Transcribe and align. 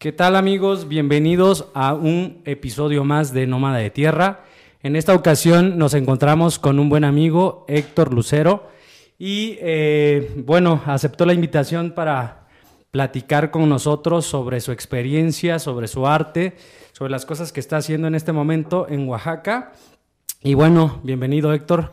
¿Qué 0.00 0.12
tal 0.12 0.34
amigos? 0.34 0.88
Bienvenidos 0.88 1.66
a 1.74 1.92
un 1.92 2.40
episodio 2.46 3.04
más 3.04 3.34
de 3.34 3.46
Nómada 3.46 3.76
de 3.76 3.90
Tierra. 3.90 4.44
En 4.82 4.96
esta 4.96 5.14
ocasión 5.14 5.76
nos 5.76 5.92
encontramos 5.92 6.58
con 6.58 6.78
un 6.78 6.88
buen 6.88 7.04
amigo, 7.04 7.66
Héctor 7.68 8.14
Lucero, 8.14 8.70
y 9.18 9.58
eh, 9.60 10.32
bueno, 10.38 10.80
aceptó 10.86 11.26
la 11.26 11.34
invitación 11.34 11.90
para 11.90 12.46
platicar 12.90 13.50
con 13.50 13.68
nosotros 13.68 14.24
sobre 14.24 14.62
su 14.62 14.72
experiencia, 14.72 15.58
sobre 15.58 15.86
su 15.86 16.06
arte, 16.06 16.54
sobre 16.92 17.10
las 17.10 17.26
cosas 17.26 17.52
que 17.52 17.60
está 17.60 17.76
haciendo 17.76 18.08
en 18.08 18.14
este 18.14 18.32
momento 18.32 18.86
en 18.88 19.06
Oaxaca. 19.06 19.72
Y 20.42 20.54
bueno, 20.54 21.02
bienvenido 21.02 21.52
Héctor. 21.52 21.90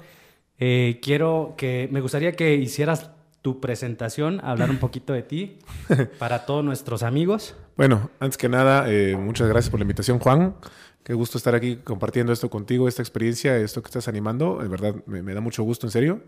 Eh, 0.60 1.02
quiero 1.04 1.56
que, 1.58 1.90
me 1.92 2.00
gustaría 2.00 2.32
que 2.32 2.56
hicieras 2.56 3.12
tu 3.48 3.62
presentación, 3.62 4.42
hablar 4.44 4.70
un 4.70 4.78
poquito 4.78 5.14
de 5.14 5.24
ti 5.24 5.60
para 6.20 6.46
todos 6.46 6.66
nuestros 6.66 7.02
amigos. 7.02 7.56
Bueno, 7.78 8.10
antes 8.20 8.38
que 8.38 8.50
nada, 8.50 8.92
eh, 8.92 9.16
muchas 9.16 9.48
gracias 9.48 9.72
por 9.72 9.80
la 9.80 9.86
invitación, 9.86 10.20
Juan. 10.20 10.58
Qué 11.02 11.14
gusto 11.14 11.38
estar 11.38 11.56
aquí 11.56 11.78
compartiendo 11.78 12.34
esto 12.34 12.50
contigo, 12.50 12.90
esta 12.90 13.02
experiencia, 13.02 13.56
esto 13.56 13.82
que 13.82 13.88
estás 13.88 14.10
animando. 14.10 14.58
De 14.58 14.68
verdad, 14.68 14.96
me, 15.06 15.34
da 15.34 15.40
mucho 15.40 15.64
gusto, 15.64 15.88
en 15.88 15.92
serio. 15.92 16.24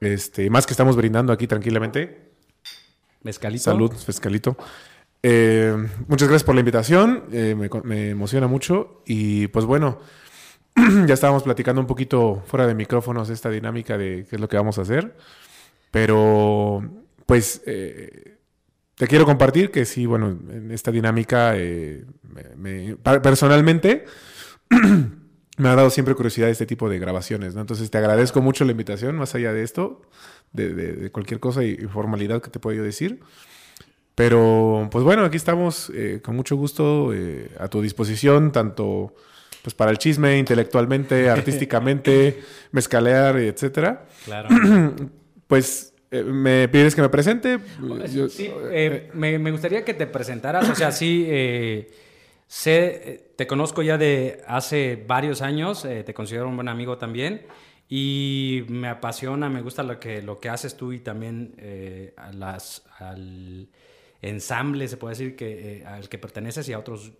Este, 0.00 0.50
más 0.50 0.66
que 0.66 0.72
estamos 0.72 0.96
brindando 0.96 1.32
aquí 1.32 1.46
tranquilamente. 1.46 2.32
Mezcalito. 3.22 3.62
Salud, 3.62 3.92
mezcalito. 4.08 4.56
Eh, 5.22 5.72
muchas 6.08 6.26
gracias 6.26 6.42
por 6.42 6.56
la 6.56 6.62
invitación. 6.62 7.26
Eh, 7.30 7.54
me, 7.56 7.70
me, 7.84 8.10
emociona 8.10 8.48
mucho. 8.48 9.04
Y 9.06 9.46
pues 9.46 9.66
bueno, 9.66 10.00
ya 11.06 11.14
estábamos 11.14 11.44
platicando 11.44 11.80
un 11.80 11.86
poquito 11.86 12.42
fuera 12.44 12.66
de 12.66 12.74
micrófonos 12.74 13.30
esta 13.30 13.50
dinámica 13.50 13.96
de 13.96 14.26
qué 14.28 14.34
es 14.34 14.40
lo 14.40 14.48
que 14.48 14.56
vamos 14.56 14.78
a 14.78 14.82
hacer. 14.82 15.14
Pero, 15.90 16.82
pues, 17.26 17.62
eh, 17.66 18.38
te 18.94 19.06
quiero 19.06 19.24
compartir 19.24 19.70
que 19.70 19.84
sí, 19.84 20.06
bueno, 20.06 20.28
en 20.28 20.70
esta 20.70 20.90
dinámica, 20.90 21.54
eh, 21.56 22.04
personalmente, 23.02 24.04
me 25.56 25.68
ha 25.68 25.74
dado 25.74 25.90
siempre 25.90 26.14
curiosidad 26.14 26.48
este 26.48 26.66
tipo 26.66 26.88
de 26.88 26.98
grabaciones, 26.98 27.54
¿no? 27.54 27.60
Entonces, 27.60 27.90
te 27.90 27.98
agradezco 27.98 28.40
mucho 28.40 28.64
la 28.64 28.72
invitación, 28.72 29.16
más 29.16 29.34
allá 29.34 29.52
de 29.52 29.62
esto, 29.62 30.02
de, 30.52 31.10
cualquier 31.12 31.40
cosa 31.40 31.64
y, 31.64 31.76
formalidad 31.86 32.40
que 32.40 32.50
te 32.50 32.60
puedo 32.60 32.82
decir. 32.82 33.20
Pero, 34.14 34.88
pues 34.90 35.04
bueno, 35.04 35.24
aquí 35.24 35.36
estamos 35.36 35.90
eh, 35.94 36.20
con 36.22 36.36
mucho 36.36 36.56
gusto 36.56 37.12
a 37.58 37.68
tu 37.68 37.80
disposición, 37.80 38.52
tanto 38.52 39.14
pues 39.62 39.74
para 39.74 39.90
el 39.90 39.98
chisme, 39.98 40.38
intelectualmente, 40.38 41.28
artísticamente, 41.30 42.42
mezcalear, 42.72 43.38
etcétera. 43.38 44.06
Claro. 44.24 44.48
pues 45.50 45.92
eh, 46.12 46.22
me 46.22 46.68
pides 46.68 46.94
que 46.94 47.02
me 47.02 47.08
presente. 47.08 47.58
sí, 48.30 48.48
eh, 48.70 49.10
me, 49.14 49.50
gustaría 49.50 49.84
que 49.84 49.94
te 49.94 50.06
presentaras. 50.06 50.70
O 50.70 50.76
sea, 50.76 50.92
sí, 50.92 51.26
eh, 51.26 51.90
sé, 52.46 53.32
te 53.34 53.48
conozco 53.48 53.82
ya 53.82 53.98
de 53.98 54.42
hace 54.46 55.04
varios 55.08 55.42
años, 55.42 55.82
te 55.82 56.14
considero 56.14 56.48
un 56.48 56.54
buen 56.54 56.68
amigo 56.68 56.98
también. 56.98 57.46
Y 57.88 58.62
me 58.68 58.86
apasiona, 58.86 59.50
me 59.50 59.60
gusta 59.60 59.82
lo 59.82 59.98
que, 59.98 60.22
lo 60.22 60.38
que 60.38 60.48
haces 60.48 60.76
tú 60.76 60.92
y 60.92 61.00
también 61.00 61.56
las, 62.32 62.84
al 63.00 63.68
ensamble, 64.22 64.86
se 64.86 64.96
puede 64.98 65.16
decir, 65.16 65.34
que, 65.34 65.82
al 65.84 66.08
que 66.08 66.16
perteneces 66.16 66.68
y 66.68 66.74
a 66.74 66.78
otros 66.78 67.10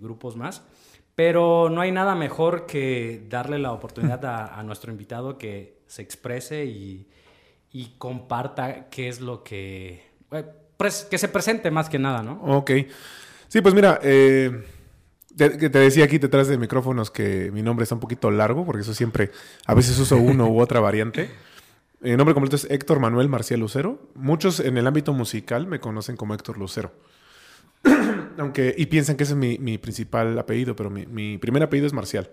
grupos 0.00 0.34
más. 0.34 0.62
Pero 1.14 1.68
no 1.68 1.82
hay 1.82 1.92
nada 1.92 2.14
mejor 2.14 2.64
que 2.64 3.26
darle 3.28 3.58
la 3.58 3.72
oportunidad 3.72 4.24
a 4.24 4.62
nuestro 4.62 4.90
invitado 4.90 5.36
que 5.36 5.76
se 5.86 6.00
exprese 6.00 6.64
y, 6.64 7.06
y 7.76 7.92
comparta 7.98 8.88
qué 8.88 9.06
es 9.06 9.20
lo 9.20 9.44
que... 9.44 10.02
Eh, 10.32 10.44
que 11.10 11.18
se 11.18 11.28
presente 11.28 11.70
más 11.70 11.90
que 11.90 11.98
nada, 11.98 12.22
¿no? 12.22 12.40
Ok. 12.42 12.70
Sí, 13.48 13.60
pues 13.60 13.74
mira, 13.74 14.00
eh, 14.02 14.64
te, 15.36 15.68
decía 15.68 16.06
aquí 16.06 16.16
detrás 16.16 16.48
de 16.48 16.56
micrófonos 16.56 17.10
que 17.10 17.50
mi 17.52 17.60
nombre 17.60 17.82
está 17.82 17.94
un 17.94 18.00
poquito 18.00 18.30
largo, 18.30 18.64
porque 18.64 18.80
eso 18.80 18.94
siempre, 18.94 19.30
a 19.66 19.74
veces 19.74 19.98
uso 19.98 20.16
uno 20.16 20.48
u 20.48 20.58
otra 20.58 20.80
variante. 20.80 21.28
Mi 22.00 22.16
nombre 22.16 22.32
completo 22.32 22.56
es 22.56 22.66
Héctor 22.70 22.98
Manuel 22.98 23.28
Marcial 23.28 23.60
Lucero. 23.60 24.08
Muchos 24.14 24.60
en 24.60 24.78
el 24.78 24.86
ámbito 24.86 25.12
musical 25.12 25.66
me 25.66 25.78
conocen 25.78 26.16
como 26.16 26.32
Héctor 26.32 26.56
Lucero. 26.56 26.92
Aunque, 28.38 28.74
y 28.76 28.86
piensan 28.86 29.16
que 29.18 29.24
ese 29.24 29.34
es 29.34 29.58
mi, 29.60 29.76
principal 29.76 30.38
apellido, 30.38 30.74
pero 30.74 30.88
mi, 30.88 31.04
mi, 31.04 31.36
primer 31.36 31.62
apellido 31.62 31.86
es 31.86 31.92
Marcial. 31.92 32.30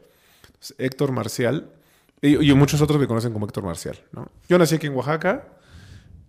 Héctor 0.77 1.11
Marcial 1.11 1.69
y, 2.23 2.53
muchos 2.53 2.81
otros 2.81 2.99
me 2.99 3.05
conocen 3.05 3.33
como 3.33 3.45
Héctor 3.45 3.65
Marcial. 3.65 3.97
¿no? 4.13 4.29
Yo 4.47 4.57
nací 4.57 4.75
aquí 4.75 4.87
en 4.87 4.95
Oaxaca. 4.95 5.45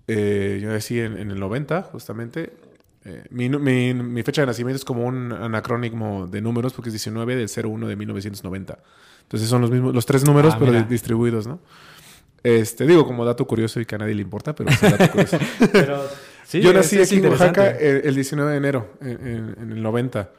Eh, 0.09 0.59
yo 0.60 0.69
nací 0.69 0.99
en, 0.99 1.16
el 1.16 1.38
90, 1.38 1.82
justamente. 1.82 2.53
Eh, 3.05 3.25
mi, 3.31 3.49
mi, 3.49 4.22
fecha 4.25 4.43
de 4.43 4.47
nacimiento 4.47 4.77
es 4.77 4.84
como 4.84 5.05
un 5.05 5.32
anacrónico 5.32 6.27
de 6.27 6.41
números 6.41 6.72
porque 6.72 6.88
es 6.88 6.94
19 6.94 7.37
del 7.37 7.49
01 7.49 7.87
de 7.87 7.97
1990. 7.97 8.78
Entonces 9.22 9.49
son 9.49 9.62
los 9.62 9.71
mismos, 9.71 9.94
los 9.94 10.05
tres 10.05 10.25
números, 10.25 10.55
ah, 10.55 10.59
pero 10.59 10.82
distribuidos, 10.82 11.47
¿no? 11.47 11.60
Este, 12.43 12.87
digo, 12.87 13.06
como 13.06 13.25
dato 13.25 13.47
curioso 13.47 13.81
y 13.81 13.87
que 13.87 13.94
a 13.94 13.99
nadie 13.99 14.15
le 14.15 14.22
importa, 14.22 14.55
pero 14.55 14.71
es 14.71 14.81
dato 14.81 15.11
curioso. 15.11 15.38
yo 16.53 16.72
nací 16.72 17.00
aquí 17.00 17.19
en 17.19 17.26
Oaxaca 17.26 17.71
el, 17.71 18.15
19 18.15 18.50
de 18.50 18.56
enero, 18.56 18.91
en, 19.00 19.55
en, 19.61 19.72
el 19.72 19.82
90. 19.82 20.31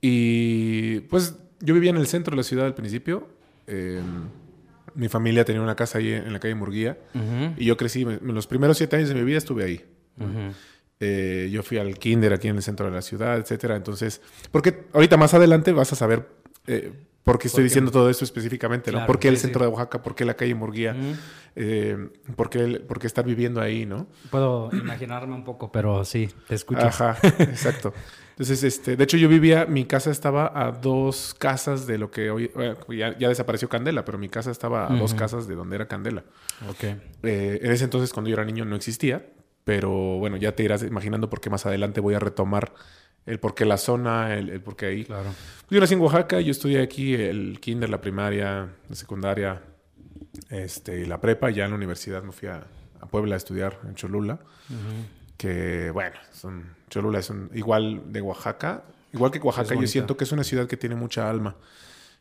Y 0.00 1.00
pues 1.00 1.34
yo 1.60 1.74
vivía 1.74 1.90
en 1.90 1.96
el 1.96 2.06
centro 2.06 2.30
de 2.30 2.36
la 2.36 2.42
ciudad 2.44 2.64
al 2.66 2.74
principio. 2.74 3.26
Eh, 3.66 4.00
mi 4.94 5.08
familia 5.08 5.44
tenía 5.44 5.62
una 5.62 5.76
casa 5.76 5.98
ahí 5.98 6.12
en 6.12 6.32
la 6.32 6.40
calle 6.40 6.54
Murguía 6.54 6.98
y 7.56 7.64
yo 7.64 7.76
crecí, 7.76 8.02
en 8.02 8.34
los 8.34 8.46
primeros 8.46 8.76
siete 8.78 8.96
años 8.96 9.08
de 9.08 9.14
mi 9.14 9.22
vida 9.22 9.38
estuve 9.38 9.64
ahí. 9.64 9.84
Eh, 11.00 11.48
yo 11.52 11.62
fui 11.62 11.78
al 11.78 11.96
kinder 11.98 12.32
aquí 12.32 12.48
en 12.48 12.56
el 12.56 12.62
centro 12.62 12.86
de 12.86 12.92
la 12.92 13.02
ciudad, 13.02 13.38
etcétera. 13.38 13.76
Entonces, 13.76 14.20
porque 14.50 14.84
ahorita 14.92 15.16
más 15.16 15.32
adelante 15.34 15.72
vas 15.72 15.92
a 15.92 15.96
saber 15.96 16.26
eh, 16.66 16.92
por 17.28 17.38
qué 17.38 17.48
estoy 17.48 17.64
diciendo 17.64 17.90
todo 17.90 18.08
esto 18.08 18.24
específicamente, 18.24 18.90
¿no? 18.90 19.04
¿Por 19.04 19.18
qué 19.18 19.28
el 19.28 19.36
centro 19.36 19.62
de 19.62 19.70
Oaxaca? 19.70 20.02
¿Por 20.02 20.14
qué 20.14 20.24
la 20.24 20.32
calle 20.32 20.54
Murguía? 20.54 20.96
Eh, 21.54 22.08
¿por, 22.36 22.48
qué, 22.48 22.80
¿por, 22.80 22.98
qué, 22.98 23.06
estar 23.06 23.22
viviendo 23.22 23.60
ahí, 23.60 23.84
no? 23.84 24.06
Puedo 24.30 24.70
imaginarme 24.72 25.34
un 25.34 25.44
poco, 25.44 25.70
pero 25.70 26.06
sí, 26.06 26.30
te 26.46 26.54
escucho. 26.54 26.86
Ajá, 26.86 27.18
exacto. 27.38 27.92
Entonces, 28.30 28.64
este, 28.64 28.96
de 28.96 29.04
hecho, 29.04 29.18
yo 29.18 29.28
vivía, 29.28 29.66
mi 29.66 29.84
casa 29.84 30.10
estaba 30.10 30.50
a 30.54 30.72
dos 30.72 31.34
casas 31.38 31.86
de 31.86 31.98
lo 31.98 32.10
que 32.10 32.30
hoy, 32.30 32.50
ya, 32.96 33.12
desapareció 33.12 33.68
Candela, 33.68 34.06
pero 34.06 34.16
mi 34.16 34.30
casa 34.30 34.50
estaba 34.50 34.90
a 34.90 34.96
dos 34.96 35.12
casas 35.12 35.46
de 35.46 35.54
donde 35.54 35.76
era 35.76 35.86
Candela. 35.86 36.24
Ok. 36.70 36.84
Eh, 37.24 37.60
en 37.62 37.70
ese 37.70 37.84
entonces, 37.84 38.14
cuando 38.14 38.30
yo 38.30 38.36
era 38.36 38.44
niño, 38.46 38.64
no 38.64 38.74
existía, 38.74 39.26
pero 39.64 39.90
bueno, 39.90 40.38
ya 40.38 40.52
te 40.52 40.62
irás 40.62 40.82
imaginando 40.82 41.28
por 41.28 41.42
qué 41.42 41.50
más 41.50 41.66
adelante 41.66 42.00
voy 42.00 42.14
a 42.14 42.20
retomar 42.20 42.72
el 43.28 43.38
por 43.38 43.54
qué 43.54 43.64
la 43.64 43.76
zona, 43.76 44.34
el, 44.34 44.60
por 44.60 44.76
qué 44.76 44.86
ahí. 44.86 45.04
Claro. 45.04 45.30
Yo 45.70 45.80
nací 45.80 45.94
en 45.94 46.00
Oaxaca, 46.00 46.40
yo 46.40 46.50
estudié 46.50 46.82
aquí 46.82 47.14
el 47.14 47.60
kinder, 47.60 47.90
la 47.90 48.00
primaria, 48.00 48.68
la 48.88 48.96
secundaria, 48.96 49.62
este, 50.48 51.06
la 51.06 51.20
prepa, 51.20 51.50
ya 51.50 51.64
en 51.64 51.70
la 51.70 51.76
universidad 51.76 52.22
me 52.22 52.32
fui 52.32 52.48
a, 52.48 52.64
Puebla 53.10 53.36
a 53.36 53.38
estudiar 53.38 53.78
en 53.86 53.94
Cholula 53.94 54.38
que, 55.38 55.90
bueno, 55.92 56.16
son, 56.32 56.74
Cholula 56.90 57.20
es 57.20 57.32
igual 57.54 58.12
de 58.12 58.20
Oaxaca. 58.20 58.82
Igual 59.12 59.30
que 59.30 59.38
Oaxaca, 59.38 59.74
yo 59.74 59.86
siento 59.86 60.16
que 60.16 60.24
es 60.24 60.32
una 60.32 60.44
ciudad 60.44 60.66
que 60.66 60.76
tiene 60.76 60.96
mucha 60.96 61.30
alma. 61.30 61.56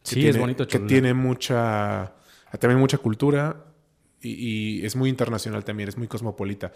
sí, 0.04 0.26
es 0.26 0.38
bonito 0.38 0.64
Cholula. 0.66 0.88
Que 0.88 0.94
tiene 0.94 1.14
mucha, 1.14 2.14
también 2.60 2.80
mucha 2.80 3.00
cultura 3.00 3.66
y, 4.22 4.86
es 4.86 4.96
muy 4.96 5.10
internacional 5.10 5.66
también, 5.66 5.90
es 5.90 5.98
muy 5.98 6.08
cosmopolita. 6.08 6.72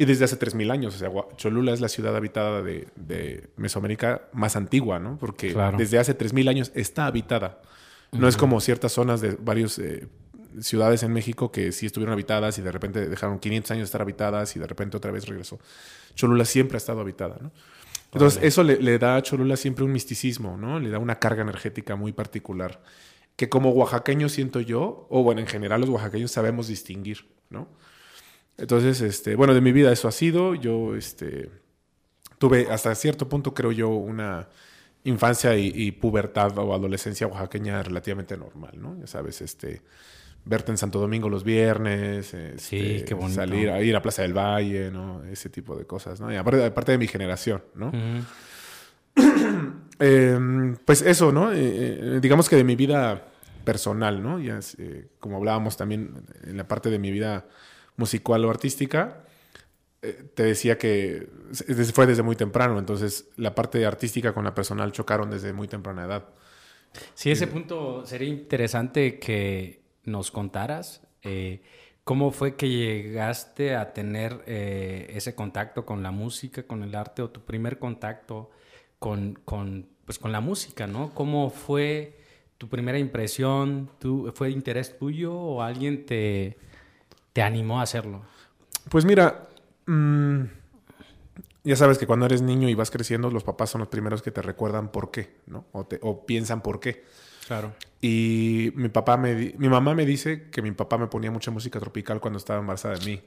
Y 0.00 0.04
desde 0.04 0.24
hace 0.24 0.38
3.000 0.38 0.70
años, 0.70 0.94
o 0.94 0.98
sea, 0.98 1.10
Cholula 1.36 1.72
es 1.72 1.80
la 1.80 1.88
ciudad 1.88 2.16
habitada 2.16 2.62
de, 2.62 3.50
Mesoamérica 3.56 4.28
más 4.32 4.54
antigua, 4.54 5.00
¿no? 5.00 5.18
Porque 5.18 5.54
desde 5.76 5.98
hace 5.98 6.16
3.000 6.16 6.48
años 6.48 6.72
está 6.74 7.06
habitada. 7.06 7.60
No 8.12 8.28
es 8.28 8.36
como 8.36 8.60
ciertas 8.60 8.92
zonas 8.92 9.20
de 9.20 9.36
varios 9.40 9.78
eh, 9.80 10.06
ciudades 10.60 11.02
en 11.02 11.12
México 11.12 11.50
que 11.50 11.72
sí 11.72 11.84
estuvieron 11.84 12.12
habitadas 12.12 12.58
y 12.58 12.62
de 12.62 12.72
repente 12.72 13.08
dejaron 13.08 13.38
500 13.40 13.70
años 13.72 13.80
de 13.80 13.84
estar 13.86 14.00
habitadas 14.00 14.54
y 14.56 14.60
de 14.60 14.66
repente 14.66 14.96
otra 14.96 15.10
vez 15.10 15.26
regresó. 15.26 15.58
Cholula 16.14 16.44
siempre 16.44 16.76
ha 16.76 16.78
estado 16.78 17.00
habitada, 17.00 17.36
¿no? 17.42 17.52
Entonces, 18.12 18.42
eso 18.42 18.62
le, 18.62 18.98
da 18.98 19.16
a 19.16 19.22
Cholula 19.22 19.56
siempre 19.56 19.84
un 19.84 19.92
misticismo, 19.92 20.56
¿no? 20.56 20.80
Le 20.80 20.88
da 20.88 20.98
una 20.98 21.18
carga 21.18 21.42
energética 21.42 21.94
muy 21.94 22.12
particular, 22.12 22.80
que 23.36 23.50
como 23.50 23.70
oaxaqueño 23.70 24.30
siento 24.30 24.60
yo, 24.60 25.06
o 25.10 25.22
bueno, 25.22 25.42
en 25.42 25.46
general 25.46 25.82
los 25.82 25.90
oaxaqueños 25.90 26.30
sabemos 26.30 26.68
distinguir, 26.68 27.26
¿no? 27.50 27.68
Entonces, 28.58 29.00
este, 29.00 29.36
bueno, 29.36 29.54
de 29.54 29.60
mi 29.60 29.72
vida 29.72 29.92
eso 29.92 30.08
ha 30.08 30.12
sido. 30.12 30.54
Yo, 30.54 30.94
este, 30.96 31.50
tuve 32.38 32.66
hasta 32.70 32.94
cierto 32.94 33.28
punto, 33.28 33.54
creo 33.54 33.72
yo, 33.72 33.88
una 33.88 34.48
infancia 35.04 35.56
y, 35.56 35.72
y 35.74 35.92
pubertad 35.92 36.58
o 36.58 36.74
adolescencia 36.74 37.26
oaxaqueña 37.26 37.82
relativamente 37.82 38.36
normal, 38.36 38.72
¿no? 38.76 38.98
Ya 38.98 39.06
sabes, 39.06 39.40
este, 39.40 39.80
verte 40.44 40.72
en 40.72 40.78
Santo 40.78 40.98
Domingo 40.98 41.28
los 41.28 41.44
viernes, 41.44 42.32
este, 42.34 43.06
salir 43.28 43.70
a 43.70 43.82
ir 43.82 43.94
a 43.94 44.02
Plaza 44.02 44.22
del 44.22 44.32
Valle, 44.36 44.90
¿no? 44.90 45.22
Ese 45.24 45.50
tipo 45.50 45.76
de 45.76 45.84
cosas, 45.84 46.20
¿no? 46.20 46.32
Y 46.32 46.36
aparte, 46.36 46.92
de 46.92 46.98
mi 46.98 47.06
generación, 47.06 47.62
¿no? 47.74 47.92
Em, 50.00 50.76
pues 50.84 51.02
eso, 51.02 51.32
¿no? 51.32 51.52
Eh, 51.52 51.56
eh, 51.58 52.18
digamos 52.22 52.48
que 52.48 52.54
de 52.54 52.62
mi 52.62 52.76
vida 52.76 53.26
personal, 53.64 54.22
¿no? 54.22 54.38
Ya, 54.38 54.60
eh, 54.78 55.08
como 55.18 55.38
hablábamos 55.38 55.76
también 55.76 56.14
en 56.44 56.56
la 56.56 56.68
parte 56.68 56.88
de 56.88 57.00
mi 57.00 57.10
vida 57.10 57.44
musical 57.98 58.42
o 58.44 58.50
artística, 58.50 59.24
eh, 60.00 60.30
te 60.34 60.44
decía 60.44 60.78
que 60.78 61.28
fue 61.92 62.06
desde 62.06 62.22
muy 62.22 62.36
temprano, 62.36 62.78
entonces 62.78 63.28
la 63.36 63.54
parte 63.54 63.84
artística 63.84 64.32
con 64.32 64.44
la 64.44 64.54
personal 64.54 64.92
chocaron 64.92 65.30
desde 65.30 65.52
muy 65.52 65.68
temprana 65.68 66.04
edad. 66.04 66.28
Sí, 67.14 67.30
ese 67.30 67.48
punto 67.48 68.06
sería 68.06 68.28
interesante 68.28 69.18
que 69.18 69.82
nos 70.04 70.30
contaras. 70.30 71.02
Eh, 71.22 71.62
¿Cómo 72.04 72.30
fue 72.30 72.56
que 72.56 72.70
llegaste 72.70 73.74
a 73.76 73.92
tener 73.92 74.42
eh, 74.46 75.10
ese 75.14 75.34
contacto 75.34 75.84
con 75.84 76.02
la 76.02 76.10
música, 76.10 76.62
con 76.62 76.82
el 76.82 76.94
arte, 76.94 77.20
o 77.20 77.30
tu 77.30 77.44
primer 77.44 77.78
contacto 77.78 78.50
con, 78.98 79.34
con, 79.44 79.88
pues, 80.04 80.18
con 80.18 80.32
la 80.32 80.40
música, 80.40 80.86
¿no? 80.86 81.12
¿Cómo 81.12 81.50
fue 81.50 82.16
tu 82.56 82.68
primera 82.68 82.98
impresión? 82.98 83.90
¿Tú, 83.98 84.32
¿Fue 84.34 84.50
interés 84.50 84.96
tuyo 84.98 85.34
o 85.34 85.60
alguien 85.60 86.06
te, 86.06 86.56
te 87.32 87.42
animó 87.42 87.80
a 87.80 87.82
hacerlo? 87.82 88.22
Pues 88.88 89.04
mira, 89.04 89.48
mm, 89.86 90.42
ya 91.64 91.76
sabes 91.76 91.98
que 91.98 92.06
cuando 92.06 92.26
eres 92.26 92.42
niño 92.42 92.68
y 92.68 92.74
vas 92.74 92.90
creciendo, 92.90 93.30
los 93.30 93.44
papás 93.44 93.70
son 93.70 93.80
los 93.80 93.88
primeros 93.88 94.22
que 94.22 94.30
te 94.30 94.42
recuerdan 94.42 94.88
por 94.90 95.10
qué, 95.10 95.36
¿no? 95.46 95.66
O, 95.72 95.84
te, 95.84 95.98
o 96.02 96.24
piensan 96.24 96.62
por 96.62 96.80
qué. 96.80 97.04
Claro. 97.46 97.74
Y 98.00 98.72
mi 98.76 98.90
papá 98.90 99.16
me 99.16 99.54
mi 99.56 99.68
mamá 99.68 99.94
me 99.94 100.06
dice 100.06 100.50
que 100.50 100.62
mi 100.62 100.70
papá 100.72 100.98
me 100.98 101.06
ponía 101.08 101.30
mucha 101.30 101.50
música 101.50 101.80
tropical 101.80 102.20
cuando 102.20 102.38
estaba 102.38 102.60
embarazada 102.60 102.96
de 102.96 103.04
mí. 103.04 103.22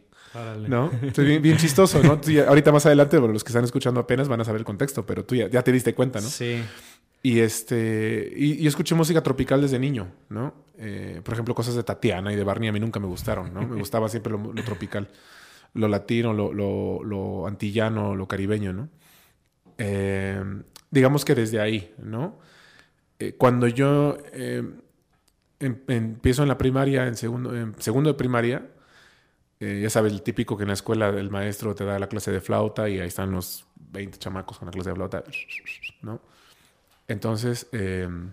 ¿No? 0.68 0.90
bien, 1.18 1.42
bien, 1.42 1.58
chistoso, 1.58 2.02
¿no? 2.02 2.22
ahorita 2.48 2.72
más 2.72 2.86
adelante, 2.86 3.18
bueno, 3.18 3.34
los 3.34 3.44
que 3.44 3.50
están 3.50 3.66
escuchando 3.66 4.00
apenas 4.00 4.30
van 4.30 4.40
a 4.40 4.46
saber 4.46 4.60
el 4.60 4.66
contexto, 4.66 5.06
pero 5.06 5.26
tú 5.26 5.36
ya, 5.36 5.50
ya 5.50 5.62
te 5.62 5.74
diste 5.74 5.94
cuenta, 5.94 6.22
¿no? 6.22 6.28
Sí. 6.30 6.64
Y 7.24 7.40
este. 7.40 8.34
Y, 8.36 8.66
escuché 8.66 8.96
música 8.96 9.22
tropical 9.22 9.62
desde 9.62 9.78
niño, 9.78 10.12
¿no? 10.30 10.54
Eh, 10.78 11.22
por 11.24 11.34
ejemplo, 11.34 11.54
cosas 11.54 11.76
de 11.76 11.84
Tatiana 11.84 12.34
y 12.34 12.36
de 12.36 12.44
Barney 12.44 12.70
a 12.70 12.72
mí 12.72 12.80
nunca 12.80 13.00
me 13.00 13.06
gustaron, 13.06 13.54
¿no? 13.54 13.62
Me 13.68 13.76
gustaba 13.76 14.10
siempre 14.10 14.34
lo, 14.34 14.54
tropical. 14.64 15.08
Lo 15.74 15.88
latino, 15.88 16.34
lo, 16.34 16.52
lo, 16.52 17.04
lo, 17.04 17.48
antillano, 17.48 18.16
lo 18.16 18.28
caribeño, 18.28 18.74
¿no? 18.74 18.90
Eh, 19.78 20.44
digamos 20.90 21.24
que 21.24 21.36
desde 21.36 21.62
ahí, 21.62 21.94
¿no? 22.00 22.40
Eh, 23.20 23.36
cuando 23.38 23.68
yo 23.68 24.18
em, 24.34 24.80
empiezo 25.60 26.42
en 26.42 26.48
la 26.48 26.58
primaria, 26.58 27.06
en 27.06 27.16
segundo, 27.16 27.56
en 27.56 27.80
segundo 27.80 28.10
de 28.10 28.16
primaria, 28.16 28.68
ya 29.60 29.92
sabes, 29.92 30.12
el 30.12 30.24
típico 30.24 30.58
que 30.58 30.64
en 30.64 30.70
la 30.70 30.74
escuela 30.74 31.10
el 31.10 31.30
maestro 31.30 31.76
te 31.76 31.86
da 31.86 32.00
la 32.00 32.08
clase 32.08 32.32
de 32.32 32.42
flauta 32.42 32.90
y 32.90 33.00
ahí 33.00 33.08
están 33.08 33.32
los 33.32 33.68
20 33.76 34.18
chamacos 34.18 34.58
con 34.58 34.66
la 34.66 34.72
clase 34.72 34.90
de 34.90 34.96
flauta, 34.96 35.24
¿no? 36.02 36.20
Entonces, 37.12 37.68
em, 37.74 38.32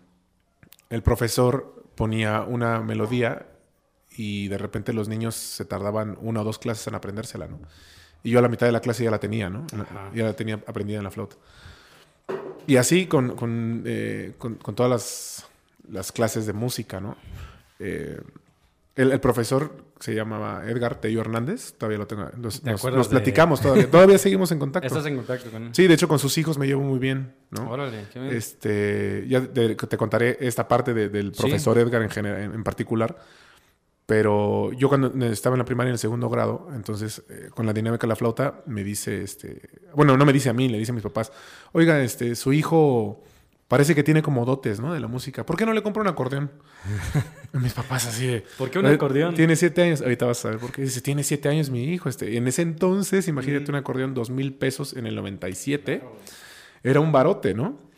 el 0.89 1.03
profesor 1.03 1.85
ponía 1.97 2.43
una 2.43 2.81
melodía 2.81 3.49
y 4.17 4.47
de 4.47 4.57
repente 4.57 4.93
los 4.93 5.09
niños 5.09 5.35
se 5.35 5.65
tardaban 5.65 6.17
una 6.21 6.43
o 6.43 6.45
dos 6.45 6.61
clases 6.61 6.87
en 6.87 6.95
aprendérsela, 6.95 7.49
¿no? 7.49 7.59
Y 8.23 8.31
yo 8.31 8.39
a 8.39 8.43
la 8.43 8.49
mitad 8.49 8.67
de 8.67 8.73
la 8.73 8.81
clase 8.81 9.03
ya 9.03 9.11
la 9.11 9.19
tenía, 9.19 9.51
¿no? 9.51 9.67
Ya 10.15 10.25
la 10.25 10.35
tenía 10.35 10.61
aprendida 10.65 10.99
en 10.99 11.05
la 11.05 11.11
flauta. 11.11 11.35
Y 12.69 12.77
así 12.77 13.07
con, 13.07 13.35
con, 13.35 13.83
eh, 13.85 14.35
con, 14.39 14.55
con 14.55 14.77
todas 14.77 14.91
las, 14.91 15.47
las, 15.91 16.13
clases 16.13 16.47
de 16.47 16.53
música, 16.53 17.01
¿no? 17.01 17.17
Eh, 17.81 18.21
el, 18.95 19.11
el, 19.11 19.21
profesor 19.21 19.87
se 20.01 20.15
llamaba 20.15 20.65
Edgar 20.69 21.01
Tello 21.01 21.21
Hernández, 21.21 21.75
todavía 21.77 21.99
lo 21.99 22.07
tengo. 22.07 22.29
Nos, 22.37 22.63
nos, 22.65 23.09
platicamos 23.09 23.61
todavía. 23.61 23.91
Todavía 23.91 24.19
seguimos 24.19 24.53
en 24.53 24.59
contacto. 24.59 24.87
¿Estás 24.87 25.07
en 25.07 25.17
contacto 25.17 25.51
con 25.51 25.65
él? 25.65 25.71
Sí, 25.73 25.87
de 25.87 25.95
hecho 25.95 26.09
con 26.09 26.19
sus 26.19 26.37
hijos 26.39 26.59
me 26.59 26.67
llevo 26.67 26.83
muy 26.83 26.99
bien, 26.99 27.35
¿no? 27.51 27.71
Órale, 27.71 28.05
qué 28.13 28.21
bien. 28.21 28.37
Este, 28.37 29.25
ya 29.29 29.43
te, 29.43 29.75
te 29.75 29.97
contaré 29.97 30.39
esta 30.41 30.69
parte 30.69 30.95
de, 30.95 31.09
del 31.09 31.33
profesor 31.33 31.79
Edgar 31.79 32.03
en, 32.03 32.27
en, 32.27 32.55
en 32.55 32.65
particular 32.65 33.17
pero 34.09 34.73
yo 34.73 34.89
cuando 34.89 35.13
estaba 35.27 35.55
en 35.55 35.59
la 35.59 35.67
primaria 35.67 35.91
en 35.91 35.93
el 35.93 35.99
segundo 35.99 36.31
grado, 36.31 36.69
entonces 36.75 37.23
eh, 37.29 37.51
con 37.55 37.67
la 37.67 37.75
dinámica 37.75 38.07
de 38.07 38.09
la 38.09 38.17
flauta 38.17 38.63
me 38.65 38.83
dice, 38.83 39.23
este, 39.23 39.69
bueno, 39.95 40.17
no 40.17 40.25
me 40.25 40.33
dice 40.33 40.49
a 40.49 40.55
mí, 40.55 40.67
le 40.67 40.79
dice 40.79 40.93
a 40.93 40.95
mis 40.95 41.03
papás, 41.03 41.31
oiga, 41.73 42.03
este, 42.03 42.35
su 42.35 42.55
hijo 42.55 43.23
parece 43.69 43.95
que 43.95 44.03
tiene 44.03 44.23
como 44.23 44.45
dotes, 44.45 44.81
¿no? 44.81 44.93
De 44.93 45.01
la 45.01 45.07
música. 45.07 45.47
¿Por 45.47 45.57
qué 45.57 45.65
no 45.65 45.73
le 45.73 45.83
compra 45.83 46.03
un 46.03 46.09
acordeón? 46.09 46.51
mis 47.53 47.75
papás 47.75 48.07
así 48.07 48.27
de... 48.27 48.45
¿Por 48.57 48.71
qué 48.71 48.79
un 48.79 48.87
acordeón? 48.87 49.35
Tiene 49.35 49.55
siete 49.57 49.83
años. 49.83 50.01
Ahorita 50.01 50.27
vas 50.27 50.45
a 50.45 50.51
ver 50.51 50.59
por 50.59 50.73
qué. 50.73 50.83
Dice, 50.83 51.01
tiene 51.01 51.23
siete 51.23 51.49
años 51.49 51.71
mi 51.71 51.85
hijo. 51.85 52.09
Este. 52.09 52.31
Y 52.31 52.39
en 52.39 52.49
ese 52.49 52.63
entonces, 52.63 53.29
imagínate 53.29 53.67
mm. 53.67 53.75
un 53.75 53.77
acordeón, 53.77 54.15
dos 54.15 54.31
mil 54.31 54.55
pesos 54.55 54.95
en 54.95 55.07
el 55.07 55.15
97. 55.15 56.03
Era 56.83 57.01
un 57.01 57.13
barote, 57.13 57.55
¿no? 57.55 57.89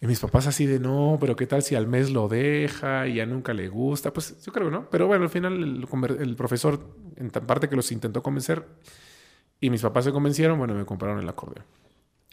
Y 0.00 0.06
mis 0.06 0.20
papás 0.20 0.46
así 0.46 0.66
de, 0.66 0.78
no, 0.78 1.16
pero 1.20 1.36
¿qué 1.36 1.46
tal 1.46 1.62
si 1.62 1.74
al 1.74 1.86
mes 1.86 2.10
lo 2.10 2.28
deja 2.28 3.06
y 3.06 3.14
ya 3.14 3.26
nunca 3.26 3.54
le 3.54 3.68
gusta? 3.68 4.12
Pues 4.12 4.42
yo 4.44 4.52
creo, 4.52 4.70
¿no? 4.70 4.90
Pero 4.90 5.06
bueno, 5.06 5.24
al 5.24 5.30
final 5.30 5.54
el, 5.54 6.36
profesor, 6.36 6.80
en 7.16 7.30
parte 7.30 7.68
que 7.68 7.76
los 7.76 7.90
intentó 7.92 8.22
convencer, 8.22 8.66
y 9.58 9.70
mis 9.70 9.80
papás 9.80 10.04
se 10.04 10.12
convencieron, 10.12 10.58
bueno, 10.58 10.74
me 10.74 10.84
compraron 10.84 11.18
el 11.18 11.28
acordeón. 11.28 11.64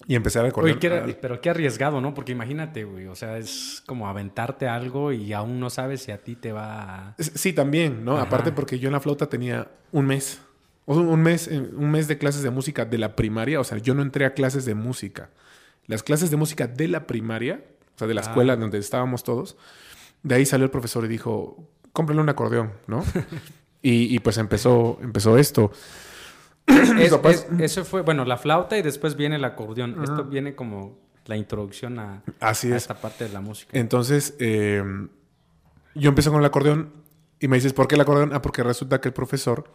Y 0.08 0.16
empecé 0.16 0.40
a 0.40 0.44
acordeón. 0.44 0.78
Oye, 0.78 1.16
pero 1.16 1.40
qué 1.40 1.50
arriesgado, 1.50 2.02
¿no? 2.02 2.14
Porque 2.14 2.32
imagínate, 2.32 2.84
güey, 2.84 3.08
o 3.08 3.16
sea, 3.16 3.38
es 3.38 3.84
como 3.86 4.08
aventarte 4.08 4.68
algo 4.68 5.12
y 5.12 5.34
aún 5.34 5.60
no 5.60 5.70
sabes 5.70 6.02
si 6.02 6.12
a 6.12 6.18
ti 6.18 6.36
te 6.36 6.52
va 6.52 7.10
a... 7.10 7.16
Sí, 7.20 7.54
también, 7.54 8.04
¿no? 8.04 8.18
Aparte 8.18 8.52
porque 8.52 8.80
yo 8.80 8.90
en 8.90 8.94
la 8.94 9.00
flauta 9.00 9.28
tenía 9.28 9.70
un 9.92 10.08
mes. 10.08 10.42
O 10.86 10.96
un 10.96 11.22
mes, 11.22 11.48
un 11.48 11.92
mes 11.92 12.10
de 12.10 12.18
clases 12.18 12.44
de 12.44 12.50
música 12.50 12.84
de 12.84 12.98
la 12.98 13.16
primaria. 13.16 13.60
O 13.60 13.64
sea, 13.64 13.78
yo 13.78 13.94
no 13.94 14.02
entré 14.02 14.26
a 14.26 14.34
clases 14.34 14.66
de 14.66 14.76
música 14.76 15.30
las 15.88 16.04
clases 16.04 16.32
de 16.32 16.38
música 16.38 16.68
de 16.68 16.88
la 16.88 17.08
primaria, 17.08 17.64
o 17.96 18.00
sea, 18.00 18.08
de 18.08 18.14
la 18.14 18.22
ah. 18.22 18.26
escuela 18.26 18.56
donde 18.56 18.78
estábamos 18.78 19.24
todos, 19.24 19.58
de 20.24 20.36
ahí 20.36 20.46
salió 20.46 20.66
el 20.66 20.72
profesor 20.72 21.06
y 21.06 21.08
dijo, 21.08 21.68
cómprale 21.92 22.22
un 22.22 22.30
acordeón, 22.30 22.74
¿no? 22.88 23.04
y, 23.82 24.18
pues 24.20 24.38
empezó, 24.38 24.98
empezó 25.02 25.38
esto. 25.38 25.72
eso 27.60 27.86
fue, 27.86 28.02
bueno, 28.02 28.26
la 28.26 28.38
flauta 28.38 28.78
y 28.78 28.82
después 28.82 29.16
viene 29.16 29.36
el 29.36 29.46
acordeón. 29.46 30.02
Esto 30.04 30.24
viene 30.26 30.56
como 30.56 30.98
la 31.26 31.38
introducción 31.38 32.00
a, 32.00 32.24
esta 32.52 32.96
parte 32.96 33.26
de 33.26 33.34
la 33.34 33.42
música. 33.42 33.78
Entonces, 33.78 34.36
em, 34.40 35.10
yo 35.96 36.10
empecé 36.10 36.30
con 36.30 36.40
el 36.40 36.46
acordeón 36.46 36.92
y 37.40 37.48
me 37.48 37.58
dices, 37.58 37.74
¿por 37.74 37.88
qué 37.88 37.96
el 37.96 38.02
acordeón? 38.02 38.34
Ah, 38.34 38.42
porque 38.42 38.64
resulta 38.64 39.00
que 39.00 39.10
el 39.10 39.14
profesor 39.14 39.66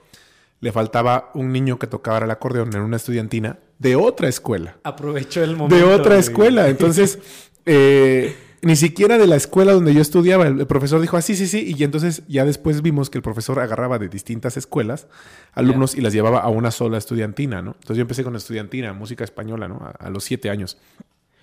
le 0.60 0.72
faltaba 0.72 1.30
un 1.34 1.52
niño 1.52 1.78
que 1.78 1.86
tocaba 1.86 2.18
el 2.18 2.30
acordeón 2.30 2.74
en 2.74 2.82
una 2.82 2.96
estudiantina 2.96 3.58
de 3.78 3.96
otra 3.96 4.28
escuela. 4.28 4.76
Aprovechó 4.82 5.42
el 5.44 5.56
momento. 5.56 5.76
De 5.76 5.84
otra 5.84 6.18
escuela. 6.18 6.68
Entonces, 6.68 7.18
eh, 7.66 8.36
ni 8.62 8.76
siquiera 8.76 9.18
de 9.18 9.26
la 9.26 9.36
escuela 9.36 9.72
donde 9.72 9.94
yo 9.94 10.00
estudiaba. 10.00 10.46
El, 10.46 10.66
profesor 10.66 11.00
dijo, 11.00 11.16
ah, 11.16 11.22
sí, 11.22 11.36
sí, 11.36 11.46
sí. 11.46 11.74
Y 11.76 11.84
entonces 11.84 12.22
ya 12.28 12.44
después 12.44 12.82
vimos 12.82 13.10
que 13.10 13.18
el 13.18 13.22
profesor 13.22 13.60
agarraba 13.60 13.98
de 13.98 14.08
distintas 14.08 14.56
escuelas 14.56 15.06
alumnos 15.52 15.94
y 15.94 16.00
las 16.00 16.12
llevaba 16.12 16.40
a 16.40 16.48
una 16.48 16.70
sola 16.70 16.98
estudiantina, 16.98 17.62
¿no? 17.62 17.72
Entonces 17.72 17.96
yo 17.96 18.02
empecé 18.02 18.24
con 18.24 18.36
estudiantina, 18.36 18.92
música 18.92 19.24
española, 19.24 19.68
¿no? 19.68 19.92
a 19.98 20.10
los 20.10 20.24
siete 20.24 20.50
años. 20.50 20.78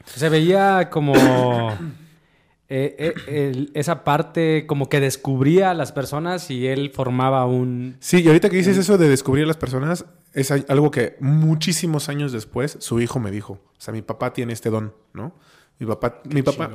Se 0.06 0.30
veía 0.30 0.90
como 0.90 1.14
eh, 2.70 3.14
eh, 3.28 3.68
esa 3.74 4.04
parte 4.04 4.66
como 4.68 4.90
que 4.90 5.00
descubría 5.00 5.72
a 5.72 5.74
las 5.74 5.92
personas 5.92 6.50
y 6.52 6.68
él 6.68 6.92
formaba 6.94 7.46
un... 7.46 7.98
Sí, 8.00 8.22
y 8.22 8.28
ahorita 8.28 8.50
que 8.50 8.58
dices 8.58 8.78
eso 8.78 8.98
de 8.98 9.10
descubrir 9.10 9.46
a 9.46 9.48
las 9.48 9.58
personas, 9.58 10.06
es 10.34 10.52
algo 10.52 10.92
que 10.92 11.18
muchísimos 11.20 12.10
años 12.10 12.32
después 12.32 12.78
su 12.80 13.00
hijo 13.02 13.20
me 13.20 13.32
dijo. 13.32 13.54
O 13.54 13.82
sea, 13.82 13.94
mi 13.94 14.02
papá 14.02 14.34
tiene 14.34 14.54
este 14.54 14.70
don, 14.70 14.94
¿no? 15.14 15.34
Mi 15.78 15.86
papá, 15.86 16.22
mi 16.24 16.42
papá, 16.42 16.70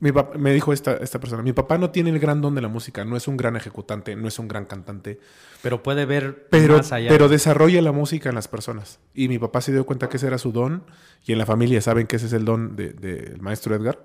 mi 0.00 0.12
papá, 0.12 0.36
me 0.36 0.52
dijo 0.52 0.74
esta, 0.74 0.96
esta 0.96 1.18
persona, 1.18 1.42
mi 1.42 1.54
papá 1.54 1.78
no 1.78 1.90
tiene 1.90 2.10
el 2.10 2.18
gran 2.18 2.42
don 2.42 2.54
de 2.54 2.60
la 2.60 2.68
música, 2.68 3.04
no 3.04 3.16
es 3.16 3.26
un 3.26 3.38
gran 3.38 3.56
ejecutante, 3.56 4.14
no 4.16 4.28
es 4.28 4.38
un 4.38 4.48
gran 4.48 4.66
cantante. 4.66 5.18
Pero 5.62 5.82
puede 5.82 6.04
ver 6.04 6.46
pero, 6.50 6.76
más 6.76 6.92
allá. 6.92 7.08
Pero 7.08 7.30
desarrolla 7.30 7.80
la 7.80 7.92
música 7.92 8.28
en 8.28 8.34
las 8.34 8.46
personas. 8.46 9.00
Y 9.14 9.28
mi 9.28 9.38
papá 9.38 9.62
se 9.62 9.72
dio 9.72 9.86
cuenta 9.86 10.10
que 10.10 10.18
ese 10.18 10.26
era 10.26 10.36
su 10.36 10.52
don, 10.52 10.84
y 11.24 11.32
en 11.32 11.38
la 11.38 11.46
familia 11.46 11.80
saben 11.80 12.06
que 12.06 12.16
ese 12.16 12.26
es 12.26 12.34
el 12.34 12.44
don 12.44 12.76
del 12.76 12.96
de, 12.96 13.36
maestro 13.40 13.74
Edgar. 13.74 13.98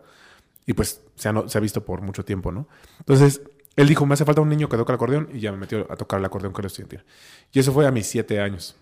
Y 0.66 0.74
pues 0.74 1.02
se 1.16 1.28
ha, 1.28 1.44
se 1.48 1.58
ha 1.58 1.62
visto 1.62 1.84
por 1.84 2.02
mucho 2.02 2.24
tiempo, 2.24 2.52
¿no? 2.52 2.68
Entonces, 3.00 3.42
él 3.76 3.88
dijo, 3.88 4.06
me 4.06 4.14
hace 4.14 4.26
falta 4.26 4.42
un 4.42 4.50
niño 4.50 4.68
que 4.68 4.78
toque 4.78 4.92
el 4.92 4.96
acordeón 4.96 5.30
y 5.34 5.40
ya 5.40 5.52
me 5.52 5.58
metió 5.58 5.88
a 5.90 5.96
tocar 5.96 6.20
el 6.20 6.26
acordeón 6.26 6.54
con 6.54 6.64
el 6.64 6.68
estudiantil. 6.68 7.04
Y 7.52 7.60
eso 7.60 7.72
fue 7.72 7.88
a 7.88 7.92
mis 7.92 8.08
siete 8.08 8.40
años. 8.40 8.76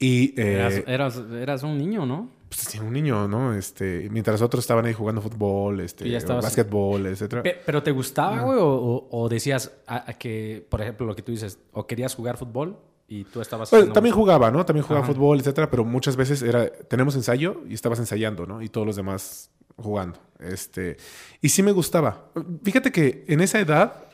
Y, 0.00 0.34
eh, 0.40 0.84
eras, 0.86 1.22
eras, 1.30 1.62
un 1.62 1.78
niño, 1.78 2.06
¿no? 2.06 2.30
Pues 2.50 2.62
sí, 2.62 2.80
un 2.80 2.92
niño, 2.92 3.28
¿no? 3.28 3.54
Este, 3.54 4.08
mientras 4.10 4.42
otros 4.42 4.64
estaban 4.64 4.84
ahí 4.84 4.92
jugando 4.92 5.22
fútbol, 5.22 5.78
este, 5.78 6.10
básquetbol, 6.26 7.06
etcétera. 7.06 7.44
¿Pero 7.64 7.80
te 7.80 7.92
gustaba, 7.92 8.42
güey? 8.42 8.58
O, 8.60 9.28
decías 9.30 9.70
a, 9.86 10.12
que, 10.14 10.66
por 10.68 10.82
ejemplo, 10.82 11.06
lo 11.06 11.14
que 11.14 11.22
tú 11.22 11.30
dices, 11.30 11.60
o 11.72 11.86
querías 11.86 12.12
jugar 12.12 12.36
fútbol 12.36 12.76
y 13.06 13.22
tú 13.22 13.40
estabas... 13.40 13.70
Bueno, 13.70 13.92
también 13.92 14.16
jugaba, 14.16 14.50
¿no? 14.50 14.66
También 14.66 14.84
jugaba 14.84 15.06
fútbol, 15.06 15.38
etcétera, 15.38 15.70
pero 15.70 15.84
muchas 15.84 16.16
veces 16.16 16.42
era, 16.42 16.68
tenemos 16.68 17.14
ensayo 17.14 17.62
y 17.68 17.74
estabas 17.74 18.00
ensayando, 18.00 18.46
¿no? 18.46 18.60
Y 18.62 18.68
todos 18.68 18.84
los 18.84 18.96
demás 18.96 19.50
jugando. 19.76 20.18
Este, 20.40 20.96
y 21.40 21.50
sí 21.50 21.62
me 21.62 21.70
gustaba. 21.70 22.32
Fíjate 22.64 22.90
que 22.90 23.24
en 23.28 23.42
esa 23.42 23.60
edad, 23.60 24.06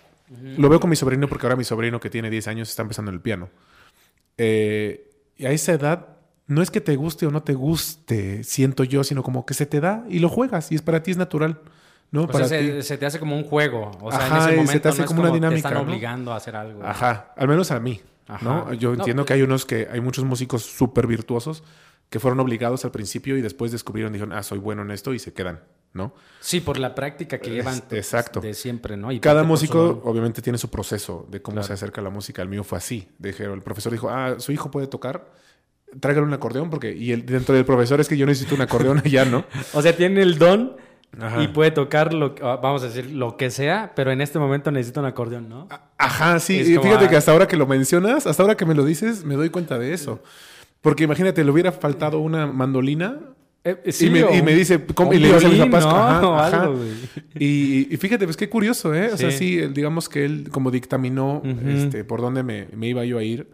lo 0.58 0.68
veo 0.68 0.78
con 0.78 0.90
mi 0.90 0.96
sobrino 0.96 1.26
porque 1.26 1.46
ahora 1.46 1.56
mi 1.56 1.64
sobrino 1.64 2.00
que 2.00 2.10
tiene 2.10 2.28
10 2.28 2.48
años 2.48 2.68
está 2.68 2.82
empezando 2.82 3.10
en 3.10 3.14
el 3.14 3.22
piano. 3.22 3.48
Eh, 4.36 5.10
y 5.38 5.46
a 5.46 5.52
esa 5.52 5.72
edad, 5.72 6.15
no 6.46 6.62
es 6.62 6.70
que 6.70 6.80
te 6.80 6.96
guste 6.96 7.26
o 7.26 7.30
no 7.30 7.42
te 7.42 7.54
guste, 7.54 8.44
siento 8.44 8.84
yo, 8.84 9.04
sino 9.04 9.22
como 9.22 9.44
que 9.46 9.54
se 9.54 9.66
te 9.66 9.80
da 9.80 10.04
y 10.08 10.18
lo 10.20 10.28
juegas 10.28 10.70
y 10.72 10.74
es 10.76 10.82
para 10.82 11.02
ti 11.02 11.10
es 11.10 11.16
natural. 11.16 11.60
¿no? 12.12 12.22
O 12.22 12.28
para 12.28 12.46
sea, 12.46 12.60
se, 12.60 12.82
se 12.82 12.96
te 12.98 13.04
hace 13.04 13.18
como 13.18 13.36
un 13.36 13.42
juego. 13.42 13.90
O 14.00 14.10
sea, 14.12 14.20
Ajá, 14.26 14.36
en 14.36 14.42
ese 14.42 14.48
y 14.52 14.56
momento 14.58 14.72
se 14.72 14.80
te 14.80 14.88
hace 14.88 15.00
no 15.02 15.06
como 15.08 15.20
una 15.22 15.30
te 15.30 15.34
dinámica, 15.34 15.68
están 15.68 15.74
¿no? 15.74 15.80
obligando 15.90 16.32
a 16.32 16.36
hacer 16.36 16.54
algo. 16.54 16.84
Ajá, 16.84 17.32
al 17.36 17.48
menos 17.48 17.72
a 17.72 17.80
mí, 17.80 18.00
Ajá. 18.28 18.44
¿no? 18.44 18.72
Yo 18.74 18.94
entiendo 18.94 19.22
pues- 19.22 19.26
que 19.28 19.34
hay 19.34 19.42
unos 19.42 19.66
que, 19.66 19.88
hay 19.90 20.00
muchos 20.00 20.24
músicos 20.24 20.62
súper 20.62 21.08
virtuosos 21.08 21.64
que 22.08 22.20
fueron 22.20 22.38
obligados 22.38 22.84
al 22.84 22.92
principio 22.92 23.36
y 23.36 23.42
después 23.42 23.72
descubrieron, 23.72 24.12
dijeron, 24.12 24.32
ah, 24.32 24.44
soy 24.44 24.58
bueno 24.60 24.82
en 24.82 24.92
esto 24.92 25.12
y 25.14 25.18
se 25.18 25.32
quedan, 25.32 25.60
¿no? 25.94 26.14
Sí, 26.38 26.60
por 26.60 26.78
la 26.78 26.94
práctica 26.94 27.38
que 27.40 27.50
llevan 27.50 27.80
pues, 27.80 27.98
exacto. 28.04 28.40
de 28.40 28.54
siempre, 28.54 28.96
¿no? 28.96 29.10
Y 29.10 29.18
Cada 29.18 29.40
por 29.40 29.48
músico 29.48 30.00
su- 30.04 30.08
obviamente 30.08 30.40
tiene 30.40 30.58
su 30.58 30.70
proceso 30.70 31.26
de 31.28 31.42
cómo 31.42 31.56
Claro. 31.56 31.66
se 31.66 31.72
acerca 31.72 32.00
a 32.00 32.04
la 32.04 32.10
música. 32.10 32.40
El 32.40 32.48
mío 32.48 32.62
fue 32.62 32.78
así. 32.78 33.08
Dijeron, 33.18 33.54
el 33.54 33.62
profesor 33.62 33.90
dijo, 33.90 34.08
ah, 34.08 34.36
su 34.38 34.52
hijo 34.52 34.70
puede 34.70 34.86
tocar, 34.86 35.28
tráigale 36.00 36.26
un 36.26 36.32
acordeón 36.34 36.70
porque... 36.70 36.94
Y 36.94 37.12
el, 37.12 37.24
dentro 37.26 37.54
del 37.54 37.64
profesor 37.64 38.00
es 38.00 38.08
que 38.08 38.16
yo 38.16 38.26
necesito 38.26 38.54
un 38.54 38.62
acordeón 38.62 39.02
ya, 39.04 39.24
¿no? 39.24 39.44
O 39.72 39.82
sea, 39.82 39.96
tiene 39.96 40.22
el 40.22 40.38
don 40.38 40.76
Ajá. 41.18 41.42
y 41.42 41.48
puede 41.48 41.70
tocar, 41.70 42.12
lo, 42.12 42.34
ah, 42.42 42.58
vamos 42.62 42.82
a 42.82 42.86
decir, 42.88 43.10
lo 43.10 43.36
que 43.36 43.50
sea, 43.50 43.92
pero 43.96 44.10
en 44.12 44.20
este 44.20 44.38
momento 44.38 44.70
necesita 44.70 45.00
un 45.00 45.06
acordeón, 45.06 45.48
¿no? 45.48 45.68
Ajá, 45.98 46.38
sí. 46.40 46.56
Y 46.60 46.76
fíjate 46.78 47.06
ah. 47.06 47.08
que 47.08 47.16
hasta 47.16 47.32
ahora 47.32 47.46
que 47.48 47.56
lo 47.56 47.66
mencionas, 47.66 48.26
hasta 48.26 48.42
ahora 48.42 48.56
que 48.56 48.66
me 48.66 48.74
lo 48.74 48.84
dices, 48.84 49.24
me 49.24 49.34
doy 49.34 49.48
cuenta 49.50 49.78
de 49.78 49.92
eso. 49.94 50.22
Porque 50.82 51.04
imagínate, 51.04 51.42
le 51.42 51.50
hubiera 51.50 51.72
faltado 51.72 52.18
una 52.20 52.46
mandolina 52.46 53.18
Eh, 53.64 53.82
y, 53.98 54.10
me, 54.10 54.22
o 54.22 54.32
y 54.32 54.42
me 54.42 54.54
dice, 54.54 54.84
¿cómo? 54.94 55.12
Y 55.12 55.18
le 55.18 55.26
digo 55.26 55.38
a 55.38 55.40
mis 55.40 55.50
violín, 55.54 55.70
papás, 55.72 55.86
¿no? 55.86 55.96
ajá, 55.96 56.28
O 56.28 56.34
ajá. 56.36 56.62
algo, 56.62 56.76
güey. 56.76 56.90
Y, 57.34 57.92
y 57.92 57.96
fíjate, 57.96 58.24
pues 58.26 58.36
qué 58.36 58.48
curioso, 58.48 58.94
¿eh? 58.94 59.10
O 59.12 59.16
sea, 59.16 59.30
Sí. 59.32 59.38
sí, 59.38 59.66
digamos 59.72 60.08
que 60.08 60.24
él 60.24 60.48
como 60.52 60.70
dictaminó 60.70 61.42
este, 61.66 62.04
por 62.04 62.20
dónde 62.20 62.42
me, 62.44 62.68
me 62.76 62.86
iba 62.88 63.04
yo 63.04 63.18
a 63.18 63.24
ir. 63.24 63.48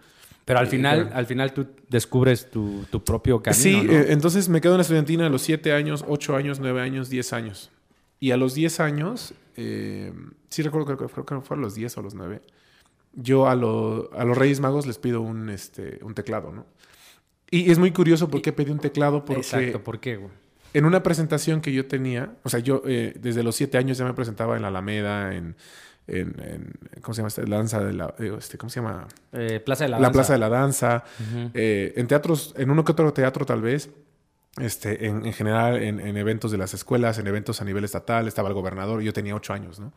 Pero 0.45 0.59
al 0.59 0.67
Eh, 0.67 0.71
final, 0.71 1.11
al 1.15 1.27
final 1.27 1.53
tú 1.55 1.67
descubres 1.89 2.51
tu, 2.51 2.85
tu 2.91 3.03
propio 3.05 3.43
camino, 3.43 3.63
sí, 3.63 3.83
¿no? 3.87 3.93
eh, 3.93 4.07
entonces 4.13 4.49
me 4.49 4.61
quedo 4.61 4.73
en 4.75 4.79
la 4.79 4.83
estudiantina 4.83 5.27
a 5.27 5.29
los 5.29 5.43
7 5.43 5.73
años, 5.73 6.05
8 6.09 6.35
años, 6.37 6.59
9 6.61 6.81
años, 6.81 7.09
10 7.09 7.33
años. 7.33 7.71
Y 8.19 8.31
a 8.33 8.37
los 8.37 8.55
10 8.55 8.81
años, 8.81 9.35
eh, 9.57 10.13
sí 10.49 10.63
recuerdo 10.63 10.87
que 10.87 10.97
creo 11.07 11.25
que 11.25 11.41
fue 11.41 11.57
a 11.57 11.61
los 11.61 11.75
10 11.75 11.97
o 11.97 12.01
a 12.01 12.03
los 12.03 12.15
9, 12.15 12.41
yo 13.15 13.49
a, 13.49 13.55
lo- 13.55 14.11
a 14.17 14.25
los 14.25 14.37
Reyes 14.37 14.61
Magos 14.61 14.87
les 14.87 14.99
pido 14.99 15.21
un, 15.21 15.49
este, 15.51 15.99
un 16.03 16.15
teclado, 16.15 16.51
¿no? 16.53 16.67
Y 17.51 17.71
es 17.71 17.79
muy 17.79 17.93
curioso 17.93 18.29
por 18.29 18.41
qué 18.41 18.53
pedí 18.53 18.71
un 18.71 18.79
teclado, 18.79 19.25
porque 19.25 19.43
Exacto, 19.43 19.83
¿por 19.85 20.01
qué, 20.01 20.17
güey? 20.17 20.31
en 20.75 20.87
una 20.87 21.03
presentación 21.03 21.61
que 21.61 21.71
yo 21.73 21.85
tenía, 21.87 22.33
o 22.45 22.49
sea, 22.49 22.61
yo 22.61 22.83
eh, 22.87 23.13
desde 23.21 23.43
los 23.43 23.55
7 23.57 23.77
años 23.77 23.99
ya 23.99 24.07
me 24.07 24.15
presentaba 24.15 24.57
en 24.57 24.63
la 24.63 24.69
Alameda, 24.69 25.35
en, 25.37 25.55
en- 26.07 26.35
en- 26.41 26.73
¿cómo 27.01 27.15
se 27.15 27.19
llama? 27.21 27.29
esta? 27.29 27.43
Danza 27.45 27.81
de 27.85 27.93
la, 27.93 28.15
eh, 28.19 28.35
este, 28.39 28.59
¿cómo 28.59 28.71
se 28.71 28.81
llama? 28.81 29.07
Eh, 29.33 29.61
Plaza 29.65 29.85
de 29.85 29.91
la 29.91 29.97
La, 29.99 30.03
Danza. 30.09 30.13
Plaza 30.13 30.33
de 30.35 30.39
la 30.39 30.49
Danza, 30.49 31.05
eh, 31.55 31.93
en 31.97 32.07
teatros, 32.07 32.55
en 32.57 32.71
uno 32.71 32.85
que 32.85 32.93
otro 32.93 33.13
teatro 33.13 33.45
tal 33.47 33.63
vez, 33.63 33.91
este, 34.61 35.07
en, 35.07 35.25
en 35.25 35.33
general 35.33 35.83
en, 35.83 35.99
en 36.01 36.17
eventos 36.17 36.51
de 36.51 36.59
las 36.59 36.75
escuelas, 36.75 37.19
en 37.19 37.27
eventos 37.27 37.63
a 37.63 37.65
nivel 37.65 37.85
estatal, 37.85 38.29
estaba 38.29 38.49
el 38.49 38.55
gobernador, 38.55 39.01
yo 39.01 39.13
tenía 39.13 39.35
ocho 39.35 39.53
años, 39.55 39.79
¿no? 39.81 39.93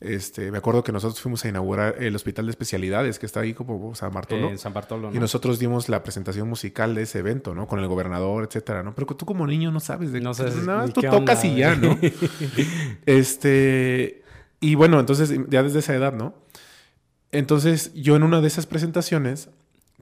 Este, 0.00 0.52
me 0.52 0.58
acuerdo 0.58 0.84
que 0.84 0.92
nosotros 0.92 1.20
fuimos 1.20 1.44
a 1.44 1.48
inaugurar 1.48 1.96
el 1.98 2.14
hospital 2.14 2.46
de 2.46 2.50
especialidades 2.50 3.18
que 3.18 3.26
está 3.26 3.40
ahí 3.40 3.52
como 3.52 3.96
San 3.96 4.12
Bartolo. 4.12 4.46
Eh, 4.46 4.50
en 4.52 4.58
San 4.58 4.72
Bartolo, 4.72 5.10
¿no? 5.10 5.16
Y 5.16 5.18
nosotros 5.18 5.58
dimos 5.58 5.88
la 5.88 6.04
presentación 6.04 6.48
musical 6.48 6.94
de 6.94 7.02
ese 7.02 7.18
evento, 7.18 7.52
¿no? 7.52 7.66
Con 7.66 7.80
el 7.80 7.88
gobernador, 7.88 8.44
etcétera, 8.44 8.84
¿no? 8.84 8.94
Pero 8.94 9.08
tú 9.16 9.26
como 9.26 9.44
niño 9.44 9.72
no 9.72 9.80
sabes 9.80 10.12
de 10.12 10.20
No 10.20 10.34
sabes 10.34 10.54
nada, 10.64 10.86
tú 10.86 11.00
qué 11.00 11.08
tocas 11.08 11.42
onda, 11.42 11.46
y 11.48 11.58
ya, 11.58 11.74
¿no? 11.74 11.98
este, 13.06 14.22
y 14.60 14.74
bueno, 14.74 14.98
entonces 15.00 15.32
ya 15.48 15.62
desde 15.62 15.80
esa 15.80 15.94
edad, 15.94 16.12
¿no? 16.12 16.34
Entonces 17.30 17.92
yo 17.94 18.16
en 18.16 18.22
una 18.22 18.40
de 18.40 18.48
esas 18.48 18.66
presentaciones 18.66 19.50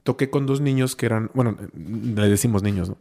toqué 0.03 0.29
con 0.29 0.45
dos 0.45 0.61
niños 0.61 0.95
que 0.95 1.05
eran, 1.05 1.29
bueno, 1.33 1.57
le 1.75 2.29
decimos 2.29 2.63
niños, 2.63 2.89
¿no? 2.89 2.97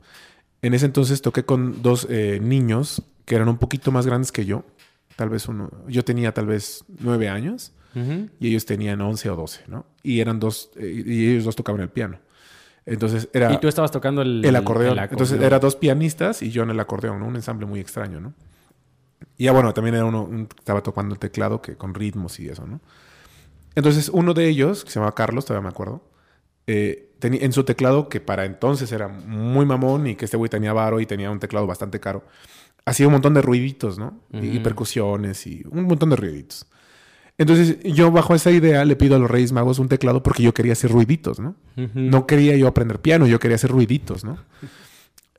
En 0.63 0.75
ese 0.75 0.87
entonces 0.87 1.23
toqué 1.23 1.45
con 1.45 1.83
dos 1.83 2.07
eh, 2.11 2.41
niños 2.43 3.03
que 3.25 3.37
eran 3.37 3.49
un 3.49 3.59
poquito 3.59 3.93
más 3.93 4.07
grandes 4.07 4.33
que 4.33 4.45
yo. 4.45 4.65
Tal 5.15 5.29
vez 5.29 5.47
uno, 5.49 5.71
yo 5.87 6.05
tenía 6.05 6.33
tal 6.35 6.47
vez 6.47 6.85
nueve 6.99 7.29
años 7.29 7.73
y 8.41 8.49
ellos 8.49 8.67
tenían 8.67 9.01
11 9.01 9.31
o 9.31 9.37
12, 9.37 9.63
¿no? 9.69 9.87
Y 10.03 10.21
eran 10.21 10.39
dos, 10.39 10.71
eh, 10.77 11.03
y 11.07 11.31
ellos 11.31 11.45
dos 11.45 11.57
tocaban 11.57 11.81
el 11.81 11.89
piano. 11.89 12.19
Entonces 12.85 13.29
era 13.33 13.53
Y 13.53 13.59
tú 13.59 13.69
estabas 13.69 13.91
tocando 13.91 14.21
el, 14.21 14.45
el 14.45 14.55
acordeón. 14.55 14.99
el 14.99 15.05
Entonces 15.05 15.41
era 15.41 15.59
dos 15.59 15.77
pianistas 15.77 16.43
y 16.43 16.51
yo 16.51 16.63
en 16.63 16.71
el 16.71 16.79
acordeón, 16.79 17.21
¿no? 17.21 17.27
Un 17.27 17.37
ensamble 17.37 17.65
muy 17.67 17.81
extraño, 17.81 18.21
¿no? 18.21 18.35
Y 19.39 19.45
ya 19.45 19.53
bueno, 19.53 19.73
también 19.75 19.95
era 19.97 20.05
uno, 20.05 20.23
un- 20.25 20.49
estaba 20.59 20.83
tocando 20.83 21.15
el 21.15 21.19
teclado 21.19 21.61
que 21.63 21.77
con 21.77 21.95
ritmos 21.95 22.39
y 22.41 22.49
eso, 22.49 22.67
¿no? 22.67 22.81
Entonces 23.75 24.09
uno 24.13 24.33
de 24.35 24.49
ellos, 24.49 24.85
que 24.85 24.91
se 24.91 24.95
llamaba 24.99 25.15
Carlos, 25.15 25.45
todavía 25.45 25.65
me 25.65 25.69
acuerdo, 25.71 26.03
eh, 26.67 27.11
tenía 27.19 27.41
en 27.45 27.53
su 27.53 27.65
teclado, 27.65 28.09
que 28.09 28.21
para 28.21 28.45
entonces 28.45 28.91
era 28.93 29.09
muy 29.09 29.67
mamón 29.67 30.07
y 30.07 30.17
que 30.17 30.25
este 30.25 30.37
güey 30.37 30.49
tenía 30.51 30.73
varo 30.73 31.01
y 31.01 31.07
tenía 31.07 31.31
un 31.31 31.39
teclado 31.39 31.67
bastante 31.67 32.01
caro, 32.01 32.25
hacía 32.85 33.07
un 33.07 33.13
montón 33.13 33.35
de 33.35 33.43
ruiditos, 33.43 33.99
¿no? 33.99 34.21
Y- 34.33 34.59
percusiones 34.61 35.47
y 35.47 35.63
un 35.71 35.85
montón 35.85 36.11
de 36.11 36.17
ruiditos. 36.17 36.67
Entonces 37.39 37.79
yo 37.83 38.11
bajo 38.11 38.35
esa 38.35 38.51
idea 38.51 38.85
le 38.87 38.97
pido 38.97 39.17
a 39.17 39.19
los 39.19 39.31
Reyes 39.31 39.53
Magos 39.53 39.79
un 39.79 39.89
teclado 39.89 40.23
porque 40.23 40.43
yo 40.43 40.55
quería 40.55 40.73
hacer 40.73 40.91
ruiditos, 40.91 41.39
¿no? 41.39 41.55
No 42.11 42.27
quería 42.27 42.57
yo 42.57 42.67
aprender 42.67 43.01
piano, 43.01 43.27
yo 43.27 43.39
quería 43.39 43.57
hacer 43.57 43.71
ruiditos, 43.71 44.25
¿no? 44.25 44.39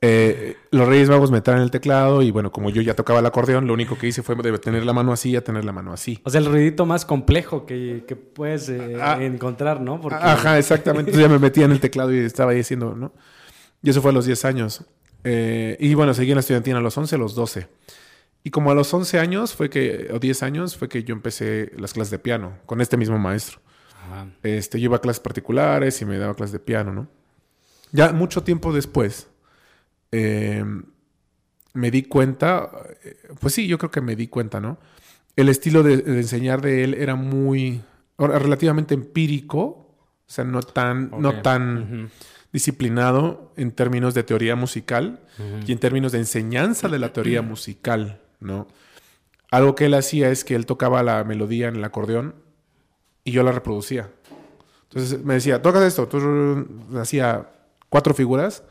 Eh, 0.02 0.56
los 0.72 0.88
Reyes 0.88 1.10
Magos 1.10 1.32
me 1.32 1.42
traen 1.42 1.62
el 1.62 1.72
teclado 1.72 2.22
y 2.22 2.30
bueno, 2.30 2.52
como 2.52 2.70
yo 2.70 2.82
ya 2.84 2.94
tocaba 2.94 3.20
el 3.20 3.26
acordeón, 3.26 3.66
lo 3.66 3.74
único 3.74 3.98
que 3.98 4.08
hice 4.08 4.22
fue 4.22 4.36
de 4.36 4.58
tener 4.60 4.86
la 4.86 4.94
mano 4.94 5.12
así 5.12 5.36
a 5.36 5.44
tener 5.44 5.66
la 5.66 5.72
mano 5.74 5.92
así. 5.92 6.20
O 6.24 6.30
sea, 6.30 6.40
el 6.40 6.46
ruidito 6.46 6.86
más 6.86 7.04
complejo 7.06 7.66
que, 7.66 8.04
que 8.08 8.16
puedes 8.16 8.70
eh, 8.70 8.98
Ah. 9.02 9.18
encontrar, 9.22 9.82
¿no? 9.82 10.00
Porque 10.00 10.18
Ajá, 10.22 10.58
exactamente. 10.60 11.10
Entonces 11.12 11.28
ya 11.28 11.34
me 11.34 11.40
metía 11.40 11.66
en 11.66 11.72
el 11.72 11.80
teclado 11.80 12.14
y 12.14 12.20
estaba 12.20 12.52
ahí 12.52 12.60
haciendo, 12.60 12.96
¿no? 12.96 13.14
Y 13.82 13.90
eso 13.90 14.02
fue 14.02 14.12
a 14.12 14.14
los 14.14 14.26
10 14.26 14.46
años. 14.46 14.86
Eh, 15.24 15.78
y 15.80 15.94
bueno, 15.96 16.14
seguí 16.14 16.32
en 16.32 16.36
la 16.36 16.42
estudiantina 16.42 16.78
a 16.78 16.82
los 16.82 16.96
11, 16.98 17.16
a 17.16 17.18
los 17.18 17.34
12. 17.36 17.68
Y 18.44 18.52
como 18.52 18.72
a 18.72 18.76
los 18.76 18.94
11 18.94 19.20
años 19.20 19.54
fue 19.56 19.70
que, 19.70 20.10
o 20.14 20.20
10 20.20 20.44
años, 20.44 20.78
fue 20.78 20.88
que 20.90 21.04
yo 21.04 21.14
empecé 21.14 21.72
las 21.78 21.94
clases 21.94 22.12
de 22.12 22.20
piano 22.20 22.54
con 22.66 22.82
este 22.82 22.98
mismo 22.98 23.18
maestro. 23.18 23.60
Ajá. 24.06 24.28
Este, 24.44 24.80
yo 24.80 24.86
iba 24.86 24.98
a 24.98 25.02
clases 25.02 25.20
particulares 25.20 26.02
y 26.02 26.06
me 26.06 26.18
daba 26.18 26.34
clases 26.36 26.54
de 26.54 26.60
piano, 26.60 26.94
¿no? 26.94 27.08
Ya 27.92 28.14
mucho 28.14 28.44
tiempo 28.44 28.72
después, 28.74 29.28
eh, 30.12 30.64
me 31.74 31.92
di 31.92 32.04
cuenta, 32.04 32.72
pues 33.40 33.54
sí, 33.54 33.68
yo 33.68 33.78
creo 33.78 33.92
que 33.92 34.02
me 34.02 34.16
di 34.16 34.28
cuenta, 34.28 34.60
¿no? 34.60 34.78
El 35.36 35.50
estilo 35.50 35.84
de, 35.84 35.98
de 35.98 36.18
enseñar 36.18 36.62
de 36.62 36.84
él 36.84 36.94
era 36.96 37.16
muy, 37.16 37.82
relativamente 38.18 38.94
empírico, 38.94 39.60
o 39.60 40.26
sea, 40.26 40.44
no 40.44 40.62
tan, 40.62 41.12
no 41.20 41.42
tan 41.42 42.10
disciplinado 42.52 43.54
en 43.56 43.72
términos 43.72 44.14
de 44.14 44.24
teoría 44.24 44.56
musical 44.56 45.22
y 45.66 45.72
en 45.72 45.80
términos 45.80 46.12
de 46.12 46.20
enseñanza 46.20 46.90
de 46.90 47.00
la 47.00 47.14
teoría 47.14 47.42
musical, 47.42 48.22
¿no? 48.40 48.68
Algo 49.52 49.76
que 49.76 49.86
él 49.86 49.94
hacía 49.94 50.30
es 50.30 50.44
que 50.44 50.56
él 50.56 50.66
tocaba 50.66 51.04
la 51.04 51.24
melodía 51.24 51.70
en 51.70 51.78
el 51.78 51.84
acordeón 51.84 52.36
y 53.24 53.32
yo 53.32 53.44
la 53.44 53.52
reproducía. 53.52 54.10
Entonces 54.90 55.24
me 55.24 55.36
decía, 55.36 55.62
tocas 55.62 55.84
esto, 55.84 56.08
tú 56.08 56.68
hacía 56.98 57.50
cuatro 57.90 58.14
figuras. 58.14 58.64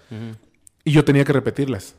Y 0.86 0.92
yo 0.92 1.04
tenía 1.04 1.24
que 1.24 1.32
repetirlas. 1.32 1.96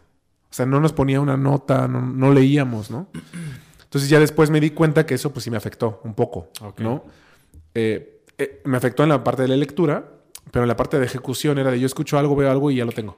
O 0.50 0.54
sea, 0.54 0.66
no 0.66 0.80
nos 0.80 0.94
ponía 0.94 1.20
una 1.20 1.36
nota, 1.36 1.88
no, 1.90 2.02
no 2.02 2.34
leíamos, 2.34 2.90
¿no? 2.90 3.10
Entonces 3.84 4.10
ya 4.10 4.20
después 4.20 4.50
me 4.50 4.60
di 4.60 4.72
cuenta 4.72 5.06
que 5.06 5.14
eso 5.14 5.32
pues 5.32 5.44
sí 5.44 5.52
me 5.52 5.58
afectó 5.58 6.02
un 6.04 6.14
poco. 6.14 6.50
¿no? 6.78 7.04
Eh, 7.74 8.22
eh, 8.38 8.62
me 8.66 8.78
afectó 8.78 9.04
en 9.04 9.10
la 9.10 9.24
parte 9.24 9.44
de 9.44 9.50
la 9.50 9.58
lectura, 9.58 10.10
pero 10.52 10.64
en 10.64 10.70
la 10.70 10.76
parte 10.76 11.00
de 11.00 11.06
ejecución 11.06 11.58
era 11.58 11.72
de 11.72 11.80
yo 11.80 11.86
escucho 11.86 12.18
algo, 12.18 12.36
veo 12.36 12.50
algo 12.50 12.72
y 12.72 12.78
ya 12.78 12.86
lo 12.86 12.92
tengo, 12.92 13.18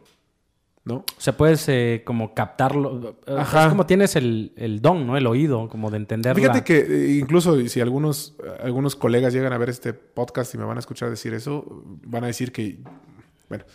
¿no? 0.85 0.95
O 0.95 1.05
sea, 1.21 1.37
puedes 1.37 1.67
eh, 1.69 2.03
como 2.05 2.33
captarlo. 2.33 3.17
Ajá. 3.27 3.63
Es 3.65 3.69
como 3.69 3.85
tienes 3.85 4.15
el, 4.15 4.53
el 4.57 4.81
don, 4.81 5.05
¿no? 5.05 5.17
El 5.17 5.27
oído, 5.27 5.69
como 5.69 5.91
de 5.91 5.97
entenderla. 5.97 6.41
Fíjate 6.41 6.63
que 6.63 7.17
incluso 7.19 7.59
si 7.67 7.81
algunos, 7.81 8.35
algunos 8.61 8.95
colegas 8.95 9.33
llegan 9.33 9.53
a 9.53 9.57
ver 9.57 9.69
este 9.69 9.93
podcast 9.93 10.53
y 10.53 10.57
me 10.57 10.65
van 10.65 10.77
a 10.77 10.79
escuchar 10.79 11.09
decir 11.09 11.33
eso, 11.33 11.83
van 12.05 12.23
a 12.23 12.27
decir 12.27 12.51
que, 12.51 12.79
bueno, 13.49 13.65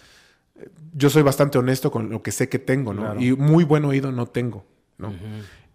yo 0.92 1.10
soy 1.10 1.22
bastante 1.22 1.58
honesto 1.58 1.90
con 1.90 2.10
lo 2.10 2.22
que 2.22 2.32
sé 2.32 2.48
que 2.48 2.58
tengo, 2.58 2.94
¿no? 2.94 3.02
Claro. 3.02 3.20
Y 3.20 3.32
muy 3.32 3.64
buen 3.64 3.84
oído 3.84 4.12
no 4.12 4.26
tengo, 4.26 4.64
¿no? 4.98 5.12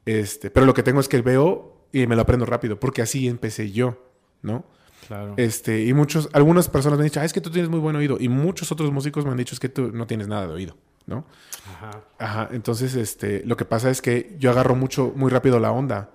Este, 0.05 0.49
pero 0.49 0.65
lo 0.65 0.73
que 0.73 0.83
tengo 0.83 0.99
es 0.99 1.07
que 1.07 1.21
veo 1.21 1.87
y 1.91 2.07
me 2.07 2.15
lo 2.15 2.21
aprendo 2.21 2.45
rápido, 2.45 2.79
porque 2.79 3.01
así 3.01 3.27
empecé 3.27 3.71
yo, 3.71 4.03
¿no? 4.41 4.65
Claro. 5.07 5.33
Este, 5.37 5.85
y 5.85 5.93
muchos, 5.93 6.29
algunas 6.33 6.69
personas 6.69 6.97
me 6.97 7.03
han 7.03 7.09
dicho, 7.09 7.19
ah, 7.19 7.25
es 7.25 7.33
que 7.33 7.41
tú 7.41 7.49
tienes 7.49 7.69
muy 7.69 7.79
buen 7.79 7.95
oído, 7.95 8.17
y 8.19 8.29
muchos 8.29 8.71
otros 8.71 8.91
músicos 8.91 9.25
me 9.25 9.31
han 9.31 9.37
dicho, 9.37 9.55
es 9.55 9.59
que 9.59 9.69
tú 9.69 9.91
no 9.91 10.07
tienes 10.07 10.27
nada 10.27 10.47
de 10.47 10.53
oído, 10.53 10.77
¿no? 11.05 11.25
Ajá. 11.67 12.01
Ajá, 12.17 12.49
entonces, 12.51 12.95
este, 12.95 13.43
lo 13.45 13.57
que 13.57 13.65
pasa 13.65 13.89
es 13.89 14.01
que 14.01 14.35
yo 14.39 14.51
agarro 14.51 14.75
mucho, 14.75 15.11
muy 15.15 15.31
rápido 15.31 15.59
la 15.59 15.71
onda. 15.71 16.11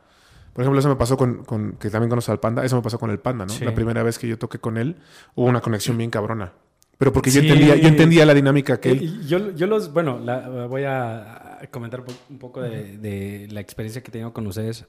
Por 0.53 0.63
ejemplo, 0.63 0.79
eso 0.79 0.89
me 0.89 0.97
pasó 0.97 1.17
con, 1.17 1.45
con 1.45 1.73
que 1.73 1.91
también 1.91 2.09
conozco 2.09 2.31
al 2.31 2.39
Panda, 2.39 2.65
eso 2.65 2.77
me 2.77 2.83
pasó 2.83 2.99
con 2.99 3.11
el 3.11 3.19
Panda, 3.19 3.45
¿no? 3.45 3.53
Sí. 3.53 3.65
La 3.65 3.75
primera 3.75 4.05
vez 4.05 4.19
que 4.19 4.29
yo 4.29 4.39
toqué 4.39 4.59
con 4.59 4.79
él, 4.79 4.97
hubo 5.35 5.47
una 5.49 5.61
conexión 5.61 5.99
bien 5.99 6.11
cabrona. 6.11 6.53
Pero 6.99 7.13
porque 7.13 7.31
yo 7.31 7.41
entendía, 7.41 7.77
yo 7.77 7.89
entendía 7.89 8.25
la 8.27 8.35
dinámica 8.35 8.81
que 8.81 8.91
él. 8.93 9.27
Yo, 9.27 9.53
yo 9.55 9.67
los, 9.67 9.93
bueno, 9.93 10.19
la- 10.21 10.67
voy 10.67 10.85
a 10.85 11.59
comentar 11.71 12.01
un 12.01 12.07
po- 12.07 12.13
un 12.31 12.39
poco 12.39 12.61
de, 12.63 12.99
de 12.99 13.49
la 13.51 13.61
experiencia 13.61 14.03
que 14.03 14.11
tengo 14.13 14.33
con 14.33 14.47
ustedes. 14.47 14.85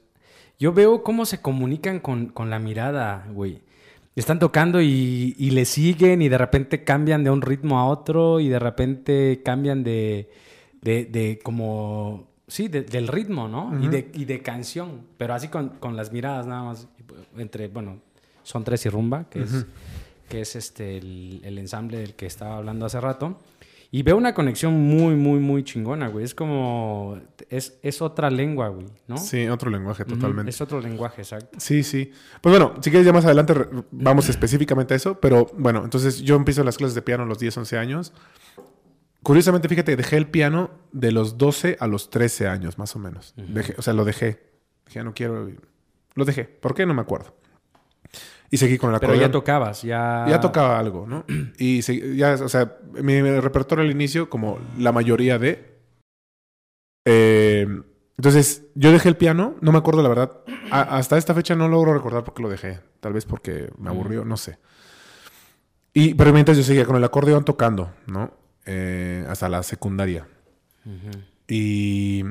Yo 0.58 0.72
veo 0.72 1.02
cómo 1.02 1.26
se 1.26 1.40
comunican 1.40 2.00
con, 2.00 2.26
con 2.26 2.48
la 2.50 2.58
mirada, 2.58 3.26
güey. 3.32 3.60
Están 4.14 4.38
tocando 4.38 4.80
y, 4.80 5.34
y 5.36 5.50
le 5.50 5.64
siguen 5.66 6.22
y 6.22 6.28
de 6.30 6.38
repente 6.38 6.84
cambian 6.84 7.22
de 7.24 7.30
un 7.30 7.42
ritmo 7.42 7.78
a 7.78 7.86
otro 7.86 8.40
y 8.40 8.48
de 8.48 8.58
repente 8.58 9.42
cambian 9.44 9.82
de, 9.84 10.30
de, 10.80 11.04
de 11.04 11.38
como 11.42 12.28
Sí, 12.48 12.68
del 12.68 13.08
ritmo, 13.08 13.48
¿no? 13.48 13.76
y, 13.82 13.88
de, 13.88 14.08
y, 14.14 14.24
de, 14.24 14.40
canción, 14.40 15.00
pero 15.18 15.34
así 15.34 15.48
con, 15.48 15.70
con, 15.80 15.96
las 15.96 16.12
miradas 16.12 16.46
nada 16.46 16.62
más, 16.62 16.86
entre, 17.36 17.66
bueno, 17.66 17.98
son 18.44 18.62
tres 18.62 18.86
y 18.86 18.88
rumba, 18.88 19.28
que 19.28 19.42
es, 19.42 19.66
que 20.28 20.40
es 20.40 20.56
este, 20.56 20.98
el, 20.98 21.40
el, 21.44 21.58
ensamble 21.58 21.98
del 21.98 22.14
que 22.14 22.26
estaba 22.26 22.56
hablando 22.56 22.86
hace 22.86 23.00
rato. 23.00 23.38
Y 23.90 24.02
veo 24.02 24.16
una 24.16 24.34
conexión 24.34 24.74
muy, 24.74 25.14
muy, 25.14 25.38
muy 25.38 25.62
chingona, 25.62 26.08
güey. 26.08 26.24
Es 26.24 26.34
como. 26.34 27.18
Es, 27.48 27.78
es 27.82 28.02
otra 28.02 28.30
lengua, 28.30 28.68
güey, 28.68 28.86
¿no? 29.06 29.16
Sí, 29.16 29.46
otro 29.46 29.70
lenguaje, 29.70 30.04
totalmente. 30.04 30.50
Es 30.50 30.60
otro 30.60 30.80
lenguaje, 30.80 31.22
exacto. 31.22 31.58
Sí, 31.60 31.82
sí. 31.82 32.12
Pues 32.40 32.52
bueno, 32.52 32.74
si 32.80 32.90
quieres 32.90 33.06
ya 33.06 33.12
más 33.12 33.24
adelante 33.24 33.54
vamos 33.92 34.28
específicamente 34.28 34.94
a 34.94 34.96
eso. 34.96 35.20
Pero 35.20 35.46
bueno, 35.56 35.84
entonces 35.84 36.20
yo 36.20 36.34
empiezo 36.34 36.64
las 36.64 36.76
clases 36.76 36.94
de 36.94 37.02
piano 37.02 37.22
a 37.22 37.26
los 37.26 37.38
10, 37.38 37.56
11 37.58 37.78
años. 37.78 38.12
Curiosamente, 39.22 39.68
fíjate, 39.68 39.96
dejé 39.96 40.16
el 40.16 40.28
piano 40.28 40.70
de 40.92 41.12
los 41.12 41.38
12 41.38 41.76
a 41.80 41.86
los 41.86 42.10
13 42.10 42.48
años, 42.48 42.78
más 42.78 42.94
o 42.96 42.98
menos. 42.98 43.34
o 43.78 43.82
sea, 43.82 43.92
lo 43.92 44.04
dejé. 44.04 44.40
Dije, 44.86 45.02
no 45.04 45.14
quiero. 45.14 45.48
Lo 46.14 46.24
dejé. 46.24 46.44
¿Por 46.44 46.74
qué? 46.74 46.86
No 46.86 46.94
me 46.94 47.02
acuerdo. 47.02 47.34
Y 48.50 48.58
seguí 48.58 48.78
con 48.78 48.92
la 48.92 49.00
Pero 49.00 49.14
ya 49.14 49.30
tocabas, 49.30 49.82
ya... 49.82 50.24
Ya 50.28 50.40
tocaba 50.40 50.78
algo, 50.78 51.06
¿no? 51.06 51.24
Y 51.58 51.80
ya, 52.16 52.34
o 52.34 52.48
sea, 52.48 52.76
mi, 53.02 53.20
repertorio 53.20 53.84
al 53.84 53.90
inicio, 53.90 54.30
como 54.30 54.58
la 54.78 54.92
mayoría 54.92 55.38
de... 55.38 55.76
Eh, 57.04 57.66
entonces, 58.18 58.64
yo 58.74 58.92
dejé 58.92 59.08
el 59.08 59.16
piano, 59.16 59.56
no 59.60 59.72
me 59.72 59.78
acuerdo 59.78 60.02
la 60.02 60.08
verdad. 60.08 60.32
hasta 60.70 61.18
esta 61.18 61.34
fecha 61.34 61.54
no 61.54 61.68
logro 61.68 61.92
recordar 61.92 62.24
por 62.24 62.34
qué 62.34 62.42
lo 62.42 62.48
dejé. 62.48 62.80
Tal 63.00 63.12
vez 63.12 63.26
porque 63.26 63.70
me 63.78 63.90
aburrió, 63.90 64.24
no 64.24 64.36
sé. 64.36 64.58
Y, 65.92 66.14
pero 66.14 66.32
mientras 66.32 66.56
yo 66.56 66.62
seguía 66.62 66.86
con 66.86 66.96
el 66.96 67.04
acordeón 67.04 67.44
tocando, 67.44 67.92
¿no? 68.06 68.32
Eh, 68.64 69.24
hasta 69.28 69.48
la 69.48 69.62
secundaria. 69.62 70.26
Y 71.48 72.24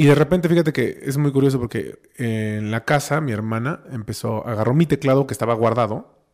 y 0.00 0.06
de 0.06 0.14
repente, 0.14 0.48
fíjate 0.48 0.72
que 0.72 0.98
es 1.02 1.18
muy 1.18 1.30
curioso 1.30 1.60
porque 1.60 2.00
en 2.16 2.70
la 2.70 2.86
casa 2.86 3.20
mi 3.20 3.32
hermana 3.32 3.80
empezó, 3.92 4.46
agarró 4.48 4.72
mi 4.72 4.86
teclado 4.86 5.26
que 5.26 5.34
estaba 5.34 5.52
guardado, 5.52 6.24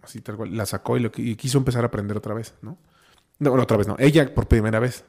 así 0.00 0.22
tal 0.22 0.38
cual, 0.38 0.56
la 0.56 0.64
sacó 0.64 0.96
y, 0.96 1.00
lo, 1.00 1.12
quiso 1.12 1.58
empezar 1.58 1.84
a 1.84 1.88
aprender 1.88 2.16
otra 2.16 2.32
vez, 2.32 2.54
¿no? 2.62 2.78
No, 3.38 3.52
otra 3.52 3.76
vez 3.76 3.86
no, 3.86 3.96
ella 3.98 4.34
por 4.34 4.48
primera 4.48 4.78
vez. 4.80 5.04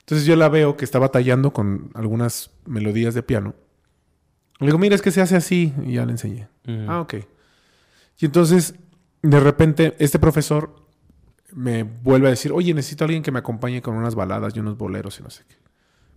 Entonces 0.00 0.26
yo 0.26 0.36
la 0.36 0.50
veo 0.50 0.76
que 0.76 0.84
está 0.84 0.98
batallando 0.98 1.54
con 1.54 1.90
algunas 1.94 2.50
melodías 2.66 3.14
de 3.14 3.22
piano. 3.22 3.54
Le 4.58 4.66
digo, 4.66 4.76
mira, 4.78 4.94
es 4.94 5.00
que 5.00 5.10
se 5.10 5.22
hace 5.22 5.36
así. 5.36 5.72
Y 5.86 5.94
ya 5.94 6.04
le 6.04 6.12
enseñé. 6.12 6.48
Ah, 6.86 7.00
ok. 7.00 7.14
Y 8.18 8.26
entonces, 8.26 8.74
de 9.22 9.40
repente, 9.40 9.96
este 10.00 10.18
profesor 10.18 10.84
me 11.50 11.82
vuelve 11.82 12.26
a 12.26 12.30
decir, 12.32 12.52
oye, 12.52 12.74
necesito 12.74 13.04
a 13.04 13.06
alguien 13.06 13.22
que 13.22 13.32
me 13.32 13.38
acompañe 13.38 13.80
con 13.80 13.96
unas 13.96 14.14
baladas 14.14 14.54
y 14.54 14.60
unos 14.60 14.76
boleros 14.76 15.18
y 15.18 15.22
no 15.22 15.30
sé 15.30 15.44
qué 15.48 15.65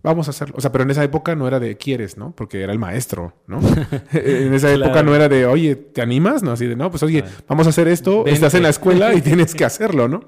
vamos 0.02 0.28
a 0.28 0.30
hacerlo. 0.30 0.54
O 0.58 0.60
sea, 0.60 0.72
pero 0.72 0.84
en 0.84 0.90
esa 0.90 1.04
época 1.04 1.34
no 1.34 1.46
era 1.46 1.60
de 1.60 1.76
quieres, 1.76 2.16
¿no? 2.16 2.32
Porque 2.34 2.62
era 2.62 2.72
el 2.72 2.78
maestro, 2.78 3.34
¿no? 3.46 3.60
en 4.12 4.54
esa 4.54 4.72
época 4.72 5.02
no 5.02 5.14
era 5.14 5.28
de, 5.28 5.46
oye, 5.46 5.76
¿te 5.76 6.02
animas? 6.02 6.42
No, 6.42 6.52
así 6.52 6.66
de, 6.66 6.76
no, 6.76 6.90
pues 6.90 7.02
oye, 7.02 7.24
vamos 7.48 7.66
a 7.66 7.70
hacer 7.70 7.88
esto, 7.88 8.26
estás 8.26 8.54
en 8.54 8.62
la 8.62 8.68
escuela 8.68 9.14
y 9.14 9.20
tienes 9.22 9.54
que 9.54 9.64
hacerlo, 9.64 10.08
¿no? 10.08 10.24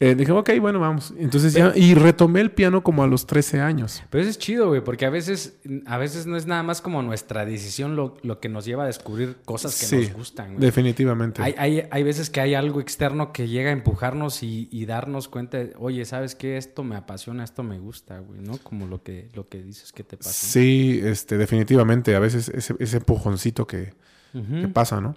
Eh, 0.00 0.14
dije, 0.14 0.30
ok, 0.30 0.50
bueno, 0.60 0.78
vamos. 0.78 1.12
Entonces 1.18 1.54
ya, 1.54 1.72
y 1.74 1.94
retomé 1.94 2.40
el 2.40 2.52
piano 2.52 2.84
como 2.84 3.02
a 3.02 3.08
los 3.08 3.26
13 3.26 3.60
años. 3.60 4.04
Pero 4.10 4.22
eso 4.22 4.30
es 4.30 4.38
chido, 4.38 4.68
güey, 4.68 4.80
porque 4.80 5.06
a 5.06 5.10
veces, 5.10 5.58
a 5.86 5.98
veces 5.98 6.24
no 6.24 6.36
es 6.36 6.46
nada 6.46 6.62
más 6.62 6.80
como 6.80 7.02
nuestra 7.02 7.44
decisión 7.44 7.96
lo, 7.96 8.14
que 8.38 8.48
nos 8.48 8.64
lleva 8.64 8.84
a 8.84 8.86
descubrir 8.86 9.38
cosas 9.44 9.88
que 9.90 9.96
nos 9.96 10.12
gustan. 10.12 10.54
Güey. 10.54 10.60
Definitivamente. 10.60 11.42
Hay, 11.42 11.54
hay, 11.58 11.82
hay, 11.90 12.02
veces 12.04 12.30
que 12.30 12.40
hay 12.40 12.54
algo 12.54 12.80
externo 12.80 13.32
que 13.32 13.48
llega 13.48 13.70
a 13.70 13.72
empujarnos 13.72 14.44
y, 14.44 14.86
darnos 14.86 15.26
cuenta, 15.26 15.58
oye, 15.78 16.04
¿sabes 16.04 16.36
qué? 16.36 16.56
Esto 16.56 16.84
me 16.84 16.94
apasiona, 16.94 17.42
esto 17.42 17.64
me 17.64 17.80
gusta, 17.80 18.20
güey, 18.20 18.40
¿no? 18.40 18.56
Como 18.58 18.86
lo 18.86 19.02
que, 19.02 19.28
lo 19.34 19.48
que 19.48 19.60
dices 19.62 19.92
que 19.92 20.04
te 20.04 20.16
pasa. 20.16 20.30
Sí, 20.30 21.00
este, 21.02 21.36
definitivamente. 21.38 22.14
A 22.14 22.20
veces 22.20 22.48
ese, 22.50 22.76
ese 22.78 22.98
empujoncito 22.98 23.66
que, 23.66 23.94
que, 24.32 24.68
pasa, 24.68 25.00
¿no? 25.00 25.16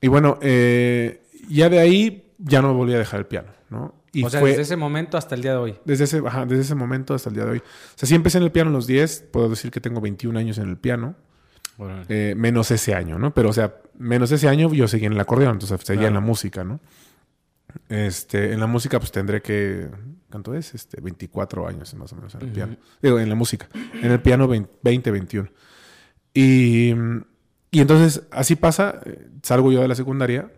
Y 0.00 0.08
bueno, 0.08 0.38
eh, 0.40 1.20
ya 1.50 1.68
de 1.68 1.78
ahí 1.80 2.32
ya 2.38 2.62
no 2.62 2.72
volví 2.72 2.94
a 2.94 2.98
dejar 2.98 3.20
el 3.20 3.26
piano. 3.26 3.59
¿No? 3.70 3.94
Y 4.12 4.24
o 4.24 4.30
sea, 4.30 4.42
desde 4.42 4.62
ese 4.62 4.76
momento 4.76 5.16
hasta 5.16 5.34
el 5.34 5.42
día 5.42 5.52
de 5.52 5.58
hoy. 5.58 5.78
Desde 5.84 6.04
ese, 6.04 6.20
desde 6.20 6.60
ese 6.60 6.74
momento 6.74 7.14
hasta 7.14 7.30
el 7.30 7.36
día 7.36 7.44
de 7.44 7.52
hoy. 7.52 7.58
O 7.58 7.98
sea, 7.98 8.08
sí 8.08 8.14
empecé 8.14 8.38
en 8.38 8.44
el 8.44 8.52
piano 8.52 8.70
a 8.70 8.72
los 8.72 8.86
10, 8.86 9.28
puedo 9.32 9.48
decir 9.48 9.70
que 9.70 9.80
tengo 9.80 10.00
21 10.00 10.38
años 10.38 10.58
en 10.58 10.68
el 10.68 10.76
piano. 10.76 11.14
Eh, 12.08 12.34
menos 12.36 12.70
ese 12.70 12.94
año, 12.94 13.18
¿no? 13.18 13.32
Pero, 13.32 13.48
o 13.48 13.52
sea, 13.54 13.76
menos 13.98 14.30
ese 14.32 14.48
año 14.48 14.70
yo 14.74 14.86
seguí 14.86 15.06
en 15.06 15.14
el 15.14 15.20
acordeón, 15.20 15.52
entonces 15.52 15.80
seguía 15.82 16.08
en 16.08 16.14
la 16.14 16.20
música, 16.20 16.62
¿no? 16.62 16.78
Este, 17.88 18.52
en 18.52 18.60
la 18.60 18.66
música, 18.66 18.98
pues 18.98 19.12
tendré 19.12 19.40
que. 19.40 19.88
¿Cuánto 20.30 20.54
es? 20.54 20.74
Este, 20.74 21.00
24 21.00 21.66
años 21.66 21.94
más 21.94 22.12
o 22.12 22.16
menos 22.16 22.34
en 22.34 22.42
el 22.42 22.48
piano. 22.48 22.76
Digo, 23.00 23.18
en 23.18 23.28
la 23.28 23.34
música. 23.34 23.68
En 23.94 24.12
el 24.12 24.20
piano, 24.20 24.46
20, 24.46 25.10
21. 25.10 25.48
Y, 26.34 26.92
y 27.70 27.80
entonces, 27.80 28.24
así 28.30 28.56
pasa. 28.56 29.00
Eh, 29.06 29.28
salgo 29.42 29.72
yo 29.72 29.80
de 29.80 29.88
la 29.88 29.94
secundaria. 29.94 30.52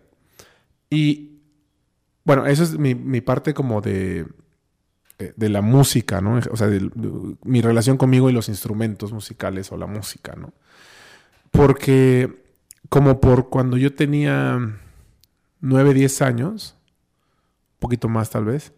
Y 0.89 1.32
bueno, 2.23 2.45
eso 2.45 2.63
es 2.63 2.77
mi, 2.77 3.21
parte 3.21 3.53
como 3.53 3.81
de, 3.81 4.25
eh, 5.19 5.33
de 5.35 5.49
la 5.49 5.61
música, 5.61 6.21
¿no? 6.21 6.39
O 6.51 6.57
sea, 6.57 6.69
mi 7.43 7.61
relación 7.61 7.97
conmigo 7.97 8.29
y 8.29 8.33
los 8.33 8.49
instrumentos 8.49 9.11
musicales 9.11 9.71
o 9.71 9.77
la 9.77 9.87
música, 9.87 10.35
¿no? 10.35 10.53
Porque 11.51 12.43
como 12.89 13.19
por 13.19 13.49
cuando 13.49 13.77
yo 13.77 13.93
tenía 13.93 14.59
9, 15.61 15.93
10 15.93 16.21
años, 16.21 16.77
un 17.73 17.79
poquito 17.79 18.09
más 18.09 18.29
tal 18.29 18.45
vez, 18.45 18.73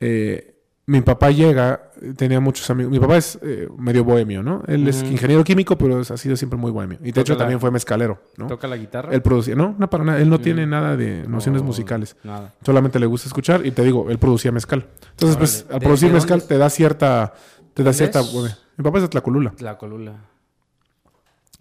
eh, 0.00 0.53
mi 0.86 1.00
papá 1.00 1.30
llega, 1.30 1.90
tenía 2.16 2.40
muchos 2.40 2.68
amigos. 2.68 2.92
Mi 2.92 3.00
papá 3.00 3.16
es 3.16 3.38
eh, 3.42 3.68
medio 3.78 4.04
bohemio, 4.04 4.42
¿no? 4.42 4.62
Él 4.66 4.86
es 4.86 5.02
ingeniero 5.02 5.42
químico, 5.42 5.78
pero 5.78 6.00
ha 6.00 6.16
sido 6.16 6.36
siempre 6.36 6.58
muy 6.58 6.70
bohemio. 6.70 6.98
Y 7.02 7.12
de 7.12 7.20
hecho 7.22 7.36
también 7.36 7.58
fue 7.58 7.70
mezcalero, 7.70 8.20
¿no? 8.36 8.48
¿Toca 8.48 8.68
la 8.68 8.76
guitarra? 8.76 9.12
Él 9.12 9.22
producía, 9.22 9.54
no, 9.54 9.74
no 9.78 9.88
para 9.88 10.04
nada. 10.04 10.20
Él 10.20 10.28
no 10.28 10.40
tiene 10.40 10.66
nada 10.66 10.96
de 10.96 11.26
nociones 11.26 11.62
musicales. 11.62 12.16
Nada. 12.22 12.52
Solamente 12.62 13.00
le 13.00 13.06
gusta 13.06 13.28
escuchar 13.28 13.64
y 13.64 13.70
te 13.70 13.82
digo, 13.82 14.10
él 14.10 14.18
producía 14.18 14.52
mezcal. 14.52 14.86
Entonces, 15.12 15.36
pues, 15.38 15.66
al 15.70 15.80
producir 15.80 16.12
mezcal 16.12 16.42
te 16.42 16.58
da 16.58 16.68
cierta, 16.68 17.32
te 17.72 17.82
da 17.82 17.92
cierta. 17.92 18.20
mi 18.76 18.84
papá 18.84 18.98
es 18.98 19.02
de 19.02 19.08
Tlacolula. 19.08 19.52
Tlacolula. 19.52 20.14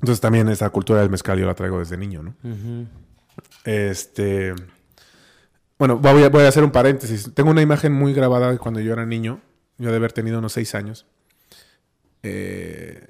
Entonces 0.02 0.20
también 0.20 0.50
esa 0.50 0.70
cultura 0.70 1.00
del 1.00 1.10
mezcal 1.10 1.40
yo 1.40 1.46
la 1.46 1.54
traigo 1.54 1.80
desde 1.80 1.96
niño, 1.96 2.24
¿no? 2.24 2.36
Este. 3.64 4.54
Bueno, 5.84 5.98
voy 5.98 6.46
a, 6.46 6.48
hacer 6.48 6.63
un 6.63 6.72
paréntesis. 6.72 7.30
Tengo 7.34 7.52
una 7.52 7.62
imagen 7.62 7.91
muy 7.91 8.13
grabada 8.13 8.50
de 8.50 8.58
cuando 8.58 8.80
yo 8.80 8.93
era 8.93 9.06
niño. 9.06 9.41
Yo 9.78 9.89
de 9.89 9.98
haber 9.98 10.13
tenido 10.13 10.39
unos 10.39 10.54
seis 10.54 10.76
años. 10.76 11.06
Eh, 12.22 13.10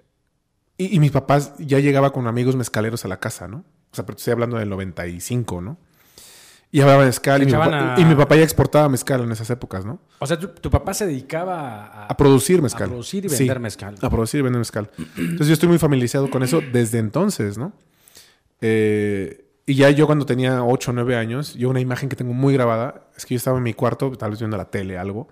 y, 0.80 1.00
mis 1.00 1.12
papás 1.12 1.54
ya 1.60 1.78
llegaba 1.78 2.12
con 2.12 2.26
amigos 2.26 2.56
mezcaleros 2.56 3.06
a 3.06 3.10
la 3.10 3.20
casa, 3.20 3.48
¿no? 3.48 3.58
O 3.92 3.96
sea, 3.96 4.08
pero 4.08 4.18
estoy 4.18 4.34
hablando 4.34 4.58
del 4.58 4.70
95, 4.70 5.62
¿no? 5.62 5.78
Y 6.72 6.82
hablaba 6.82 7.06
mezcal. 7.06 7.44
Y 7.44 7.46
mi, 7.46 7.52
papá, 7.52 7.94
y 8.00 8.06
mi, 8.06 8.16
papá, 8.16 8.38
ya 8.38 8.44
exportaba 8.44 8.90
mezcal 8.90 9.22
en 9.22 9.32
esas 9.32 9.52
épocas, 9.52 9.86
¿no? 9.86 10.00
O 10.18 10.26
sea, 10.26 10.40
tu, 10.40 10.72
papá 10.72 10.96
se 10.96 11.06
dedicaba 11.06 11.86
a, 11.86 12.06
a, 12.08 12.18
producir 12.18 12.60
mezcal. 12.60 12.88
A 12.88 12.90
producir 12.90 13.26
y 13.26 13.28
vender 13.28 13.60
mezcal. 13.60 13.96
A 14.02 14.10
producir 14.10 14.40
y 14.40 14.42
vender 14.42 14.58
mezcal. 14.58 14.90
Entonces 15.16 15.46
yo 15.46 15.54
estoy 15.54 15.70
muy 15.70 15.78
familiarizado 15.78 16.28
con 16.32 16.42
eso 16.42 16.60
desde 16.72 16.98
entonces, 16.98 17.56
¿no? 17.56 17.72
Eh, 18.62 19.43
y 19.66 19.76
ya 19.76 19.90
yo 19.92 20.06
cuando 20.06 20.26
tenía 20.26 20.64
8 20.64 20.92
o 20.92 20.94
9 20.94 21.16
años, 21.16 21.54
yo 21.56 21.70
una 21.70 21.80
imagen 21.80 22.10
que 22.10 22.16
tengo 22.16 22.34
muy 22.34 22.54
grabada, 22.54 23.08
es 23.16 23.26
que 23.26 23.36
yo 23.36 23.38
estaba 23.38 23.58
en 23.58 23.64
mi 23.64 23.74
cuarto, 23.74 24.12
tal 24.12 24.32
vez 24.32 24.40
viendo 24.40 24.58
la 24.58 24.70
tele, 24.70 24.98
algo, 24.98 25.28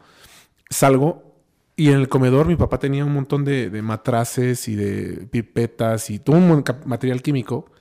salgo 0.69 1.31
y 1.75 1.89
en 1.89 1.95
el 1.95 2.09
comedor 2.09 2.45
mi 2.47 2.55
papá 2.55 2.79
tenía 2.79 3.03
un 3.03 3.13
montón 3.13 3.43
de, 3.43 3.69
de 3.69 3.81
matraces 3.81 4.67
y 4.67 4.75
de 4.75 5.27
pipetas 5.27 6.09
y 6.09 6.19
todo 6.19 6.35
un 6.35 6.63
material 6.85 7.21
químico. 7.21 7.71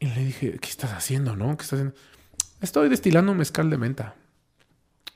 Y 0.00 0.06
le 0.06 0.24
dije, 0.24 0.58
¿qué 0.60 0.68
estás 0.68 0.92
haciendo, 0.92 1.34
no? 1.34 1.56
¿Qué 1.56 1.62
estás 1.62 1.80
haciendo? 1.80 1.94
Estoy 2.60 2.88
destilando 2.88 3.34
mezcal 3.34 3.70
de 3.70 3.78
menta. 3.78 4.14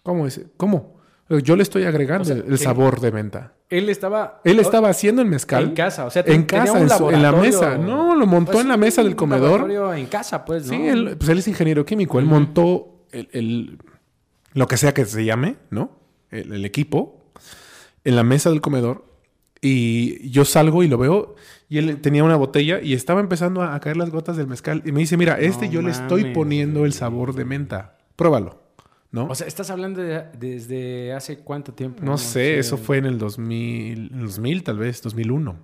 ¿Cómo 0.03 0.27
es? 0.27 0.41
¿Cómo? 0.57 1.02
Yo 1.39 1.57
le 1.57 1.63
estoy 1.63 1.85
agregando 1.85 2.33
el 2.33 2.59
sabor 2.59 3.01
de 3.01 3.13
menta. 3.13 3.55
Él 3.73 3.89
estaba. 3.89 4.41
Él 4.45 4.59
estaba 4.59 4.91
haciendo 4.91 5.23
el 5.23 5.29
mezcal. 5.29 5.65
En 5.65 5.75
casa, 5.75 6.05
o 6.05 6.11
sea, 6.11 6.23
en 6.27 6.45
casa, 6.45 6.79
en, 6.79 7.23
la 7.23 7.33
mesa. 7.33 7.79
No, 7.79 8.15
lo 8.15 8.27
montó 8.27 8.53
pues 8.53 8.65
en 8.65 8.69
la 8.69 8.77
mesa 8.77 9.03
del 9.03 9.17
comedor. 9.17 9.71
En 9.97 10.07
casa, 10.07 10.45
pues. 10.45 10.67
¿no? 10.67 10.75
Sí, 10.75 10.89
él, 10.89 11.17
pues 11.17 11.31
él 11.31 11.39
es 11.39 11.49
ingeniero 11.49 11.87
químico. 11.87 12.19
Él 12.19 12.27
montó 12.27 13.07
el, 13.13 13.79
lo 14.53 14.67
que 14.67 14.77
sea 14.77 14.93
que 14.93 15.07
se 15.07 15.25
llame, 15.25 15.57
¿no? 15.71 15.99
El, 16.31 16.65
equipo 16.65 17.33
en 18.05 18.17
la 18.17 18.25
mesa 18.25 18.51
del 18.51 18.61
comedor. 18.61 19.07
Y 19.63 20.29
yo 20.31 20.45
salgo 20.45 20.83
y 20.83 20.89
lo 20.89 20.99
veo. 20.99 21.37
Y 21.69 21.79
él 21.79 22.01
tenía 22.03 22.25
una 22.25 22.37
botella 22.37 22.81
y 22.83 22.93
estaba 22.93 23.21
empezando 23.21 23.63
a, 23.63 23.81
caer 23.81 23.97
las 23.97 24.11
gotas 24.11 24.37
del 24.37 24.49
mezcal. 24.49 24.83
Y 24.85 24.93
me 24.93 25.01
dice: 25.01 25.17
Mira, 25.17 25.41
este 25.41 25.71
yo 25.71 25.81
le 25.81 25.93
estoy 25.93 26.35
poniendo 26.35 26.85
el 26.85 26.93
sabor 26.93 27.35
de 27.35 27.47
menta. 27.47 27.97
Pruébalo. 28.17 28.62
¿No? 29.13 29.27
O 29.27 29.35
sea, 29.35 29.47
¿estás 29.47 29.71
hablando 29.71 30.01
de, 30.03 30.25
desde 30.39 31.13
hace 31.13 31.39
cuánto 31.39 31.73
tiempo? 31.73 32.03
No, 32.03 32.19
sé, 32.19 32.59
eso 32.59 32.77
fue 32.77 32.97
en 32.99 33.07
el 33.07 33.19
2000, 33.19 34.11
2000 34.21 34.65
tal 34.65 34.79
vez, 34.79 35.01
2001, 35.03 35.57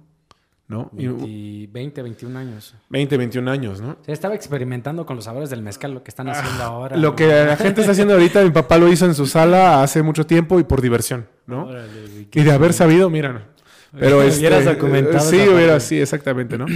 ¿no? 0.68 0.90
Y 0.96 1.66
20, 1.66 2.02
21 2.02 2.38
años. 2.38 2.74
20, 2.90 3.16
21 3.16 3.50
años, 3.50 3.80
¿no? 3.80 3.96
O 4.06 4.12
estaba 4.12 4.34
experimentando 4.34 5.06
con 5.06 5.16
los 5.16 5.24
sabores 5.24 5.48
del 5.50 5.62
mezcal, 5.62 5.94
lo 5.94 6.02
que 6.04 6.10
están 6.10 6.28
haciendo 6.28 6.62
ah, 6.62 6.66
ahora. 6.66 6.96
Lo 6.96 7.16
que 7.16 7.26
la 7.26 7.56
gente 7.56 7.80
está 7.80 7.92
haciendo 7.92 8.14
ahorita, 8.14 8.44
mi 8.44 8.50
papá 8.50 8.76
lo 8.78 8.86
hizo 8.92 9.06
en 9.06 9.14
su 9.14 9.26
sala 9.26 9.82
hace 9.82 10.02
mucho 10.02 10.26
tiempo 10.26 10.60
y 10.60 10.64
por 10.64 10.80
diversión. 10.82 11.26
¿no? 11.46 11.66
y 12.32 12.42
de 12.42 12.52
haber 12.52 12.74
sabido, 12.74 13.08
mira, 13.08 13.46
pero 13.98 14.20
este, 14.22 14.40
hubieras 14.40 14.66
documentado 14.66 15.20
Sí, 15.30 15.40
hubiera, 15.48 15.80
sí, 15.80 15.98
exactamente, 15.98 16.58
¿no? 16.58 16.66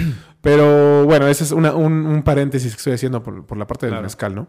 Pero 0.40 1.04
bueno, 1.04 1.28
ese 1.28 1.44
es 1.44 1.52
una- 1.52 1.74
un, 1.74 2.06
un 2.06 2.22
paréntesis 2.22 2.72
que 2.72 2.78
estoy 2.78 2.94
haciendo 2.94 3.22
por, 3.22 3.44
por 3.44 3.58
la 3.58 3.66
parte 3.66 3.85
del 3.85 3.92
Claro. 3.92 4.04
mezcal, 4.04 4.35
¿no? 4.35 4.48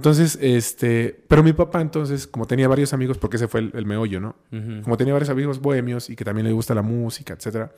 Entonces, 0.00 0.38
este, 0.40 1.24
pero 1.28 1.42
mi 1.42 1.52
papá 1.52 1.82
entonces, 1.82 2.26
como 2.26 2.46
tenía 2.46 2.66
varios 2.68 2.94
amigos, 2.94 3.18
porque 3.18 3.36
ese 3.36 3.48
fue 3.48 3.60
el, 3.60 3.70
el 3.74 3.84
meollo, 3.84 4.18
¿no? 4.18 4.34
Como 4.82 4.96
tenía 4.96 5.12
varios 5.12 5.28
amigos 5.28 5.60
bohemios 5.60 6.08
y 6.08 6.16
que 6.16 6.24
también 6.24 6.46
le 6.46 6.54
gusta 6.54 6.74
la 6.74 6.80
música, 6.80 7.34
etcétera, 7.34 7.70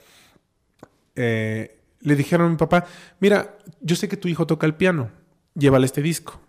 eh, 1.16 1.80
le 1.98 2.14
dijeron 2.14 2.46
a 2.46 2.50
mi 2.50 2.56
papá, 2.56 2.86
mira, 3.18 3.58
yo 3.80 3.96
sé 3.96 4.06
que 4.08 4.16
tu 4.16 4.28
hijo 4.28 4.46
toca 4.46 4.68
el 4.68 4.74
piano, 4.76 5.10
llévale 5.56 5.84
este 5.84 6.00
disco. 6.00 6.40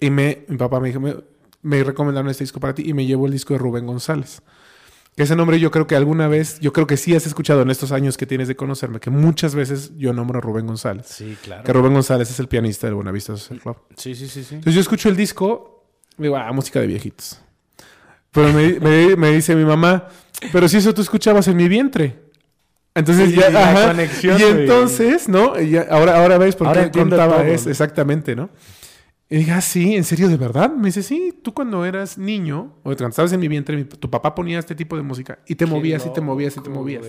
Y 0.00 0.10
me, 0.10 0.44
mi 0.48 0.56
papá 0.56 0.80
me 0.80 0.88
dijo, 0.88 0.98
me, 0.98 1.14
me 1.62 1.84
recomendaron 1.84 2.28
este 2.28 2.42
disco 2.42 2.58
para 2.58 2.74
ti 2.74 2.82
y 2.84 2.92
me 2.92 3.06
llevó 3.06 3.26
el 3.26 3.32
disco 3.32 3.54
de 3.54 3.58
Rubén 3.58 3.86
González. 3.86 4.42
Ese 5.16 5.36
nombre 5.36 5.60
yo 5.60 5.70
creo 5.70 5.86
que 5.86 5.94
alguna 5.94 6.26
vez, 6.26 6.58
yo 6.60 6.72
creo 6.72 6.86
que 6.86 6.96
sí 6.96 7.14
has 7.14 7.26
escuchado 7.26 7.60
en 7.62 7.70
estos 7.70 7.92
años 7.92 8.16
que 8.16 8.24
tienes 8.24 8.48
de 8.48 8.56
conocerme, 8.56 8.98
que 8.98 9.10
muchas 9.10 9.54
veces 9.54 9.92
yo 9.96 10.12
nombro 10.14 10.38
a 10.38 10.40
Rubén 10.40 10.66
González. 10.66 11.06
Sí, 11.06 11.36
claro. 11.42 11.64
Que 11.64 11.72
Rubén 11.72 11.92
González 11.92 12.30
es 12.30 12.40
el 12.40 12.48
pianista 12.48 12.86
del 12.86 12.94
Buenavista 12.94 13.36
Social 13.36 13.60
Club. 13.60 13.76
Sí, 13.96 14.14
sí, 14.14 14.26
sí, 14.26 14.42
sí. 14.42 14.54
Entonces 14.54 14.74
yo 14.74 14.80
escucho 14.80 15.10
el 15.10 15.16
disco, 15.16 15.84
digo, 16.16 16.36
ah, 16.36 16.50
música 16.52 16.80
de 16.80 16.86
viejitos. 16.86 17.40
Pero 18.30 18.52
me, 18.54 18.80
me- 18.80 19.16
me 19.16 19.30
dice 19.32 19.54
mi 19.54 19.64
mamá, 19.66 20.08
pero 20.50 20.66
si 20.66 20.78
eso 20.78 20.94
tú 20.94 21.02
escuchabas 21.02 21.46
en 21.48 21.56
mi 21.58 21.68
vientre. 21.68 22.18
Entonces 22.94 23.30
Sí, 23.30 23.36
ya, 23.36 23.50
la 23.50 23.70
ajá. 23.70 23.88
conexión, 23.88 24.40
y 24.40 24.42
entonces, 24.44 25.28
¿no? 25.28 25.60
Y 25.60 25.70
ya- 25.70 25.86
ahora, 25.90 26.18
ahora 26.22 26.38
ves 26.38 26.56
por 26.56 26.68
Ahora 26.68 26.90
qué 26.90 26.98
contaba 27.00 27.36
todo, 27.36 27.44
eso, 27.46 27.66
¿no? 27.66 27.70
exactamente, 27.70 28.34
¿no? 28.34 28.48
Y 29.32 29.38
dije, 29.38 29.52
ah, 29.52 29.62
sí, 29.62 29.96
¿en 29.96 30.04
serio, 30.04 30.28
de 30.28 30.36
verdad? 30.36 30.70
Me 30.74 30.88
dice, 30.88 31.02
sí, 31.02 31.32
tú 31.42 31.54
cuando 31.54 31.86
eras 31.86 32.18
niño, 32.18 32.74
o 32.80 32.82
cuando 32.82 33.08
estabas 33.08 33.32
en 33.32 33.40
mi 33.40 33.48
vientre, 33.48 33.74
mi- 33.78 33.84
tu 33.84 34.10
papá 34.10 34.34
ponía 34.34 34.58
este 34.58 34.74
tipo 34.74 34.94
de 34.94 35.00
música 35.02 35.38
y 35.46 35.54
te 35.54 35.64
movías 35.64 36.04
y 36.04 36.12
te 36.12 36.20
movías 36.20 36.54
y 36.58 36.60
te 36.60 36.68
movías. 36.68 37.06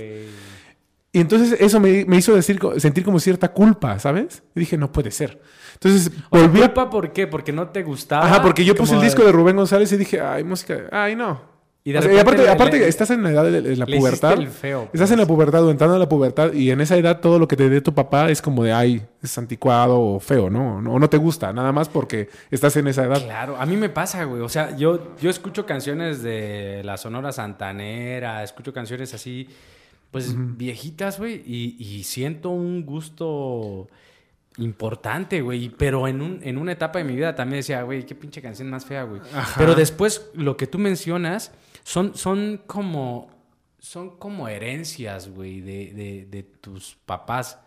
Y 1.12 1.20
entonces 1.20 1.58
eso 1.60 1.80
me, 1.82 2.06
me 2.06 2.16
hizo 2.18 2.34
decir, 2.34 2.60
sentir 2.78 3.04
como 3.04 3.20
cierta 3.20 3.52
culpa, 3.52 4.00
¿sabes? 4.00 4.42
Y 4.56 4.62
dije, 4.62 4.78
no 4.78 4.92
puede 4.92 5.12
ser. 5.12 5.42
Entonces 5.74 6.12
volví 6.32 6.60
a 6.62 6.68
¿Culpa 6.68 6.90
por 6.90 7.12
qué? 7.12 7.28
Porque 7.28 7.52
no 7.52 7.68
te 7.68 7.84
gustaba. 7.84 8.26
Ajá, 8.26 8.42
porque 8.42 8.64
yo 8.64 8.74
puse 8.74 8.96
el 8.96 9.02
disco 9.02 9.24
de 9.24 9.32
Rubén 9.34 9.58
González 9.58 9.92
y 9.92 9.98
dije, 9.98 10.22
ay, 10.22 10.44
música, 10.46 10.88
ay, 10.92 11.16
no. 11.18 11.53
Y 11.86 11.92
de 11.92 12.00
O 12.00 12.02
sea, 12.02 12.14
y 12.14 12.16
repente 12.16 12.22
aparte, 12.22 12.44
le- 12.44 12.50
aparte 12.50 12.80
le- 12.80 12.88
estás 12.88 13.10
en 13.10 13.24
la 13.24 13.32
edad 13.32 13.44
de, 13.44 13.62
de 13.62 13.76
la 13.76 13.86
pubertad. 13.86 14.38
feo, 14.48 14.90
Estás 14.94 15.12
en 15.12 15.20
la 15.20 15.26
pubertad 15.26 15.66
o 15.66 15.70
entrando 15.70 15.98
a 15.98 16.00
la 16.00 16.08
pubertad 16.08 16.54
y 16.54 16.72
en 16.72 16.80
esa 16.80 16.96
edad 16.96 17.20
todo 17.20 17.40
lo 17.40 17.48
que 17.48 17.58
te 17.58 17.68
dé 17.68 17.82
tu 17.82 17.94
papá 17.94 18.30
es 18.30 18.42
como 18.42 18.64
de, 18.64 18.72
ay, 18.72 19.02
es 19.22 19.38
anticuado 19.38 20.00
o 20.00 20.20
feo, 20.22 20.50
¿no? 20.50 20.78
O 20.78 20.82
no, 20.82 20.98
no 20.98 21.10
te 21.10 21.18
gusta, 21.18 21.52
nada 21.52 21.74
más 21.74 21.90
porque 21.90 22.30
estás 22.52 22.78
en 22.78 22.88
esa 22.88 23.04
edad. 23.04 23.22
Claro, 23.22 23.58
a 23.58 23.66
mí 23.66 23.76
me 23.76 23.90
pasa, 23.90 24.24
güey. 24.24 24.42
O 24.42 24.48
sea, 24.48 24.76
yo, 24.78 25.14
yo 25.20 25.30
escucho 25.30 25.66
canciones 25.66 26.24
de 26.24 26.82
la 26.86 26.96
Sonora 26.96 27.34
Santanera, 27.34 28.44
escucho 28.44 28.72
canciones 28.72 29.14
así, 29.14 29.50
pues 30.10 30.34
viejitas, 30.38 31.20
güey, 31.20 31.44
y, 31.46 31.76
y 31.84 32.04
siento 32.04 32.50
un 32.52 32.86
gusto 32.86 33.90
importante, 34.58 35.42
güey. 35.42 35.70
Pero 35.70 36.08
en, 36.08 36.22
un, 36.22 36.40
en 36.44 36.58
una 36.58 36.72
etapa 36.72 37.00
de 37.00 37.06
mi 37.06 37.16
vida 37.16 37.36
también 37.36 37.60
decía, 37.60 37.82
güey, 37.84 38.06
qué 38.06 38.16
pinche 38.16 38.42
canción 38.42 38.70
más 38.70 38.86
fea, 38.86 39.04
güey. 39.04 39.22
Pero 39.58 39.76
después, 39.76 40.30
lo 40.34 40.56
que 40.58 40.68
tú 40.68 40.80
mencionas, 40.80 41.52
son, 41.84 42.16
son 42.16 42.62
como. 42.66 43.32
Son 43.80 44.18
como 44.18 44.48
herencias, 44.48 45.28
güey, 45.30 45.60
de, 45.60 45.92
de, 45.94 46.26
de 46.30 46.44
tus 46.44 46.96
papás. 47.06 47.60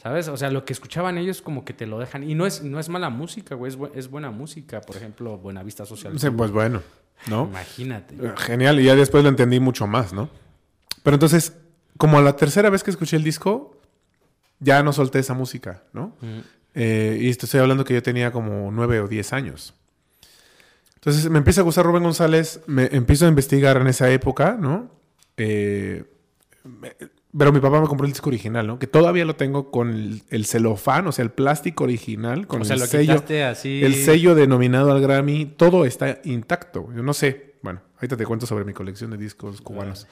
¿Sabes? 0.00 0.28
O 0.28 0.36
sea, 0.36 0.50
lo 0.50 0.64
que 0.64 0.72
escuchaban 0.72 1.18
ellos 1.18 1.42
como 1.42 1.64
que 1.64 1.72
te 1.72 1.86
lo 1.86 1.98
dejan. 1.98 2.28
Y 2.28 2.34
no 2.36 2.46
es, 2.46 2.62
no 2.62 2.78
es 2.78 2.88
mala 2.88 3.10
música, 3.10 3.54
güey. 3.56 3.70
Es, 3.72 3.78
bu- 3.78 3.90
es 3.94 4.08
buena 4.08 4.30
música. 4.30 4.80
Por 4.82 4.96
ejemplo, 4.96 5.36
Buenavista 5.38 5.84
Social. 5.86 6.16
Sí, 6.20 6.30
pues 6.30 6.50
bueno, 6.52 6.82
¿no? 7.26 7.46
Imagínate. 7.46 8.14
Eh, 8.14 8.34
Genial, 8.36 8.78
y 8.80 8.84
ya 8.84 8.94
después 8.94 9.24
lo 9.24 9.30
entendí 9.30 9.58
mucho 9.60 9.86
más, 9.88 10.12
¿no? 10.12 10.28
Pero 11.02 11.14
entonces, 11.14 11.54
como 11.96 12.20
la 12.20 12.36
tercera 12.36 12.70
vez 12.70 12.84
que 12.84 12.90
escuché 12.90 13.16
el 13.16 13.24
disco, 13.24 13.80
ya 14.60 14.82
no 14.82 14.92
solté 14.92 15.18
esa 15.20 15.34
música, 15.34 15.82
¿no? 15.92 16.16
Mm. 16.20 16.38
Eh, 16.74 17.18
y 17.22 17.30
esto 17.30 17.46
estoy 17.46 17.60
hablando 17.60 17.84
que 17.84 17.94
yo 17.94 18.02
tenía 18.02 18.30
como 18.30 18.70
nueve 18.70 19.00
o 19.00 19.08
diez 19.08 19.32
años. 19.32 19.74
Entonces 21.04 21.28
me 21.30 21.38
empieza 21.38 21.60
a 21.60 21.64
gustar 21.64 21.84
Rubén 21.84 22.02
González, 22.02 22.60
me 22.66 22.88
empiezo 22.92 23.26
a 23.26 23.28
investigar 23.28 23.76
en 23.76 23.86
esa 23.88 24.10
época, 24.10 24.56
¿no? 24.58 24.90
Eh, 25.36 26.04
me- 26.64 26.94
pero 27.36 27.52
mi 27.52 27.58
papá 27.58 27.80
me 27.80 27.88
compró 27.88 28.06
el 28.06 28.12
disco 28.12 28.30
original, 28.30 28.64
¿no? 28.66 28.78
Que 28.78 28.86
todavía 28.86 29.24
lo 29.24 29.34
tengo 29.34 29.70
con 29.72 29.90
el, 29.90 30.22
el 30.30 30.46
celofán, 30.46 31.06
o 31.08 31.12
sea, 31.12 31.24
el 31.24 31.30
plástico 31.32 31.82
original, 31.84 32.46
con 32.46 32.62
o 32.62 32.64
sea, 32.64 32.74
el 32.74 32.80
lo 32.80 32.86
sello. 32.86 33.22
así. 33.50 33.82
El 33.82 33.94
sello 33.96 34.36
denominado 34.36 34.92
al 34.92 35.00
Grammy, 35.02 35.44
todo 35.46 35.84
está 35.84 36.20
intacto. 36.24 36.88
Yo 36.94 37.02
no 37.02 37.12
sé. 37.12 37.54
Bueno, 37.60 37.80
ahorita 37.96 38.16
te 38.16 38.24
cuento 38.24 38.46
sobre 38.46 38.64
mi 38.64 38.72
colección 38.72 39.10
de 39.10 39.16
discos 39.16 39.60
cubanos. 39.62 40.06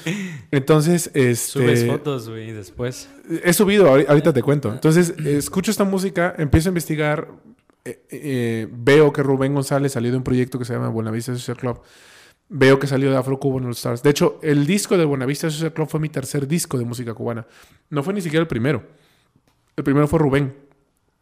Entonces, 0.50 1.08
este. 1.14 1.36
Subes 1.36 1.86
fotos, 1.86 2.28
güey, 2.28 2.52
después. 2.52 3.08
He 3.44 3.52
subido, 3.52 3.86
ahori- 3.88 4.06
ahorita 4.08 4.32
te 4.32 4.42
cuento. 4.42 4.72
Entonces, 4.72 5.10
escucho 5.18 5.70
esta 5.70 5.84
música, 5.84 6.34
empiezo 6.38 6.68
a 6.68 6.70
investigar, 6.70 7.28
eh, 7.84 8.06
eh, 8.10 8.68
veo 8.70 9.12
que 9.12 9.22
Rubén 9.22 9.54
González 9.54 9.92
salió 9.92 10.10
de 10.10 10.16
un 10.16 10.22
proyecto 10.22 10.58
que 10.58 10.64
se 10.64 10.72
llama 10.72 10.88
Buenavista 10.88 11.32
Social 11.34 11.56
Club. 11.56 11.80
Veo 12.48 12.78
que 12.78 12.86
salió 12.86 13.10
de 13.10 13.16
Afro 13.16 13.40
Cuban 13.40 13.64
All 13.64 13.72
Stars. 13.72 14.02
De 14.02 14.10
hecho, 14.10 14.38
el 14.42 14.66
disco 14.66 14.98
de 14.98 15.04
Buenavista 15.04 15.50
Social 15.50 15.72
Club 15.72 15.88
fue 15.88 16.00
mi 16.00 16.08
tercer 16.08 16.46
disco 16.46 16.78
de 16.78 16.84
música 16.84 17.14
cubana. 17.14 17.46
No 17.88 18.02
fue 18.02 18.12
ni 18.14 18.20
siquiera 18.20 18.42
el 18.42 18.48
primero. 18.48 18.82
El 19.76 19.84
primero 19.84 20.06
fue 20.06 20.18
Rubén. 20.18 20.54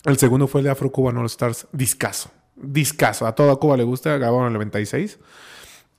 El 0.05 0.19
segundo 0.19 0.49
fue 0.49 0.61
el 0.61 0.65
de 0.65 0.71
Afro 0.71 0.91
Cuban 0.91 1.17
All 1.17 1.27
Stars. 1.27 1.69
Discaso. 1.73 2.31
Discaso. 2.57 3.27
A 3.27 3.35
toda 3.35 3.57
Cuba 3.57 3.77
le 3.77 3.85
gusta. 3.85 4.17
Grabaron 4.19 4.49
el 4.49 4.53
96. 4.55 5.19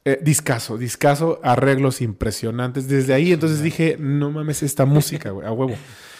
Eh, 0.04 0.19
discaso, 0.19 0.80
discaso, 0.80 1.39
arreglos 1.43 2.02
impresionantes. 2.02 2.88
Desde 2.88 3.13
ahí 3.13 3.32
entonces 3.34 3.62
dije, 3.62 3.97
no 4.00 4.32
mames 4.32 4.63
esta 4.63 4.86
música, 4.86 5.30
güey, 5.30 5.47
a 5.47 5.52
huevo. 5.52 5.76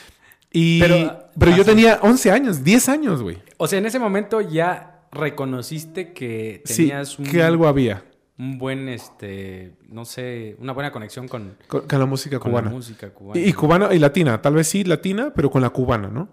Y, 0.52 0.80
pero 0.82 1.30
Pero- 1.40 1.56
yo 1.56 1.64
tenía 1.66 2.00
11 2.02 2.32
años, 2.32 2.64
10 2.64 2.90
años, 2.90 3.22
güey. 3.22 3.38
O 3.58 3.68
sea, 3.68 3.80
en 3.80 3.86
ese 3.86 4.00
momento 4.00 4.42
ya 4.42 5.06
reconociste 5.12 6.14
que 6.14 6.62
Sí, 6.66 6.88
tenías 6.88 7.18
un, 7.20 7.26
que 7.26 7.42
algo 7.44 7.68
había 7.68 8.04
un 8.38 8.58
buen, 8.58 8.90
este, 8.90 9.74
no 9.88 10.04
sé, 10.04 10.56
una 10.60 10.74
buena 10.74 10.92
conexión 10.92 11.28
con, 11.28 11.56
con, 11.68 11.82
con 11.88 12.00
la 12.00 12.06
música 12.06 12.40
con 12.40 12.52
cubana. 12.52 12.70
la 12.70 12.76
música 12.76 13.10
cubana. 13.12 13.40
Y, 13.40 13.50
y 13.50 13.54
cubana 13.54 13.94
y 13.94 14.00
latina, 14.00 14.42
tal 14.42 14.56
vez 14.56 14.68
sí 14.68 14.84
latina, 14.84 15.32
pero 15.36 15.52
con 15.52 15.62
la 15.62 15.70
cubana, 15.70 16.08
¿no? 16.08 16.28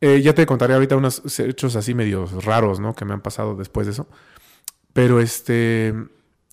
Eh, 0.00 0.20
ya 0.22 0.34
te 0.34 0.46
contaré 0.46 0.74
ahorita 0.74 0.96
unos 0.96 1.22
hechos 1.38 1.76
así 1.76 1.94
medio 1.94 2.26
raros, 2.42 2.80
¿no? 2.80 2.94
Que 2.94 3.04
me 3.04 3.12
han 3.14 3.20
pasado 3.20 3.54
después 3.56 3.86
de 3.86 3.92
eso. 3.92 4.08
Pero 4.92 5.20
este... 5.20 5.94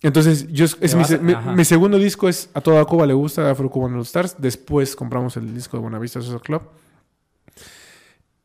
Entonces, 0.02 0.48
yo, 0.52 0.66
es 0.80 0.94
mi, 1.22 1.32
a- 1.32 1.40
mi 1.40 1.64
segundo 1.64 1.96
disco 1.98 2.28
es 2.28 2.50
A 2.54 2.60
Toda 2.60 2.84
Cuba 2.84 3.06
le 3.06 3.14
gusta, 3.14 3.48
Afro 3.50 3.70
Cuban 3.70 3.94
All 3.94 4.00
Stars. 4.02 4.36
Después 4.38 4.96
compramos 4.96 5.36
el 5.36 5.54
disco 5.54 5.76
de 5.76 5.82
Buenavista 5.82 6.20
Social 6.20 6.40
Club. 6.42 6.62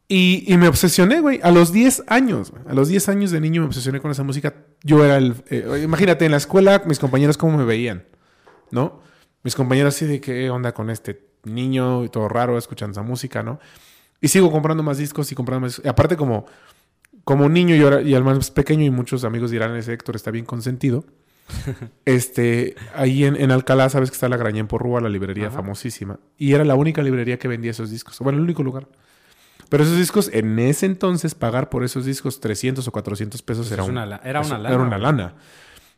Y, 0.10 0.46
y 0.48 0.58
me 0.58 0.70
obsesioné, 0.70 1.20
güey, 1.20 1.42
a 1.44 1.52
los 1.52 1.74
10 1.74 2.06
años. 2.08 2.54
A 2.66 2.74
los 2.74 2.88
10 2.88 3.10
años 3.10 3.32
de 3.32 3.42
niño 3.42 3.62
me 3.62 3.68
obsesioné 3.68 4.00
con 4.00 4.10
esa 4.12 4.24
música. 4.24 4.54
Yo 4.84 5.04
era 5.04 5.18
el... 5.18 5.36
eh, 5.50 5.82
imagínate, 5.84 6.26
en 6.26 6.32
la 6.32 6.38
escuela, 6.38 6.82
mis 6.86 7.00
compañeros 7.00 7.38
cómo 7.38 7.58
me 7.58 7.66
veían, 7.66 8.06
¿no? 8.72 9.02
Mis 9.44 9.56
compañeros 9.56 9.96
así 9.96 10.06
de 10.06 10.22
qué 10.22 10.50
onda 10.50 10.74
con 10.74 10.90
este 10.90 11.28
niño 11.44 12.06
y 12.06 12.10
todo 12.10 12.30
raro 12.30 12.58
escuchando 12.58 12.92
esa 12.94 13.02
música, 13.02 13.44
¿no? 13.44 13.60
Y 14.22 14.30
sigo 14.30 14.52
comprando 14.52 14.82
más 14.82 14.98
discos 14.98 15.32
y 15.32 15.36
comprando 15.36 15.68
más... 15.68 15.82
y 15.84 15.88
aparte 15.88 16.16
como, 16.16 16.46
como 17.26 17.50
niño 17.50 17.76
y, 17.76 17.82
ahora, 17.82 18.02
y 18.02 18.16
al 18.16 18.24
más 18.24 18.50
pequeño 18.52 18.86
y 18.86 18.90
muchos 18.90 19.26
amigos 19.26 19.52
dirán, 19.52 19.76
ese 19.76 19.92
Héctor 19.94 20.16
está 20.16 20.32
bien 20.32 20.46
consentido. 20.46 21.04
este, 22.06 22.76
ahí 22.96 23.26
en, 23.26 23.36
en 23.36 23.52
Alcalá, 23.52 23.90
sabes 23.90 24.10
que 24.10 24.16
está 24.16 24.30
la 24.30 24.38
Grañén 24.38 24.68
por 24.68 24.82
Rúa, 24.82 25.02
la 25.02 25.10
librería 25.10 25.48
Ajá. 25.48 25.58
famosísima. 25.58 26.20
Y 26.38 26.54
era 26.54 26.64
la 26.64 26.76
única 26.76 27.02
librería 27.04 27.38
que 27.38 27.48
vendía 27.50 27.72
esos 27.72 27.92
discos. 27.92 28.18
Bueno, 28.20 28.38
el 28.38 28.44
único 28.46 28.64
lugar. 28.64 28.88
Pero 29.70 29.84
esos 29.84 29.98
discos, 29.98 30.30
en 30.34 30.58
ese 30.60 30.86
entonces, 30.86 31.36
pagar 31.36 31.70
por 31.70 31.84
esos 31.84 32.06
discos 32.06 32.40
300 32.40 32.88
o 32.88 32.92
400 32.92 33.42
pesos 33.42 33.72
era, 33.72 33.84
un- 33.84 33.92
una 33.92 34.04
era 34.24 34.40
una 34.42 34.58
lana, 34.58 34.70
Era 34.76 34.84
una 34.84 34.98
lana. 34.98 35.36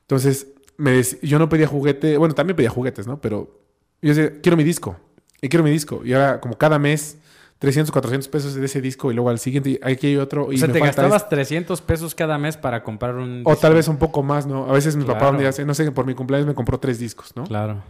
Entonces, 0.01 0.47
me 0.77 1.01
yo 1.21 1.37
no 1.39 1.49
pedía 1.49 1.67
juguete. 1.67 2.17
Bueno, 2.17 2.33
también 2.33 2.55
pedía 2.55 2.69
juguetes, 2.69 3.05
¿no? 3.05 3.21
Pero 3.21 3.61
yo 4.01 4.13
decía, 4.15 4.39
quiero 4.41 4.57
mi 4.57 4.63
disco. 4.63 4.99
Y 5.41 5.49
quiero 5.49 5.63
mi 5.63 5.71
disco. 5.71 6.01
Y 6.03 6.13
ahora, 6.13 6.39
como 6.41 6.57
cada 6.57 6.79
mes, 6.79 7.17
300, 7.59 7.91
400 7.91 8.27
pesos 8.29 8.55
de 8.55 8.65
ese 8.65 8.81
disco. 8.81 9.11
Y 9.11 9.15
luego 9.15 9.29
al 9.29 9.37
siguiente, 9.39 9.69
y 9.71 9.79
aquí 9.83 10.07
hay 10.07 10.15
otro. 10.17 10.51
Y 10.51 10.55
o 10.55 10.57
sea, 10.57 10.67
me 10.67 10.73
te 10.73 10.79
falta 10.79 11.01
gastabas 11.03 11.29
300 11.29 11.81
pesos 11.81 12.15
cada 12.15 12.37
mes 12.37 12.57
para 12.57 12.83
comprar 12.83 13.15
un... 13.15 13.39
este. 13.39 13.51
O 13.51 13.55
tal 13.55 13.73
vez 13.75 13.87
un 13.87 13.97
poco 13.97 14.23
más, 14.23 14.47
¿no? 14.47 14.65
A 14.69 14.71
veces 14.73 14.95
mi 14.95 15.03
papá 15.03 15.19
Claro. 15.19 15.33
un 15.33 15.39
día, 15.39 15.49
hace- 15.49 15.65
no 15.65 15.73
sé, 15.73 15.91
por 15.91 16.05
mi 16.05 16.15
cumpleaños 16.15 16.47
me 16.47 16.55
compró 16.55 16.79
tres 16.79 16.97
discos, 16.99 17.35
¿no? 17.35 17.43
Claro. 17.43 17.83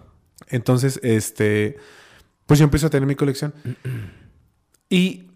Entonces, 0.47 0.99
este, 1.03 1.77
pues 2.47 2.59
yo 2.59 2.63
empiezo 2.65 2.87
a 2.87 2.89
tener 2.89 3.07
mi 3.07 3.15
colección. 3.15 3.53
Y 4.89 5.28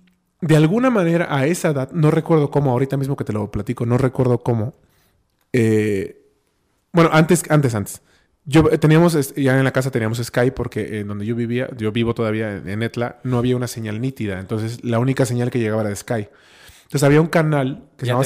de 0.46 0.56
alguna 0.58 0.90
manera 0.90 1.28
a 1.34 1.46
esa 1.48 1.70
edad, 1.70 1.92
no 1.94 2.12
recuerdo 2.12 2.52
cómo, 2.52 2.72
ahorita 2.72 2.98
mismo 2.98 3.16
que 3.16 3.24
te 3.24 3.34
lo 3.34 3.50
platico, 3.50 3.86
no 3.86 3.98
recuerdo 3.98 4.40
cómo. 4.44 4.74
eh, 5.54 6.20
bueno, 6.92 7.10
antes, 7.14 7.44
antes, 7.50 7.74
antes. 7.76 8.02
Yo 8.46 8.70
eh, 8.72 8.78
teníamos, 8.78 9.34
ya 9.36 9.58
en 9.58 9.64
la 9.64 9.72
casa 9.72 9.90
teníamos 9.90 10.18
Sky 10.22 10.52
porque 10.52 11.00
en 11.00 11.08
donde 11.08 11.26
yo 11.26 11.36
vivía, 11.36 11.70
yo 11.78 11.92
vivo 11.92 12.14
todavía 12.14 12.58
en 12.58 12.84
Etla, 12.84 13.20
no 13.24 13.38
había 13.38 13.56
una 13.56 13.68
señal 13.68 14.02
nítida. 14.02 14.40
Entonces, 14.40 14.84
la 14.84 15.00
única 15.00 15.26
señal 15.26 15.50
que 15.50 15.60
llegaba 15.60 15.82
era 15.82 15.90
de 15.90 15.96
Sky. 15.96 16.28
Entonces, 16.84 17.04
había 17.04 17.22
un 17.22 17.28
canal 17.28 17.84
que 17.98 18.06
se 18.06 18.12
llamaba 18.12 18.24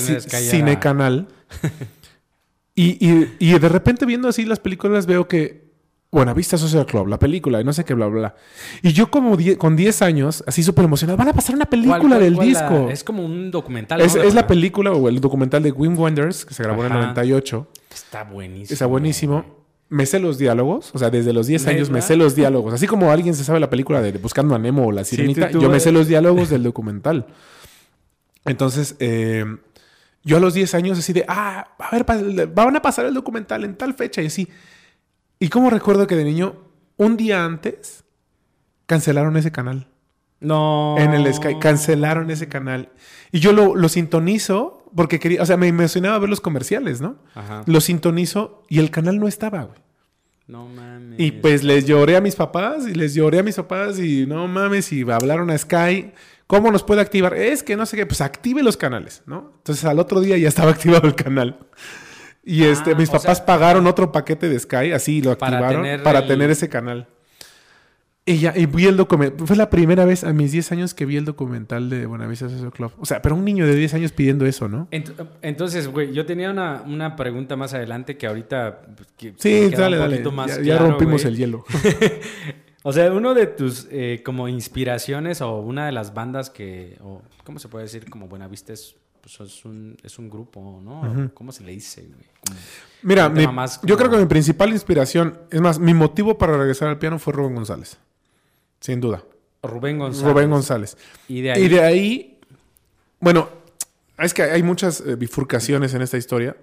Cine 0.51 0.79
Canal. 0.79 1.27
y, 2.75 2.97
y- 3.07 3.35
y 3.39 3.59
de 3.59 3.69
repente 3.69 4.05
viendo 4.05 4.27
así 4.27 4.43
las 4.45 4.59
películas 4.59 5.05
veo 5.05 5.27
que 5.27 5.66
Buenavista 6.11 6.57
Social 6.57 6.85
Club, 6.85 7.07
la 7.07 7.19
película, 7.19 7.59
y 7.59 7.63
no 7.65 7.73
sé 7.73 7.83
qué, 7.83 7.93
bla, 7.93 8.07
bla, 8.07 8.19
bla. 8.19 8.35
Y 8.81 8.93
yo 8.93 9.11
como 9.11 9.35
die- 9.35 9.57
con 9.57 9.75
10 9.75 10.01
años, 10.01 10.43
así 10.47 10.63
súper 10.63 10.85
emocionado, 10.85 11.17
van 11.17 11.27
a 11.27 11.33
pasar 11.33 11.55
una 11.55 11.65
película 11.65 11.97
¿Cuál- 11.99 12.09
cuál- 12.11 12.21
del 12.21 12.35
cuál 12.35 12.53
la- 12.53 12.69
disco. 12.69 12.89
es 12.89 13.03
como 13.03 13.25
un 13.25 13.51
documental. 13.51 13.99
Es, 14.01 14.15
¿no? 14.15 14.23
es 14.23 14.33
la 14.33 14.47
película 14.47 14.91
o 14.91 15.09
el 15.09 15.19
documental 15.19 15.61
de 15.63 15.71
Wim 15.71 15.99
Wenders, 15.99 16.45
que 16.45 16.53
se 16.53 16.63
grabó 16.63 16.81
en 16.81 16.85
el 16.87 16.91
Ajá. 16.93 17.01
98. 17.01 17.67
Está 17.93 18.23
buenísimo. 18.23 18.73
Está 18.73 18.85
buenísimo. 18.85 19.45
Me 19.89 20.05
sé 20.05 20.19
los 20.19 20.37
diálogos, 20.37 20.91
o 20.93 20.97
sea, 20.97 21.09
desde 21.09 21.31
los 21.33 21.47
10 21.47 21.65
años 21.67 21.89
me 21.89 22.01
sé 22.01 22.15
los 22.17 22.35
diálogos. 22.35 22.73
Así 22.73 22.87
como 22.87 23.11
alguien 23.11 23.33
se 23.35 23.43
sabe 23.45 23.59
la 23.59 23.69
película 23.69 24.01
de 24.01 24.11
Buscando 24.13 24.53
a 24.55 24.59
Nemo 24.59 24.87
o 24.87 24.91
La 24.91 25.03
Sí, 25.03 25.15
Sirenita, 25.15 25.47
tú- 25.47 25.59
tú- 25.59 25.63
yo 25.63 25.69
me 25.69 25.79
sé 25.79 25.91
los 25.93 26.07
diálogos 26.07 26.49
del 26.49 26.63
documental. 26.63 27.25
Entonces, 28.45 28.95
eh, 28.99 29.45
yo 30.23 30.37
a 30.37 30.39
los 30.39 30.53
10 30.53 30.73
años 30.73 30.97
así 30.99 31.13
de, 31.13 31.25
ah, 31.27 31.67
a 31.79 31.91
ver, 31.91 32.05
van 32.53 32.75
a 32.75 32.81
pasar 32.81 33.05
el 33.05 33.13
documental 33.13 33.63
en 33.63 33.75
tal 33.75 33.93
fecha 33.93 34.21
y 34.21 34.27
así. 34.27 34.47
Y 35.39 35.49
como 35.49 35.69
recuerdo 35.69 36.07
que 36.07 36.15
de 36.15 36.23
niño, 36.23 36.55
un 36.97 37.17
día 37.17 37.45
antes, 37.45 38.03
cancelaron 38.85 39.37
ese 39.37 39.51
canal. 39.51 39.87
No. 40.39 40.95
En 40.97 41.13
el 41.13 41.31
Sky, 41.33 41.57
cancelaron 41.59 42.29
ese 42.29 42.47
canal. 42.47 42.89
Y 43.31 43.39
yo 43.39 43.53
lo, 43.53 43.75
lo 43.75 43.89
sintonizo 43.89 44.77
porque 44.95 45.19
quería, 45.19 45.41
o 45.41 45.45
sea, 45.45 45.57
me 45.57 45.67
emocionaba 45.67 46.17
ver 46.19 46.29
los 46.29 46.41
comerciales, 46.41 47.01
¿no? 47.01 47.17
Ajá. 47.35 47.63
Lo 47.65 47.81
sintonizo 47.81 48.63
y 48.69 48.79
el 48.79 48.91
canal 48.91 49.19
no 49.19 49.27
estaba, 49.27 49.63
güey. 49.63 49.79
No 50.47 50.65
mames. 50.67 51.19
Y 51.19 51.31
pues 51.31 51.63
les 51.63 51.85
lloré 51.85 52.15
a 52.15 52.21
mis 52.21 52.35
papás 52.35 52.87
y 52.87 52.93
les 52.93 53.13
lloré 53.13 53.39
a 53.39 53.43
mis 53.43 53.55
papás 53.55 53.99
y 53.99 54.25
no 54.25 54.47
mames, 54.47 54.93
y 54.93 55.01
hablaron 55.09 55.49
a 55.49 55.57
Sky. 55.57 56.13
¿Cómo 56.47 56.71
nos 56.71 56.83
puede 56.83 57.01
activar? 57.01 57.33
Es 57.33 57.63
que 57.63 57.75
no 57.75 57.85
sé 57.85 57.97
qué, 57.97 58.05
pues 58.05 58.21
active 58.21 58.63
los 58.63 58.77
canales, 58.77 59.23
¿no? 59.25 59.51
Entonces 59.57 59.83
al 59.83 59.99
otro 59.99 60.21
día 60.21 60.37
ya 60.37 60.47
estaba 60.47 60.71
activado 60.77 61.07
el 61.07 61.15
canal. 61.15 61.59
Y 62.49 62.63
este, 62.63 62.91
Ah, 62.91 62.95
mis 62.95 63.09
o 63.09 63.13
papás 63.13 63.37
sea- 63.37 63.45
pagaron 63.45 63.85
otro 63.87 64.11
paquete 64.11 64.47
de 64.47 64.57
Sky, 64.57 64.91
así 64.93 65.21
lo 65.21 65.37
Para 65.37 65.57
activaron 65.57 65.81
tener 65.83 66.03
para 66.03 66.19
el- 66.19 66.27
tener 66.27 66.49
ese 66.49 66.69
canal. 66.69 67.07
Y 68.25 68.39
ya, 68.39 68.53
y 68.57 68.65
vi 68.65 68.85
el 68.87 68.97
documental. 68.97 69.47
Fue 69.47 69.55
la 69.55 69.69
primera 69.69 70.03
vez 70.03 70.25
a 70.25 70.33
mis 70.33 70.51
10 70.51 70.71
años 70.73 70.93
que 70.93 71.05
vi 71.05 71.15
el 71.15 71.23
documental 71.23 71.89
de 71.89 72.05
Buenavista 72.05 72.49
Social 72.49 72.71
Club. 72.73 72.91
O 72.99 73.05
sea, 73.05 73.21
pero 73.21 73.35
un 73.35 73.45
niño 73.45 73.65
de 73.65 73.73
10 73.73 73.93
años 73.93 74.11
pidiendo 74.11 74.45
eso, 74.45 74.67
¿no? 74.67 74.89
Ent- 74.91 75.13
Entonces, 75.41 75.87
güey, 75.87 76.11
yo 76.11 76.25
tenía 76.25 76.51
una, 76.51 76.83
una 76.85 77.15
pregunta 77.15 77.55
más 77.55 77.73
adelante 77.73 78.17
que 78.17 78.27
ahorita. 78.27 78.81
pues, 78.97 79.07
que 79.17 79.33
Sí, 79.37 79.69
dale, 79.69 79.95
un 79.97 80.09
dale. 80.09 80.31
más 80.31 80.61
ya, 80.61 80.77
rompimos 80.77 81.21
güey. 81.23 81.33
el 81.33 81.39
hielo. 81.39 81.65
O 82.83 82.93
sea, 82.93 83.11
uno 83.11 83.33
de 83.33 83.47
tus 83.47 83.87
eh, 83.91 84.21
como 84.23 84.47
inspiraciones 84.47 85.41
o 85.41 85.59
una 85.59 85.85
de 85.87 85.91
las 85.91 86.13
bandas 86.13 86.49
que, 86.49 86.97
o, 87.01 87.21
¿cómo 87.43 87.59
se 87.59 87.67
puede 87.67 87.83
decir? 87.83 88.09
Como 88.09 88.27
Buenavista 88.29 88.71
es, 88.71 88.95
pues, 89.35 89.49
es, 89.51 89.65
un, 89.65 89.97
es 90.03 90.17
un 90.19 90.29
grupo, 90.29 90.79
¿no? 90.83 91.31
¿Cómo 91.33 91.51
se 91.51 91.63
le 91.63 91.71
dice, 91.73 92.01
güey? 92.03 92.25
Como- 92.45 92.59
Mira, 93.03 93.29
mi- 93.29 93.45
yo 93.83 93.97
creo 93.97 94.09
que 94.09 94.17
mi 94.17 94.25
principal 94.25 94.71
inspiración, 94.71 95.39
es 95.51 95.59
más, 95.61 95.79
mi 95.79 95.93
motivo 95.93 96.37
para 96.37 96.57
regresar 96.57 96.87
al 96.87 96.97
piano 96.99 97.19
fue 97.19 97.33
Rubén 97.33 97.55
González. 97.55 97.97
Sin 98.79 99.01
duda. 99.01 99.23
Rubén 99.63 99.99
González. 99.99 100.31
Rubén 100.33 100.49
González. 100.49 100.97
Y 101.27 101.41
de 101.41 101.51
ahí. 101.51 101.63
Y 101.63 101.67
de 101.69 101.81
ahí, 101.81 102.39
bueno, 103.19 103.49
es 104.17 104.33
que 104.33 104.43
hay 104.43 104.63
muchas 104.63 105.01
eh, 105.01 105.15
bifurcaciones 105.15 105.93
en 105.93 106.01
esta 106.01 106.17
historia. 106.17 106.55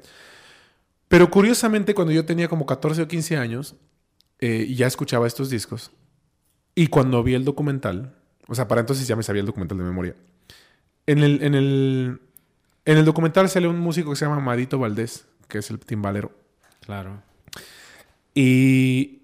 Pero 1.09 1.31
curiosamente, 1.31 1.95
cuando 1.95 2.13
yo 2.13 2.25
tenía 2.25 2.49
como 2.49 2.67
14 2.67 3.03
o 3.03 3.09
15 3.09 3.37
años, 3.37 3.75
eh, 4.41 4.65
y 4.69 4.75
ya 4.75 4.87
escuchaba 4.87 5.27
estos 5.27 5.51
discos, 5.51 5.91
y 6.75 6.87
cuando 6.89 7.23
vi 7.23 7.35
el 7.35 7.45
documental, 7.45 8.15
o 8.49 8.55
sea, 8.55 8.67
para 8.69 8.81
entonces 8.81 9.07
ya 9.07 9.15
me 9.17 9.23
sabía 9.23 9.41
el 9.41 9.47
documental 9.47 9.79
de 9.79 9.85
memoria, 9.85 10.15
en 11.07 11.19
el, 11.19 11.43
en 11.43 11.55
el, 11.55 12.21
en 12.85 12.99
el 12.99 13.05
documental 13.05 13.49
sale 13.49 13.67
un 13.69 13.79
músico 13.81 14.11
que 14.11 14.17
se 14.17 14.25
llama 14.25 14.37
Amadito 14.39 14.79
Valdés, 14.79 15.27
que 15.49 15.59
es 15.59 15.71
el 15.71 15.79
timbalero. 15.79 16.33
Claro. 16.85 17.23
Y, 18.35 19.23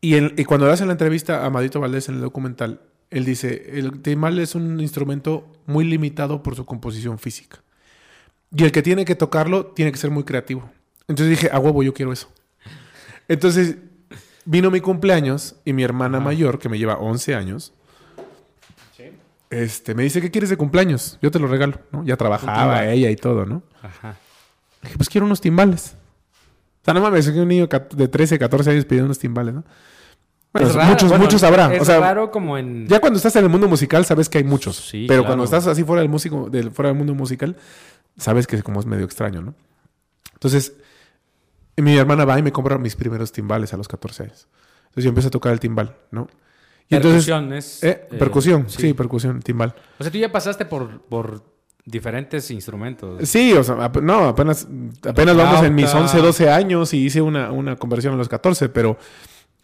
y, 0.00 0.14
en- 0.16 0.34
y 0.36 0.44
cuando 0.44 0.66
le 0.66 0.72
hacen 0.72 0.86
la 0.88 0.92
entrevista 0.92 1.42
a 1.42 1.46
Amadito 1.46 1.80
Valdés 1.80 2.08
en 2.08 2.16
el 2.16 2.20
documental, 2.20 2.80
él 3.10 3.24
dice, 3.24 3.78
el 3.78 4.02
timbal 4.02 4.38
es 4.38 4.54
un 4.54 4.80
instrumento 4.80 5.52
muy 5.66 5.84
limitado 5.84 6.42
por 6.42 6.56
su 6.56 6.64
composición 6.66 7.18
física. 7.18 7.62
Y 8.56 8.64
el 8.64 8.72
que 8.72 8.82
tiene 8.82 9.04
que 9.04 9.14
tocarlo 9.14 9.66
tiene 9.66 9.92
que 9.92 9.98
ser 9.98 10.10
muy 10.10 10.24
creativo. 10.24 10.68
Entonces 11.08 11.30
dije, 11.30 11.50
a 11.52 11.58
huevo, 11.58 11.82
yo 11.82 11.94
quiero 11.94 12.12
eso. 12.12 12.30
Entonces 13.28 13.76
vino 14.44 14.70
mi 14.70 14.80
cumpleaños 14.80 15.56
y 15.64 15.72
mi 15.72 15.82
hermana 15.82 16.20
mayor, 16.20 16.58
que 16.58 16.68
me 16.68 16.78
lleva 16.78 16.96
11 16.96 17.34
años, 17.34 17.72
este, 19.62 19.94
me 19.94 20.02
dice, 20.02 20.20
¿qué 20.20 20.30
quieres 20.30 20.50
de 20.50 20.56
cumpleaños? 20.56 21.18
Yo 21.22 21.30
te 21.30 21.38
lo 21.38 21.46
regalo, 21.46 21.78
¿no? 21.92 22.04
Ya 22.04 22.16
trabajaba 22.16 22.86
ella 22.86 23.10
y 23.10 23.16
todo, 23.16 23.46
¿no? 23.46 23.62
Ajá. 23.82 24.16
Dije, 24.82 24.96
pues 24.96 25.08
quiero 25.08 25.26
unos 25.26 25.40
timbales. 25.40 25.96
O 26.82 26.84
sea, 26.84 26.94
no 26.94 27.00
mames, 27.00 27.30
que 27.30 27.40
un 27.40 27.48
niño 27.48 27.68
de 27.96 28.08
13, 28.08 28.38
14 28.38 28.70
años 28.70 28.84
pidiendo 28.84 29.06
unos 29.06 29.18
timbales, 29.18 29.54
¿no? 29.54 29.64
Bueno, 30.52 30.68
Es 30.68 30.74
raro, 30.74 30.90
muchos, 30.90 31.08
bueno, 31.08 31.24
muchos 31.24 31.42
habrá. 31.42 31.74
Es 31.74 31.82
o 31.82 31.84
sea, 31.84 31.98
raro 31.98 32.30
como 32.30 32.56
en. 32.56 32.86
ya 32.86 33.00
cuando 33.00 33.16
estás 33.16 33.34
en 33.36 33.44
el 33.44 33.50
mundo 33.50 33.66
musical 33.66 34.04
sabes 34.04 34.28
que 34.28 34.38
hay 34.38 34.44
muchos. 34.44 34.76
Sí, 34.76 35.06
pero 35.08 35.22
claro. 35.22 35.26
cuando 35.26 35.44
estás 35.44 35.66
así 35.66 35.82
fuera 35.82 36.00
del 36.02 36.08
músico, 36.08 36.48
del, 36.48 36.70
fuera 36.70 36.90
del 36.90 36.98
mundo 36.98 37.14
musical, 37.14 37.56
sabes 38.16 38.46
que 38.46 38.62
como 38.62 38.78
es 38.78 38.86
medio 38.86 39.04
extraño, 39.04 39.42
¿no? 39.42 39.54
Entonces, 40.34 40.74
mi 41.76 41.96
hermana 41.96 42.24
va 42.24 42.38
y 42.38 42.42
me 42.42 42.52
compra 42.52 42.78
mis 42.78 42.94
primeros 42.94 43.32
timbales 43.32 43.72
a 43.74 43.76
los 43.76 43.88
14 43.88 44.22
años. 44.24 44.48
Entonces 44.84 45.04
yo 45.04 45.08
empiezo 45.08 45.28
a 45.28 45.30
tocar 45.32 45.52
el 45.52 45.58
timbal, 45.58 45.96
¿no? 46.12 46.28
Y 46.88 46.96
entonces, 46.96 47.24
percusión 47.26 47.52
es. 47.52 47.82
eh, 47.82 48.06
eh, 48.10 48.16
percusión, 48.18 48.64
sí. 48.68 48.92
percusión, 48.94 49.40
timbal. 49.40 49.74
O 49.98 50.02
sea, 50.04 50.12
tú 50.12 50.18
ya 50.18 50.30
pasaste 50.30 50.64
por, 50.66 51.00
por 51.02 51.42
diferentes 51.84 52.50
instrumentos. 52.50 53.28
Sí, 53.28 53.52
o 53.54 53.62
sea, 53.64 53.76
ap- 53.84 54.00
no, 54.02 54.28
apenas, 54.28 54.66
apenas 55.06 55.36
vamos 55.36 55.64
en 55.64 55.74
mis 55.74 55.90
Flauta. 55.90 56.12
11, 56.12 56.18
12 56.26 56.50
años 56.50 56.94
y 56.94 57.04
hice 57.06 57.20
una, 57.22 57.50
una 57.52 57.76
conversión 57.76 58.14
a 58.14 58.16
los 58.16 58.28
14, 58.28 58.68
pero 58.68 58.98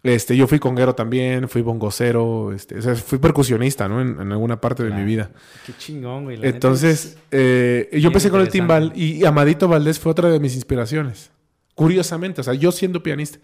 este, 0.03 0.35
yo 0.35 0.47
fui 0.47 0.57
conguero 0.59 0.95
también, 0.95 1.47
fui 1.47 1.61
bongocero, 1.61 2.53
este, 2.53 2.79
o 2.79 2.81
sea, 2.81 2.95
fui 2.95 3.19
percusionista, 3.19 3.87
¿no? 3.87 4.01
En, 4.01 4.19
en 4.19 4.31
alguna 4.31 4.59
parte 4.59 4.81
de 4.83 4.89
Claro. 4.89 5.03
mi 5.03 5.07
vida. 5.11 5.29
Qué 5.65 5.73
chingón, 5.77 6.23
güey. 6.23 6.37
la 6.37 6.47
Entonces, 6.47 7.17
eh, 7.29 7.87
yo 8.01 8.07
empecé 8.07 8.29
con 8.31 8.41
el 8.41 8.49
timbal 8.49 8.93
y 8.95 9.23
Amadito 9.25 9.67
Valdés 9.67 9.99
fue 9.99 10.11
otra 10.11 10.29
de 10.29 10.39
mis 10.39 10.55
inspiraciones. 10.55 11.29
Curiosamente, 11.75 12.41
o 12.41 12.43
sea, 12.43 12.53
yo 12.55 12.71
siendo 12.71 13.01
pianista. 13.03 13.37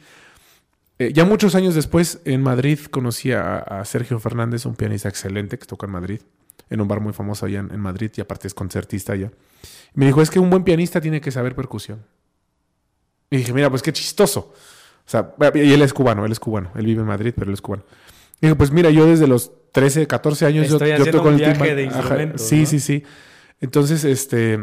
Eh, 1.00 1.14
ya 1.14 1.26
muchos 1.26 1.56
años 1.56 1.76
después, 1.76 2.20
en 2.26 2.42
Madrid, 2.42 2.80
conocí 2.90 3.32
a, 3.32 3.58
a 3.58 3.86
Sergio 3.86 4.20
Fernández, 4.20 4.66
un 4.66 4.76
pianista 4.76 5.10
excelente 5.10 5.60
que 5.60 5.66
toca 5.66 5.86
en 5.86 5.92
Madrid, 5.92 6.22
en 6.70 6.82
un 6.82 6.88
bar 6.88 7.00
muy 7.00 7.14
famoso 7.14 7.46
allá 7.46 7.60
en, 7.60 7.72
en 7.72 7.80
Madrid 7.80 8.12
y 8.16 8.22
aparte 8.22 8.48
es 8.48 8.54
concertista 8.54 9.14
allá. 9.14 9.32
Me 9.94 10.06
dijo, 10.06 10.22
es 10.22 10.30
que 10.30 10.40
un 10.40 10.50
buen 10.50 10.64
pianista 10.64 11.00
tiene 11.02 11.22
que 11.22 11.32
saber 11.32 11.56
percusión. 11.56 12.04
Y 13.30 13.38
dije, 13.38 13.54
mira, 13.54 13.70
pues 13.70 13.82
qué 13.82 13.92
chistoso. 13.94 14.54
O 15.06 15.10
sea, 15.10 15.34
y 15.54 15.72
él 15.74 15.82
es 15.82 15.94
cubano, 15.94 16.26
él 16.26 16.32
es 16.32 16.40
cubano. 16.40 16.72
Él 16.76 16.86
vive 16.86 17.02
en 17.02 17.08
Madrid, 17.08 17.34
pero 17.36 17.50
él 17.50 17.54
es 17.54 17.62
cubano. 17.62 17.84
Y 18.42 18.48
dije, 18.48 18.56
pues 18.56 18.72
mira, 18.72 18.90
yo 18.90 19.06
desde 19.06 19.28
los 19.28 19.52
13, 19.72 20.08
14 20.08 20.46
años 20.46 20.68
yo, 20.68 20.76
Estoy 20.76 20.90
yo 20.90 20.96
haciendo 20.96 21.18
toco 21.20 21.30
un 21.30 21.36
el 21.36 21.40
viaje 21.40 21.76
de 21.76 21.88
Ajá, 21.88 22.18
Sí, 22.36 22.62
¿no? 22.62 22.66
sí, 22.66 22.80
sí. 22.80 23.04
Entonces, 23.60 24.04
este, 24.04 24.60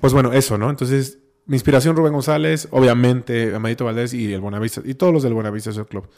pues 0.00 0.12
bueno, 0.12 0.32
eso, 0.32 0.58
¿no? 0.58 0.70
Entonces, 0.70 1.18
mi 1.46 1.56
inspiración 1.56 1.96
Rubén 1.96 2.12
González, 2.12 2.68
obviamente, 2.70 3.54
Amadito 3.54 3.84
Valdés 3.84 4.14
y 4.14 4.32
el 4.32 4.40
Buenavista, 4.40 4.80
y 4.84 4.94
todos 4.94 5.12
los 5.12 5.22
del 5.22 5.34
Buenavista 5.34 5.70
Social 5.70 5.86
Club. 5.86 6.08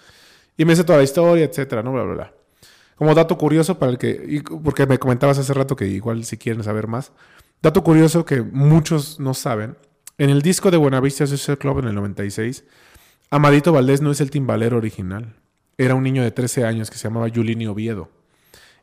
Y 0.56 0.64
me 0.64 0.76
sé 0.76 0.84
toda 0.84 0.98
la 0.98 1.04
historia, 1.04 1.44
etcétera, 1.44 1.82
¿no? 1.82 1.92
Bla, 1.92 2.02
bla, 2.04 2.14
bla. 2.14 2.34
Como 2.96 3.14
dato 3.14 3.36
curioso 3.36 3.78
para 3.78 3.90
el 3.90 3.98
que, 3.98 4.24
y 4.28 4.40
porque 4.40 4.86
me 4.86 4.98
comentabas 4.98 5.38
hace 5.38 5.52
rato 5.52 5.74
que 5.74 5.86
igual 5.86 6.24
si 6.24 6.36
quieren 6.36 6.62
saber 6.62 6.86
más, 6.86 7.10
dato 7.62 7.82
curioso 7.82 8.24
que 8.24 8.42
muchos 8.42 9.18
no 9.18 9.34
saben, 9.34 9.76
en 10.18 10.30
el 10.30 10.42
disco 10.42 10.70
de 10.70 10.76
Buenavista 10.76 11.26
Social 11.26 11.58
Club 11.58 11.80
en 11.80 11.88
el 11.88 11.94
96, 11.96 12.64
Amadito 13.30 13.72
Valdés 13.72 14.00
no 14.00 14.12
es 14.12 14.20
el 14.20 14.30
timbalero 14.30 14.76
original. 14.76 15.34
Era 15.76 15.96
un 15.96 16.04
niño 16.04 16.22
de 16.22 16.30
13 16.30 16.64
años 16.64 16.88
que 16.88 16.98
se 16.98 17.08
llamaba 17.08 17.26
Yulini 17.26 17.66
Oviedo. 17.66 18.10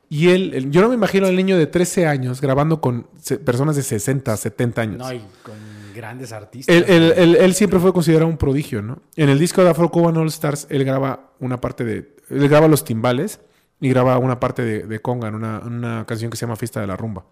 Y 0.10 0.28
él, 0.28 0.52
él- 0.54 0.72
yo 0.72 0.82
no 0.82 0.90
me 0.90 0.96
imagino 0.96 1.28
al 1.28 1.38
niño 1.38 1.58
de 1.58 1.68
13 1.68 2.06
años 2.06 2.42
grabando 2.42 2.82
con 2.82 3.08
personas 3.46 3.78
de 3.78 3.84
60, 3.84 4.36
70 4.36 4.82
años. 4.82 4.98
No, 4.98 5.14
y 5.14 5.22
grandes 6.02 6.32
artistas. 6.34 6.76
Él, 6.76 6.86
él- 6.88 7.14
güey. 7.14 7.24
él- 7.24 7.36
él 7.36 7.54
siempre 7.54 7.80
fue 7.80 7.94
considerado 7.94 8.28
un 8.28 8.38
prodigio, 8.38 8.82
¿no? 8.82 9.02
En 9.16 9.30
el 9.30 9.40
disco 9.40 9.64
de 9.64 9.70
Afro 9.70 9.90
Cuban 9.90 10.18
All 10.18 10.28
Stars, 10.28 10.68
él 10.70 10.84
graba 10.84 11.32
una 11.40 11.62
parte 11.62 11.84
de. 11.84 12.16
Él 12.30 12.50
graba 12.50 12.68
los 12.68 12.84
timbales 12.84 13.40
y 13.80 13.90
graba 13.90 14.18
una 14.18 14.40
parte 14.40 14.64
de, 14.64 14.88
de 14.88 15.00
conga 15.00 15.28
en 15.28 15.36
una, 15.36 16.06
canción 16.08 16.30
que 16.32 16.38
se 16.38 16.46
llama 16.46 16.56
Fiesta 16.56 16.82
de 16.82 16.88
la 16.88 16.96
Rumba. 16.96 17.26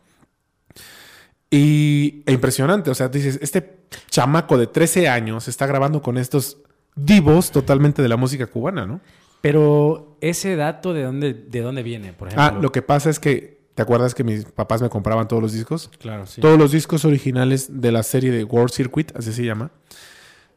Y 1.51 2.23
e 2.25 2.31
impresionante, 2.31 2.91
o 2.91 2.95
sea, 2.95 3.07
dices, 3.07 3.39
este 3.41 3.79
chamaco 4.09 4.57
de 4.57 4.67
13 4.67 5.09
años 5.09 5.47
está 5.47 5.65
grabando 5.65 6.01
con 6.01 6.17
estos 6.17 6.57
divos 6.95 7.51
totalmente 7.51 8.01
de 8.01 8.07
la 8.09 8.17
música 8.17 8.45
cubana, 8.47 8.85
¿no? 8.85 9.01
Pero 9.41 10.17
ese 10.21 10.55
dato 10.55 10.93
de 10.93 11.03
dónde, 11.03 11.33
de 11.33 11.61
dónde 11.61 11.81
viene, 11.81 12.13
por 12.13 12.27
ejemplo. 12.27 12.57
Ah, 12.57 12.61
lo 12.61 12.71
que 12.71 12.81
pasa 12.81 13.09
es 13.09 13.19
que, 13.19 13.58
¿te 13.79 13.83
acuerdas 13.83 14.13
que 14.13 14.25
mis 14.25 14.43
papás 14.43 14.81
me 14.81 14.89
compraban 14.89 15.29
todos 15.29 15.41
los 15.41 15.53
discos? 15.53 15.89
Claro, 15.99 16.27
sí. 16.27 16.41
Todos 16.41 16.59
los 16.59 16.73
discos 16.73 17.05
originales 17.05 17.79
de 17.79 17.93
la 17.93 18.03
serie 18.03 18.29
de 18.29 18.43
World 18.43 18.73
Circuit, 18.73 19.15
así 19.15 19.31
se 19.31 19.45
llama, 19.45 19.71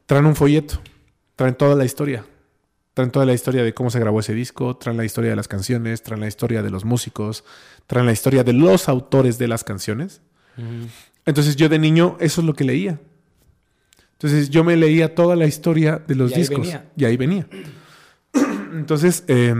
traen 0.06 0.26
un 0.26 0.34
folleto, 0.34 0.80
traen 1.36 1.54
toda 1.54 1.76
la 1.76 1.84
historia. 1.84 2.26
Traen 2.94 3.12
toda 3.12 3.24
la 3.24 3.32
historia 3.32 3.62
de 3.62 3.74
cómo 3.74 3.90
se 3.90 4.00
grabó 4.00 4.18
ese 4.18 4.34
disco, 4.34 4.76
traen 4.76 4.96
la 4.96 5.04
historia 5.04 5.30
de 5.30 5.36
las 5.36 5.46
canciones, 5.46 6.02
traen 6.02 6.20
la 6.20 6.26
historia 6.26 6.64
de 6.64 6.70
los 6.70 6.84
músicos, 6.84 7.44
traen 7.86 8.06
la 8.06 8.12
historia 8.12 8.42
de 8.42 8.54
los 8.54 8.88
autores 8.88 9.38
de 9.38 9.46
las 9.46 9.62
canciones. 9.62 10.20
Entonces 11.24 11.54
yo 11.54 11.68
de 11.68 11.78
niño 11.78 12.16
eso 12.18 12.40
es 12.40 12.44
lo 12.48 12.54
que 12.54 12.64
leía. 12.64 12.98
Entonces 14.14 14.50
yo 14.50 14.64
me 14.64 14.74
leía 14.76 15.14
toda 15.14 15.36
la 15.36 15.46
historia 15.46 16.02
de 16.04 16.16
los 16.16 16.32
Y 16.32 16.40
discos. 16.40 16.76
Y 16.96 17.04
ahí 17.04 17.16
venía. 17.16 17.46
Entonces, 18.72 19.22
eh, 19.28 19.54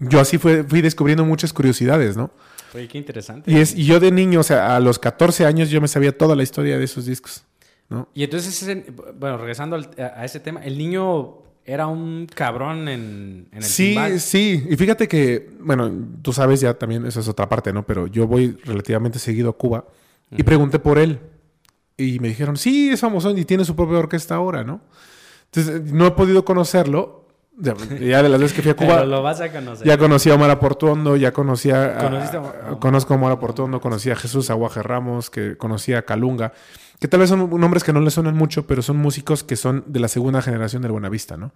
yo 0.00 0.18
así 0.20 0.38
fue, 0.38 0.64
fui 0.64 0.80
descubriendo 0.80 1.24
muchas 1.24 1.52
curiosidades, 1.52 2.16
¿no? 2.16 2.30
Oye, 2.74 2.88
qué 2.88 2.98
interesante. 2.98 3.50
Y, 3.50 3.56
es, 3.58 3.74
y 3.74 3.84
yo 3.84 4.00
de 4.00 4.10
niño, 4.10 4.40
o 4.40 4.42
sea, 4.44 4.76
a 4.76 4.80
los 4.80 4.98
14 4.98 5.44
años 5.46 5.70
yo 5.70 5.80
me 5.80 5.88
sabía 5.88 6.16
toda 6.16 6.34
la 6.36 6.42
historia 6.42 6.78
de 6.78 6.84
esos 6.84 7.06
discos, 7.06 7.44
¿no? 7.88 8.08
Y 8.14 8.22
entonces, 8.24 8.62
ese- 8.62 8.86
bueno, 9.18 9.36
regresando 9.38 9.76
al- 9.76 9.90
a, 9.98 10.24
ese 10.24 10.40
tema, 10.40 10.62
el 10.64 10.78
niño 10.78 11.38
era 11.64 11.86
un 11.86 12.26
cabrón 12.32 12.88
en, 12.88 13.48
en 13.52 13.58
el 13.58 13.62
Sí, 13.62 13.86
timbal. 13.88 14.20
sí. 14.20 14.66
Y 14.70 14.76
fíjate 14.76 15.06
que, 15.08 15.50
bueno, 15.60 15.90
tú 16.22 16.32
sabes 16.32 16.60
ya 16.60 16.74
también, 16.74 17.04
esa 17.06 17.20
es 17.20 17.28
otra 17.28 17.48
parte, 17.48 17.72
¿no? 17.72 17.84
Pero 17.84 18.06
yo 18.06 18.26
voy 18.26 18.56
relativamente 18.64 19.18
seguido 19.18 19.50
a 19.50 19.52
Cuba 19.52 19.84
y 20.30 20.42
pregunté 20.42 20.78
por 20.78 20.98
él. 20.98 21.18
Y 21.96 22.18
me 22.18 22.28
dijeron, 22.28 22.56
sí, 22.56 22.88
es 22.90 23.00
famoso 23.00 23.36
y 23.36 23.44
tiene 23.44 23.64
su 23.64 23.76
propia 23.76 23.98
orquesta 23.98 24.34
ahora, 24.36 24.64
¿no? 24.64 24.80
Entonces, 25.52 25.92
no 25.92 26.06
he 26.06 26.10
podido 26.12 26.44
conocerlo. 26.44 27.19
Ya, 27.60 27.74
ya 28.00 28.22
de 28.22 28.28
las 28.30 28.40
veces 28.40 28.56
que 28.56 28.62
fui 28.62 28.70
a 28.70 28.76
Pero 28.76 28.90
Cuba, 28.92 29.04
lo 29.04 29.22
vas 29.22 29.40
a 29.40 29.52
conocer. 29.52 29.86
ya 29.86 29.98
conocí 29.98 30.30
a 30.30 30.34
Omar 30.34 30.50
Aportuondo, 30.50 31.16
ya 31.16 31.32
conocí 31.32 31.70
a... 31.70 31.98
¿Conociste 31.98 32.36
a- 32.38 32.40
a- 32.72 32.78
conozco 32.80 33.12
a 33.12 33.16
Omar 33.18 33.32
Aportuondo, 33.32 33.80
conocí 33.80 34.10
a 34.10 34.16
Jesús 34.16 34.48
Aguaje 34.50 34.82
Ramos, 34.82 35.28
que 35.28 35.56
conocí 35.58 35.92
a 35.92 36.02
Calunga, 36.02 36.52
que 36.98 37.06
tal 37.08 37.20
vez 37.20 37.28
son 37.28 37.50
nombres 37.60 37.84
que 37.84 37.92
no 37.92 38.00
le 38.00 38.10
suenan 38.10 38.34
mucho, 38.34 38.66
pero 38.66 38.80
son 38.80 38.96
músicos 38.96 39.44
que 39.44 39.56
son 39.56 39.84
de 39.86 40.00
la 40.00 40.08
segunda 40.08 40.40
generación 40.40 40.80
del 40.82 40.92
Buenavista, 40.92 41.36
¿no? 41.36 41.52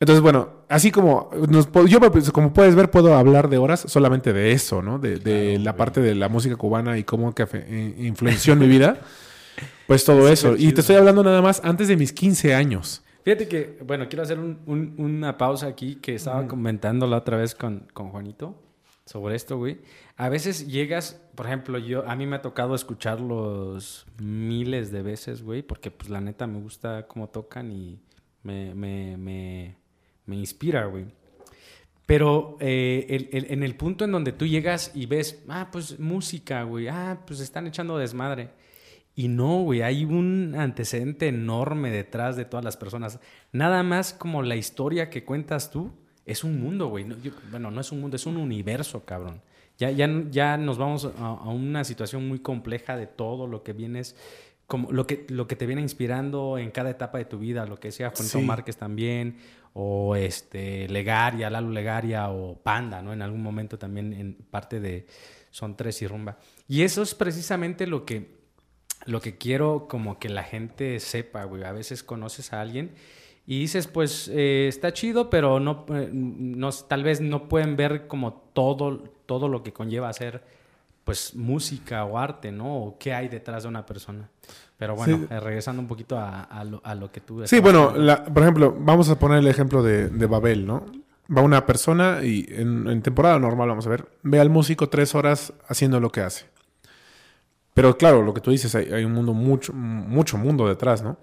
Entonces, 0.00 0.22
bueno, 0.22 0.50
así 0.68 0.92
como 0.92 1.30
nos 1.48 1.68
yo, 1.88 1.98
como 2.32 2.52
puedes 2.52 2.76
ver, 2.76 2.88
puedo 2.88 3.16
hablar 3.16 3.48
de 3.48 3.58
horas 3.58 3.80
solamente 3.88 4.32
de 4.32 4.52
eso, 4.52 4.80
¿no? 4.82 5.00
De, 5.00 5.16
de 5.18 5.54
Claro, 5.54 5.64
la 5.64 5.70
güey. 5.72 5.78
parte 5.78 6.00
de 6.00 6.14
la 6.14 6.28
música 6.28 6.54
cubana 6.54 6.96
y 6.98 7.02
cómo 7.02 7.34
que 7.34 7.94
influenció 7.98 8.52
en 8.52 8.58
mi 8.60 8.68
vida. 8.68 8.98
Pues 9.88 10.04
todo 10.04 10.28
eso. 10.28 10.54
Y 10.56 10.72
te 10.72 10.82
estoy 10.82 10.94
hablando 10.96 11.24
nada 11.24 11.42
más 11.42 11.60
antes 11.64 11.88
de 11.88 11.96
mis 11.96 12.12
15 12.12 12.54
años. 12.54 13.02
Fíjate 13.28 13.46
que, 13.46 13.78
bueno, 13.84 14.08
quiero 14.08 14.22
hacer 14.22 14.38
un- 14.38 14.58
un- 14.64 14.94
una 14.96 15.36
pausa 15.36 15.66
aquí 15.66 15.96
que 15.96 16.14
estaba 16.14 16.46
comentando 16.48 17.06
la 17.06 17.18
otra 17.18 17.36
vez 17.36 17.54
con, 17.54 17.86
con 17.92 18.08
Juanito 18.08 18.54
sobre 19.04 19.36
esto, 19.36 19.58
güey. 19.58 19.82
A 20.16 20.30
veces 20.30 20.66
llegas, 20.66 21.20
por 21.34 21.44
ejemplo, 21.44 21.76
yo, 21.76 22.08
a 22.08 22.16
mí 22.16 22.24
me 22.26 22.36
ha 22.36 22.40
tocado 22.40 22.74
escucharlos 22.74 24.06
miles 24.18 24.90
de 24.90 25.02
veces, 25.02 25.42
güey, 25.42 25.60
porque 25.60 25.90
pues 25.90 26.08
la 26.08 26.22
neta 26.22 26.46
me 26.46 26.58
gusta 26.58 27.06
cómo 27.06 27.28
tocan 27.28 27.70
y 27.70 28.00
me, 28.44 28.74
me, 28.74 29.18
me, 29.18 29.76
me 30.24 30.36
inspira, 30.36 30.86
güey. 30.86 31.04
Pero 32.06 32.56
eh, 32.60 33.04
el- 33.10 33.28
el- 33.32 33.52
en 33.52 33.62
el 33.62 33.76
punto 33.76 34.06
en 34.06 34.12
donde 34.12 34.32
tú 34.32 34.46
llegas 34.46 34.90
y 34.94 35.04
ves, 35.04 35.44
ah, 35.50 35.68
pues 35.70 36.00
música, 36.00 36.62
güey, 36.62 36.88
ah, 36.88 37.20
pues 37.26 37.40
están 37.40 37.66
echando 37.66 37.98
desmadre. 37.98 38.48
Y 39.18 39.26
no, 39.26 39.62
güey, 39.64 39.82
hay 39.82 40.04
un 40.04 40.54
antecedente 40.56 41.26
enorme 41.26 41.90
detrás 41.90 42.36
de 42.36 42.44
todas 42.44 42.62
las 42.64 42.76
personas. 42.76 43.18
Nada 43.50 43.82
más 43.82 44.12
como 44.12 44.44
la 44.44 44.54
historia 44.54 45.10
que 45.10 45.24
cuentas 45.24 45.72
tú, 45.72 45.90
es 46.24 46.44
un 46.44 46.60
mundo, 46.60 46.86
güey. 46.86 47.02
No, 47.04 47.16
bueno, 47.50 47.72
no 47.72 47.80
es 47.80 47.90
un 47.90 48.00
mundo, 48.00 48.14
es 48.14 48.26
un 48.26 48.36
universo, 48.36 49.04
cabrón. 49.04 49.42
Ya, 49.76 49.90
ya, 49.90 50.08
ya 50.30 50.56
nos 50.56 50.78
vamos 50.78 51.04
a, 51.04 51.30
a 51.30 51.48
una 51.48 51.82
situación 51.82 52.28
muy 52.28 52.38
compleja 52.38 52.96
de 52.96 53.08
todo 53.08 53.48
lo 53.48 53.64
que 53.64 53.72
vienes, 53.72 54.14
como 54.68 54.92
lo 54.92 55.04
que, 55.08 55.26
lo 55.30 55.48
que 55.48 55.56
te 55.56 55.66
viene 55.66 55.82
inspirando 55.82 56.56
en 56.56 56.70
cada 56.70 56.90
etapa 56.90 57.18
de 57.18 57.24
tu 57.24 57.40
vida, 57.40 57.66
lo 57.66 57.80
que 57.80 57.88
decía 57.88 58.12
Juanito 58.14 58.38
Sí. 58.38 58.44
Márquez 58.44 58.76
también, 58.76 59.38
o 59.72 60.14
este 60.14 60.86
Legaria, 60.86 61.50
Lalo 61.50 61.70
Legaria, 61.70 62.28
o 62.30 62.56
Panda, 62.62 63.02
¿no? 63.02 63.12
En 63.12 63.22
algún 63.22 63.42
momento 63.42 63.80
también 63.80 64.12
en 64.12 64.34
parte 64.34 64.78
de 64.78 65.08
Son 65.50 65.76
Tres 65.76 66.02
y 66.02 66.06
Rumba. 66.06 66.38
Y 66.68 66.82
eso 66.82 67.02
es 67.02 67.16
precisamente 67.16 67.84
lo 67.88 68.04
que 68.04 68.37
lo 69.06 69.20
que 69.20 69.36
quiero 69.36 69.86
como 69.88 70.18
que 70.18 70.28
la 70.28 70.42
gente 70.44 70.98
sepa, 71.00 71.44
güey. 71.44 71.64
A 71.64 71.72
veces 71.72 72.02
conoces 72.02 72.52
a 72.52 72.60
alguien 72.60 72.90
y 73.46 73.58
dices, 73.60 73.86
pues 73.86 74.28
eh, 74.32 74.66
está 74.68 74.92
chido, 74.92 75.30
pero 75.30 75.60
no, 75.60 75.86
eh, 75.94 76.10
no, 76.12 76.70
tal 76.72 77.02
vez 77.02 77.20
no 77.20 77.48
pueden 77.48 77.76
ver 77.76 78.06
como 78.06 78.32
todo, 78.52 79.04
todo 79.26 79.48
lo 79.48 79.62
que 79.62 79.72
conlleva 79.72 80.08
hacer 80.08 80.42
pues 81.04 81.34
música 81.34 82.04
o 82.04 82.18
arte, 82.18 82.52
¿no? 82.52 82.76
O 82.82 82.98
qué 82.98 83.14
hay 83.14 83.28
detrás 83.28 83.62
de 83.62 83.70
una 83.70 83.86
persona. 83.86 84.28
Pero 84.76 84.94
bueno, 84.94 85.16
Sí. 85.16 85.26
eh, 85.30 85.40
regresando 85.40 85.80
un 85.80 85.88
poquito 85.88 86.18
a, 86.18 86.42
a 86.42 86.64
lo, 86.64 86.82
a 86.84 86.94
lo 86.94 87.10
que 87.10 87.20
tú... 87.22 87.46
Sí, 87.46 87.60
bueno, 87.60 87.96
la- 87.96 88.24
por 88.26 88.42
ejemplo, 88.42 88.76
vamos 88.78 89.08
a 89.08 89.18
poner 89.18 89.38
el 89.38 89.46
ejemplo 89.48 89.82
de, 89.82 90.08
de 90.10 90.26
Babel, 90.26 90.66
¿no? 90.66 90.84
Va 91.34 91.40
una 91.40 91.64
persona 91.64 92.20
y 92.22 92.46
en, 92.50 92.86
en 92.88 93.00
temporada 93.00 93.38
normal, 93.38 93.68
vamos 93.70 93.86
a 93.86 93.90
ver, 93.90 94.06
ve 94.22 94.38
al 94.38 94.50
músico 94.50 94.90
tres 94.90 95.14
horas 95.14 95.54
haciendo 95.68 95.98
lo 95.98 96.12
que 96.12 96.20
hace. 96.20 96.44
Pero 97.78 97.96
claro, 97.96 98.22
lo 98.22 98.34
que 98.34 98.40
tú 98.40 98.50
dices, 98.50 98.74
hay, 98.74 98.92
hay 98.92 99.04
un 99.04 99.12
mundo, 99.12 99.34
mucho, 99.34 99.72
mucho 99.72 100.36
mundo 100.36 100.66
detrás, 100.66 101.00
¿no? 101.00 101.16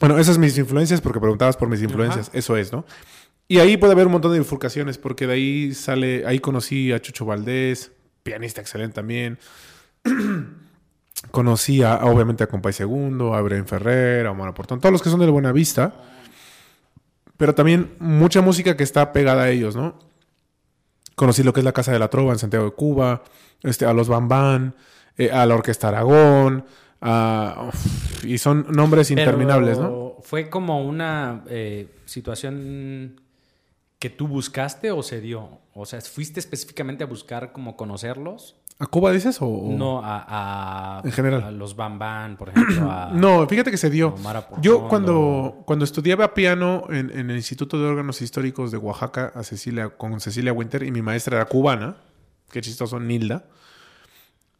Bueno, 0.00 0.18
esas 0.18 0.36
mis 0.36 0.58
influencias, 0.58 1.00
porque 1.00 1.20
preguntabas 1.20 1.56
por 1.56 1.68
mis 1.68 1.80
influencias, 1.80 2.28
eso 2.32 2.56
es, 2.56 2.72
¿no? 2.72 2.84
Y 3.46 3.60
ahí 3.60 3.76
puede 3.76 3.92
haber 3.92 4.06
un 4.06 4.12
montón 4.14 4.32
de 4.32 4.40
bifurcaciones, 4.40 4.98
porque 4.98 5.28
de 5.28 5.34
ahí 5.34 5.72
sale, 5.72 6.26
ahí 6.26 6.40
conocí 6.40 6.90
a 6.90 7.00
Chucho 7.00 7.24
Valdés, 7.24 7.92
pianista 8.24 8.60
excelente 8.60 8.94
también. 8.94 9.38
conocí 11.30 11.84
a, 11.84 12.04
obviamente 12.04 12.42
a 12.42 12.48
Compay 12.48 12.72
Segundo, 12.72 13.32
a 13.34 13.40
Brian 13.40 13.68
Ferrer, 13.68 14.26
a 14.26 14.32
Omar 14.32 14.52
Portón, 14.54 14.80
todos 14.80 14.92
los 14.92 15.00
que 15.00 15.10
son 15.10 15.20
del 15.20 15.30
Buenavista. 15.30 15.94
Pero 17.36 17.54
también 17.54 17.94
mucha 18.00 18.40
música 18.40 18.76
que 18.76 18.82
está 18.82 19.12
pegada 19.12 19.44
a 19.44 19.50
ellos, 19.50 19.76
¿no? 19.76 20.00
Conocí 21.14 21.44
lo 21.44 21.52
que 21.52 21.60
es 21.60 21.64
la 21.64 21.72
Casa 21.72 21.92
de 21.92 22.00
la 22.00 22.10
Trova 22.10 22.32
en 22.32 22.40
Santiago 22.40 22.64
de 22.64 22.72
Cuba, 22.72 23.22
este, 23.62 23.84
a 23.84 23.92
los 23.92 24.08
Bambán, 24.08 24.74
eh, 25.18 25.30
a 25.30 25.44
la 25.46 25.54
Orquesta 25.54 25.88
Aragón, 25.88 26.64
a- 27.00 27.66
uf, 27.68 28.24
y 28.24 28.38
son 28.38 28.66
nombres 28.70 29.08
Pero 29.08 29.20
interminables, 29.20 29.78
¿no? 29.78 30.16
¿Fue 30.22 30.50
como 30.50 30.84
una 30.84 31.44
eh, 31.48 31.88
situación 32.04 33.20
que 33.98 34.10
tú 34.10 34.28
buscaste 34.28 34.90
o 34.90 35.02
se 35.02 35.20
dio? 35.20 35.58
O 35.74 35.86
sea, 35.86 36.00
¿fuiste 36.00 36.40
específicamente 36.40 37.04
a 37.04 37.06
buscar 37.06 37.52
como 37.52 37.76
conocerlos? 37.76 38.56
¿A 38.78 38.86
Cuba 38.86 39.12
dices 39.12 39.42
o...? 39.42 39.46
o- 39.46 39.72
No 39.72 40.00
a, 40.02 40.98
a- 40.98 41.02
En 41.04 41.12
general. 41.12 41.42
a 41.42 41.50
los 41.50 41.76
Bambán, 41.76 42.36
por 42.38 42.48
ejemplo. 42.48 42.90
a- 42.90 43.10
No, 43.14 43.46
fíjate 43.46 43.70
que 43.70 43.76
se 43.76 43.90
dio. 43.90 44.14
Yo 44.62 44.88
cuando, 44.88 45.62
cuando 45.66 45.84
estudiaba 45.84 46.32
piano 46.32 46.84
en, 46.88 47.10
en 47.10 47.30
el 47.30 47.36
Instituto 47.36 47.78
de 47.78 47.86
Órganos 47.86 48.22
Históricos 48.22 48.70
de 48.70 48.78
Oaxaca 48.78 49.32
a 49.34 49.42
Cecilia, 49.42 49.90
con 49.90 50.18
Cecilia 50.20 50.52
Winter 50.54 50.82
y 50.82 50.90
mi 50.92 51.02
maestra 51.02 51.36
era 51.36 51.44
cubana, 51.46 51.96
qué 52.50 52.62
chistoso, 52.62 52.98
Nilda, 52.98 53.44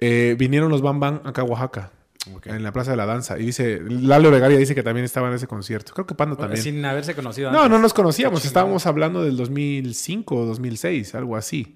eh, 0.01 0.35
vinieron 0.39 0.71
los 0.71 0.83
Bam 0.83 0.99
Bam 1.01 1.21
acá 1.25 1.43
a 1.43 1.45
Oaxaca, 1.45 1.93
en 2.45 2.63
la 2.63 2.73
Plaza 2.73 2.91
de 2.91 2.97
la 2.97 3.07
Danza. 3.07 3.39
Y 3.39 3.47
dice, 3.47 3.81
Lalo 3.81 4.31
Vegaria 4.31 4.59
dice 4.59 4.75
que 4.75 4.83
también 4.83 5.05
estaba 5.05 5.29
en 5.29 5.35
ese 5.35 5.47
concierto. 5.47 5.93
Creo 5.93 6.07
que 6.07 6.15
Pando 6.15 6.37
también. 6.37 6.63
Sin 6.63 6.85
haberse 6.85 7.15
conocido 7.15 7.51
No, 7.51 7.59
antes. 7.59 7.71
no 7.71 7.79
nos 7.79 7.95
conocíamos. 7.95 8.45
Estábamos 8.45 8.87
hablando 8.87 9.23
del 9.23 9.37
2005 9.37 10.35
o 10.37 10.45
2006, 10.47 11.15
algo 11.15 11.37
así. 11.37 11.75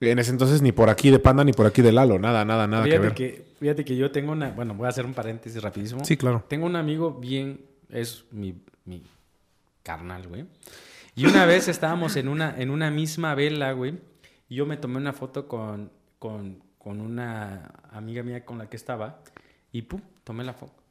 En 0.00 0.18
ese 0.18 0.30
entonces 0.30 0.62
ni 0.62 0.72
por 0.72 0.88
aquí 0.88 1.10
de 1.10 1.18
Panda 1.18 1.44
ni 1.44 1.52
por 1.52 1.66
aquí 1.66 1.82
de 1.82 1.92
Lalo. 1.92 2.18
Nada, 2.18 2.44
nada, 2.44 2.66
nada 2.66 2.84
que 2.84 2.90
Fíjate 2.90 3.06
ver. 3.06 3.14
que, 3.14 3.44
fíjate 3.60 3.84
que 3.84 3.96
yo 3.96 4.10
tengo 4.10 4.32
una... 4.32 4.50
Bueno, 4.50 4.74
voy 4.74 4.86
a 4.86 4.88
hacer 4.88 5.04
un 5.04 5.12
paréntesis 5.12 5.60
rapidísimo. 5.62 6.04
Sí, 6.06 6.16
claro. 6.16 6.42
Tengo 6.48 6.64
un 6.66 6.76
amigo 6.76 7.12
bien... 7.20 7.60
Es 7.90 8.24
mi, 8.30 8.54
mi 8.84 9.02
carnal, 9.82 10.26
güey. 10.28 10.46
Y 11.16 11.26
una 11.26 11.44
vez 11.44 11.68
estábamos 11.68 12.16
en 12.16 12.28
una, 12.28 12.54
en 12.56 12.70
una 12.70 12.90
misma 12.90 13.34
vela, 13.34 13.72
güey. 13.72 13.98
Y 14.48 14.54
yo 14.54 14.64
me 14.64 14.76
tomé 14.76 14.96
una 14.96 15.12
foto 15.12 15.48
con, 15.48 15.90
con, 16.18 16.62
con 16.80 17.00
una 17.00 17.70
amiga 17.92 18.22
mía 18.24 18.44
con 18.44 18.58
la 18.58 18.68
que 18.68 18.76
estaba. 18.76 19.20
Y 19.70 19.82
pum, 19.82 20.00
tomé 20.24 20.42
la 20.42 20.54
foto. 20.54 20.82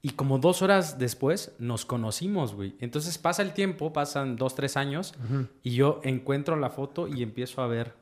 Y 0.00 0.10
como 0.10 0.38
dos 0.38 0.62
horas 0.62 0.98
después 0.98 1.52
nos 1.58 1.84
conocimos, 1.84 2.54
güey. 2.54 2.76
Entonces 2.80 3.18
pasa 3.18 3.42
el 3.42 3.52
tiempo, 3.52 3.92
pasan 3.92 4.36
dos, 4.36 4.54
tres 4.54 4.76
años, 4.76 5.14
y 5.62 5.72
yo 5.72 6.00
encuentro 6.04 6.56
la 6.56 6.70
foto 6.70 7.08
y 7.08 7.22
empiezo 7.22 7.60
a 7.62 7.66
ver. 7.66 7.94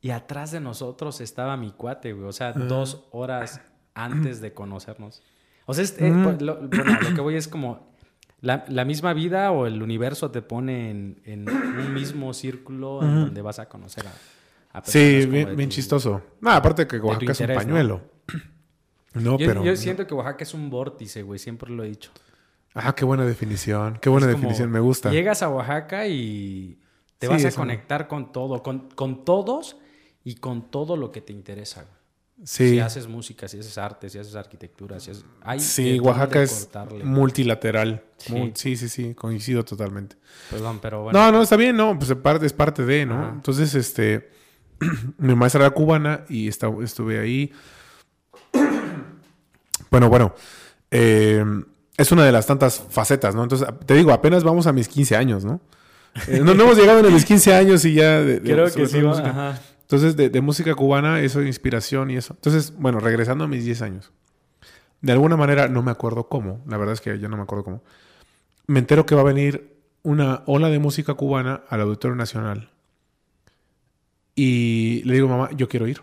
Y 0.00 0.10
atrás 0.10 0.50
de 0.50 0.60
nosotros 0.60 1.20
estaba 1.20 1.56
mi 1.58 1.72
cuate, 1.72 2.14
güey. 2.14 2.26
O 2.26 2.32
sea, 2.32 2.52
dos 2.52 3.04
horas 3.12 3.60
antes 3.94 4.40
de 4.40 4.54
conocernos. 4.54 5.22
O 5.66 5.74
sea, 5.74 5.84
es- 5.84 5.96
eh, 6.00 6.10
pues, 6.24 6.40
lo, 6.42 6.56
bueno, 6.56 6.98
lo 7.02 7.14
que 7.14 7.20
voy 7.20 7.34
es 7.36 7.48
como 7.48 7.90
la, 8.40 8.64
la 8.68 8.86
misma 8.86 9.12
vida 9.12 9.52
o 9.52 9.66
el 9.66 9.82
universo 9.82 10.30
te 10.30 10.40
pone 10.40 10.90
en, 10.90 11.20
en 11.26 11.46
un 11.50 11.92
mismo 11.92 12.32
círculo 12.32 13.02
en 13.02 13.08
donde 13.26 13.42
vas 13.42 13.58
a 13.58 13.68
conocer 13.68 14.06
a, 14.06 14.12
Sí, 14.84 15.26
bien, 15.26 15.48
de 15.48 15.54
bien 15.56 15.68
tu- 15.68 15.74
chistoso. 15.74 16.22
No, 16.40 16.50
aparte 16.50 16.86
que 16.86 16.98
Oaxaca 16.98 17.32
es 17.32 17.40
un 17.40 17.54
pañuelo. 17.54 18.00
¿no? 19.14 19.38
Yo, 19.38 19.46
pero. 19.46 19.64
yo 19.64 19.76
siento 19.76 20.06
que 20.06 20.14
Oaxaca 20.14 20.44
es 20.44 20.54
un 20.54 20.70
vórtice, 20.70 21.22
güey. 21.22 21.38
Siempre 21.38 21.70
lo 21.72 21.82
he 21.84 21.88
dicho. 21.88 22.10
Ah, 22.74 22.94
qué 22.94 23.04
buena 23.04 23.24
definición. 23.24 23.98
Qué 24.00 24.08
buena 24.08 24.28
Es 24.28 24.34
definición, 24.34 24.70
me 24.70 24.78
gusta. 24.80 25.10
Llegas 25.10 25.42
a 25.42 25.48
Oaxaca 25.48 26.06
y 26.06 26.78
te 27.18 27.26
Sí, 27.26 27.32
vas 27.32 27.44
a 27.44 27.48
un- 27.48 27.54
conectar 27.54 28.06
con 28.06 28.32
todo, 28.32 28.62
con, 28.62 28.88
con 28.94 29.24
todos 29.24 29.76
y 30.22 30.36
con 30.36 30.70
todo 30.70 30.96
lo 30.96 31.10
que 31.10 31.20
te 31.20 31.32
interesa. 31.32 31.82
güey. 31.82 31.94
Sí. 32.44 32.70
Si 32.70 32.78
haces 32.80 33.06
música, 33.08 33.48
si 33.48 33.58
haces 33.58 33.76
arte, 33.76 34.08
si 34.08 34.18
haces 34.18 34.34
arquitectura, 34.34 34.98
si 35.00 35.10
haces... 35.10 35.26
hay 35.42 35.60
Sí, 35.60 35.98
Oaxaca 36.00 36.42
es 36.42 36.64
cortarle. 36.72 37.04
multilateral. 37.04 38.02
Sí. 38.16 38.52
Sí. 38.54 38.76
sí, 38.76 38.88
sí, 38.88 39.14
coincido 39.14 39.62
totalmente. 39.64 40.16
Perdón, 40.48 40.78
pero 40.80 41.02
bueno. 41.02 41.18
No, 41.18 41.32
no, 41.32 41.42
está 41.42 41.56
bien, 41.56 41.76
no, 41.76 41.98
pues 41.98 42.08
es 42.10 42.16
parte, 42.16 42.46
es 42.46 42.52
parte 42.54 42.84
de, 42.86 43.04
¿no? 43.04 43.18
Ajá. 43.20 43.32
Entonces, 43.34 43.74
este, 43.74 44.30
mi 45.18 45.34
maestra 45.34 45.62
era 45.66 45.70
cubana 45.70 46.24
y 46.28 46.48
estuve 46.48 47.18
ahí. 47.18 47.52
Bueno, 49.90 50.08
bueno, 50.08 50.34
eh, 50.92 51.44
es 51.96 52.12
una 52.12 52.24
de 52.24 52.30
las 52.32 52.46
tantas 52.46 52.80
facetas, 52.90 53.34
¿no? 53.34 53.42
Entonces, 53.42 53.66
te 53.86 53.94
digo, 53.94 54.12
apenas 54.12 54.44
vamos 54.44 54.66
a 54.68 54.72
mis 54.72 54.86
15 54.88 55.16
años, 55.16 55.44
¿no? 55.44 55.60
Eh, 56.28 56.40
no, 56.44 56.54
no 56.54 56.62
hemos 56.64 56.76
llegado 56.78 57.00
a 57.06 57.10
mis 57.10 57.24
15 57.24 57.54
años 57.54 57.84
y 57.84 57.94
ya... 57.94 58.20
de- 58.20 58.38
de- 58.40 58.52
Creo 58.52 58.66
que 58.72 58.86
sí. 58.86 59.00
va- 59.02 59.18
ajá. 59.18 59.60
Entonces, 59.82 60.16
de, 60.16 60.28
de 60.30 60.40
música 60.40 60.74
cubana, 60.76 61.20
eso 61.20 61.40
de 61.40 61.46
inspiración 61.48 62.10
y 62.10 62.16
eso. 62.16 62.34
Entonces, 62.34 62.72
bueno, 62.76 63.00
regresando 63.00 63.42
a 63.44 63.48
mis 63.48 63.64
10 63.64 63.82
años. 63.82 64.12
De 65.00 65.10
alguna 65.12 65.36
manera, 65.36 65.66
no 65.66 65.82
me 65.82 65.90
acuerdo 65.90 66.28
cómo. 66.28 66.62
La 66.68 66.76
verdad 66.76 66.92
es 66.92 67.00
que 67.00 67.18
yo 67.18 67.28
no 67.28 67.36
me 67.36 67.42
acuerdo 67.42 67.64
cómo. 67.64 67.82
Me 68.68 68.78
entero 68.78 69.06
que 69.06 69.16
va 69.16 69.22
a 69.22 69.24
venir 69.24 69.76
una 70.04 70.42
ola 70.46 70.68
de 70.68 70.78
música 70.78 71.14
cubana 71.14 71.62
al 71.68 71.80
Auditorio 71.80 72.14
Nacional. 72.16 72.70
Y 74.42 75.02
le 75.04 75.12
digo, 75.14 75.28
mamá, 75.28 75.50
yo 75.54 75.68
quiero 75.68 75.86
ir. 75.86 76.00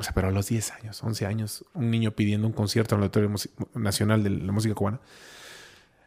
O 0.00 0.02
sea, 0.02 0.12
pero 0.12 0.28
a 0.28 0.30
los 0.32 0.48
10 0.48 0.72
años, 0.72 1.00
11 1.02 1.26
años, 1.26 1.64
un 1.74 1.90
niño 1.92 2.10
pidiendo 2.12 2.46
un 2.46 2.52
concierto 2.52 2.94
en 2.96 3.00
el 3.00 3.04
Auditorio 3.04 3.32
Nacional 3.74 4.22
de 4.24 4.30
la 4.30 4.50
Música 4.52 4.74
Cubana. 4.74 5.00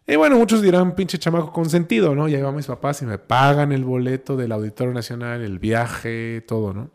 Y 0.05 0.17
bueno, 0.17 0.37
muchos 0.37 0.61
dirán, 0.61 0.95
pinche 0.95 1.17
chamaco 1.17 1.53
consentido, 1.53 2.13
¿no? 2.13 2.27
Ya 2.27 2.39
iban 2.39 2.55
mis 2.55 2.65
papás 2.65 3.01
y 3.03 3.05
me 3.05 3.17
pagan 3.19 3.71
el 3.71 3.85
boleto 3.85 4.35
del 4.35 4.51
Auditorio 4.51 4.93
Nacional, 4.93 5.41
el 5.41 5.59
viaje, 5.59 6.43
todo, 6.45 6.73
¿no? 6.73 6.89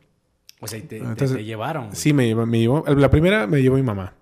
O 0.61 0.67
sea, 0.67 0.79
y 0.79 0.83
te, 0.83 0.99
te- 0.99 1.05
Entonces, 1.05 1.37
te 1.39 1.45
llevaron. 1.45 1.95
Sí, 1.97 2.13
me 2.13 2.27
llevó, 2.27 2.45
me 2.45 2.59
llevó. 2.59 2.85
La 2.87 3.09
primera 3.11 3.47
me 3.47 3.63
llevó 3.63 3.77
mi 3.77 3.83
mamá. 3.83 4.13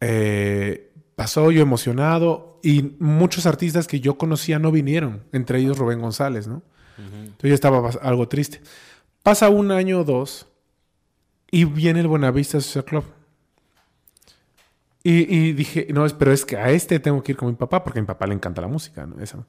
Eh, 0.00 0.92
pasó 1.14 1.50
yo 1.50 1.62
emocionado 1.62 2.58
y 2.62 2.94
muchos 2.98 3.44
artistas 3.46 3.86
que 3.86 4.00
yo 4.00 4.18
conocía 4.18 4.58
no 4.58 4.70
vinieron, 4.70 5.22
entre 5.32 5.58
ellos 5.58 5.78
Rubén 5.78 6.00
González, 6.00 6.46
¿no? 6.46 6.62
Entonces 6.98 7.48
yo 7.50 7.54
estaba 7.54 7.90
algo 8.02 8.26
triste. 8.28 8.60
Pasa 9.26 9.48
un 9.48 9.72
año 9.72 10.02
o 10.02 10.04
dos 10.04 10.46
y 11.50 11.64
viene 11.64 11.98
el 11.98 12.06
Buenavista 12.06 12.60
Social 12.60 12.84
Club. 12.84 13.04
Y, 15.02 15.34
y 15.36 15.52
dije, 15.52 15.88
no, 15.92 16.06
pero 16.16 16.30
es 16.32 16.44
que 16.44 16.56
a 16.56 16.70
este 16.70 17.00
tengo 17.00 17.20
que 17.24 17.32
ir 17.32 17.36
con 17.36 17.48
mi 17.48 17.54
papá 17.56 17.82
porque 17.82 17.98
a 17.98 18.02
mi 18.02 18.06
papá 18.06 18.28
le 18.28 18.34
encanta 18.34 18.60
la 18.60 18.68
música, 18.68 19.04
¿no? 19.04 19.20
Esa- 19.20 19.44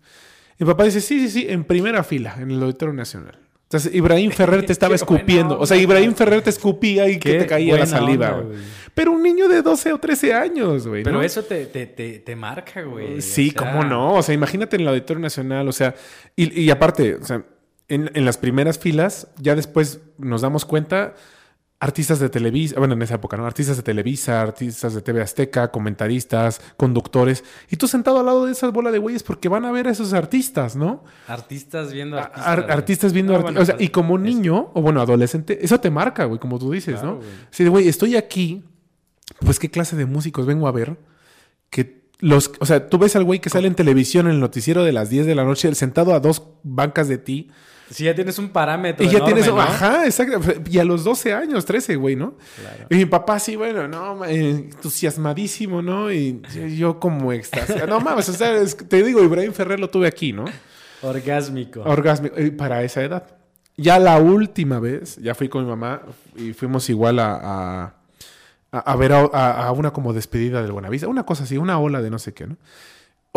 Mi 0.57 0.65
papá 0.65 0.83
dice, 0.83 0.99
sí, 0.99 1.19
sí, 1.19 1.29
sí, 1.29 1.45
en 1.47 1.63
primera 1.63 2.03
fila, 2.03 2.37
en 2.39 2.49
el 2.49 2.63
Auditorio 2.63 2.91
Nacional. 2.91 3.37
Entonces 3.65 3.93
Ibrahim 3.93 4.31
Ferrer 4.39 4.65
te 4.65 4.71
estaba 4.73 4.95
escupiendo. 4.95 5.59
O 5.59 5.67
sea. 5.67 5.77
Ibrahim 5.77 6.15
Ferrer 6.15 6.41
te 6.41 6.49
escupía 6.49 7.07
y 7.07 7.19
que 7.19 7.37
te 7.37 7.45
caía 7.45 7.77
la 7.77 7.85
saliva, 7.85 8.29
onda, 8.31 8.41
güey. 8.45 8.57
güey. 8.57 8.67
Pero 8.95 9.11
un 9.11 9.21
niño 9.21 9.47
de 9.47 9.61
12 9.61 9.93
o 9.93 9.99
13 9.99 10.33
años, 10.33 10.87
güey. 10.87 11.03
Pero 11.03 11.17
¿no? 11.17 11.21
eso 11.21 11.43
te, 11.43 11.67
te, 11.67 11.85
te, 11.85 12.17
te 12.17 12.35
marca, 12.35 12.81
güey. 12.81 13.21
Sí, 13.21 13.53
o 13.55 13.61
sea, 13.61 13.71
cómo 13.73 13.83
no. 13.83 14.15
O 14.15 14.23
sea, 14.23 14.33
imagínate 14.33 14.75
en 14.77 14.81
el 14.81 14.87
Auditorio 14.87 15.21
Nacional, 15.21 15.67
o 15.67 15.71
sea, 15.71 15.93
y, 16.35 16.61
y 16.63 16.71
aparte, 16.71 17.13
o 17.13 17.23
sea, 17.23 17.43
en, 17.87 18.11
en 18.13 18.25
las 18.25 18.37
primeras 18.37 18.79
filas, 18.79 19.27
ya 19.37 19.55
después 19.55 19.99
nos 20.17 20.41
damos 20.41 20.65
cuenta, 20.65 21.15
artistas 21.79 22.19
de 22.19 22.29
Televisa, 22.29 22.79
bueno, 22.79 22.95
en 22.95 23.01
esa 23.03 23.15
época, 23.15 23.37
¿no? 23.37 23.45
Artistas 23.45 23.77
de 23.77 23.83
Televisa, 23.83 24.41
artistas 24.41 24.95
de 24.95 25.01
TV 25.03 25.21
Azteca, 25.21 25.69
comentaristas, 25.71 26.59
conductores, 26.75 27.43
y 27.69 27.75
tú 27.77 27.87
sentado 27.87 28.19
al 28.19 28.25
lado 28.25 28.45
de 28.47 28.51
esas 28.51 28.71
bolas 28.73 28.91
de 28.93 28.99
güeyes 28.99 29.21
porque 29.23 29.47
van 29.47 29.63
a 29.63 29.71
ver 29.71 29.87
a 29.87 29.91
esos 29.91 30.11
artistas, 30.13 30.75
¿no? 30.75 31.03
Artistas 31.27 31.93
viendo 31.93 32.17
artistas. 32.17 32.47
Ar- 32.47 32.71
artistas 32.71 33.13
viendo 33.13 33.33
Ah, 33.35 33.37
arti- 33.37 33.41
bueno, 33.43 33.61
o 33.61 33.65
sea, 33.65 33.75
pues, 33.75 33.85
y 33.87 33.89
como 33.91 34.15
es- 34.17 34.23
niño, 34.23 34.71
o 34.73 34.81
bueno, 34.81 35.01
adolescente, 35.01 35.59
eso 35.63 35.79
te 35.79 35.91
marca, 35.91 36.25
güey, 36.25 36.39
como 36.39 36.57
tú 36.57 36.71
dices, 36.71 36.95
Claro, 36.95 37.07
¿no? 37.09 37.15
güey. 37.17 37.29
Sí, 37.51 37.67
güey, 37.67 37.87
estoy 37.87 38.15
aquí, 38.15 38.63
pues 39.45 39.59
qué 39.59 39.69
clase 39.69 39.95
de 39.95 40.05
músicos 40.07 40.45
vengo 40.47 40.67
a 40.67 40.71
ver 40.71 40.97
que 41.69 42.07
los, 42.19 42.51
o 42.59 42.65
sea, 42.65 42.89
tú 42.89 42.97
ves 42.97 43.15
al 43.15 43.23
güey 43.23 43.39
que 43.39 43.51
sale 43.51 43.67
en 43.67 43.75
televisión 43.75 44.25
en 44.25 44.33
el 44.33 44.39
noticiero 44.39 44.83
de 44.83 44.91
las 44.93 45.11
10 45.11 45.27
de 45.27 45.35
la 45.35 45.43
noche 45.43 45.73
sentado 45.75 46.15
a 46.15 46.19
dos 46.19 46.41
bancas 46.63 47.07
de 47.07 47.19
ti 47.19 47.51
Sí, 47.89 48.03
ya 48.03 48.13
tienes 48.13 48.37
un 48.37 48.49
parámetro. 48.49 49.05
y 49.05 49.09
ya 49.09 49.17
enorme, 49.19 49.33
tienes, 49.35 49.53
¿no? 49.53 49.61
ajá, 49.61 50.05
exacto, 50.05 50.39
y 50.69 50.77
a 50.79 50.83
los 50.83 51.03
12 51.03 51.33
años, 51.33 51.63
13, 51.65 51.95
güey, 51.95 52.15
¿no? 52.15 52.35
Claro. 52.59 52.85
Y 52.89 52.95
mi 52.95 53.05
papá 53.05 53.39
sí, 53.39 53.55
bueno, 53.55 53.87
no, 53.87 54.25
eh, 54.25 54.49
entusiasmadísimo, 54.49 55.81
¿no? 55.81 56.11
Y 56.11 56.41
yo 56.75 56.99
como 56.99 57.31
extasiado. 57.31 57.87
No 57.87 57.99
mames, 57.99 58.27
o 58.29 58.33
sea, 58.33 58.55
es- 58.57 58.75
te 58.75 59.03
digo, 59.03 59.23
Ibrahim 59.23 59.53
Ferrer 59.53 59.79
lo 59.79 59.89
tuve 59.89 60.07
aquí, 60.07 60.33
¿no? 60.33 60.45
Orgásmico. 61.01 61.81
Orgásmico. 61.81 62.35
eh, 62.37 62.51
Para 62.51 62.83
esa 62.83 63.03
edad. 63.03 63.23
Ya 63.77 63.99
la 63.99 64.17
última 64.17 64.79
vez, 64.79 65.17
ya 65.17 65.35
fui 65.35 65.47
con 65.49 65.63
mi 65.63 65.69
mamá 65.69 66.01
y 66.35 66.53
fuimos 66.53 66.89
igual 66.89 67.19
a, 67.19 67.35
a, 67.35 67.93
a- 68.71 68.79
a 68.79 68.95
ver 68.95 69.13
a 69.13 69.71
una 69.71 69.91
como 69.91 70.13
despedida 70.13 70.61
del 70.63 70.71
Buenavista. 70.71 71.07
Una 71.07 71.23
cosa 71.23 71.43
así, 71.43 71.57
una 71.57 71.77
ola 71.79 72.01
de 72.01 72.09
no 72.09 72.17
sé 72.19 72.33
qué, 72.33 72.47
¿no? 72.47 72.57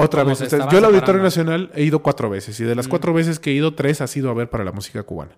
Otra 0.00 0.24
vez. 0.24 0.38
yo 0.50 0.78
al 0.78 0.84
Auditorio. 0.84 1.22
Nacional 1.22 1.70
he 1.74 1.82
ido 1.84 2.00
cuatro 2.02 2.28
veces 2.30 2.58
y 2.60 2.64
de 2.64 2.74
las 2.74 2.86
Mm. 2.86 2.90
cuatro 2.90 3.12
veces 3.14 3.38
que 3.38 3.50
he 3.50 3.54
ido, 3.54 3.74
tres 3.74 4.00
ha 4.00 4.06
sido 4.06 4.30
a 4.30 4.34
ver 4.34 4.48
para 4.50 4.64
la 4.64 4.72
música 4.72 5.02
cubana. 5.02 5.32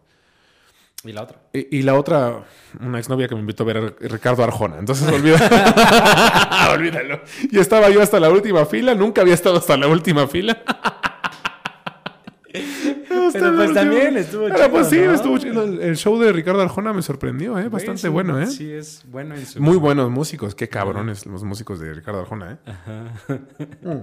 Y 1.05 1.11
la 1.13 1.23
otra. 1.25 1.39
Y, 1.53 1.79
y 1.79 1.83
la 1.83 1.95
otra, 1.95 2.45
una 2.81 2.99
exnovia 2.99 3.27
que 3.27 3.35
me 3.35 3.41
invitó 3.41 3.65
a 3.65 3.67
ver 3.67 3.77
a 3.79 3.93
Ricardo 4.09 4.45
Arjona. 4.45 4.79
Entonces, 4.79 5.09
olvida- 5.13 6.71
olvídalo. 6.73 7.21
Y 7.51 7.59
estaba 7.59 7.91
yo 7.91 8.01
hasta 8.01 8.21
la 8.21 8.31
última 8.31 8.65
fila. 8.67 8.95
Nunca 8.95 9.21
había 9.23 9.35
estado 9.35 9.57
hasta 9.57 9.77
la 9.77 9.89
última 9.89 10.29
fila. 10.29 10.63
Pero 13.33 13.57
pues 13.57 13.73
también 13.73 14.17
estuvo 14.19 14.45
Pero 14.45 14.57
chido, 14.57 14.71
pues 14.71 14.89
sí, 14.89 15.01
¿no? 15.01 15.13
estuvo 15.15 15.39
chido. 15.39 15.65
El, 15.65 15.97
show 15.97 16.19
de 16.21 16.33
Ricardo 16.33 16.61
Arjona 16.61 16.93
me 16.93 17.01
sorprendió, 17.03 17.59
¿eh? 17.59 17.69
Bastante 17.69 18.03
sí, 18.03 18.09
bueno, 18.09 18.39
¿eh? 18.41 18.47
Sí, 18.47 18.71
es 18.71 19.03
bueno 19.07 19.35
en 19.35 19.47
su... 19.47 19.61
Muy 19.61 19.79
buenos 19.79 20.11
músicos. 20.11 20.55
Qué 20.55 20.69
cabrones 20.69 21.25
los 21.27 21.43
músicos 21.45 21.81
de 21.81 21.95
Ricardo 21.95 22.21
Arjona, 22.21 22.53
¿eh? 22.53 22.57
Ajá. 22.71 24.03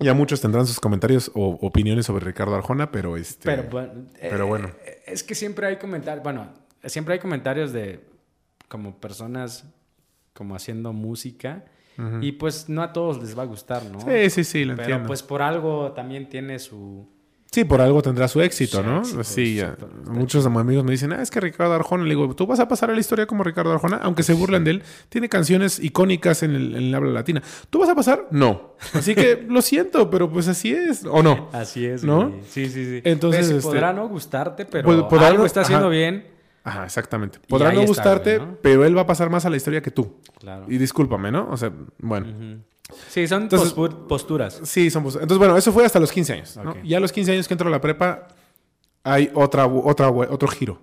Ya 0.00 0.14
muchos 0.14 0.40
tendrán 0.40 0.66
sus 0.66 0.80
comentarios 0.80 1.30
o 1.34 1.58
opiniones 1.60 2.06
sobre 2.06 2.24
Ricardo 2.24 2.54
Arjona, 2.54 2.90
pero 2.90 3.16
este... 3.16 3.44
Pero, 3.44 3.64
bueno, 3.64 3.92
eh, 4.16 4.28
pero 4.30 4.46
bueno. 4.46 4.70
Es 5.06 5.24
que 5.24 5.34
siempre 5.34 5.66
hay 5.66 5.76
comentarios, 5.76 6.22
bueno, 6.22 6.48
siempre 6.84 7.14
hay 7.14 7.20
comentarios 7.20 7.72
de 7.72 8.04
como 8.68 8.96
personas 9.00 9.64
como 10.34 10.54
haciendo 10.54 10.92
música 10.92 11.64
y 12.20 12.30
pues 12.32 12.68
no 12.68 12.82
a 12.84 12.92
todos 12.92 13.20
les 13.20 13.36
va 13.36 13.42
a 13.42 13.46
gustar, 13.46 13.84
¿no? 13.86 14.00
Sí, 14.00 14.30
sí, 14.30 14.44
sí, 14.44 14.64
lo 14.64 14.76
Pero 14.76 14.84
entiendo. 14.84 15.08
pues 15.08 15.24
por 15.24 15.42
algo 15.42 15.90
también 15.92 16.28
tiene 16.28 16.60
su... 16.60 17.08
Sí, 17.50 17.64
por 17.64 17.80
algo 17.80 18.02
tendrá 18.02 18.28
su 18.28 18.42
éxito, 18.42 18.78
Su 18.78 18.82
¿no? 18.82 18.98
éxito, 19.00 19.24
sí, 19.24 19.54
ya. 19.54 19.70
súper, 19.70 19.88
está 19.98 20.12
muchos 20.12 20.44
amigos 20.46 20.84
me 20.84 20.90
dicen, 20.92 21.12
ah, 21.14 21.22
es 21.22 21.30
que 21.30 21.40
Ricardo 21.40 21.72
Arjona, 21.72 22.02
le 22.04 22.10
digo, 22.10 22.34
tú 22.36 22.46
vas 22.46 22.60
a 22.60 22.68
pasar 22.68 22.90
a 22.90 22.94
la 22.94 23.00
historia 23.00 23.26
como 23.26 23.42
Ricardo 23.42 23.72
Arjona, 23.72 23.96
aunque 24.02 24.22
se 24.22 24.34
burlen 24.34 24.64
de 24.64 24.72
él, 24.72 24.82
tiene 25.08 25.30
canciones 25.30 25.78
icónicas 25.82 26.42
en 26.42 26.54
el, 26.54 26.76
en 26.76 26.82
el 26.84 26.94
habla 26.94 27.10
latina. 27.10 27.42
¿Tú 27.70 27.78
vas 27.78 27.88
a 27.88 27.94
pasar? 27.94 28.26
No. 28.30 28.74
Así 28.92 29.14
que 29.14 29.46
lo 29.48 29.62
siento, 29.62 30.10
pero 30.10 30.30
pues 30.30 30.46
así 30.46 30.72
es, 30.74 31.04
¿o 31.06 31.22
no? 31.22 31.48
Así 31.52 31.86
es, 31.86 32.04
¿no? 32.04 32.32
Sí, 32.50 32.68
sí, 32.68 32.84
sí. 32.84 33.00
Entonces, 33.04 33.46
Pues, 33.46 33.56
este- 33.58 33.62
podrá 33.68 33.92
no 33.94 34.06
gustarte, 34.08 34.66
pero 34.66 34.86
Pod- 34.88 35.08
podrá 35.08 35.28
algo 35.28 35.40
no- 35.40 35.46
está 35.46 35.62
haciendo 35.62 35.86
ajá. 35.86 35.94
bien. 35.94 36.26
Ajá, 36.64 36.84
exactamente. 36.84 37.38
Podrá 37.48 37.72
no 37.72 37.86
gustarte, 37.86 38.42
pero 38.60 38.84
él 38.84 38.94
va 38.94 39.00
a 39.02 39.06
pasar 39.06 39.30
más 39.30 39.46
a 39.46 39.50
la 39.50 39.56
historia 39.56 39.80
que 39.80 39.90
tú. 39.90 40.16
Claro. 40.38 40.66
Y 40.68 40.76
discúlpame, 40.76 41.32
¿no? 41.32 41.48
O 41.50 41.56
sea, 41.56 41.72
bueno. 41.98 42.26
Sí, 43.08 43.26
son 43.28 43.42
Entonces- 43.44 43.72
posturas. 43.72 44.60
Sí, 44.64 44.90
somos. 44.90 45.14
Entonces, 45.14 45.38
bueno, 45.38 45.56
eso 45.56 45.72
fue 45.72 45.84
hasta 45.84 46.00
los 46.00 46.10
15 46.12 46.32
años. 46.32 46.58
Ya 46.84 46.96
a 46.96 47.00
los 47.00 47.12
15 47.12 47.32
años 47.32 47.46
que 47.48 47.54
entro 47.54 47.68
a 47.68 47.70
la 47.70 47.80
prepa, 47.80 48.28
hay 49.04 49.30
otra, 49.34 49.66
otra, 49.66 50.10
otro 50.10 50.48
giro. 50.48 50.80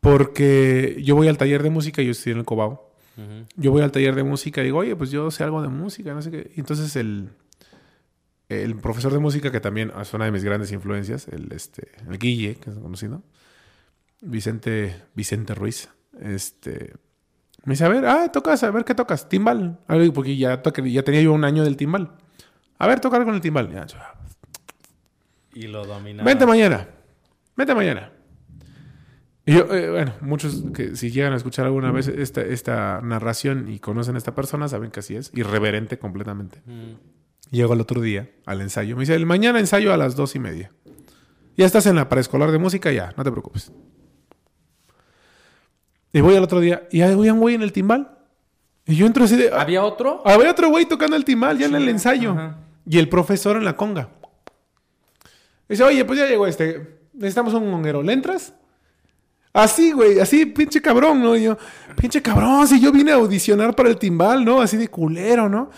Porque 0.00 1.00
yo 1.04 1.14
voy 1.14 1.28
al 1.28 1.38
taller 1.38 1.62
de 1.62 1.70
música, 1.70 2.02
yo 2.02 2.10
estoy 2.10 2.32
en 2.32 2.38
el 2.38 2.44
Cobao. 2.44 2.90
Yo 3.56 3.70
voy 3.70 3.82
al 3.82 3.92
taller 3.92 4.14
de 4.14 4.24
música 4.24 4.62
y 4.62 4.64
digo, 4.64 4.78
oye, 4.78 4.96
pues 4.96 5.10
yo 5.10 5.30
sé 5.30 5.44
algo 5.44 5.62
de 5.62 5.68
música, 5.68 6.12
no 6.14 6.22
sé 6.22 6.30
qué. 6.30 6.50
Y 6.56 6.60
entonces 6.60 6.96
el, 6.96 7.28
el 8.48 8.74
profesor 8.76 9.12
de 9.12 9.18
música, 9.18 9.52
que 9.52 9.60
también 9.60 9.92
es 10.00 10.12
una 10.14 10.24
de 10.24 10.32
mis 10.32 10.42
grandes 10.42 10.72
influencias, 10.72 11.28
el, 11.28 11.52
este, 11.52 11.88
el 12.08 12.18
Guille, 12.18 12.56
que 12.56 12.70
es 12.70 12.76
conocido, 12.78 13.22
Vicente, 14.22 14.96
Vicente 15.14 15.54
Ruiz, 15.54 15.88
este, 16.20 16.94
me 17.64 17.74
dice, 17.74 17.84
a 17.84 17.88
ver, 17.88 18.06
ah, 18.06 18.32
tocas, 18.32 18.62
a 18.64 18.70
ver 18.70 18.84
qué 18.84 18.94
tocas, 18.94 19.28
timbal. 19.28 19.78
A 19.86 19.96
ver, 19.96 20.12
porque 20.12 20.36
ya, 20.36 20.60
ya 20.62 21.02
tenía 21.02 21.22
yo 21.22 21.32
un 21.32 21.44
año 21.44 21.62
del 21.62 21.76
timbal. 21.76 22.12
A 22.78 22.86
ver, 22.88 22.98
tocar 22.98 23.24
con 23.24 23.34
el 23.34 23.40
timbal. 23.40 23.70
Ya, 23.72 23.86
yo, 23.86 23.98
Y 25.54 25.68
lo 25.68 25.84
dominaba. 25.86 26.26
Vente 26.26 26.44
mañana. 26.44 26.88
Vente 27.56 27.74
mañana. 27.74 28.10
Y 29.46 29.54
yo, 29.54 29.74
eh, 29.74 29.90
bueno, 29.90 30.14
muchos 30.20 30.64
que 30.74 30.96
si 30.96 31.10
llegan 31.10 31.32
a 31.32 31.36
escuchar 31.36 31.66
alguna 31.66 31.92
vez 31.92 32.08
esta, 32.08 32.42
esta 32.42 33.00
narración 33.00 33.68
y 33.68 33.78
conocen 33.78 34.16
a 34.16 34.18
esta 34.18 34.34
persona, 34.34 34.68
saben 34.68 34.90
que 34.90 35.00
así 35.00 35.14
es, 35.14 35.30
irreverente 35.34 35.98
completamente. 35.98 36.62
Mm. 36.66 36.94
Llego 37.50 37.72
al 37.72 37.80
otro 37.80 38.00
día 38.00 38.30
al 38.46 38.60
ensayo. 38.60 38.96
Me 38.96 39.02
dice, 39.02 39.14
el 39.14 39.26
mañana 39.26 39.60
ensayo 39.60 39.92
a 39.92 39.96
las 39.96 40.16
dos 40.16 40.34
y 40.34 40.40
media. 40.40 40.72
Ya 41.56 41.66
estás 41.66 41.86
en 41.86 41.96
la 41.96 42.08
preescolar 42.08 42.50
de 42.50 42.58
música, 42.58 42.90
ya, 42.90 43.12
no 43.16 43.24
te 43.24 43.30
preocupes. 43.30 43.72
Y 46.12 46.20
voy 46.20 46.36
al 46.36 46.42
otro 46.44 46.60
día, 46.60 46.86
y 46.90 47.00
hay 47.00 47.14
un 47.14 47.40
güey 47.40 47.54
en 47.54 47.62
el 47.62 47.72
timbal. 47.72 48.10
Y 48.84 48.96
yo 48.96 49.06
entro 49.06 49.24
así 49.24 49.36
de. 49.36 49.50
"Ah, 49.52 49.62
¿Había 49.62 49.82
otro? 49.84 50.22
Había 50.24 50.50
otro 50.50 50.68
güey 50.68 50.86
tocando 50.86 51.16
el 51.16 51.24
timbal 51.24 51.56
ya 51.58 51.66
en 51.66 51.74
el 51.74 51.88
ensayo. 51.88 52.32
Ajá. 52.32 52.56
Y 52.84 52.98
el 52.98 53.08
profesor 53.08 53.56
en 53.56 53.64
la 53.64 53.76
conga. 53.76 54.08
Dice, 55.68 55.82
oye, 55.84 56.04
pues 56.04 56.18
ya 56.18 56.26
llegó 56.26 56.46
este. 56.46 56.98
Necesitamos 57.14 57.54
un 57.54 57.70
conguero. 57.70 58.02
¿Le 58.02 58.12
entras? 58.12 58.52
Así, 59.54 59.92
güey, 59.92 60.18
así, 60.18 60.46
pinche 60.46 60.80
cabrón, 60.80 61.22
¿no? 61.22 61.36
Y 61.36 61.42
yo, 61.44 61.58
pinche 62.00 62.22
cabrón, 62.22 62.66
si 62.66 62.80
yo 62.80 62.90
vine 62.90 63.12
a 63.12 63.16
audicionar 63.16 63.74
para 63.76 63.90
el 63.90 63.98
timbal, 63.98 64.44
¿no? 64.44 64.62
Así 64.62 64.78
de 64.78 64.88
culero, 64.88 65.46
¿no? 65.48 65.70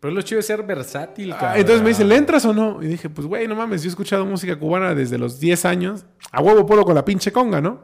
Pero 0.00 0.14
lo 0.14 0.22
chido 0.22 0.40
es 0.40 0.46
ser 0.46 0.62
versátil, 0.62 1.32
Ah, 1.34 1.36
cabrón. 1.38 1.58
entonces 1.60 1.82
me 1.82 1.90
dice, 1.90 2.04
¿le 2.04 2.16
entras 2.16 2.46
o 2.46 2.54
no? 2.54 2.82
Y 2.82 2.86
dije, 2.86 3.10
pues, 3.10 3.26
güey, 3.26 3.46
no 3.46 3.54
mames, 3.54 3.82
yo 3.82 3.88
he 3.88 3.90
escuchado 3.90 4.24
música 4.24 4.58
cubana 4.58 4.94
desde 4.94 5.18
los 5.18 5.38
10 5.38 5.66
años. 5.66 6.06
A 6.32 6.40
huevo 6.40 6.64
puedo 6.64 6.82
con 6.84 6.94
la 6.94 7.04
pinche 7.04 7.30
conga, 7.30 7.60
¿no? 7.60 7.80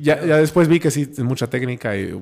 Ya, 0.00 0.24
ya, 0.24 0.36
después 0.36 0.68
vi 0.68 0.80
que 0.80 0.90
sí, 0.90 1.08
es 1.10 1.18
mucha 1.20 1.48
técnica 1.48 1.96
y, 1.96 2.12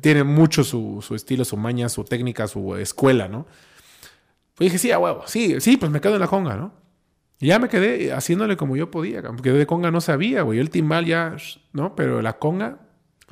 tiene 0.00 0.24
mucho 0.24 0.64
su, 0.64 1.02
su, 1.02 1.14
estilo, 1.14 1.44
su 1.44 1.56
maña, 1.56 1.88
su 1.88 2.04
técnica, 2.04 2.46
su 2.48 2.74
escuela, 2.76 3.28
¿no? 3.28 3.46
Y 4.58 4.64
dije, 4.64 4.78
sí, 4.78 4.90
a 4.92 4.98
huevo, 4.98 5.22
sí, 5.26 5.60
sí, 5.60 5.76
pues 5.76 5.90
me 5.90 6.00
quedo 6.00 6.14
en 6.14 6.20
la 6.20 6.26
conga, 6.26 6.56
¿no? 6.56 6.72
Y 7.40 7.46
ya 7.46 7.58
me 7.58 7.68
quedé 7.68 8.12
haciéndole 8.12 8.56
como 8.58 8.76
yo 8.76 8.90
podía, 8.90 9.22
porque 9.22 9.50
de 9.50 9.66
conga 9.66 9.90
no 9.90 10.02
sabía, 10.02 10.42
güey. 10.42 10.58
El 10.58 10.68
timbal 10.68 11.06
ya, 11.06 11.36
¿no? 11.72 11.96
Pero 11.96 12.20
la 12.20 12.38
conga... 12.38 12.78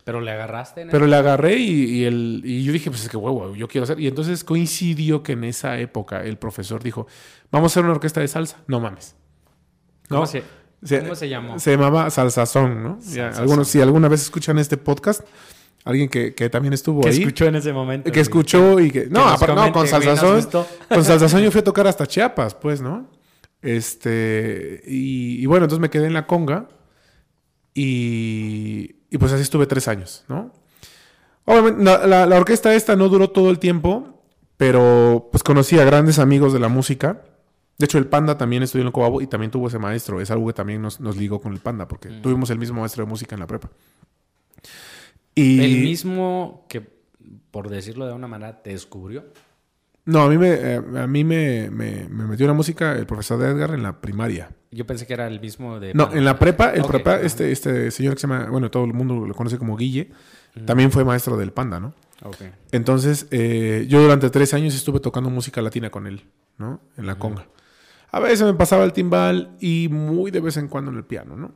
Pero 0.04 0.22
le 0.22 0.30
agarraste. 0.30 0.86
pero 0.86 1.06
le 1.06 1.16
agarré 1.16 1.56
y, 1.56 2.04
el, 2.04 2.40
y 2.42 2.64
yo 2.64 2.72
dije, 2.72 2.88
pues 2.88 3.02
es 3.02 3.10
que 3.10 3.18
huevo, 3.18 3.54
yo 3.54 3.68
quiero 3.68 3.82
hacer. 3.82 4.00
Y 4.00 4.06
entonces 4.06 4.42
coincidió 4.42 5.22
que 5.22 5.32
en 5.32 5.44
esa 5.44 5.78
época 5.78 6.24
el 6.24 6.38
profesor 6.38 6.82
dijo, 6.82 7.06
vamos 7.50 7.72
a 7.72 7.74
hacer 7.74 7.84
una 7.84 7.92
orquesta 7.92 8.20
de 8.22 8.28
salsa. 8.28 8.62
No 8.66 8.80
mames. 8.80 9.16
¿Cómo, 10.08 10.24
se, 10.24 10.42
¿Cómo 10.80 11.14
se 11.14 11.28
llamó? 11.28 11.58
Se 11.58 11.72
llamaba 11.72 12.08
Salsazón, 12.10 12.82
¿no? 12.82 12.98
algunos, 13.36 13.68
si 13.68 13.80
alguna 13.80 14.08
vez 14.08 14.22
escuchan 14.22 14.58
este 14.58 14.76
podcast, 14.76 15.22
alguien 15.84 16.08
que, 16.08 16.30
también 16.50 16.72
estuvo 16.74 17.04
ahí. 17.06 17.12
Que 17.12 17.18
escuchó 17.22 17.46
en 17.46 17.56
ese 17.56 17.72
momento. 17.72 18.12
Que 18.12 18.20
escuchó 18.20 18.78
y 18.78 18.90
que. 18.90 19.06
No, 19.06 19.36
no 19.36 19.72
con 19.72 19.88
Salsazón. 19.88 20.66
Con 20.88 21.04
Salsazón 21.04 21.42
yo 21.42 21.50
fui 21.50 21.60
a 21.60 21.64
tocar 21.64 21.86
hasta 21.86 22.06
Chiapas, 22.06 22.54
pues, 22.54 22.80
¿no? 22.80 23.08
Este. 23.62 24.82
Y, 24.86 25.44
bueno, 25.46 25.64
entonces 25.64 25.80
me 25.80 25.90
quedé 25.90 26.06
en 26.06 26.14
la 26.14 26.26
conga. 26.26 26.68
Y, 27.74 28.96
y 29.08 29.18
pues 29.18 29.32
así 29.32 29.42
estuve 29.42 29.66
tres 29.66 29.86
años, 29.88 30.24
¿no? 30.28 30.52
Obviamente, 31.44 31.84
la, 31.84 32.26
la, 32.26 32.36
orquesta 32.36 32.74
esta 32.74 32.96
no 32.96 33.08
duró 33.08 33.30
todo 33.30 33.50
el 33.50 33.58
tiempo, 33.58 34.20
pero 34.56 35.28
pues 35.30 35.42
conocí 35.42 35.78
a 35.78 35.84
grandes 35.84 36.18
amigos 36.18 36.52
de 36.52 36.58
la 36.58 36.68
música. 36.68 37.22
De 37.78 37.84
hecho, 37.84 37.98
el 37.98 38.06
Panda 38.06 38.36
también 38.36 38.64
estudió 38.64 38.82
en 38.82 38.88
el 38.88 38.92
Cobabo 38.92 39.22
y 39.22 39.28
también 39.28 39.52
tuvo 39.52 39.68
ese 39.68 39.78
maestro. 39.78 40.20
Es 40.20 40.32
algo 40.32 40.48
que 40.48 40.52
también 40.52 40.82
nos, 40.82 40.98
nos 40.98 41.16
ligó 41.16 41.40
con 41.40 41.52
el 41.52 41.60
Panda, 41.60 41.86
porque 41.86 42.08
mm. 42.08 42.22
tuvimos 42.22 42.50
el 42.50 42.58
mismo 42.58 42.80
maestro 42.80 43.04
de 43.04 43.08
música 43.08 43.36
en 43.36 43.40
la 43.40 43.46
prepa. 43.46 43.70
El 45.36 45.82
mismo 45.82 46.66
que, 46.68 46.82
por 47.52 47.68
decirlo 47.68 48.06
de 48.06 48.12
una 48.12 48.26
manera, 48.26 48.60
te 48.60 48.70
descubrió. 48.70 49.24
No, 50.04 50.22
a 50.22 50.28
mí 50.28 50.38
me, 50.38 50.54
eh, 50.54 50.76
a 50.76 51.06
mí 51.06 51.22
me, 51.22 51.70
me, 51.70 52.08
metió 52.08 52.46
la 52.46 52.54
música 52.54 52.96
el 52.96 53.06
profesor 53.06 53.38
de 53.38 53.50
Edgar 53.50 53.70
en 53.70 53.82
la 53.82 54.00
primaria. 54.00 54.50
Yo 54.70 54.86
pensé 54.86 55.06
que 55.06 55.12
era 55.12 55.28
el 55.28 55.38
mismo 55.38 55.78
de... 55.78 55.94
No, 55.94 56.10
en 56.12 56.24
la 56.24 56.38
prepa, 56.38 56.70
el 56.70 56.82
prepa, 56.84 57.20
este, 57.20 57.52
este 57.52 57.90
señor 57.90 58.14
que 58.14 58.20
se 58.20 58.26
llama, 58.26 58.48
bueno, 58.50 58.70
todo 58.70 58.84
el 58.86 58.94
mundo 58.94 59.26
lo 59.26 59.34
conoce 59.34 59.58
como 59.58 59.76
Guille, 59.76 60.10
también 60.64 60.90
fue 60.90 61.04
maestro 61.04 61.36
del 61.36 61.52
Panda, 61.52 61.78
¿no? 61.78 61.94
Okay. 62.22 62.50
Entonces, 62.72 63.28
eh, 63.30 63.86
yo 63.88 64.00
durante 64.02 64.28
tres 64.30 64.52
años 64.54 64.74
estuve 64.74 64.98
tocando 64.98 65.30
música 65.30 65.62
latina 65.62 65.90
con 65.90 66.06
él, 66.06 66.24
¿no? 66.56 66.80
En 66.96 67.06
la 67.06 67.16
conga. 67.16 67.46
A 68.10 68.20
veces 68.20 68.42
me 68.42 68.54
pasaba 68.54 68.84
el 68.84 68.92
timbal 68.92 69.56
y 69.60 69.88
muy 69.90 70.30
de 70.30 70.40
vez 70.40 70.56
en 70.56 70.68
cuando 70.68 70.90
en 70.90 70.96
el 70.96 71.04
piano, 71.04 71.36
¿no? 71.36 71.54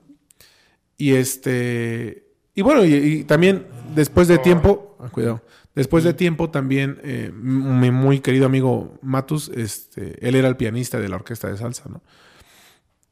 Y 0.96 1.14
este... 1.14 2.28
Y 2.55 2.61
bueno, 2.61 2.84
y, 2.84 3.24
también 3.24 3.66
después 3.94 4.28
de 4.28 4.36
tiempo, 4.36 4.96
ah, 5.00 5.09
cuidado, 5.09 5.42
después 5.74 6.05
de 6.05 6.12
tiempo 6.12 6.50
también 6.50 6.98
eh, 7.03 7.32
mi 7.32 7.90
muy 7.90 8.20
querido 8.20 8.44
amigo 8.44 8.98
Matus, 9.00 9.48
este, 9.55 10.26
él 10.26 10.34
era 10.34 10.48
el 10.48 10.57
pianista 10.57 11.00
de 11.00 11.09
la 11.09 11.16
orquesta 11.16 11.48
de 11.48 11.57
salsa, 11.57 11.88
¿no? 11.88 12.03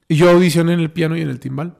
Y 0.08 0.16
yo 0.16 0.28
audicioné 0.28 0.74
en 0.74 0.80
el 0.80 0.90
piano 0.90 1.16
y 1.16 1.22
en 1.22 1.30
el 1.30 1.40
timbal. 1.40 1.78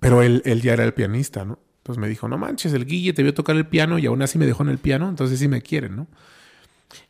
Pero 0.00 0.22
él, 0.22 0.40
él 0.44 0.62
ya 0.62 0.72
era 0.72 0.84
el 0.84 0.94
pianista, 0.94 1.44
¿no? 1.44 1.58
Entonces 1.78 2.00
me 2.00 2.08
dijo, 2.08 2.28
no 2.28 2.38
manches, 2.38 2.72
el 2.72 2.86
Guille 2.86 3.12
te 3.12 3.24
vio 3.24 3.34
tocar 3.34 3.56
el 3.56 3.66
piano 3.66 3.98
y 3.98 4.06
aún 4.06 4.22
así 4.22 4.38
me 4.38 4.46
dejó 4.46 4.62
en 4.62 4.68
el 4.68 4.78
piano, 4.78 5.08
entonces 5.08 5.38
sí 5.40 5.48
me 5.48 5.62
quieren, 5.62 5.96
¿no? 5.96 6.06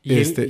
¿Y, 0.02 0.14
este, 0.18 0.48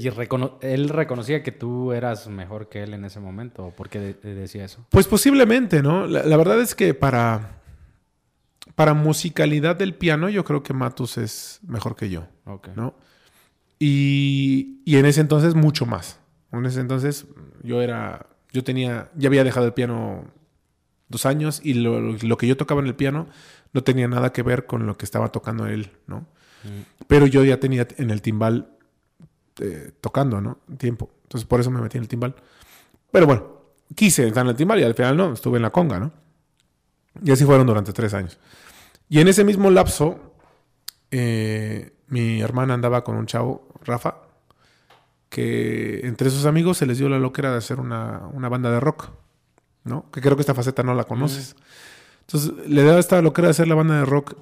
él, 0.62 0.88
reconocía 0.88 1.42
que 1.42 1.52
tú 1.52 1.92
eras 1.92 2.28
mejor 2.28 2.68
que 2.68 2.82
él 2.82 2.94
en 2.94 3.04
ese 3.04 3.20
momento? 3.20 3.72
¿Por 3.76 3.88
qué 3.88 3.98
decía 4.22 4.64
eso? 4.64 4.86
Pues 4.90 5.06
posiblemente, 5.06 5.82
¿no? 5.82 6.06
La, 6.06 6.36
verdad 6.36 6.60
es 6.60 6.74
que 6.74 6.94
para, 6.94 7.60
para 8.74 8.94
musicalidad 8.94 9.76
del 9.76 9.94
piano 9.94 10.28
yo 10.28 10.44
creo 10.44 10.62
que 10.62 10.72
Matus 10.72 11.18
es 11.18 11.60
mejor 11.66 11.96
que 11.96 12.10
yo, 12.10 12.26
¿no? 12.74 12.94
Y, 13.78 14.80
y, 14.84 14.96
en 14.96 15.06
ese 15.06 15.20
entonces 15.20 15.54
mucho 15.54 15.86
más. 15.86 16.20
En 16.52 16.64
ese 16.66 16.80
entonces 16.80 17.26
yo 17.62 17.82
era, 17.82 18.26
yo 18.52 18.62
tenía, 18.62 19.10
ya 19.16 19.28
había 19.28 19.44
dejado 19.44 19.66
el 19.66 19.72
piano 19.72 20.24
dos 21.08 21.26
años 21.26 21.60
y 21.62 21.74
lo, 21.74 22.00
lo 22.00 22.36
que 22.36 22.46
yo 22.46 22.56
tocaba 22.56 22.80
en 22.80 22.86
el 22.86 22.94
piano 22.94 23.28
no 23.72 23.82
tenía 23.82 24.08
nada 24.08 24.32
que 24.32 24.42
ver 24.42 24.66
con 24.66 24.86
lo 24.86 24.96
que 24.96 25.04
estaba 25.04 25.30
tocando 25.30 25.66
él, 25.66 25.90
¿no? 26.06 26.26
Mm. 26.64 27.04
Pero 27.06 27.26
yo 27.26 27.44
ya 27.44 27.58
tenía 27.58 27.86
en 27.96 28.10
el 28.10 28.22
timbal 28.22 28.68
eh, 29.61 29.92
tocando, 30.00 30.40
¿no? 30.40 30.59
Tiempo. 30.78 31.11
Entonces 31.24 31.46
por 31.46 31.61
eso 31.61 31.70
me 31.70 31.80
metí 31.80 31.98
en 31.98 32.05
el 32.05 32.09
timbal. 32.09 32.34
Pero 33.11 33.26
bueno, 33.26 33.46
quise 33.94 34.26
entrar 34.26 34.44
en 34.46 34.50
el 34.50 34.57
timbal 34.57 34.80
y 34.80 34.84
al 34.84 34.94
final 34.94 35.16
no, 35.16 35.32
estuve 35.32 35.57
en 35.57 35.62
la 35.62 35.70
conga, 35.70 35.98
¿no? 35.98 36.12
Y 37.22 37.30
así 37.30 37.44
fueron 37.44 37.66
durante 37.66 37.92
tres 37.92 38.14
años. 38.14 38.38
Y 39.09 39.20
en 39.20 39.28
ese 39.28 39.44
mismo 39.44 39.70
lapso, 39.70 40.34
eh, 41.11 41.92
mi 42.09 42.40
hermana 42.40 42.74
andaba 42.74 43.05
con 43.05 43.16
un 43.16 43.26
chavo, 43.26 43.68
Rafa, 43.84 44.16
que 45.28 46.07
entre 46.07 46.30
sus 46.30 46.46
amigos 46.46 46.78
se 46.78 46.86
les 46.86 46.98
dio 46.98 47.09
la 47.09 47.18
loquera 47.18 47.50
de 47.50 47.59
hacer 47.59 47.80
una, 47.80 48.30
banda 48.34 48.70
de 48.70 48.80
rock, 48.80 49.11
¿no? 49.84 50.11
Que 50.11 50.20
creo 50.20 50.36
que 50.36 50.42
esta 50.42 50.55
faceta 50.55 50.82
no 50.82 50.94
la 50.94 51.05
conoces. 51.05 51.57
Entonces 52.22 52.53
le 52.68 52.82
daba 52.84 52.98
esta 52.98 53.20
loquera 53.20 53.48
de 53.48 53.53
hacer 53.53 53.68
la 53.68 53.74
banda 53.74 53.98
de 53.98 54.05
rock 54.05 54.36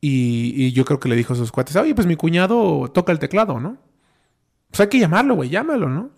y, 0.00 0.52
y, 0.54 0.72
yo 0.72 0.84
creo 0.84 1.00
que 1.00 1.08
le 1.08 1.16
dijo 1.16 1.32
a 1.32 1.36
sus 1.36 1.50
cuates, 1.50 1.76
oye, 1.76 1.94
pues 1.94 2.06
mi 2.06 2.16
cuñado 2.16 2.90
toca 2.92 3.12
el 3.12 3.18
teclado, 3.18 3.58
¿no? 3.60 3.78
Pues 4.74 4.80
hay 4.80 4.88
que 4.88 4.98
llamarlo, 4.98 5.36
güey, 5.36 5.50
llámalo, 5.50 5.88
¿no? 5.88 6.10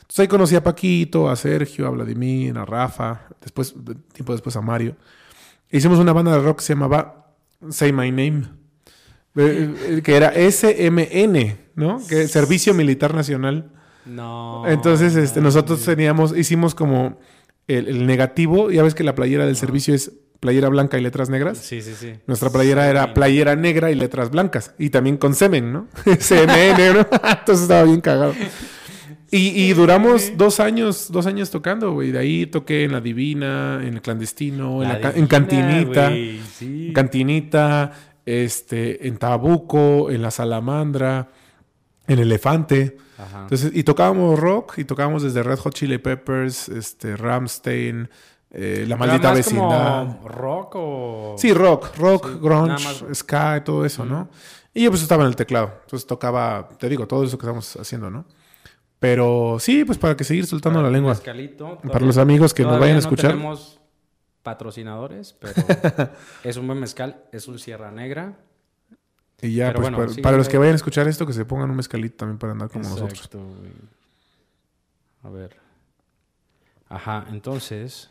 Entonces 0.00 0.20
ahí 0.20 0.28
conocí 0.28 0.56
a 0.56 0.62
Paquito, 0.62 1.28
a 1.28 1.36
Sergio, 1.36 1.86
a 1.86 1.90
Vladimir, 1.90 2.56
a 2.56 2.64
Rafa, 2.64 3.26
después, 3.42 3.74
tiempo 4.14 4.32
después 4.32 4.56
a 4.56 4.62
Mario. 4.62 4.96
Hicimos 5.70 5.98
una 5.98 6.14
banda 6.14 6.32
de 6.32 6.38
rock 6.38 6.60
que 6.60 6.64
se 6.64 6.72
llamaba 6.72 7.34
Say 7.68 7.92
My 7.92 8.10
Name, 8.10 8.44
eh, 9.36 9.74
eh, 9.88 10.02
que 10.02 10.16
era 10.16 10.32
SMN, 10.32 11.58
¿no? 11.74 12.00
Que 12.08 12.22
es 12.22 12.30
Servicio 12.30 12.72
Militar 12.72 13.12
Nacional. 13.12 13.72
No. 14.06 14.66
Entonces, 14.66 15.14
este, 15.14 15.42
nosotros 15.42 15.84
teníamos, 15.84 16.34
hicimos 16.34 16.74
como 16.74 17.18
el, 17.66 17.88
el, 17.88 18.06
negativo, 18.06 18.70
ya 18.70 18.82
ves 18.82 18.94
que 18.94 19.04
la 19.04 19.14
playera 19.14 19.44
del 19.44 19.56
servicio 19.56 19.94
es 19.94 20.12
playera 20.40 20.68
blanca 20.68 20.98
y 20.98 21.02
letras 21.02 21.28
negras. 21.28 21.58
Sí, 21.58 21.82
sí, 21.82 21.94
sí. 21.94 22.14
Nuestra 22.26 22.50
playera 22.50 22.88
era 22.88 23.14
playera 23.14 23.56
negra 23.56 23.90
y 23.90 23.94
letras 23.94 24.30
blancas. 24.30 24.74
Y 24.78 24.90
también 24.90 25.16
con 25.16 25.34
semen, 25.34 25.72
¿no? 25.72 25.88
CMN, 26.04 26.94
¿no? 26.94 27.00
Entonces 27.22 27.62
estaba 27.62 27.84
bien 27.84 28.00
cagado. 28.00 28.34
Y, 29.30 29.70
duramos 29.74 30.38
dos 30.38 30.58
años, 30.58 31.12
dos 31.12 31.26
años 31.26 31.50
tocando, 31.50 31.92
güey. 31.92 32.12
De 32.12 32.18
ahí 32.18 32.46
toqué 32.46 32.84
en 32.84 32.92
La 32.92 33.00
Divina, 33.02 33.78
en 33.82 33.94
El 33.94 34.00
Clandestino, 34.00 34.82
en, 34.82 35.26
Cantinita. 35.26 36.10
Cantinita, 36.94 37.92
este, 38.24 39.06
en 39.06 39.18
Tabuco, 39.18 40.10
en 40.10 40.22
La 40.22 40.30
Salamandra, 40.30 41.28
en 42.06 42.18
Elefante. 42.18 42.96
Entonces, 43.42 43.70
y 43.74 43.82
tocábamos 43.82 44.38
rock, 44.38 44.78
y 44.78 44.84
tocábamos 44.84 45.22
desde 45.22 45.42
Red 45.42 45.58
Hot 45.58 45.74
Chili 45.74 45.98
Peppers, 45.98 46.70
este, 46.70 47.14
Ramstein, 47.14 48.08
eh, 48.50 48.84
la 48.88 48.96
maldita 48.96 49.32
vecindad. 49.32 50.16
Como 50.16 50.28
¿Rock 50.28 50.74
o.? 50.76 51.34
Sí, 51.36 51.52
rock, 51.52 51.96
rock, 51.96 52.40
grunge, 52.40 53.14
ska, 53.14 53.62
todo 53.62 53.84
eso, 53.84 54.04
¿no? 54.04 54.28
Y 54.72 54.84
yo 54.84 54.90
pues 54.90 55.02
estaba 55.02 55.24
en 55.24 55.28
el 55.28 55.36
teclado. 55.36 55.72
Entonces 55.82 56.06
tocaba, 56.06 56.68
te 56.78 56.88
digo, 56.88 57.06
todo 57.06 57.24
eso 57.24 57.36
que 57.36 57.46
estamos 57.46 57.76
haciendo, 57.76 58.10
¿no? 58.10 58.24
Pero 58.98 59.58
sí, 59.60 59.84
pues 59.84 59.98
para 59.98 60.16
que 60.16 60.24
seguir 60.24 60.46
soltando 60.46 60.82
la 60.82 60.90
lengua. 60.90 61.16
para 61.92 62.04
los 62.04 62.18
amigos 62.18 62.54
que 62.54 62.64
nos 62.64 62.78
vayan 62.80 62.96
a 62.96 63.00
escuchar. 63.00 63.32
No 63.32 63.38
tenemos 63.38 63.80
patrocinadores, 64.42 65.34
pero 65.34 65.52
es 66.42 66.56
un 66.56 66.66
buen 66.66 66.80
mezcal, 66.80 67.24
es 67.32 67.48
un 67.48 67.58
Sierra 67.58 67.90
Negra. 67.90 68.38
Y 69.40 69.54
ya, 69.54 69.72
pues 69.72 70.18
para, 70.20 70.36
los 70.36 70.48
que 70.48 70.58
vayan 70.58 70.72
a 70.72 70.76
escuchar 70.76 71.06
esto, 71.06 71.24
que 71.26 71.32
se 71.32 71.44
pongan 71.44 71.70
un 71.70 71.76
mezcalito 71.76 72.16
también 72.16 72.38
para 72.38 72.52
andar 72.52 72.70
como 72.70 72.88
nosotros. 72.88 73.30
A 75.22 75.28
ver. 75.28 75.56
Ajá, 76.88 77.26
entonces. 77.30 78.10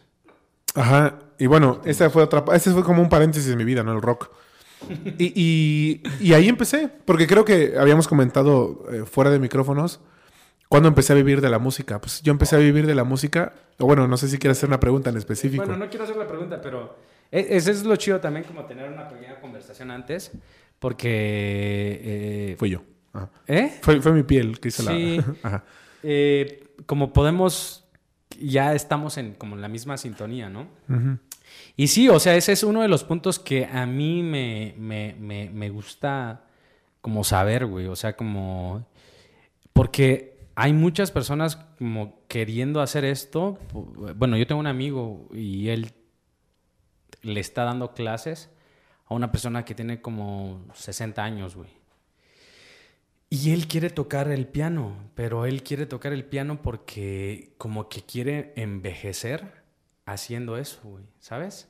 Ajá. 0.77 1.19
Y 1.39 1.47
bueno, 1.47 1.81
esta 1.85 2.09
fue 2.09 2.23
otra. 2.23 2.43
Este 2.53 2.71
fue 2.71 2.83
como 2.83 3.01
un 3.01 3.09
paréntesis 3.09 3.49
de 3.49 3.55
mi 3.55 3.63
vida, 3.63 3.83
¿no? 3.83 3.93
El 3.93 4.01
rock. 4.01 4.29
Y, 5.17 6.01
y, 6.21 6.33
ahí 6.33 6.47
empecé. 6.47 6.89
Porque 7.05 7.25
creo 7.25 7.43
que 7.43 7.73
habíamos 7.79 8.07
comentado 8.07 8.85
eh, 8.91 9.03
fuera 9.05 9.31
de 9.31 9.39
micrófonos. 9.39 9.99
¿Cuándo 10.69 10.89
empecé 10.89 11.13
a 11.13 11.15
vivir 11.15 11.41
de 11.41 11.49
la 11.49 11.59
música? 11.59 11.99
Pues 11.99 12.21
yo 12.21 12.31
empecé 12.31 12.55
a 12.57 12.59
vivir 12.59 12.85
de 12.85 12.93
la 12.93 13.03
música. 13.03 13.53
O 13.79 13.85
bueno, 13.85 14.07
no 14.07 14.17
sé 14.17 14.27
si 14.27 14.37
quieres 14.37 14.57
hacer 14.57 14.69
una 14.69 14.79
pregunta 14.79 15.09
en 15.09 15.17
específico. 15.17 15.65
Bueno, 15.65 15.77
no 15.77 15.89
quiero 15.89 16.03
hacer 16.03 16.17
la 16.17 16.27
pregunta, 16.27 16.61
pero 16.61 16.97
e, 17.31 17.47
ese 17.51 17.71
es 17.71 17.83
lo 17.83 17.95
chido 17.95 18.19
también, 18.19 18.45
como 18.45 18.65
tener 18.65 18.91
una 18.91 19.09
pequeña 19.09 19.39
conversación 19.39 19.91
antes. 19.91 20.31
Porque. 20.79 22.01
Eh, 22.03 22.55
Fui 22.59 22.69
yo. 22.69 22.83
¿Eh? 23.47 23.79
Fue, 23.81 23.99
fue 24.01 24.11
mi 24.11 24.23
piel 24.23 24.59
que 24.59 24.67
hizo 24.67 24.83
sí. 24.83 25.17
la. 25.17 25.35
Ajá. 25.43 25.63
Eh, 26.03 26.67
como 26.85 27.11
podemos 27.13 27.86
ya 28.39 28.73
estamos 28.73 29.17
en 29.17 29.33
como 29.33 29.55
la 29.55 29.67
misma 29.67 29.97
sintonía, 29.97 30.49
¿no? 30.49 30.67
Y 31.75 31.87
sí, 31.87 32.09
o 32.09 32.19
sea, 32.19 32.35
ese 32.35 32.51
es 32.51 32.63
uno 32.63 32.81
de 32.81 32.87
los 32.87 33.03
puntos 33.03 33.39
que 33.39 33.65
a 33.65 33.85
mí 33.85 34.23
me, 34.23 34.73
me, 34.77 35.69
gusta 35.69 36.45
como 37.01 37.23
saber, 37.23 37.65
güey. 37.65 37.87
O 37.87 37.95
sea, 37.95 38.15
como... 38.15 38.85
Porque 39.73 40.49
hay 40.55 40.73
muchas 40.73 41.11
personas 41.11 41.55
como 41.77 42.19
queriendo 42.27 42.81
hacer 42.81 43.05
esto. 43.05 43.59
Bueno, 44.15 44.37
yo 44.37 44.47
tengo 44.47 44.59
un 44.59 44.67
amigo 44.67 45.27
y 45.31 45.69
él 45.69 45.93
le 47.21 47.39
está 47.39 47.63
dando 47.63 47.93
clases 47.93 48.49
a 49.05 49.13
una 49.13 49.31
persona 49.31 49.65
que 49.65 49.75
tiene 49.75 50.01
como 50.01 50.65
60 50.73 51.23
años, 51.23 51.55
güey. 51.55 51.69
Y 53.29 53.51
él 53.51 53.67
quiere 53.67 53.89
tocar 53.89 54.29
el 54.29 54.47
piano, 54.47 55.11
pero 55.13 55.45
él 55.45 55.61
quiere 55.63 55.85
tocar 55.85 56.13
el 56.13 56.23
piano 56.23 56.61
porque 56.61 57.53
como 57.57 57.89
que 57.89 58.01
quiere 58.03 58.53
envejecer 58.55 59.63
haciendo 60.05 60.57
eso, 60.57 60.79
güey, 60.83 61.03
¿sabes? 61.19 61.69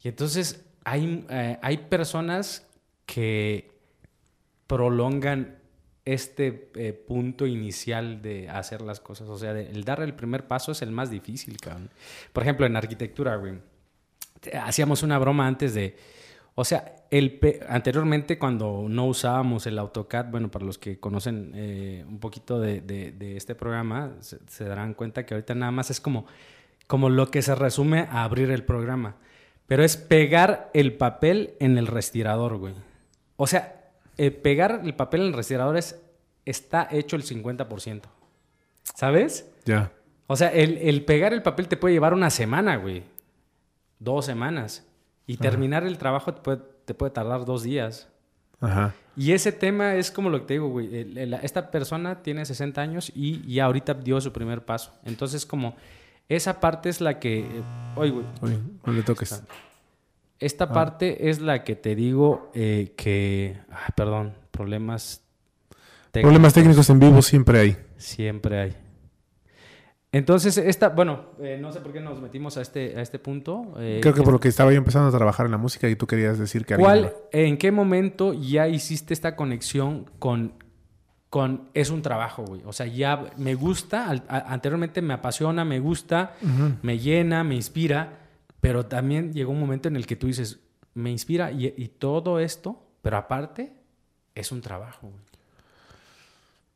Y 0.00 0.08
entonces 0.08 0.64
hay, 0.84 1.26
eh, 1.28 1.58
hay 1.60 1.76
personas 1.76 2.66
que 3.04 3.72
prolongan 4.66 5.58
este 6.04 6.70
eh, 6.74 6.92
punto 6.92 7.46
inicial 7.46 8.20
de 8.22 8.48
hacer 8.48 8.82
las 8.82 9.00
cosas. 9.00 9.28
O 9.28 9.38
sea, 9.38 9.52
el 9.52 9.84
dar 9.84 10.00
el 10.02 10.14
primer 10.14 10.46
paso 10.46 10.72
es 10.72 10.82
el 10.82 10.90
más 10.90 11.10
difícil, 11.10 11.56
cabrón. 11.58 11.90
Por 12.32 12.42
ejemplo, 12.42 12.66
en 12.66 12.76
arquitectura, 12.76 13.36
güey, 13.36 13.54
hacíamos 14.62 15.02
una 15.02 15.18
broma 15.18 15.46
antes 15.46 15.74
de... 15.74 15.96
O 16.56 16.64
sea, 16.64 16.96
el 17.10 17.40
anteriormente 17.68 18.38
cuando 18.38 18.86
no 18.88 19.06
usábamos 19.06 19.66
el 19.66 19.78
AutoCAD, 19.78 20.26
bueno, 20.30 20.50
para 20.50 20.64
los 20.64 20.78
que 20.78 21.00
conocen 21.00 21.52
eh, 21.54 22.04
un 22.06 22.20
poquito 22.20 22.60
de, 22.60 23.34
este 23.36 23.54
programa, 23.56 24.12
se, 24.20 24.64
darán 24.64 24.94
cuenta 24.94 25.26
que 25.26 25.34
ahorita 25.34 25.54
nada 25.54 25.72
más 25.72 25.90
es 25.90 26.00
como, 26.00 26.26
como 26.86 27.10
lo 27.10 27.30
que 27.30 27.42
se 27.42 27.56
resume 27.56 28.06
a 28.10 28.22
abrir 28.22 28.50
el 28.50 28.64
programa. 28.64 29.16
Pero 29.66 29.82
es 29.82 29.96
pegar 29.96 30.70
el 30.74 30.94
papel 30.94 31.54
en 31.58 31.76
el 31.76 31.88
respirador, 31.88 32.56
güey. 32.58 32.74
O 33.36 33.46
sea, 33.46 33.90
eh, 34.16 34.30
pegar 34.30 34.82
el 34.84 34.94
papel 34.94 35.22
en 35.22 35.26
el 35.28 35.32
respirador 35.32 35.76
es, 35.76 36.00
está 36.44 36.86
hecho 36.90 37.16
el 37.16 37.24
50%. 37.24 38.02
¿Sabes? 38.94 39.50
Ya. 39.64 39.90
O 40.28 40.36
sea, 40.36 40.48
el, 40.48 40.78
el 40.78 41.04
pegar 41.04 41.32
el 41.32 41.42
papel 41.42 41.66
te 41.66 41.76
puede 41.76 41.94
llevar 41.94 42.14
una 42.14 42.30
semana, 42.30 42.76
güey. 42.76 43.02
Dos 43.98 44.26
semanas. 44.26 44.86
Y 45.26 45.36
terminar 45.36 45.84
el 45.84 45.98
trabajo 45.98 46.34
te 46.34 46.40
puede, 46.42 46.60
te 46.84 46.94
puede, 46.94 47.12
tardar 47.12 47.44
dos 47.44 47.62
días. 47.62 48.08
Ajá. 48.60 48.94
Y 49.16 49.32
ese 49.32 49.52
tema 49.52 49.94
es 49.94 50.10
como 50.10 50.28
lo 50.28 50.40
que 50.40 50.46
te 50.46 50.54
digo, 50.54 50.68
güey. 50.68 50.88
esta 51.42 51.70
persona 51.70 52.22
tiene 52.22 52.44
60 52.44 52.80
años 52.80 53.12
y 53.14 53.40
ya 53.52 53.66
ahorita 53.66 53.94
dio 53.94 54.20
su 54.20 54.32
primer 54.32 54.64
paso. 54.64 54.92
Entonces, 55.04 55.46
como 55.46 55.76
esa 56.28 56.60
parte 56.60 56.88
es 56.88 57.00
la 57.00 57.18
que. 57.18 57.40
Eh, 57.40 57.62
oye, 57.96 58.10
güey. 58.10 58.26
Oye, 58.40 58.58
no 58.84 58.92
le 58.92 59.02
toques. 59.02 59.42
Esta 60.40 60.64
ah. 60.64 60.72
parte 60.72 61.30
es 61.30 61.40
la 61.40 61.64
que 61.64 61.76
te 61.76 61.94
digo 61.94 62.50
eh, 62.54 62.92
que. 62.96 63.58
perdón, 63.94 64.34
problemas 64.50 65.22
técnicos. 66.10 66.28
Problemas 66.28 66.54
técnicos 66.54 66.90
en 66.90 66.98
vivo 66.98 67.22
siempre 67.22 67.60
hay. 67.60 67.76
Siempre 67.96 68.60
hay. 68.60 68.83
Entonces, 70.14 70.58
esta, 70.58 70.90
bueno, 70.90 71.30
eh, 71.40 71.58
no 71.60 71.72
sé 71.72 71.80
por 71.80 71.92
qué 71.92 72.00
nos 72.00 72.20
metimos 72.20 72.56
a 72.56 72.62
este, 72.62 72.96
a 72.96 73.02
este 73.02 73.18
punto. 73.18 73.74
Eh, 73.78 73.98
Creo 74.00 74.14
que 74.14 74.22
por 74.22 74.32
lo 74.32 74.38
que 74.38 74.46
estaba 74.46 74.70
yo 74.70 74.78
empezando 74.78 75.08
a 75.08 75.10
trabajar 75.10 75.46
en 75.46 75.50
la 75.50 75.58
música 75.58 75.88
y 75.88 75.96
tú 75.96 76.06
querías 76.06 76.38
decir 76.38 76.64
que... 76.64 76.76
¿Cuál, 76.76 77.12
¿En 77.32 77.58
qué 77.58 77.72
momento 77.72 78.32
ya 78.32 78.68
hiciste 78.68 79.12
esta 79.12 79.34
conexión 79.34 80.08
con, 80.20 80.52
con 81.30 81.68
es 81.74 81.90
un 81.90 82.00
trabajo, 82.00 82.44
güey? 82.44 82.62
O 82.64 82.72
sea, 82.72 82.86
ya 82.86 83.28
me 83.38 83.56
gusta, 83.56 84.08
anteriormente 84.28 85.02
me 85.02 85.14
apasiona, 85.14 85.64
me 85.64 85.80
gusta, 85.80 86.36
me 86.82 87.00
llena, 87.00 87.42
me 87.42 87.56
inspira, 87.56 88.20
pero 88.60 88.86
también 88.86 89.32
llegó 89.32 89.50
un 89.50 89.58
momento 89.58 89.88
en 89.88 89.96
el 89.96 90.06
que 90.06 90.14
tú 90.14 90.28
dices, 90.28 90.60
me 90.94 91.10
inspira 91.10 91.50
y, 91.50 91.74
y 91.76 91.88
todo 91.88 92.38
esto, 92.38 92.86
pero 93.02 93.16
aparte, 93.16 93.72
es 94.36 94.52
un 94.52 94.60
trabajo, 94.60 95.08
güey. 95.08 95.24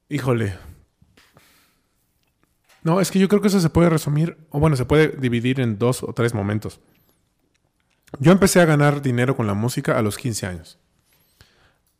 Híjole, 0.09 0.55
no, 2.83 3.01
es 3.01 3.11
que 3.11 3.19
yo 3.19 3.29
creo 3.29 3.41
que 3.41 3.49
eso 3.49 3.61
se 3.61 3.71
puede 3.71 3.91
resumir, 3.91 4.39
o 4.51 4.61
bueno, 4.61 4.77
se 4.77 4.85
puede 4.85 5.09
dividir 5.09 5.61
en 5.61 5.79
dos 5.79 6.03
o 6.03 6.13
tres 6.13 6.35
momentos. 6.35 6.81
Yo 8.19 8.33
empecé 8.33 8.61
a 8.61 8.65
ganar 8.65 9.03
dinero 9.03 9.37
con 9.37 9.47
la 9.47 9.55
música 9.55 9.99
a 9.99 10.03
los 10.03 10.17
15 10.17 10.47
años. 10.47 10.79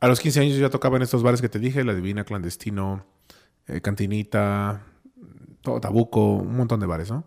A 0.01 0.09
los 0.09 0.21
15 0.21 0.41
años 0.41 0.55
yo 0.55 0.61
ya 0.61 0.71
tocaba 0.71 0.97
en 0.97 1.03
estos 1.03 1.23
bares 1.23 1.41
que 1.41 1.49
te 1.49 1.59
dije, 1.59 1.85
La 1.85 1.95
Divina, 1.95 2.25
Clandestino, 2.25 3.05
eh, 3.67 3.81
Cantinita, 3.81 4.83
Tabuco, 5.63 6.37
un 6.37 6.57
montón 6.57 6.81
de 6.81 6.87
bares, 6.87 7.11
¿no? 7.11 7.25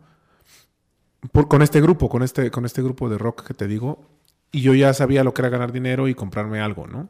con 1.47 1.61
este 1.61 1.81
grupo, 1.81 2.09
con 2.09 2.23
este, 2.23 2.49
con 2.49 2.65
este 2.65 2.81
grupo 2.81 3.07
de 3.07 3.19
rock 3.19 3.45
que 3.45 3.53
te 3.53 3.67
digo, 3.67 4.09
y 4.51 4.61
yo 4.61 4.73
ya 4.73 4.93
sabía 4.93 5.23
lo 5.23 5.33
que 5.33 5.43
era 5.43 5.49
ganar 5.49 5.71
dinero 5.71 6.07
y 6.07 6.15
comprarme 6.15 6.59
algo, 6.59 6.87
¿no? 6.87 7.09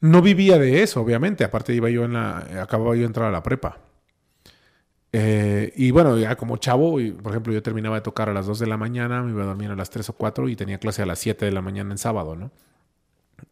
No 0.00 0.22
vivía 0.22 0.58
de 0.58 0.82
eso, 0.82 1.00
obviamente, 1.02 1.44
aparte 1.44 1.74
iba 1.74 1.90
yo 1.90 2.04
en 2.04 2.14
la, 2.14 2.38
acababa 2.62 2.94
yo 2.94 3.00
de 3.00 3.06
entrar 3.06 3.28
a 3.28 3.32
la 3.32 3.42
prepa. 3.42 3.78
Eh, 5.18 5.72
y 5.76 5.90
bueno, 5.92 6.18
ya 6.18 6.36
como 6.36 6.58
chavo, 6.58 7.00
y, 7.00 7.10
por 7.10 7.32
ejemplo, 7.32 7.50
yo 7.50 7.62
terminaba 7.62 7.96
de 7.96 8.02
tocar 8.02 8.28
a 8.28 8.34
las 8.34 8.44
2 8.44 8.58
de 8.58 8.66
la 8.66 8.76
mañana, 8.76 9.22
me 9.22 9.30
iba 9.30 9.44
a 9.44 9.46
dormir 9.46 9.70
a 9.70 9.74
las 9.74 9.88
3 9.88 10.10
o 10.10 10.12
4 10.12 10.46
y 10.50 10.56
tenía 10.56 10.78
clase 10.78 11.00
a 11.00 11.06
las 11.06 11.18
7 11.20 11.46
de 11.46 11.52
la 11.52 11.62
mañana 11.62 11.92
en 11.92 11.96
sábado, 11.96 12.36
¿no? 12.36 12.50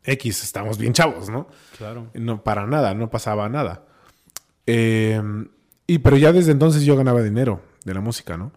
X, 0.05 0.43
estamos 0.43 0.77
bien 0.77 0.93
chavos, 0.93 1.31
¿no? 1.31 1.47
Claro. 1.79 2.09
No, 2.13 2.43
para 2.43 2.67
nada, 2.67 2.93
no 2.93 3.09
pasaba 3.09 3.49
nada. 3.49 3.87
Eh, 4.67 5.23
y 5.87 5.99
pero 6.01 6.19
ya 6.19 6.33
desde 6.33 6.53
entonces 6.53 6.85
yo 6.85 6.97
ganaba 6.97 7.23
dinero 7.23 7.63
de 7.87 7.95
la 7.95 8.01
música, 8.03 8.37
¿no? 8.37 8.53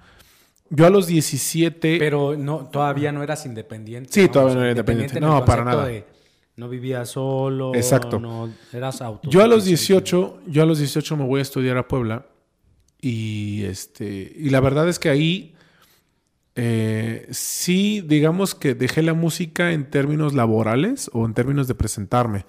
Yo 0.69 0.85
a 0.85 0.89
los 0.89 1.07
17... 1.07 1.99
Pero 1.99 2.35
no, 2.35 2.65
todavía 2.65 3.13
no 3.13 3.23
eras 3.23 3.45
independiente. 3.45 4.11
Sí, 4.11 4.27
todavía 4.27 4.55
no 4.55 4.61
era 4.63 4.71
independiente. 4.71 5.21
No, 5.21 5.45
para 5.45 5.63
nada. 5.63 5.89
no 6.57 6.67
vivías 6.67 7.07
solo. 7.07 7.73
Exacto. 7.73 8.19
No 8.19 8.49
eras 8.73 9.01
auto. 9.01 9.29
Yo 9.29 9.41
a 9.41 9.47
los 9.47 9.63
18, 9.63 10.41
yo 10.45 10.61
a 10.61 10.65
los 10.65 10.79
18 10.79 11.15
me 11.15 11.25
voy 11.25 11.39
a 11.39 11.43
estudiar 11.43 11.77
a 11.77 11.87
Puebla 11.87 12.25
y, 13.07 13.63
este, 13.63 14.33
y 14.35 14.49
la 14.49 14.59
verdad 14.59 14.89
es 14.89 14.99
que 14.99 15.09
ahí 15.09 15.55
eh, 16.55 17.25
sí, 17.31 18.01
digamos 18.01 18.53
que 18.53 18.75
dejé 18.75 19.01
la 19.01 19.13
música 19.13 19.71
en 19.71 19.89
términos 19.89 20.33
laborales 20.33 21.09
o 21.13 21.25
en 21.25 21.33
términos 21.33 21.69
de 21.69 21.75
presentarme. 21.75 22.45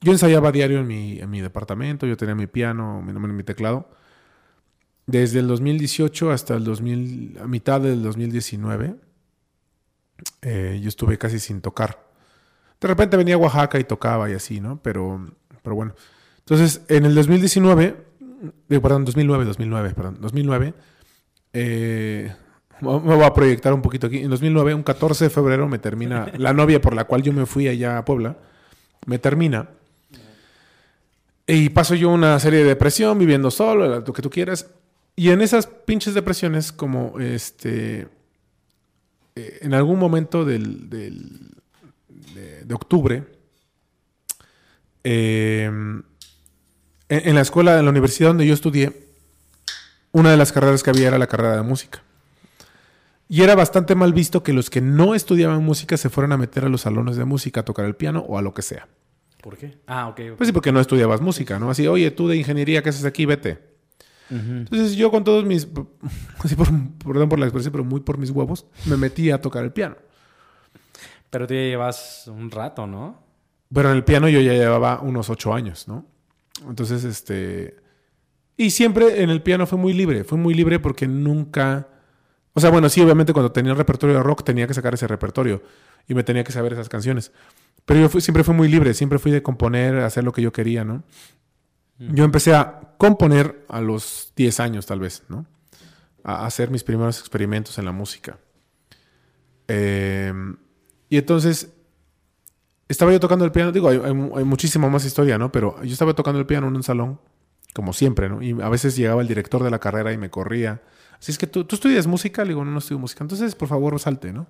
Yo 0.00 0.12
ensayaba 0.12 0.52
diario 0.52 0.78
en 0.78 0.86
mi, 0.86 1.18
en 1.18 1.28
mi 1.30 1.40
departamento, 1.40 2.06
yo 2.06 2.16
tenía 2.16 2.36
mi 2.36 2.46
piano, 2.46 3.02
mi, 3.02 3.12
mi 3.12 3.42
teclado. 3.42 3.90
Desde 5.06 5.40
el 5.40 5.48
2018 5.48 6.30
hasta 6.30 6.54
el 6.54 6.62
2000, 6.62 7.38
a 7.42 7.48
mitad 7.48 7.80
del 7.80 8.00
2019, 8.00 8.94
eh, 10.42 10.78
yo 10.80 10.88
estuve 10.88 11.18
casi 11.18 11.40
sin 11.40 11.60
tocar. 11.60 12.06
De 12.80 12.86
repente 12.86 13.16
venía 13.16 13.34
a 13.34 13.38
Oaxaca 13.38 13.80
y 13.80 13.84
tocaba 13.84 14.30
y 14.30 14.34
así, 14.34 14.60
¿no? 14.60 14.80
Pero, 14.80 15.26
pero 15.64 15.74
bueno. 15.74 15.94
Entonces, 16.38 16.82
en 16.86 17.04
el 17.04 17.16
2019 17.16 18.07
perdón, 18.68 19.04
2009, 19.04 19.44
2009, 19.44 19.94
perdón, 19.94 20.18
2009, 20.20 20.74
eh, 21.52 22.32
me 22.80 22.98
voy 22.98 23.24
a 23.24 23.34
proyectar 23.34 23.72
un 23.72 23.82
poquito 23.82 24.06
aquí. 24.06 24.18
En 24.18 24.30
2009, 24.30 24.74
un 24.74 24.82
14 24.82 25.24
de 25.24 25.30
febrero, 25.30 25.68
me 25.68 25.78
termina 25.78 26.30
la 26.36 26.52
novia 26.52 26.80
por 26.80 26.94
la 26.94 27.04
cual 27.04 27.22
yo 27.22 27.32
me 27.32 27.46
fui 27.46 27.68
allá 27.68 27.98
a 27.98 28.04
Puebla, 28.04 28.36
me 29.06 29.18
termina. 29.18 29.70
Y 31.46 31.70
paso 31.70 31.94
yo 31.94 32.10
una 32.10 32.38
serie 32.38 32.60
de 32.60 32.66
depresión, 32.66 33.18
viviendo 33.18 33.50
solo, 33.50 33.88
lo 34.00 34.12
que 34.12 34.22
tú 34.22 34.30
quieras. 34.30 34.70
Y 35.16 35.30
en 35.30 35.40
esas 35.40 35.66
pinches 35.66 36.14
depresiones, 36.14 36.72
como 36.72 37.18
este. 37.18 38.06
Eh, 39.34 39.58
en 39.62 39.72
algún 39.72 39.98
momento 39.98 40.44
del, 40.44 40.90
del 40.90 41.50
de, 42.34 42.64
de, 42.64 42.74
octubre, 42.74 43.24
eh, 45.02 45.70
en, 47.08 47.34
la 47.34 47.40
escuela, 47.40 47.78
en 47.78 47.84
la 47.84 47.90
universidad 47.90 48.30
donde 48.30 48.46
yo 48.46 48.54
estudié, 48.54 49.08
una 50.12 50.30
de 50.30 50.36
las 50.36 50.52
carreras 50.52 50.82
que 50.82 50.90
había 50.90 51.08
era 51.08 51.18
la 51.18 51.26
carrera 51.26 51.56
de 51.56 51.62
música. 51.62 52.02
Y 53.28 53.42
era 53.42 53.54
bastante 53.54 53.94
mal 53.94 54.12
visto 54.12 54.42
que 54.42 54.52
los 54.52 54.70
que 54.70 54.80
no 54.80 55.14
estudiaban 55.14 55.62
música 55.62 55.96
se 55.96 56.08
fueran 56.08 56.32
a 56.32 56.38
meter 56.38 56.64
a 56.64 56.68
los 56.68 56.82
salones 56.82 57.16
de 57.16 57.24
música 57.24 57.60
a 57.60 57.64
tocar 57.64 57.84
el 57.84 57.94
piano 57.94 58.20
o 58.20 58.38
a 58.38 58.42
lo 58.42 58.54
que 58.54 58.62
sea. 58.62 58.88
¿Por 59.42 59.56
qué? 59.56 59.78
Ah, 59.86 60.08
ok. 60.08 60.20
Pues 60.36 60.48
sí, 60.48 60.52
porque 60.52 60.72
no 60.72 60.80
estudiabas 60.80 61.20
música, 61.20 61.58
¿no? 61.58 61.70
Así, 61.70 61.86
oye, 61.86 62.10
tú 62.10 62.26
de 62.28 62.36
ingeniería, 62.36 62.82
¿qué 62.82 62.88
haces 62.88 63.04
aquí? 63.04 63.26
Vete. 63.26 63.58
Entonces 64.30 64.94
yo 64.94 65.10
con 65.10 65.24
todos 65.24 65.44
mis, 65.44 65.66
así 66.44 66.54
por, 66.54 66.68
perdón 66.98 67.30
por 67.30 67.38
la 67.38 67.46
expresión, 67.46 67.72
pero 67.72 67.84
muy 67.84 68.00
por 68.00 68.18
mis 68.18 68.30
huevos, 68.30 68.66
me 68.84 68.96
metí 68.96 69.30
a 69.30 69.40
tocar 69.40 69.64
el 69.64 69.72
piano. 69.72 69.96
Pero 71.30 71.46
tú 71.46 71.54
ya 71.54 71.60
llevas 71.60 72.26
un 72.28 72.50
rato, 72.50 72.86
¿no? 72.86 73.22
Pero 73.72 73.90
en 73.90 73.96
el 73.96 74.04
piano 74.04 74.28
yo 74.28 74.40
ya 74.40 74.52
llevaba 74.52 75.00
unos 75.00 75.30
ocho 75.30 75.54
años, 75.54 75.88
¿no? 75.88 76.06
Entonces, 76.66 77.04
este... 77.04 77.76
Y 78.56 78.70
siempre 78.70 79.22
en 79.22 79.30
el 79.30 79.42
piano 79.42 79.66
fue 79.66 79.78
muy 79.78 79.92
libre, 79.92 80.24
fue 80.24 80.38
muy 80.38 80.54
libre 80.54 80.80
porque 80.80 81.06
nunca... 81.06 81.88
O 82.54 82.60
sea, 82.60 82.70
bueno, 82.70 82.88
sí, 82.88 83.00
obviamente 83.00 83.32
cuando 83.32 83.52
tenía 83.52 83.70
el 83.70 83.78
repertorio 83.78 84.16
de 84.16 84.22
rock 84.22 84.42
tenía 84.42 84.66
que 84.66 84.74
sacar 84.74 84.94
ese 84.94 85.06
repertorio 85.06 85.62
y 86.08 86.14
me 86.14 86.24
tenía 86.24 86.42
que 86.42 86.50
saber 86.50 86.72
esas 86.72 86.88
canciones. 86.88 87.30
Pero 87.84 88.00
yo 88.00 88.20
siempre 88.20 88.42
fui 88.42 88.54
muy 88.54 88.68
libre, 88.68 88.94
siempre 88.94 89.18
fui 89.18 89.30
de 89.30 89.42
componer, 89.42 90.00
hacer 90.00 90.24
lo 90.24 90.32
que 90.32 90.42
yo 90.42 90.52
quería, 90.52 90.84
¿no? 90.84 91.04
Yo 91.98 92.24
empecé 92.24 92.54
a 92.54 92.94
componer 92.96 93.64
a 93.68 93.80
los 93.80 94.32
10 94.36 94.60
años, 94.60 94.86
tal 94.86 95.00
vez, 95.00 95.24
¿no? 95.28 95.46
A 96.22 96.46
hacer 96.46 96.70
mis 96.70 96.84
primeros 96.84 97.18
experimentos 97.18 97.76
en 97.78 97.84
la 97.84 97.92
música. 97.92 98.38
Em, 99.66 100.56
y 101.08 101.16
entonces 101.18 101.70
estaba 102.88 103.12
yo 103.12 103.20
tocando 103.20 103.44
el 103.44 103.52
piano, 103.52 103.70
digo, 103.70 103.88
hay, 103.88 104.44
muchísima 104.44 104.88
más 104.88 105.04
historia, 105.04 105.38
¿no? 105.38 105.52
Pero 105.52 105.82
yo 105.82 105.92
estaba 105.92 106.14
tocando 106.14 106.40
el 106.40 106.46
piano 106.46 106.68
en 106.68 106.76
un 106.76 106.82
salón, 106.82 107.20
como 107.74 107.92
siempre, 107.92 108.28
¿no? 108.28 108.42
Y 108.42 108.60
a 108.60 108.68
veces 108.68 108.96
llegaba 108.96 109.20
el 109.20 109.28
director 109.28 109.62
de 109.62 109.70
la 109.70 109.78
carrera 109.78 110.12
y 110.12 110.18
me 110.18 110.30
corría. 110.30 110.82
Así 111.18 111.32
es 111.32 111.38
que 111.38 111.46
tú, 111.46 111.64
tú 111.64 111.76
estudias 111.76 112.06
música, 112.06 112.42
le 112.42 112.50
digo, 112.50 112.64
no, 112.64 112.70
no 112.70 112.78
estudio 112.78 112.98
música. 112.98 113.22
Entonces, 113.22 113.54
por 113.54 113.68
favor, 113.68 113.98
salte, 114.00 114.32
¿no? 114.32 114.46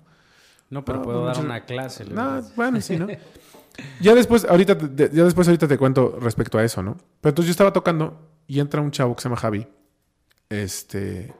No, 0.69 0.85
pero 0.85 1.01
puedo 1.01 1.25
dar 1.25 1.39
una 1.39 1.65
clase. 1.65 2.05
No, 2.05 2.41
bueno, 2.55 2.79
sí, 2.79 2.97
¿no? 2.97 3.07
ya 4.01 4.15
después, 4.15 4.45
ahorita, 4.45 4.77
ya 4.95 5.23
después 5.23 5.47
ahorita 5.47 5.67
te 5.67 5.77
cuento 5.77 6.17
respecto 6.21 6.57
a 6.57 6.63
eso, 6.63 6.83
¿no? 6.83 6.97
Pero 7.21 7.31
entonces 7.31 7.47
yo 7.47 7.51
estaba 7.51 7.73
tocando 7.73 8.29
y 8.47 8.59
entra 8.59 8.81
un 8.81 8.91
chavo 8.91 9.15
que 9.15 9.21
se 9.21 9.29
llama 9.29 9.41
Javi. 9.41 9.67
Este, 10.49 11.33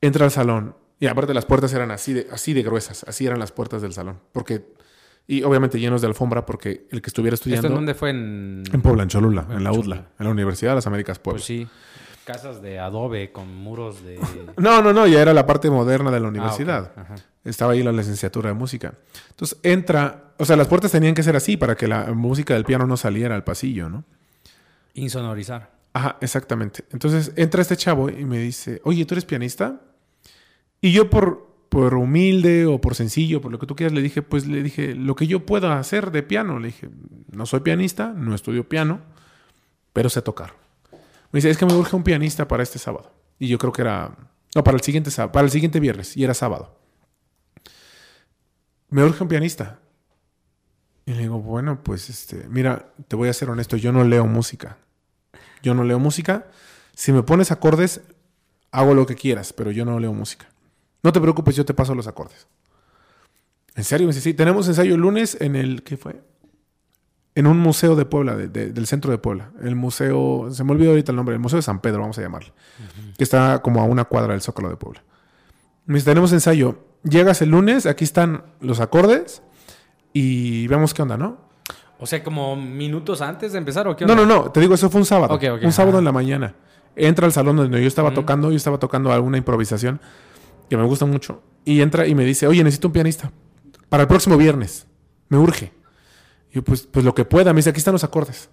entra 0.00 0.24
al 0.24 0.30
salón 0.30 0.76
y 1.00 1.06
aparte 1.06 1.32
las 1.32 1.46
puertas 1.46 1.72
eran 1.72 1.90
así 1.90 2.12
de, 2.12 2.28
así 2.30 2.52
de 2.54 2.62
gruesas, 2.62 3.04
así 3.04 3.26
eran 3.26 3.38
las 3.38 3.52
puertas 3.52 3.82
del 3.82 3.92
salón, 3.92 4.20
porque 4.32 4.74
y 5.30 5.42
obviamente 5.42 5.78
llenos 5.78 6.00
de 6.00 6.06
alfombra 6.06 6.46
porque 6.46 6.86
el 6.90 7.02
que 7.02 7.08
estuviera 7.08 7.34
estudiando. 7.34 7.68
¿Esto 7.68 7.74
en 7.74 7.74
dónde 7.74 7.94
fue? 7.94 8.10
En, 8.10 8.64
en 8.72 8.80
Puebla, 8.80 9.02
en 9.02 9.10
Cholula, 9.10 9.46
en, 9.50 9.62
la 9.62 9.72
UDLA, 9.72 9.96
en 10.18 10.24
la 10.24 10.30
Universidad 10.30 10.70
de 10.70 10.76
las 10.76 10.86
Américas 10.86 11.18
Puebla. 11.18 11.36
Pues 11.36 11.44
sí. 11.44 11.68
Casas 12.24 12.62
de 12.62 12.78
adobe 12.78 13.30
con 13.30 13.54
muros 13.54 14.02
de. 14.02 14.18
no, 14.56 14.82
no, 14.82 14.92
no, 14.94 15.06
ya 15.06 15.20
era 15.20 15.34
la 15.34 15.46
parte 15.46 15.68
moderna 15.68 16.10
de 16.10 16.18
la 16.18 16.26
ah, 16.26 16.30
universidad. 16.30 16.92
Estaba 17.44 17.72
ahí 17.72 17.82
la 17.82 17.92
licenciatura 17.92 18.48
de 18.48 18.54
música. 18.54 18.94
Entonces 19.30 19.58
entra, 19.62 20.32
o 20.38 20.46
sea, 20.46 20.56
las 20.56 20.66
puertas 20.66 20.92
tenían 20.92 21.14
que 21.14 21.22
ser 21.22 21.36
así 21.36 21.58
para 21.58 21.76
que 21.76 21.86
la 21.86 22.06
música 22.14 22.54
del 22.54 22.64
piano 22.64 22.86
no 22.86 22.96
saliera 22.96 23.34
al 23.34 23.44
pasillo, 23.44 23.90
¿no? 23.90 24.04
Insonorizar. 24.94 25.70
Ajá, 25.92 26.16
exactamente. 26.22 26.84
Entonces 26.90 27.32
entra 27.36 27.60
este 27.60 27.76
chavo 27.76 28.08
y 28.08 28.24
me 28.24 28.38
dice, 28.38 28.80
oye, 28.84 29.04
¿tú 29.04 29.12
eres 29.12 29.26
pianista? 29.26 29.80
Y 30.80 30.92
yo 30.92 31.10
por, 31.10 31.47
por 31.68 31.94
humilde 31.94 32.66
o 32.66 32.80
por 32.80 32.94
sencillo, 32.94 33.40
por 33.40 33.52
lo 33.52 33.58
que 33.58 33.66
tú 33.66 33.76
quieras, 33.76 33.92
le 33.92 34.02
dije, 34.02 34.22
pues 34.22 34.46
le 34.46 34.62
dije, 34.62 34.94
lo 34.94 35.14
que 35.14 35.26
yo 35.26 35.44
pueda 35.44 35.78
hacer 35.78 36.10
de 36.10 36.22
piano. 36.22 36.58
Le 36.58 36.68
dije, 36.68 36.88
no 37.30 37.46
soy 37.46 37.60
pianista, 37.60 38.12
no 38.12 38.34
estudio 38.34 38.68
piano, 38.68 39.00
pero 39.92 40.08
sé 40.08 40.22
tocar. 40.22 40.54
Me 41.30 41.38
dice, 41.38 41.50
es 41.50 41.58
que 41.58 41.66
me 41.66 41.74
urge 41.74 41.94
un 41.94 42.04
pianista 42.04 42.48
para 42.48 42.62
este 42.62 42.78
sábado. 42.78 43.12
Y 43.38 43.48
yo 43.48 43.58
creo 43.58 43.72
que 43.72 43.82
era, 43.82 44.16
no, 44.54 44.64
para 44.64 44.76
el 44.76 44.82
siguiente, 44.82 45.10
para 45.10 45.44
el 45.44 45.50
siguiente 45.50 45.80
viernes, 45.80 46.16
y 46.16 46.24
era 46.24 46.34
sábado. 46.34 46.78
Me 48.88 49.04
urge 49.04 49.22
un 49.22 49.28
pianista. 49.28 49.80
Y 51.04 51.12
le 51.12 51.20
digo, 51.20 51.40
bueno, 51.40 51.82
pues 51.82 52.08
este, 52.10 52.48
mira, 52.48 52.92
te 53.08 53.16
voy 53.16 53.28
a 53.28 53.32
ser 53.32 53.50
honesto, 53.50 53.76
yo 53.76 53.92
no 53.92 54.04
leo 54.04 54.26
música. 54.26 54.78
Yo 55.62 55.74
no 55.74 55.84
leo 55.84 55.98
música. 55.98 56.46
Si 56.94 57.12
me 57.12 57.22
pones 57.22 57.50
acordes, 57.50 58.02
hago 58.70 58.94
lo 58.94 59.06
que 59.06 59.14
quieras, 59.14 59.52
pero 59.52 59.70
yo 59.70 59.84
no 59.84 59.98
leo 60.00 60.12
música. 60.12 60.48
No 61.02 61.12
te 61.12 61.20
preocupes, 61.20 61.56
yo 61.56 61.64
te 61.64 61.74
paso 61.74 61.94
los 61.94 62.06
acordes. 62.06 62.46
¿En 63.74 63.84
serio? 63.84 64.06
Me 64.06 64.12
dice, 64.12 64.22
sí, 64.22 64.34
tenemos 64.34 64.66
ensayo 64.68 64.94
el 64.94 65.00
lunes 65.00 65.36
en 65.40 65.56
el, 65.56 65.82
¿qué 65.82 65.96
fue? 65.96 66.20
en 67.38 67.46
un 67.46 67.56
museo 67.56 67.94
de 67.94 68.04
Puebla, 68.04 68.34
del 68.34 68.86
centro 68.88 69.12
de 69.12 69.18
Puebla. 69.18 69.52
El 69.62 69.76
museo, 69.76 70.48
se 70.50 70.64
me 70.64 70.72
olvidó 70.72 70.90
ahorita 70.90 71.12
el 71.12 71.16
nombre, 71.16 71.36
el 71.36 71.40
Museo 71.40 71.58
de 71.58 71.62
San 71.62 71.80
Pedro, 71.80 72.00
vamos 72.00 72.18
a 72.18 72.20
llamarle. 72.20 72.52
Que 73.16 73.22
está 73.22 73.60
como 73.62 73.80
a 73.80 73.84
una 73.84 74.06
cuadra 74.06 74.32
del 74.32 74.42
Zócalo 74.42 74.68
de 74.68 74.74
Puebla. 74.74 75.04
Me 75.86 76.00
tenemos 76.00 76.32
ensayo. 76.32 76.80
Llegas 77.04 77.40
el 77.40 77.50
lunes, 77.50 77.86
aquí 77.86 78.02
están 78.02 78.42
los 78.60 78.80
acordes 78.80 79.40
y 80.12 80.66
vemos 80.66 80.92
qué 80.94 81.02
onda, 81.02 81.16
¿no? 81.16 81.38
O 82.00 82.06
sea, 82.06 82.24
como 82.24 82.56
minutos 82.56 83.22
antes 83.22 83.52
de 83.52 83.58
empezar 83.58 83.86
o 83.86 83.94
qué 83.94 84.02
onda? 84.02 84.16
No, 84.16 84.26
no, 84.26 84.42
no, 84.42 84.50
te 84.50 84.58
digo, 84.58 84.74
eso 84.74 84.90
fue 84.90 85.00
un 85.00 85.06
sábado. 85.06 85.38
Un 85.62 85.72
sábado 85.72 86.00
en 86.00 86.04
la 86.04 86.12
mañana. 86.12 86.56
Entra 86.96 87.24
al 87.24 87.32
salón 87.32 87.54
donde 87.54 87.80
yo 87.80 87.86
estaba 87.86 88.12
tocando, 88.12 88.50
yo 88.50 88.56
estaba 88.56 88.78
tocando 88.78 89.12
alguna 89.12 89.38
improvisación 89.38 90.00
que 90.68 90.76
me 90.76 90.84
gusta 90.84 91.04
mucho. 91.06 91.42
Y 91.64 91.80
entra 91.80 92.06
y 92.06 92.14
me 92.14 92.24
dice, 92.24 92.46
oye, 92.46 92.62
necesito 92.64 92.88
un 92.88 92.92
pianista. 92.92 93.32
Para 93.88 94.02
el 94.02 94.08
próximo 94.08 94.36
viernes. 94.36 94.86
Me 95.28 95.38
urge. 95.38 95.72
Y 96.52 96.60
pues, 96.60 96.86
pues 96.86 97.04
lo 97.04 97.14
que 97.14 97.24
pueda. 97.24 97.52
Me 97.52 97.58
dice, 97.58 97.70
aquí 97.70 97.78
están 97.78 97.92
los 97.92 98.04
acordes. 98.04 98.48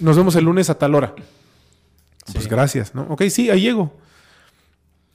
Nos 0.00 0.16
vemos 0.16 0.34
el 0.36 0.44
lunes 0.44 0.70
a 0.70 0.78
tal 0.78 0.94
hora. 0.94 1.14
Pues 2.32 2.48
gracias, 2.48 2.94
¿no? 2.94 3.02
Ok, 3.02 3.24
sí, 3.30 3.50
ahí 3.50 3.62
llego. 3.62 3.96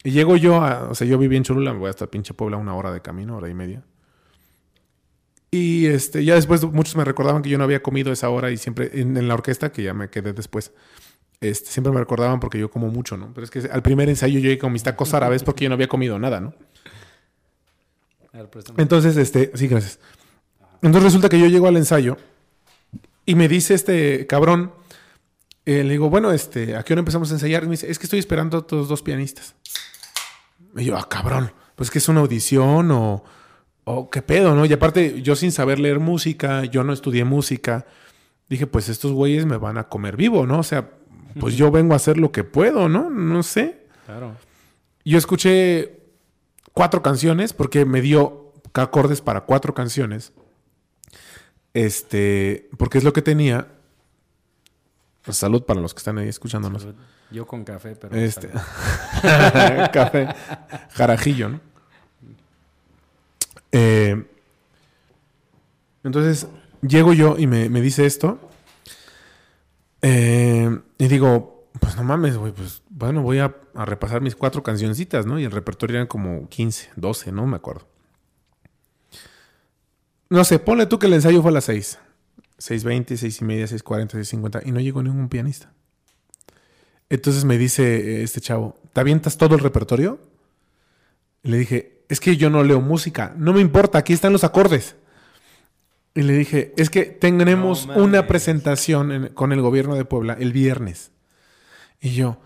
Y 0.04 0.12
llego 0.12 0.38
yo 0.38 0.62
a, 0.62 0.90
o 0.90 0.96
sea, 0.96 1.08
yo 1.08 1.18
viví 1.18 1.36
en 1.36 1.44
Cholula, 1.44 1.74
me 1.74 1.80
voy 1.80 1.90
hasta 1.90 2.08
pinche 2.08 2.34
Puebla 2.34 2.58
una 2.58 2.76
hora 2.76 2.92
de 2.92 3.02
camino, 3.02 3.38
hora 3.38 3.50
y 3.50 3.54
media. 3.54 3.84
Y 5.50 5.88
este, 5.88 6.24
ya 6.26 6.36
después 6.36 6.64
muchos 6.64 6.96
me 6.96 7.06
recordaban 7.06 7.42
que 7.42 7.50
yo 7.50 7.58
no 7.58 7.64
había 7.64 7.82
comido 7.82 8.12
esa 8.12 8.30
hora 8.30 8.52
y 8.52 8.58
siempre 8.58 8.90
en, 8.94 9.28
la 9.28 9.34
orquesta, 9.34 9.72
que 9.72 9.84
ya 9.84 9.94
me 9.94 10.10
quedé 10.10 10.34
después, 10.34 10.74
este, 11.40 11.70
siempre 11.70 11.92
me 11.94 12.00
recordaban 12.00 12.40
porque 12.40 12.60
yo 12.60 12.72
como 12.72 12.88
mucho, 12.88 13.18
¿no? 13.18 13.32
Pero 13.34 13.46
es 13.46 13.52
que 13.52 13.60
al 13.72 13.84
primer 13.84 14.10
ensayo 14.10 14.36
yo 14.36 14.42
llegué 14.42 14.58
con 14.58 14.72
mis 14.74 14.84
tacos 14.84 15.14
árabes 15.14 15.44
porque 15.44 15.66
yo 15.66 15.70
no 15.70 15.76
había 15.76 15.88
comido 15.88 16.18
nada, 16.20 16.40
¿no? 16.40 16.54
Entonces, 18.78 19.18
este, 19.18 19.52
sí, 19.56 19.68
gracias. 19.68 20.00
Entonces 20.82 21.04
resulta 21.04 21.30
que 21.30 21.40
yo 21.40 21.48
llego 21.48 21.68
al 21.68 21.78
ensayo 21.78 22.18
y 23.26 23.36
me 23.36 23.48
dice 23.48 23.74
este 23.74 24.28
cabrón, 24.28 24.74
eh, 25.66 25.84
le 25.84 25.92
digo, 25.92 26.10
bueno, 26.10 26.32
este, 26.32 26.76
¿a 26.76 26.84
qué 26.84 26.94
hora 26.94 27.00
empezamos 27.00 27.30
a 27.32 27.34
ensayar? 27.34 27.64
Y 27.64 27.66
me 27.66 27.72
dice, 27.72 27.90
es 27.90 28.00
que 28.00 28.06
estoy 28.06 28.20
esperando 28.20 28.60
a 28.60 28.68
todos 28.68 28.88
dos 28.88 29.02
pianistas. 29.02 29.56
Y 30.76 30.86
yo, 30.86 30.98
ah, 30.98 31.08
cabrón, 31.10 31.52
pues 31.76 31.90
que 31.90 31.98
es 31.98 32.08
una 32.08 32.22
audición 32.22 32.92
o, 32.92 33.24
o 33.84 34.10
qué 34.10 34.22
pedo, 34.22 34.56
¿no? 34.56 34.66
Y 34.66 34.74
aparte, 34.74 35.22
yo 35.22 35.36
sin 35.36 35.52
saber 35.52 35.80
leer 35.80 36.00
música, 36.00 36.64
yo 36.66 36.84
no 36.84 36.94
estudié 36.94 37.26
música, 37.26 37.86
dije, 38.50 38.68
pues 38.68 38.88
estos 38.88 39.12
güeyes 39.12 39.46
me 39.46 39.58
van 39.58 39.78
a 39.78 39.90
comer 39.90 40.16
vivo, 40.16 40.46
¿no? 40.46 40.60
O 40.60 40.64
sea, 40.64 40.92
pues 41.40 41.56
yo 41.56 41.72
vengo 41.72 41.94
a 41.94 41.98
hacer 41.98 42.18
lo 42.18 42.32
que 42.32 42.44
puedo, 42.44 42.90
¿no? 42.90 43.10
No 43.10 43.44
sé. 43.44 43.88
Claro. 44.06 44.36
Yo 45.04 45.18
escuché 45.18 46.00
cuatro 46.74 47.02
canciones 47.02 47.54
porque 47.54 47.86
me 47.86 48.02
dio 48.02 48.48
acordes 48.74 49.22
para 49.22 49.42
cuatro 49.42 49.74
canciones. 49.74 50.34
Este, 51.74 52.70
porque 52.78 52.98
es 52.98 53.04
lo 53.04 53.14
que 53.14 53.22
tenía. 53.22 53.68
Pues, 55.24 55.38
salud 55.38 55.64
para 55.64 55.82
los 55.82 55.94
que 55.94 56.00
están 56.00 56.18
ahí 56.18 56.28
escuchándonos. 56.28 56.88
Yo 57.32 57.46
con 57.46 57.64
café, 57.64 57.96
pero. 57.96 58.16
Este. 58.16 58.50
café. 59.92 60.30
Jarajillo, 60.92 61.50
¿no? 61.50 61.60
Eh, 63.72 64.26
entonces, 66.04 66.48
llego 66.82 67.14
yo 67.14 67.38
y 67.38 67.48
me, 67.48 67.70
dice 67.82 68.06
esto. 68.06 68.40
Eh, 70.02 70.80
y 70.98 71.08
digo, 71.08 71.70
pues 71.80 71.96
no 71.96 72.04
mames, 72.04 72.38
güey, 72.38 72.52
pues 72.52 72.82
bueno, 72.90 73.22
voy 73.22 73.40
a, 73.40 73.56
repasar 73.76 74.22
mis 74.22 74.36
cuatro 74.36 74.64
cancioncitas, 74.64 75.26
¿no? 75.26 75.40
Y 75.40 75.44
el 75.44 75.52
repertorio 75.52 75.98
eran 75.98 76.08
como 76.08 76.50
15, 76.50 76.90
12, 76.96 77.32
no 77.32 77.46
me 77.46 77.58
acuerdo. 77.58 77.88
No 80.30 80.44
sé, 80.44 80.60
ponle 80.60 80.88
tú 80.88 81.00
que 81.00 81.08
el 81.08 81.14
ensayo 81.14 81.42
fue 81.42 81.52
a 81.52 81.54
las 81.54 81.66
6. 81.66 82.00
6.20, 82.60 83.18
6 83.18 83.42
y 83.42 83.46
media, 83.46 83.66
6.40, 83.66 84.14
6.50 84.14 84.64
y 84.66 84.72
no 84.72 84.80
llegó 84.80 85.04
ningún 85.04 85.30
pianista. 85.30 85.72
Entonces 87.10 87.46
me 87.46 87.58
dice 87.58 87.84
eh, 87.84 88.24
este 88.24 88.42
chavo, 88.42 88.76
¿te 88.94 89.00
avientas 89.00 89.38
todo 89.38 89.56
el 89.56 89.62
repertorio? 89.62 90.20
Le 91.44 91.58
dije, 91.58 92.04
es 92.10 92.20
que 92.20 92.36
yo 92.36 92.50
no 92.50 92.64
leo 92.64 92.82
música, 92.82 93.34
no 93.38 93.54
me 93.54 93.62
importa, 93.62 94.00
aquí 94.00 94.14
están 94.14 94.34
los 94.34 94.44
acordes. 94.44 94.96
Y 96.18 96.24
le 96.24 96.34
dije, 96.34 96.74
es 96.78 96.90
que 96.90 97.04
tenemos 97.04 97.88
una 97.96 98.26
presentación 98.26 99.30
con 99.36 99.52
el 99.52 99.62
gobierno 99.62 99.94
de 99.94 100.04
Puebla 100.04 100.36
el 100.40 100.52
viernes. 100.52 101.12
Y 102.02 102.10
yo, 102.16 102.40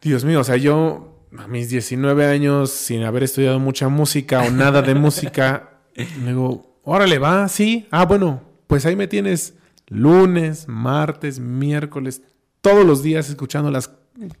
Dios 0.00 0.24
mío, 0.24 0.40
o 0.40 0.44
sea, 0.44 0.56
yo 0.56 1.26
a 1.36 1.46
mis 1.46 1.68
19 1.68 2.26
años, 2.26 2.70
sin 2.70 3.04
haber 3.04 3.22
estudiado 3.24 3.58
mucha 3.58 3.88
música 3.88 4.42
o 4.42 4.50
nada 4.50 4.80
de 4.80 4.94
música, 4.94 5.80
le 5.94 6.06
digo, 6.28 6.70
Órale, 6.82 7.18
va, 7.18 7.48
sí. 7.48 7.86
Ah, 7.90 8.06
bueno, 8.06 8.42
pues 8.66 8.86
ahí 8.86 8.96
me 8.96 9.06
tienes 9.06 9.54
lunes, 9.88 10.66
martes, 10.66 11.38
miércoles, 11.38 12.22
todos 12.62 12.86
los 12.86 13.02
días 13.02 13.28
escuchando 13.28 13.70
las 13.70 13.92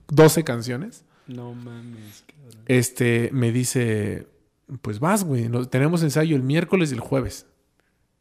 12 0.08 0.44
canciones. 0.44 1.04
No 1.26 1.52
mames. 1.52 2.24
Este, 2.66 3.30
me 3.32 3.52
dice, 3.52 4.26
pues 4.80 4.98
vas, 4.98 5.24
güey, 5.24 5.48
tenemos 5.68 6.02
ensayo 6.02 6.36
el 6.36 6.42
miércoles 6.42 6.90
y 6.90 6.94
el 6.94 7.00
jueves. 7.00 7.46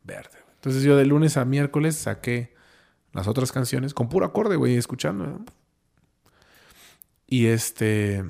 Verde. 0.10 0.40
Entonces 0.56 0.84
yo 0.84 0.98
de 0.98 1.06
lunes 1.06 1.38
a 1.38 1.46
miércoles 1.46 1.96
saqué 1.96 2.54
las 3.14 3.28
otras 3.28 3.52
canciones 3.52 3.94
con 3.94 4.10
puro 4.10 4.26
acorde, 4.26 4.56
güey, 4.56 4.76
escuchando. 4.76 5.40
Y 7.28 7.46
este... 7.46 8.26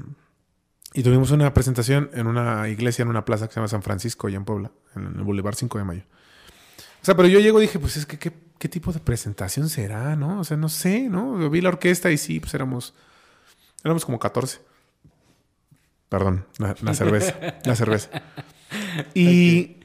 Y 0.94 1.04
tuvimos 1.04 1.32
una 1.32 1.54
presentación 1.54 2.10
en 2.14 2.28
una 2.28 2.68
iglesia, 2.68 3.04
en 3.04 3.10
una 3.10 3.24
plaza 3.24 3.48
que 3.48 3.54
se 3.54 3.60
llama 3.60 3.68
San 3.68 3.84
Francisco, 3.84 4.28
allá 4.28 4.38
en 4.38 4.46
Puebla, 4.46 4.72
en 4.96 5.06
el 5.06 5.24
Boulevard 5.24 5.56
5 5.56 5.78
de 5.78 5.84
Mayo. 5.84 6.04
O 7.02 7.06
sea, 7.06 7.16
pero 7.16 7.28
yo 7.28 7.40
llego 7.40 7.60
y 7.60 7.64
dije, 7.64 7.80
pues 7.80 7.96
es 7.96 8.06
que, 8.06 8.18
¿qué, 8.18 8.70
tipo 8.70 8.92
de 8.92 9.00
presentación 9.00 9.70
será, 9.70 10.16
no? 10.16 10.40
O 10.40 10.44
sea, 10.44 10.58
no 10.58 10.68
sé, 10.68 11.08
¿no? 11.10 11.40
Yo 11.40 11.50
vi 11.50 11.62
la 11.62 11.70
orquesta 11.70 12.12
y 12.12 12.18
sí, 12.18 12.40
pues 12.40 12.54
éramos, 12.56 12.94
éramos 13.84 14.04
como 14.04 14.20
14. 14.20 14.60
Perdón, 16.10 16.46
la, 16.58 16.94
cerveza, 16.94 17.36
la 17.64 17.76
cerveza. 17.76 18.10
Y, 19.16 19.79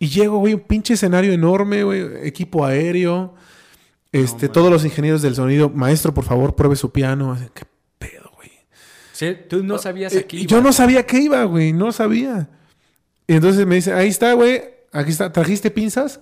y 0.00 0.08
llego, 0.08 0.38
güey, 0.38 0.54
un 0.54 0.60
pinche 0.60 0.94
escenario 0.94 1.32
enorme, 1.32 1.84
güey, 1.84 2.26
equipo 2.26 2.64
aéreo, 2.64 3.34
este, 4.10 4.48
todos 4.48 4.72
los 4.72 4.84
ingenieros 4.84 5.22
del 5.22 5.36
sonido, 5.36 5.70
maestro, 5.70 6.12
por 6.12 6.24
favor, 6.24 6.56
pruebe 6.56 6.74
su 6.74 6.90
piano. 6.90 7.38
¿Qué 7.54 7.62
tú 9.48 9.62
no 9.62 9.78
sabías 9.78 10.16
a 10.16 10.22
qué 10.22 10.38
iba. 10.38 10.46
Yo 10.46 10.62
no 10.62 10.72
sabía 10.72 11.04
qué 11.04 11.18
iba, 11.20 11.44
güey. 11.44 11.72
No 11.72 11.92
sabía. 11.92 12.48
Y 13.26 13.34
entonces 13.34 13.66
me 13.66 13.74
dice, 13.76 13.92
ahí 13.92 14.08
está, 14.08 14.32
güey. 14.32 14.62
Aquí 14.92 15.10
está. 15.10 15.30
¿Trajiste 15.30 15.70
pinzas? 15.70 16.20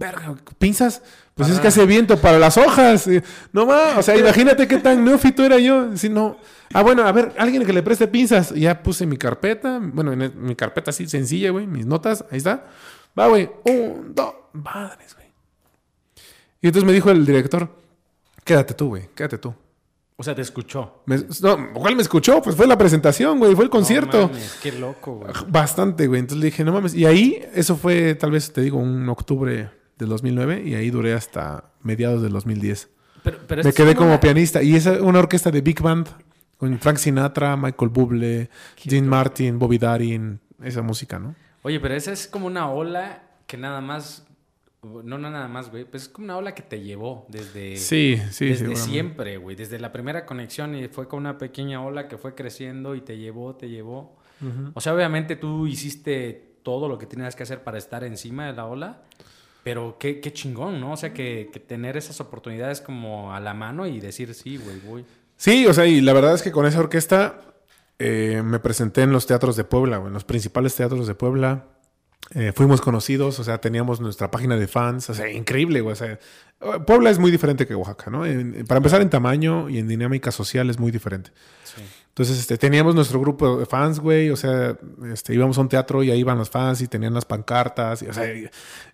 verga, 0.00 0.34
pinzas, 0.58 1.02
pues 1.40 1.54
es 1.54 1.60
que 1.60 1.68
hace 1.68 1.86
viento 1.86 2.18
para 2.18 2.38
las 2.38 2.58
hojas. 2.58 3.08
No 3.50 3.64
más, 3.64 3.96
o 3.96 4.02
sea, 4.02 4.14
imagínate 4.14 4.68
qué 4.68 4.76
tan 4.76 5.02
neófito 5.06 5.42
era 5.42 5.58
yo. 5.58 5.96
Si 5.96 6.10
no, 6.10 6.36
ah, 6.74 6.82
bueno, 6.82 7.06
a 7.06 7.12
ver, 7.12 7.32
alguien 7.38 7.64
que 7.64 7.72
le 7.72 7.82
preste 7.82 8.06
pinzas. 8.08 8.50
Ya 8.50 8.82
puse 8.82 9.06
mi 9.06 9.16
carpeta, 9.16 9.80
bueno, 9.80 10.12
en 10.12 10.32
mi 10.36 10.54
carpeta 10.54 10.90
así 10.90 11.08
sencilla, 11.08 11.50
güey, 11.50 11.66
mis 11.66 11.86
notas, 11.86 12.26
ahí 12.30 12.36
está. 12.36 12.66
Va, 13.18 13.28
güey, 13.28 13.48
un, 13.64 14.14
dos, 14.14 14.34
madres, 14.52 15.14
güey. 15.14 15.28
Y 16.60 16.66
entonces 16.66 16.86
me 16.86 16.92
dijo 16.92 17.10
el 17.10 17.24
director, 17.24 17.74
quédate 18.44 18.74
tú, 18.74 18.88
güey, 18.88 19.08
quédate 19.14 19.38
tú. 19.38 19.54
O 20.16 20.22
sea, 20.22 20.34
te 20.34 20.42
escuchó. 20.42 21.02
no, 21.06 21.72
¿cuál 21.72 21.96
me 21.96 22.02
escuchó? 22.02 22.42
Pues 22.42 22.54
fue 22.54 22.66
la 22.66 22.76
presentación, 22.76 23.38
güey, 23.38 23.54
fue 23.54 23.64
el 23.64 23.70
concierto. 23.70 24.28
No 24.30 24.38
qué 24.62 24.72
loco, 24.72 25.14
güey. 25.14 25.32
Bastante, 25.48 26.06
güey. 26.06 26.20
Entonces 26.20 26.40
le 26.40 26.50
dije, 26.50 26.62
no 26.62 26.72
mames. 26.74 26.92
Y 26.92 27.06
ahí, 27.06 27.42
eso 27.54 27.74
fue, 27.76 28.14
tal 28.16 28.32
vez 28.32 28.52
te 28.52 28.60
digo, 28.60 28.76
un 28.76 29.08
octubre 29.08 29.79
del 30.00 30.08
2009 30.10 30.62
y 30.66 30.74
ahí 30.74 30.90
duré 30.90 31.14
hasta 31.14 31.70
mediados 31.82 32.22
del 32.22 32.32
2010. 32.32 32.90
Pero, 33.22 33.38
me 33.62 33.72
quedé 33.72 33.94
como 33.94 34.18
pianista 34.18 34.62
y 34.62 34.74
es 34.74 34.86
una 34.86 35.18
orquesta 35.18 35.50
de 35.50 35.60
big 35.60 35.80
band 35.80 36.08
con 36.56 36.78
Frank 36.78 36.96
Sinatra, 36.96 37.56
Michael 37.56 37.90
Bublé, 37.90 38.50
Dean 38.84 39.06
Martin, 39.06 39.58
Bobby 39.58 39.78
Darin, 39.78 40.40
esa 40.62 40.82
música, 40.82 41.18
¿no? 41.18 41.34
Oye, 41.62 41.78
pero 41.80 41.94
esa 41.94 42.12
es 42.12 42.26
como 42.26 42.46
una 42.46 42.70
ola 42.70 43.22
que 43.46 43.56
nada 43.56 43.80
más 43.80 44.26
no, 44.82 45.18
no, 45.18 45.30
nada 45.30 45.48
más, 45.48 45.70
güey. 45.70 45.84
Pues 45.84 46.04
es 46.04 46.08
como 46.08 46.24
una 46.24 46.38
ola 46.38 46.54
que 46.54 46.62
te 46.62 46.80
llevó 46.80 47.26
desde, 47.28 47.76
sí, 47.76 48.20
sí, 48.30 48.46
desde 48.46 48.76
siempre, 48.76 49.36
güey. 49.36 49.54
Desde 49.54 49.78
la 49.78 49.92
primera 49.92 50.24
conexión 50.24 50.74
y 50.74 50.88
fue 50.88 51.06
con 51.06 51.20
una 51.20 51.36
pequeña 51.36 51.84
ola 51.84 52.08
que 52.08 52.16
fue 52.16 52.34
creciendo 52.34 52.94
y 52.94 53.02
te 53.02 53.18
llevó, 53.18 53.54
te 53.54 53.68
llevó. 53.68 54.16
O 54.72 54.80
sea, 54.80 54.94
obviamente 54.94 55.36
tú 55.36 55.66
hiciste 55.66 56.54
todo 56.62 56.88
lo 56.88 56.96
que 56.96 57.04
tenías 57.04 57.36
que 57.36 57.42
hacer 57.42 57.62
para 57.62 57.76
estar 57.76 58.04
encima 58.04 58.46
de 58.46 58.54
la 58.54 58.64
ola. 58.64 59.02
Pero 59.62 59.96
qué, 59.98 60.20
qué 60.20 60.32
chingón, 60.32 60.80
¿no? 60.80 60.92
O 60.92 60.96
sea, 60.96 61.12
que, 61.12 61.50
que, 61.52 61.60
tener 61.60 61.96
esas 61.96 62.20
oportunidades 62.20 62.80
como 62.80 63.34
a 63.34 63.40
la 63.40 63.54
mano 63.54 63.86
y 63.86 64.00
decir, 64.00 64.34
sí, 64.34 64.56
güey, 64.56 64.80
voy. 64.80 65.04
Sí, 65.36 65.66
o 65.66 65.74
sea, 65.74 65.86
y 65.86 66.00
la 66.00 66.12
verdad 66.12 66.34
es 66.34 66.42
que 66.42 66.52
con 66.52 66.66
esa 66.66 66.80
orquesta 66.80 67.40
eh, 67.98 68.42
me 68.42 68.58
presenté 68.60 69.02
en 69.02 69.12
los 69.12 69.26
teatros 69.26 69.56
de 69.56 69.64
Puebla, 69.64 69.96
en 69.96 70.12
los 70.12 70.24
principales 70.24 70.74
teatros 70.74 71.06
de 71.06 71.14
Puebla. 71.14 71.66
Eh, 72.34 72.52
fuimos 72.54 72.80
conocidos, 72.80 73.38
o 73.40 73.44
sea, 73.44 73.60
teníamos 73.60 74.00
nuestra 74.00 74.30
página 74.30 74.56
de 74.56 74.68
fans, 74.68 75.10
o 75.10 75.14
sea, 75.14 75.30
increíble, 75.30 75.82
güey. 75.82 75.92
O 75.92 75.96
sea, 75.96 76.18
Puebla 76.86 77.10
es 77.10 77.18
muy 77.18 77.30
diferente 77.30 77.66
que 77.66 77.74
Oaxaca, 77.74 78.10
¿no? 78.10 78.20
para 78.66 78.78
empezar, 78.78 79.02
en 79.02 79.10
tamaño 79.10 79.68
y 79.68 79.78
en 79.78 79.88
dinámica 79.88 80.30
social 80.30 80.70
es 80.70 80.78
muy 80.78 80.90
diferente. 80.90 81.30
Sí. 81.64 81.82
Entonces, 82.10 82.40
este, 82.40 82.58
teníamos 82.58 82.94
nuestro 82.94 83.20
grupo 83.20 83.58
de 83.58 83.66
fans, 83.66 84.00
güey, 84.00 84.30
o 84.30 84.36
sea, 84.36 84.76
este, 85.12 85.32
íbamos 85.32 85.56
a 85.56 85.60
un 85.60 85.68
teatro 85.68 86.02
y 86.02 86.10
ahí 86.10 86.18
iban 86.18 86.36
los 86.36 86.50
fans 86.50 86.82
y 86.82 86.88
tenían 86.88 87.14
las 87.14 87.24
pancartas, 87.24 88.02
y, 88.02 88.08
o 88.08 88.12
sea, 88.12 88.24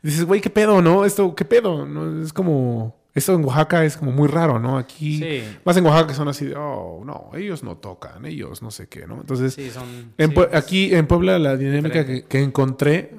dices, 0.02 0.24
güey, 0.24 0.40
¿qué 0.40 0.50
pedo, 0.50 0.82
no? 0.82 1.04
Esto, 1.04 1.34
¿qué 1.34 1.44
pedo? 1.44 1.86
¿No? 1.86 2.22
Es 2.22 2.32
como, 2.32 2.94
esto 3.14 3.34
en 3.34 3.42
Oaxaca 3.44 3.84
es 3.86 3.96
como 3.96 4.12
muy 4.12 4.28
raro, 4.28 4.58
¿no? 4.58 4.76
Aquí, 4.76 5.24
más 5.64 5.76
en 5.78 5.86
Oaxaca 5.86 6.12
son 6.12 6.28
así 6.28 6.44
de, 6.44 6.56
oh, 6.56 7.02
no, 7.06 7.30
ellos 7.34 7.62
no 7.62 7.78
tocan, 7.78 8.26
ellos 8.26 8.60
no 8.60 8.70
sé 8.70 8.86
qué, 8.86 9.06
¿no? 9.06 9.22
Entonces, 9.22 9.54
sí, 9.54 9.70
son, 9.70 10.12
aquí 10.52 10.94
en 10.94 11.06
Puebla 11.06 11.38
la 11.38 11.56
dinámica 11.56 12.04
que, 12.04 12.24
que, 12.24 12.42
encontré 12.42 13.16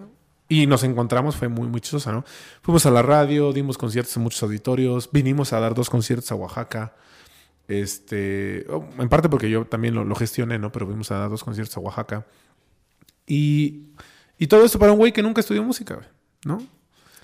y 0.47 0.67
nos 0.67 0.83
encontramos 0.83 1.35
fue 1.35 1.47
muy, 1.47 1.67
muy 1.67 1.81
chistosa, 1.81 2.11
¿no? 2.11 2.23
Fuimos 2.61 2.85
a 2.85 2.91
la 2.91 3.01
radio, 3.01 3.51
dimos 3.51 3.79
conciertos 3.79 4.15
en 4.15 4.23
muchos 4.23 4.43
auditorios, 4.43 5.09
vinimos 5.11 5.51
a 5.53 5.59
dar 5.59 5.73
dos 5.73 5.89
conciertos 5.89 6.31
a 6.31 6.35
Oaxaca. 6.35 6.93
Este, 7.68 8.65
oh, 8.70 8.86
en 8.97 9.09
parte 9.09 9.28
porque 9.28 9.49
yo 9.49 9.65
también 9.65 9.93
lo, 9.93 10.15
gestioné, 10.15 10.57
¿no? 10.57 10.72
Pero 10.72 10.86
fuimos 10.86 11.11
a 11.11 11.18
dar 11.18 11.30
dos 11.30 11.43
conciertos 11.43 11.76
a 11.78 11.80
Oaxaca. 11.82 12.26
Y, 13.26 13.88
y 14.38 14.47
todo 14.47 14.63
esto 14.63 14.80
para 14.80 14.93
un 14.93 14.97
güey 14.97 15.11
que 15.11 15.22
nunca 15.22 15.41
estudió 15.41 15.63
música, 15.63 15.99
¿no? 16.45 16.61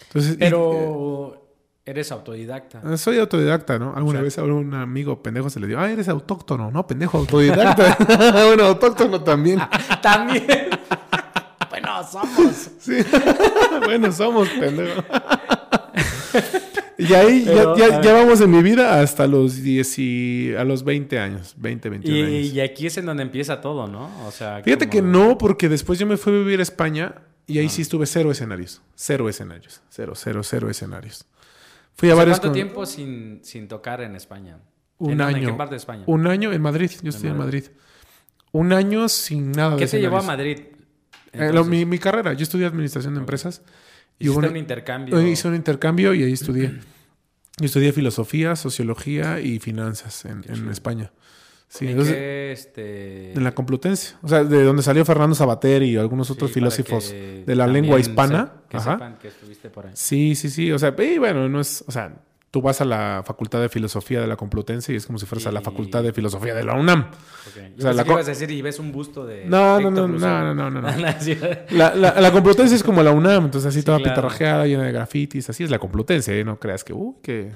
Entonces, 0.07 0.35
Pero 0.37 1.43
eres 1.85 2.11
autodidacta. 2.11 2.81
Eh, 2.85 2.97
soy 2.97 3.19
autodidacta, 3.19 3.79
¿no? 3.79 3.93
Alguna 3.95 4.21
vez 4.21 4.37
a 4.37 4.43
un 4.43 4.73
amigo 4.73 5.23
pendejo 5.23 5.49
se 5.49 5.59
le 5.59 5.67
dio, 5.67 5.79
ah, 5.79 5.89
eres 5.89 6.07
autóctono, 6.09 6.71
¿no? 6.71 6.85
Pendejo, 6.85 7.17
autodidacta. 7.19 7.97
bueno, 8.45 8.65
autóctono 8.65 9.21
también. 9.21 9.59
también. 10.01 10.45
bueno, 11.69 12.03
somos. 12.03 12.69
Sí. 12.79 12.97
bueno, 13.85 14.11
somos, 14.11 14.49
pendejo. 14.49 15.03
Y 16.97 17.13
ahí 17.13 17.45
ya, 17.45 18.13
vamos 18.13 18.41
en 18.41 18.51
mi 18.51 18.61
vida 18.61 18.99
hasta 19.01 19.27
los 19.27 19.61
10 19.61 19.99
y 19.99 20.55
a 20.55 20.63
los 20.63 20.83
20 20.83 21.19
años, 21.19 21.55
20, 21.57 21.89
21 21.89 22.17
y, 22.17 22.21
años. 22.21 22.53
Y 22.53 22.61
aquí 22.61 22.87
es 22.87 22.97
en 22.97 23.05
donde 23.05 23.23
empieza 23.23 23.61
todo, 23.61 23.87
¿no? 23.87 24.09
O 24.27 24.31
sea, 24.31 24.61
Fíjate 24.63 24.89
que 24.89 25.01
no, 25.01 25.37
porque 25.37 25.69
después 25.69 25.97
yo 25.99 26.05
me 26.05 26.17
fui 26.17 26.33
a 26.33 26.37
vivir 26.37 26.59
a 26.59 26.63
España 26.63 27.15
y 27.47 27.59
ahí 27.59 27.65
ah. 27.65 27.69
sí 27.69 27.81
estuve 27.81 28.05
cero 28.05 28.31
escenarios. 28.31 28.81
Cero 28.95 29.27
escenarios. 29.27 29.81
Cero, 29.89 30.13
cero, 30.15 30.41
cero 30.43 30.69
escenarios. 30.69 31.25
Fui 31.95 32.09
a 32.09 32.15
varios. 32.15 32.39
¿Cuánto 32.39 32.53
tiempo 32.53 32.85
sin, 32.85 33.39
sin, 33.43 33.67
tocar 33.67 34.01
en 34.01 34.15
España? 34.15 34.59
Un 34.97 35.21
año. 35.21 35.37
¿En 35.37 35.45
qué 35.45 35.53
parte 35.53 35.73
de 35.73 35.77
España? 35.77 36.03
Un 36.05 36.27
año 36.27 36.53
en 36.53 36.61
Madrid. 36.61 36.91
Yo 37.01 37.09
estoy 37.09 37.29
en 37.29 37.37
Madrid. 37.37 37.65
Un 38.51 38.71
año 38.71 39.09
sin 39.09 39.51
nada 39.51 39.77
¿Qué 39.77 39.87
te 39.87 39.99
llevó 39.99 40.17
a 40.17 40.21
Madrid? 40.21 40.59
Eh, 41.33 41.51
mi, 41.65 41.85
mi, 41.85 41.97
carrera. 41.97 42.33
Yo 42.33 42.43
estudié 42.43 42.67
administración 42.67 43.15
de 43.15 43.19
empresas. 43.19 43.63
Y 44.19 44.29
Hiciste 44.29 44.47
un 44.47 44.57
intercambio. 44.57 45.21
Hice 45.21 45.47
un 45.47 45.55
intercambio 45.55 46.13
y 46.13 46.23
ahí 46.23 46.33
estudié. 46.33 46.79
Yo 47.59 47.65
estudié 47.65 47.91
filosofía, 47.91 48.55
sociología 48.55 49.39
y 49.39 49.59
finanzas 49.59 50.25
en, 50.25 50.69
España. 50.69 51.11
Sí, 51.67 51.87
entonces, 51.87 52.15
este... 52.59 53.33
En 53.33 53.43
la 53.43 53.53
Complutense. 53.53 54.15
O 54.21 54.27
sea, 54.27 54.43
de 54.43 54.63
donde 54.63 54.81
salió 54.81 55.05
Fernando 55.05 55.35
Sabater 55.35 55.83
y 55.83 55.97
algunos 55.97 56.29
otros 56.31 56.51
filósofos 56.51 57.11
de 57.11 57.55
la 57.55 57.67
lengua 57.67 57.99
hispana. 57.99 58.53
que 58.69 58.79
sepan 58.79 59.17
que 59.19 59.27
estuviste 59.27 59.69
por 59.69 59.87
ahí. 59.87 59.91
Sí, 59.95 60.35
sí, 60.35 60.49
sí. 60.49 60.71
O 60.71 60.79
sea, 60.79 60.95
y 60.97 61.17
bueno, 61.17 61.47
no 61.49 61.59
es... 61.59 61.83
O 61.87 61.91
sea, 61.91 62.15
tú 62.53 62.61
vas 62.61 62.81
a 62.81 62.85
la 62.85 63.23
Facultad 63.25 63.59
de 63.61 63.67
Filosofía 63.67 64.21
de 64.21 64.27
la 64.27 64.35
Complutense 64.35 64.93
y 64.93 64.97
es 64.97 65.07
como 65.07 65.17
si 65.17 65.25
fueras 65.25 65.47
a 65.47 65.51
la 65.51 65.61
Facultad 65.61 66.03
de 66.03 66.13
Filosofía 66.13 66.53
de 66.53 66.63
la 66.63 66.75
UNAM. 66.75 67.09
Okay. 67.49 67.73
O 67.79 67.81
sea, 67.81 67.93
la... 67.93 68.03
ibas 68.03 68.27
a 68.27 68.29
decir 68.29 68.51
y 68.51 68.61
ves 68.61 68.77
un 68.77 68.91
busto 68.91 69.25
de... 69.25 69.45
No, 69.45 69.79
no, 69.81 69.89
no, 69.89 70.07
no, 70.07 70.53
no, 70.53 70.53
no, 70.53 70.69
no, 70.81 70.81
la, 71.71 71.95
la, 71.95 72.21
la, 72.21 72.31
Complutense 72.31 72.75
es 72.75 72.83
como 72.83 73.01
la 73.01 73.09
UNAM, 73.09 73.45
entonces 73.45 73.69
así 73.69 73.81
toda 73.81 73.97
pitarrajeada, 73.97 74.67
llena 74.67 74.83
de 74.83 74.91
grafitis, 74.91 75.49
así 75.49 75.63
es 75.63 75.71
la 75.71 75.79
Complutense, 75.79 76.39
¿eh? 76.39 76.43
no 76.43 76.59
creas 76.59 76.83
que, 76.83 76.93
uh, 76.93 77.19
que, 77.23 77.53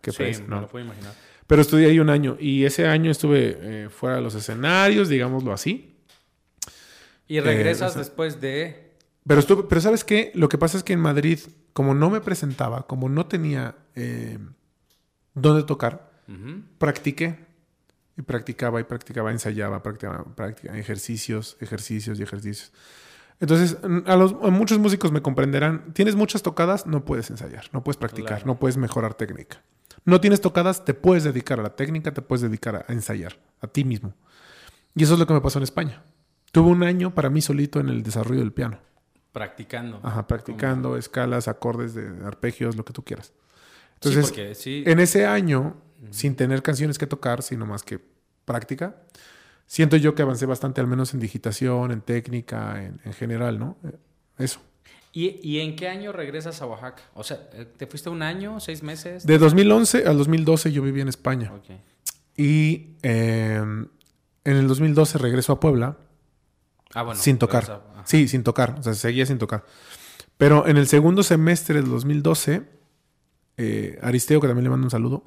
que 0.00 0.12
sí, 0.12 0.42
no. 0.48 0.56
me 0.56 0.62
lo 0.62 0.68
puedo 0.68 0.86
imaginar. 0.86 1.12
Pero 1.46 1.60
estudié 1.60 1.88
ahí 1.88 2.00
un 2.00 2.08
año 2.08 2.38
y 2.40 2.64
ese 2.64 2.86
año 2.86 3.10
estuve 3.10 3.58
eh, 3.60 3.88
fuera 3.90 4.16
de 4.16 4.22
los 4.22 4.34
escenarios, 4.34 5.10
digámoslo 5.10 5.52
así. 5.52 5.94
Y 7.26 7.40
regresas 7.40 7.96
eh, 7.96 7.98
después 7.98 8.40
de... 8.40 8.87
Pero, 9.28 9.40
estuve, 9.40 9.64
pero 9.64 9.80
¿sabes 9.82 10.04
qué? 10.04 10.32
Lo 10.34 10.48
que 10.48 10.56
pasa 10.56 10.78
es 10.78 10.82
que 10.82 10.94
en 10.94 11.00
Madrid, 11.00 11.38
como 11.74 11.94
no 11.94 12.08
me 12.08 12.22
presentaba, 12.22 12.86
como 12.86 13.10
no 13.10 13.26
tenía 13.26 13.76
eh, 13.94 14.38
dónde 15.34 15.64
tocar, 15.64 16.10
practiqué. 16.78 17.46
Y 18.16 18.22
practicaba 18.22 18.80
y 18.80 18.84
practicaba, 18.84 19.30
ensayaba, 19.30 19.80
practicaba, 19.80 20.24
practicaba 20.34 20.76
ejercicios, 20.76 21.56
ejercicios 21.60 22.18
y 22.18 22.22
ejercicios. 22.22 22.72
Entonces, 23.38 23.76
a, 24.06 24.16
los, 24.16 24.32
muchos 24.32 24.78
músicos 24.78 25.12
me 25.12 25.22
comprenderán, 25.22 25.92
tienes 25.92 26.16
muchas 26.16 26.42
tocadas, 26.42 26.86
no 26.86 27.04
puedes 27.04 27.30
ensayar, 27.30 27.66
no 27.72 27.84
puedes 27.84 27.98
practicar, 27.98 28.44
no 28.46 28.58
puedes 28.58 28.76
mejorar 28.76 29.14
técnica. 29.14 29.62
No 30.04 30.20
tienes 30.20 30.40
tocadas, 30.40 30.84
te 30.84 30.94
puedes 30.94 31.22
dedicar 31.22 31.60
a 31.60 31.62
la 31.62 31.76
técnica, 31.76 32.12
te 32.12 32.22
puedes 32.22 32.42
dedicar 32.42 32.86
a 32.88 32.92
ensayar, 32.92 33.38
a 33.60 33.68
ti 33.68 33.84
mismo. 33.84 34.14
Y 34.96 35.04
eso 35.04 35.12
es 35.12 35.20
lo 35.20 35.26
que 35.26 35.34
me 35.34 35.40
pasó 35.40 35.58
en 35.58 35.64
España. 35.64 36.02
Tuve 36.50 36.70
un 36.70 36.82
año 36.82 37.14
para 37.14 37.30
mí 37.30 37.42
solito 37.42 37.78
en 37.78 37.90
el 37.90 38.02
desarrollo 38.02 38.40
del 38.40 38.52
piano. 38.52 38.80
Practicando. 39.38 40.00
Ajá, 40.02 40.26
practicando 40.26 40.96
escalas, 40.96 41.46
acordes 41.46 41.94
de 41.94 42.08
arpegios, 42.26 42.74
lo 42.74 42.84
que 42.84 42.92
tú 42.92 43.04
quieras. 43.04 43.32
Entonces, 43.94 44.66
en 44.66 44.98
ese 44.98 45.26
año, 45.26 45.76
sin 46.10 46.34
tener 46.34 46.60
canciones 46.60 46.98
que 46.98 47.06
tocar, 47.06 47.44
sino 47.44 47.64
más 47.64 47.84
que 47.84 48.00
práctica, 48.44 48.96
siento 49.66 49.96
yo 49.96 50.16
que 50.16 50.22
avancé 50.22 50.44
bastante, 50.46 50.80
al 50.80 50.88
menos 50.88 51.14
en 51.14 51.20
digitación, 51.20 51.92
en 51.92 52.00
técnica, 52.00 52.82
en, 52.82 53.12
general, 53.12 53.60
¿no? 53.60 53.76
Eh, 53.84 53.96
eso. 54.38 54.60
¿Y, 55.12 55.60
en 55.60 55.76
qué 55.76 55.88
año 55.88 56.10
regresas 56.10 56.60
a 56.60 56.66
Oaxaca? 56.66 57.02
O 57.14 57.22
sea, 57.22 57.48
eh, 57.52 57.64
¿te 57.76 57.86
fuiste 57.86 58.08
un 58.08 58.22
año, 58.22 58.58
seis 58.58 58.82
meses? 58.82 59.24
De 59.24 59.38
2011 59.38 60.04
al 60.04 60.18
2012 60.18 60.72
yo 60.72 60.82
viví 60.82 61.00
en 61.00 61.08
España. 61.08 61.52
Y 62.36 62.96
em, 63.02 63.86
en 64.44 64.56
el 64.56 64.66
2012 64.66 65.18
regreso 65.18 65.52
a 65.52 65.60
Puebla. 65.60 65.96
Ah, 66.94 67.02
bueno. 67.02 67.20
Sin 67.20 67.38
tocar. 67.38 67.82
Sí, 68.04 68.28
sin 68.28 68.42
tocar. 68.42 68.76
O 68.78 68.82
sea, 68.82 68.94
seguía 68.94 69.26
sin 69.26 69.38
tocar. 69.38 69.64
Pero 70.36 70.66
en 70.66 70.76
el 70.76 70.86
segundo 70.86 71.22
semestre 71.22 71.76
del 71.80 71.90
2012 71.90 72.78
eh, 73.58 73.98
Aristeo, 74.02 74.40
que 74.40 74.46
también 74.46 74.64
le 74.64 74.70
mando 74.70 74.86
un 74.86 74.90
saludo, 74.90 75.24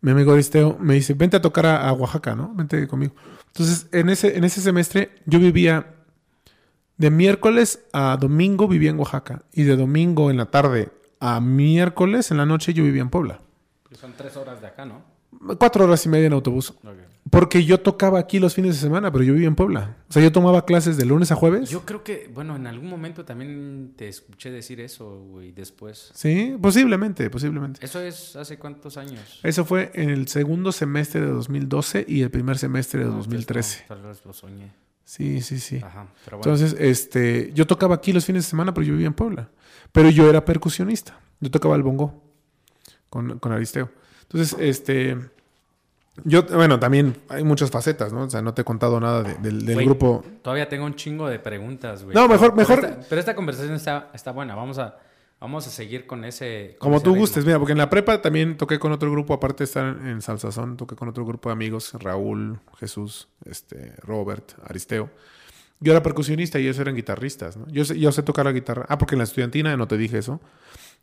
mi 0.00 0.10
amigo 0.10 0.32
Aristeo 0.32 0.78
me 0.80 0.94
dice, 0.94 1.12
vente 1.12 1.36
a 1.36 1.42
tocar 1.42 1.66
a, 1.66 1.92
Oaxaca, 1.92 2.34
¿no? 2.34 2.52
Vente 2.54 2.88
conmigo. 2.88 3.14
Entonces, 3.48 3.86
en 3.92 4.08
ese, 4.08 4.36
en 4.36 4.44
ese 4.44 4.60
semestre 4.60 5.16
yo 5.26 5.38
vivía 5.38 5.94
de 6.96 7.10
miércoles 7.10 7.84
a 7.92 8.16
domingo 8.18 8.66
vivía 8.66 8.90
en 8.90 8.98
Oaxaca 8.98 9.42
y 9.52 9.64
de 9.64 9.76
domingo 9.76 10.30
en 10.30 10.38
la 10.38 10.46
tarde 10.46 10.90
a 11.20 11.40
miércoles 11.40 12.30
en 12.30 12.38
la 12.38 12.46
noche 12.46 12.72
yo 12.72 12.84
vivía 12.84 13.02
en 13.02 13.10
Puebla. 13.10 13.40
Son 13.92 14.14
tres 14.16 14.36
horas 14.36 14.60
de 14.60 14.68
acá, 14.68 14.84
¿no? 14.84 15.02
Cuatro 15.58 15.84
horas 15.84 16.04
y 16.06 16.08
media 16.08 16.26
en 16.26 16.32
autobús. 16.32 16.74
Porque 17.30 17.64
yo 17.64 17.80
tocaba 17.80 18.18
aquí 18.18 18.38
los 18.38 18.54
fines 18.54 18.74
de 18.76 18.80
semana, 18.80 19.10
pero 19.10 19.24
yo 19.24 19.32
vivía 19.32 19.48
en 19.48 19.54
Puebla. 19.54 19.96
O 20.08 20.12
sea, 20.12 20.22
yo 20.22 20.30
tomaba 20.32 20.64
clases 20.64 20.96
de 20.96 21.04
lunes 21.04 21.32
a 21.32 21.34
jueves. 21.34 21.68
Yo 21.68 21.84
creo 21.84 22.04
que, 22.04 22.30
bueno, 22.32 22.56
en 22.56 22.66
algún 22.66 22.88
momento 22.88 23.24
también 23.24 23.92
te 23.96 24.08
escuché 24.08 24.50
decir 24.50 24.80
eso, 24.80 25.24
güey, 25.30 25.52
después. 25.52 26.10
Sí, 26.14 26.56
posiblemente, 26.60 27.28
posiblemente. 27.30 27.84
¿Eso 27.84 28.00
es 28.00 28.36
hace 28.36 28.58
cuántos 28.58 28.96
años? 28.96 29.40
Eso 29.42 29.64
fue 29.64 29.90
en 29.94 30.10
el 30.10 30.28
segundo 30.28 30.72
semestre 30.72 31.20
de 31.20 31.28
2012 31.28 32.04
y 32.08 32.22
el 32.22 32.30
primer 32.30 32.58
semestre 32.58 33.00
de 33.00 33.06
No, 33.06 33.12
entonces 33.12 33.30
2013. 33.32 33.86
no, 33.88 33.94
tal 33.96 34.02
vez 34.06 34.24
lo 34.24 34.32
soñé. 34.32 34.72
Sí, 35.04 35.40
sí, 35.40 35.58
sí. 35.58 35.80
Ajá, 35.82 36.06
pero 36.24 36.38
bueno. 36.38 36.52
Entonces, 36.54 36.78
este, 36.80 37.50
yo 37.54 37.66
tocaba 37.66 37.94
aquí 37.94 38.12
los 38.12 38.24
fines 38.26 38.44
de 38.44 38.50
semana, 38.50 38.74
pero 38.74 38.86
yo 38.86 38.92
vivía 38.92 39.06
en 39.06 39.14
Puebla. 39.14 39.48
Pero 39.90 40.10
yo 40.10 40.28
era 40.28 40.44
percusionista. 40.44 41.18
Yo 41.40 41.50
tocaba 41.50 41.76
el 41.76 41.82
bongo 41.82 42.22
con, 43.08 43.38
con 43.38 43.52
Aristeo. 43.52 43.90
Entonces, 44.22 44.54
este, 44.60 45.16
yo, 46.24 46.42
bueno, 46.44 46.78
también 46.80 47.16
hay 47.28 47.44
muchas 47.44 47.70
facetas, 47.70 48.12
¿no? 48.12 48.22
O 48.24 48.30
sea, 48.30 48.42
no 48.42 48.54
te 48.54 48.62
he 48.62 48.64
contado 48.64 48.98
nada 49.00 49.22
de- 49.22 49.36
del, 49.50 49.84
grupo. 49.84 50.24
Todavía 50.42 50.68
tengo 50.68 50.84
un 50.86 50.94
chingo 50.94 51.28
de 51.28 51.38
preguntas, 51.38 52.04
güey. 52.04 52.14
No, 52.14 52.28
mejor- 52.28 52.54
Pero 52.54 52.56
mejor- 52.56 52.84
esta- 52.84 53.00
pero 53.08 53.20
esta 53.20 53.34
conversación 53.34 53.74
está, 53.74 54.10
está 54.14 54.32
buena. 54.32 54.54
Vamos 54.54 54.78
a, 54.78 54.96
vamos 55.40 55.66
a 55.66 55.70
seguir 55.70 56.06
con 56.06 56.24
ese. 56.24 56.76
con 56.78 56.86
Como 56.88 56.96
ese 56.96 57.04
tú 57.04 57.10
ritmo. 57.10 57.20
gustes, 57.22 57.44
mira, 57.44 57.58
porque 57.58 57.72
en 57.72 57.78
la 57.78 57.88
prepa 57.90 58.20
también 58.22 58.56
toqué 58.56 58.78
con 58.78 58.92
otro 58.92 59.10
grupo, 59.10 59.34
aparte 59.34 59.58
de 59.58 59.64
estar 59.64 59.86
en, 60.00 60.06
en 60.06 60.22
Salsazón, 60.22 60.76
toqué 60.76 60.96
con 60.96 61.08
otro 61.08 61.24
grupo 61.24 61.48
de 61.48 61.52
amigos, 61.54 61.92
Raúl, 61.98 62.58
Jesús, 62.78 63.28
este, 63.44 63.94
Robert, 64.02 64.52
Aristeo. 64.66 65.10
Yo 65.80 65.92
era 65.92 66.02
percusionista 66.02 66.58
y 66.58 66.64
ellos 66.64 66.78
eran 66.80 66.96
guitarristas, 66.96 67.56
¿no? 67.56 67.64
Yo 67.68 67.84
sé, 67.84 67.96
yo 68.00 68.10
sé 68.10 68.24
tocar 68.24 68.44
la 68.44 68.50
guitarra. 68.52 68.84
Ah, 68.88 68.98
porque 68.98 69.14
en 69.14 69.18
la 69.18 69.24
estudiantina 69.24 69.76
no 69.76 69.86
te 69.86 69.96
dije 69.96 70.18
eso. 70.18 70.40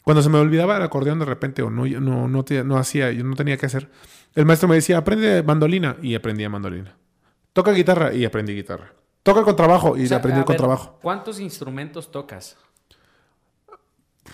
Cuando 0.05 0.21
se 0.21 0.29
me 0.29 0.37
olvidaba 0.37 0.77
el 0.77 0.83
acordeón 0.83 1.17
de 1.17 1.25
repente 1.25 1.63
o 1.63 1.69
no, 1.71 1.85
no, 1.85 2.27
no, 2.27 2.77
hacía, 2.77 3.11
yo 3.11 3.23
no 3.23 3.35
tenía 3.35 3.57
que 3.57 3.65
hacer, 3.65 3.89
el 4.35 4.45
maestro 4.45 4.69
me 4.69 4.75
decía, 4.75 4.99
aprende 4.99 5.41
mandolina 5.41 5.97
y 6.01 6.13
aprendía 6.13 6.47
mandolina. 6.47 6.95
Toca 7.53 7.71
guitarra 7.71 8.13
y 8.13 8.23
aprendí 8.23 8.53
guitarra. 8.53 8.93
Toca 9.23 9.39
el 9.39 9.45
contrabajo 9.45 9.97
y 9.97 10.05
O 10.05 10.07
sea, 10.07 10.17
aprendí 10.17 10.37
ver, 10.39 10.45
contrabajo. 10.45 10.99
¿Cuántos 11.01 11.39
instrumentos 11.39 12.11
tocas? 12.11 12.55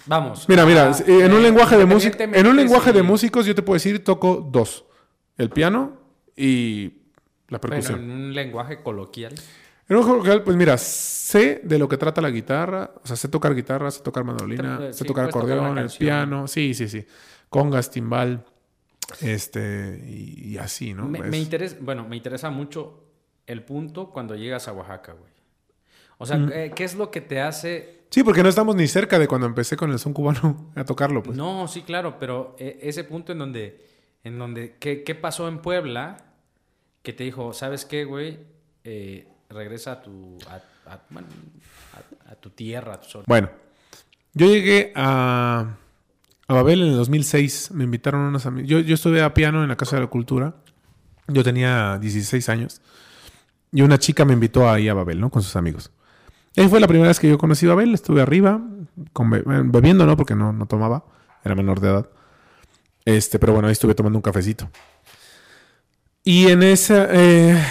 Vamos. 0.05 0.47
Mira, 0.49 0.65
mira, 0.65 0.91
ah, 0.91 1.03
en 1.07 1.31
un 1.31 1.39
eh, 1.39 1.43
lenguaje 1.43 1.77
de 1.77 1.85
música, 1.85 2.23
en 2.23 2.47
un 2.47 2.55
lenguaje 2.57 2.91
de 2.91 2.99
si- 2.99 3.05
músicos 3.05 3.45
yo 3.45 3.55
te 3.55 3.61
puedo 3.61 3.75
decir 3.75 4.03
toco 4.03 4.45
dos, 4.51 4.83
el 5.37 5.49
piano 5.49 5.97
y 6.35 6.95
la 7.47 7.59
Bueno, 7.59 7.61
percusión. 7.61 7.99
en 8.03 8.11
un 8.11 8.33
lenguaje 8.33 8.81
coloquial. 8.83 9.35
Pues 10.45 10.55
mira, 10.57 10.77
sé 10.77 11.61
de 11.63 11.77
lo 11.77 11.87
que 11.89 11.97
trata 11.97 12.21
la 12.21 12.29
guitarra, 12.29 12.91
o 13.03 13.07
sea, 13.07 13.15
sé 13.15 13.27
tocar 13.27 13.53
guitarra, 13.53 13.91
sé 13.91 14.01
tocar 14.01 14.23
mandolina, 14.23 14.79
Tra- 14.79 14.93
sé 14.93 14.99
sí, 14.99 15.05
tocar 15.05 15.25
acordeón, 15.25 15.77
el 15.77 15.89
piano, 15.89 16.47
sí, 16.47 16.73
sí, 16.73 16.87
sí, 16.87 17.05
congas, 17.49 17.91
timbal, 17.91 18.45
este 19.21 20.01
y, 20.07 20.53
y 20.53 20.57
así, 20.57 20.93
¿no? 20.93 21.07
Me, 21.07 21.19
Es- 21.19 21.25
me 21.25 21.37
interesa, 21.39 21.75
bueno, 21.81 22.07
me 22.07 22.15
interesa 22.15 22.49
mucho 22.49 23.03
el 23.47 23.63
punto 23.63 24.11
cuando 24.11 24.35
llegas 24.35 24.67
a 24.67 24.73
Oaxaca, 24.73 25.13
güey. 25.13 25.31
O 26.17 26.25
sea, 26.25 26.45
¿qué, 26.45 26.71
qué 26.75 26.83
es 26.83 26.95
lo 26.95 27.09
que 27.09 27.19
te 27.19 27.41
hace? 27.41 28.01
Sí, 28.11 28.23
porque 28.23 28.43
no 28.43 28.49
estamos 28.49 28.75
ni 28.75 28.87
cerca 28.87 29.17
de 29.17 29.27
cuando 29.27 29.47
empecé 29.47 29.75
con 29.75 29.91
el 29.91 29.97
son 29.99 30.13
cubano 30.13 30.71
a 30.75 30.85
tocarlo, 30.85 31.23
pues. 31.23 31.35
No, 31.35 31.67
sí, 31.67 31.81
claro, 31.81 32.17
pero 32.19 32.55
eh, 32.59 32.79
ese 32.83 33.03
punto 33.03 33.31
en 33.31 33.39
donde, 33.39 33.85
en 34.23 34.37
donde, 34.37 34.75
¿qué, 34.79 35.03
qué 35.03 35.15
pasó 35.15 35.47
en 35.47 35.59
Puebla? 35.59 36.17
Que 37.01 37.13
te 37.13 37.23
dijo, 37.23 37.53
¿sabes 37.53 37.85
qué, 37.85 38.03
güey? 38.05 38.39
Eh, 38.83 39.27
regresa 39.51 39.93
a 39.93 40.01
tu, 40.01 40.37
a, 40.49 40.55
a- 40.91 40.93
a- 40.93 42.31
a 42.31 42.35
tu 42.35 42.49
tierra, 42.51 42.93
a 42.95 43.01
tu 43.01 43.09
sol. 43.09 43.23
Bueno, 43.27 43.49
yo 44.33 44.47
llegué 44.47 44.91
a, 44.95 45.75
a 46.47 46.53
Babel 46.53 46.81
en 46.81 46.87
el 46.89 46.95
2006. 46.95 47.71
Me 47.71 47.83
invitaron 47.83 48.21
unos 48.21 48.45
amigos. 48.45 48.69
Yo, 48.69 48.79
yo 48.79 48.95
estuve 48.95 49.21
a 49.21 49.33
piano 49.33 49.61
en 49.63 49.69
la 49.69 49.75
Casa 49.75 49.97
de 49.97 50.03
la 50.03 50.07
Cultura. 50.07 50.55
Yo 51.27 51.43
tenía 51.43 51.97
16 51.99 52.49
años. 52.49 52.81
Y 53.71 53.81
una 53.83 53.97
chica 53.99 54.25
me 54.25 54.33
invitó 54.33 54.69
ahí 54.69 54.89
a 54.89 54.93
Babel, 54.93 55.19
¿no? 55.19 55.29
Con 55.29 55.43
sus 55.43 55.55
amigos. 55.55 55.91
Ahí 56.57 56.67
fue 56.67 56.79
la 56.81 56.87
primera 56.87 57.07
vez 57.07 57.19
que 57.19 57.29
yo 57.29 57.37
conocí 57.37 57.65
Babel. 57.65 57.93
Estuve 57.93 58.21
arriba, 58.21 58.59
be- 59.29 59.43
bebiendo, 59.65 60.05
¿no? 60.05 60.17
Porque 60.17 60.35
no, 60.35 60.51
no 60.51 60.65
tomaba. 60.65 61.05
Era 61.43 61.55
menor 61.55 61.79
de 61.79 61.87
edad. 61.89 62.09
Este, 63.05 63.39
pero 63.39 63.53
bueno, 63.53 63.67
ahí 63.67 63.71
estuve 63.73 63.95
tomando 63.95 64.17
un 64.17 64.21
cafecito. 64.21 64.69
Y 66.23 66.47
en 66.49 66.63
esa... 66.63 67.07
eh, 67.11 67.61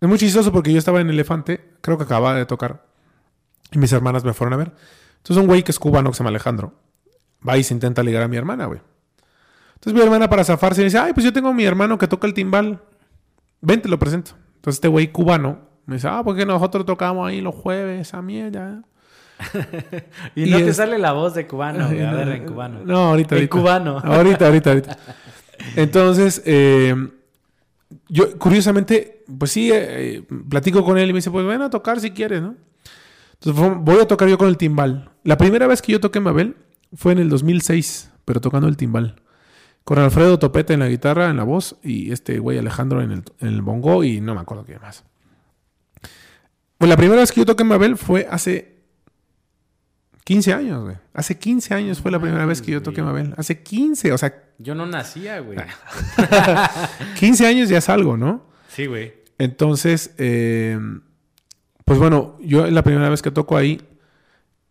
es 0.00 0.08
muy 0.08 0.18
chistoso 0.18 0.50
porque 0.52 0.72
yo 0.72 0.78
estaba 0.78 1.00
en 1.00 1.10
Elefante. 1.10 1.74
Creo 1.80 1.98
que 1.98 2.04
acababa 2.04 2.34
de 2.34 2.46
tocar. 2.46 2.84
Y 3.72 3.78
mis 3.78 3.92
hermanas 3.92 4.24
me 4.24 4.32
fueron 4.32 4.54
a 4.54 4.56
ver. 4.56 4.72
Entonces 5.18 5.36
un 5.36 5.46
güey 5.46 5.62
que 5.62 5.70
es 5.70 5.78
cubano, 5.78 6.10
que 6.10 6.14
se 6.16 6.20
llama 6.20 6.30
Alejandro, 6.30 6.74
va 7.46 7.58
y 7.58 7.62
se 7.64 7.74
intenta 7.74 8.02
ligar 8.02 8.22
a 8.22 8.28
mi 8.28 8.36
hermana, 8.36 8.66
güey. 8.66 8.80
Entonces 9.74 9.92
mi 9.94 10.00
hermana 10.00 10.28
para 10.28 10.44
zafarse 10.44 10.82
dice, 10.82 10.98
ay, 10.98 11.12
pues 11.12 11.24
yo 11.24 11.32
tengo 11.32 11.48
a 11.48 11.52
mi 11.52 11.64
hermano 11.64 11.98
que 11.98 12.08
toca 12.08 12.26
el 12.26 12.34
timbal. 12.34 12.80
Ven, 13.60 13.82
te 13.82 13.88
lo 13.88 13.98
presento. 13.98 14.32
Entonces 14.56 14.76
este 14.76 14.88
güey 14.88 15.12
cubano 15.12 15.58
me 15.86 15.96
dice, 15.96 16.08
ah, 16.08 16.22
porque 16.24 16.46
nosotros 16.46 16.86
tocamos 16.86 17.28
ahí 17.28 17.40
los 17.40 17.54
jueves, 17.54 18.12
a 18.14 18.22
mierda. 18.22 18.82
Y, 20.34 20.44
y 20.44 20.50
no 20.50 20.58
te 20.58 20.74
sale 20.74 20.98
la 20.98 21.12
voz 21.12 21.34
de 21.34 21.46
cubano, 21.46 21.86
güey. 21.86 22.02
A 22.02 22.12
ver, 22.14 22.28
en 22.28 22.46
cubano. 22.46 22.80
No, 22.84 23.10
ahorita, 23.10 23.34
En 23.34 23.40
ahorita. 23.40 23.56
cubano. 23.58 23.98
Ahorita, 23.98 24.46
ahorita, 24.46 24.70
ahorita. 24.70 24.98
Entonces, 25.76 26.42
eh, 26.46 26.94
yo 28.08 28.38
curiosamente, 28.38 29.24
pues 29.38 29.52
sí, 29.52 29.70
eh, 29.72 30.22
platico 30.48 30.84
con 30.84 30.98
él 30.98 31.10
y 31.10 31.12
me 31.12 31.18
dice, 31.18 31.30
pues 31.30 31.46
ven 31.46 31.62
a 31.62 31.70
tocar 31.70 32.00
si 32.00 32.10
quieres, 32.10 32.42
¿no? 32.42 32.56
Entonces 33.34 33.78
voy 33.80 34.00
a 34.00 34.06
tocar 34.06 34.28
yo 34.28 34.38
con 34.38 34.48
el 34.48 34.56
timbal. 34.56 35.10
La 35.24 35.36
primera 35.38 35.66
vez 35.66 35.80
que 35.82 35.92
yo 35.92 36.00
toqué 36.00 36.20
Mabel 36.20 36.56
fue 36.94 37.12
en 37.12 37.18
el 37.18 37.28
2006, 37.30 38.10
pero 38.24 38.40
tocando 38.40 38.68
el 38.68 38.76
timbal. 38.76 39.22
Con 39.84 39.98
Alfredo 39.98 40.38
Topete 40.38 40.74
en 40.74 40.80
la 40.80 40.88
guitarra, 40.88 41.30
en 41.30 41.38
la 41.38 41.44
voz, 41.44 41.76
y 41.82 42.12
este 42.12 42.38
güey 42.38 42.58
Alejandro 42.58 43.00
en 43.02 43.12
el, 43.12 43.24
en 43.40 43.48
el 43.48 43.62
bongo, 43.62 44.04
y 44.04 44.20
no 44.20 44.34
me 44.34 44.42
acuerdo 44.42 44.64
qué 44.64 44.78
más. 44.78 45.04
Pues 46.76 46.88
la 46.88 46.96
primera 46.96 47.20
vez 47.20 47.32
que 47.32 47.40
yo 47.40 47.46
toqué 47.46 47.64
Mabel 47.64 47.96
fue 47.96 48.26
hace 48.30 48.69
15 50.24 50.52
años, 50.52 50.84
güey. 50.84 50.96
Hace 51.14 51.38
15 51.38 51.74
años 51.74 52.00
fue 52.00 52.10
la 52.10 52.20
primera 52.20 52.46
vez 52.46 52.62
que 52.62 52.72
yo 52.72 52.82
toqué 52.82 53.02
Mabel. 53.02 53.34
Hace 53.36 53.62
15, 53.62 54.12
o 54.12 54.18
sea, 54.18 54.42
Yo 54.58 54.74
no 54.74 54.86
nacía, 54.86 55.40
güey. 55.40 55.58
15 57.18 57.46
años 57.46 57.68
ya 57.68 57.78
es 57.78 57.88
algo, 57.88 58.16
¿no? 58.16 58.46
Sí, 58.68 58.86
güey. 58.86 59.14
Entonces, 59.38 60.14
eh, 60.18 60.78
pues 61.84 61.98
bueno, 61.98 62.36
yo 62.40 62.66
la 62.66 62.82
primera 62.84 63.08
vez 63.08 63.22
que 63.22 63.30
toco 63.30 63.56
ahí, 63.56 63.80